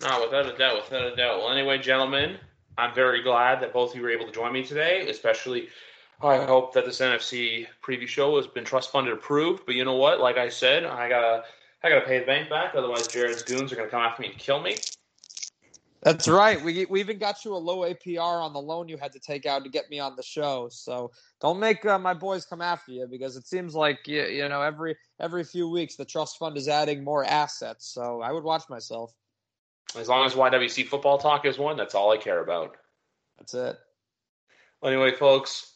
No, 0.00 0.22
without 0.22 0.46
a 0.46 0.56
doubt, 0.56 0.84
without 0.84 1.12
a 1.12 1.16
doubt. 1.16 1.38
Well, 1.38 1.50
anyway, 1.50 1.78
gentlemen, 1.78 2.38
I'm 2.76 2.94
very 2.94 3.22
glad 3.22 3.60
that 3.62 3.72
both 3.72 3.90
of 3.90 3.96
you 3.96 4.02
were 4.02 4.10
able 4.10 4.26
to 4.26 4.32
join 4.32 4.52
me 4.52 4.64
today, 4.64 5.08
especially 5.08 5.68
I 6.20 6.44
hope 6.44 6.74
that 6.74 6.84
this 6.84 7.00
NFC 7.00 7.66
preview 7.82 8.08
show 8.08 8.36
has 8.36 8.46
been 8.46 8.64
trust 8.64 8.90
funded 8.90 9.14
approved. 9.14 9.64
But 9.66 9.76
you 9.76 9.84
know 9.84 9.96
what? 9.96 10.20
Like 10.20 10.36
I 10.36 10.48
said, 10.48 10.84
I 10.84 11.08
gotta 11.08 11.44
I 11.82 11.88
gotta 11.88 12.04
pay 12.04 12.18
the 12.18 12.26
bank 12.26 12.50
back, 12.50 12.74
otherwise 12.74 13.06
Jared's 13.06 13.42
goons 13.42 13.72
are 13.72 13.76
gonna 13.76 13.88
come 13.88 14.02
after 14.02 14.22
me 14.22 14.28
and 14.28 14.38
kill 14.38 14.60
me. 14.60 14.76
That's 16.02 16.28
right. 16.28 16.62
We 16.62 16.86
we 16.86 17.00
even 17.00 17.18
got 17.18 17.44
you 17.44 17.54
a 17.54 17.58
low 17.58 17.78
APR 17.78 18.42
on 18.42 18.52
the 18.52 18.60
loan 18.60 18.88
you 18.88 18.96
had 18.96 19.12
to 19.12 19.20
take 19.20 19.46
out 19.46 19.64
to 19.64 19.70
get 19.70 19.90
me 19.90 19.98
on 19.98 20.16
the 20.16 20.22
show. 20.22 20.68
So 20.70 21.10
don't 21.40 21.58
make 21.58 21.84
uh, 21.84 21.98
my 21.98 22.14
boys 22.14 22.44
come 22.44 22.60
after 22.60 22.92
you 22.92 23.06
because 23.08 23.36
it 23.36 23.46
seems 23.46 23.74
like 23.74 24.06
you, 24.06 24.22
you 24.22 24.48
know 24.48 24.62
every 24.62 24.96
every 25.20 25.44
few 25.44 25.68
weeks 25.68 25.96
the 25.96 26.04
trust 26.04 26.38
fund 26.38 26.56
is 26.56 26.68
adding 26.68 27.02
more 27.02 27.24
assets. 27.24 27.92
So 27.92 28.22
I 28.22 28.32
would 28.32 28.44
watch 28.44 28.68
myself. 28.68 29.12
As 29.96 30.08
long 30.08 30.26
as 30.26 30.34
YWC 30.34 30.86
football 30.86 31.18
talk 31.18 31.46
is 31.46 31.58
one, 31.58 31.76
that's 31.76 31.94
all 31.94 32.12
I 32.12 32.18
care 32.18 32.40
about. 32.40 32.76
That's 33.38 33.54
it. 33.54 33.78
Well, 34.80 34.92
anyway, 34.92 35.12
folks, 35.12 35.72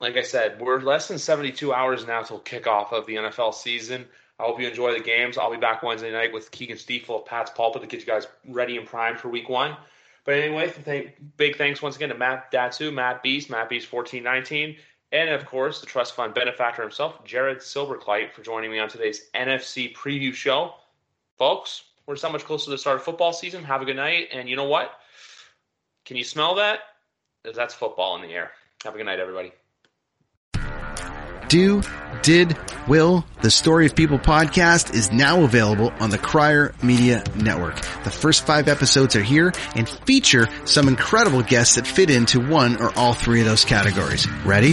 like 0.00 0.16
I 0.16 0.22
said, 0.22 0.60
we're 0.60 0.80
less 0.80 1.08
than 1.08 1.18
72 1.18 1.72
hours 1.72 2.06
now 2.06 2.22
till 2.22 2.40
kickoff 2.40 2.92
of 2.92 3.06
the 3.06 3.14
NFL 3.14 3.54
season. 3.54 4.06
I 4.38 4.44
hope 4.44 4.60
you 4.60 4.66
enjoy 4.66 4.92
the 4.92 5.04
games. 5.04 5.38
I'll 5.38 5.52
be 5.52 5.58
back 5.58 5.82
Wednesday 5.82 6.10
night 6.10 6.32
with 6.32 6.50
Keegan 6.50 6.76
Stiefel 6.76 7.20
of 7.20 7.26
Pat's 7.26 7.52
Pulpit 7.52 7.82
to 7.82 7.88
get 7.88 8.00
you 8.00 8.06
guys 8.06 8.26
ready 8.48 8.76
and 8.76 8.86
primed 8.86 9.20
for 9.20 9.28
week 9.28 9.48
one. 9.48 9.76
But 10.24 10.34
anyway, 10.34 11.14
big 11.36 11.56
thanks 11.56 11.82
once 11.82 11.96
again 11.96 12.08
to 12.08 12.16
Matt 12.16 12.50
Datu, 12.52 12.92
Matt 12.92 13.22
Beast, 13.22 13.50
Matt 13.50 13.68
Beast 13.68 13.92
1419, 13.92 14.76
and 15.10 15.30
of 15.30 15.46
course 15.46 15.80
the 15.80 15.86
trust 15.86 16.14
fund 16.14 16.34
benefactor 16.34 16.82
himself, 16.82 17.24
Jared 17.24 17.58
Silverclight, 17.58 18.32
for 18.32 18.42
joining 18.42 18.70
me 18.70 18.78
on 18.78 18.88
today's 18.88 19.30
NFC 19.34 19.92
preview 19.94 20.32
show. 20.32 20.74
Folks, 21.38 21.84
we're 22.06 22.16
so 22.16 22.30
much 22.30 22.44
closer 22.44 22.66
to 22.66 22.70
the 22.70 22.78
start 22.78 22.96
of 22.96 23.04
football 23.04 23.32
season. 23.32 23.64
Have 23.64 23.82
a 23.82 23.84
good 23.84 23.96
night. 23.96 24.28
And 24.32 24.48
you 24.48 24.56
know 24.56 24.68
what? 24.68 24.90
Can 26.04 26.16
you 26.16 26.24
smell 26.24 26.56
that? 26.56 26.80
That's 27.44 27.74
football 27.74 28.16
in 28.16 28.22
the 28.22 28.34
air. 28.34 28.50
Have 28.84 28.94
a 28.94 28.96
good 28.96 29.06
night, 29.06 29.20
everybody. 29.20 29.52
Do, 31.48 31.82
did, 32.22 32.56
will, 32.88 33.26
the 33.42 33.50
Story 33.50 33.84
of 33.84 33.94
People 33.94 34.18
podcast 34.18 34.94
is 34.94 35.12
now 35.12 35.42
available 35.42 35.92
on 36.00 36.08
the 36.08 36.16
Crier 36.16 36.74
Media 36.82 37.22
Network. 37.36 37.76
The 38.04 38.10
first 38.10 38.46
five 38.46 38.68
episodes 38.68 39.16
are 39.16 39.22
here 39.22 39.52
and 39.76 39.86
feature 39.86 40.48
some 40.64 40.88
incredible 40.88 41.42
guests 41.42 41.74
that 41.74 41.86
fit 41.86 42.10
into 42.10 42.40
one 42.40 42.80
or 42.80 42.96
all 42.96 43.12
three 43.12 43.40
of 43.40 43.46
those 43.46 43.66
categories. 43.66 44.26
Ready? 44.46 44.72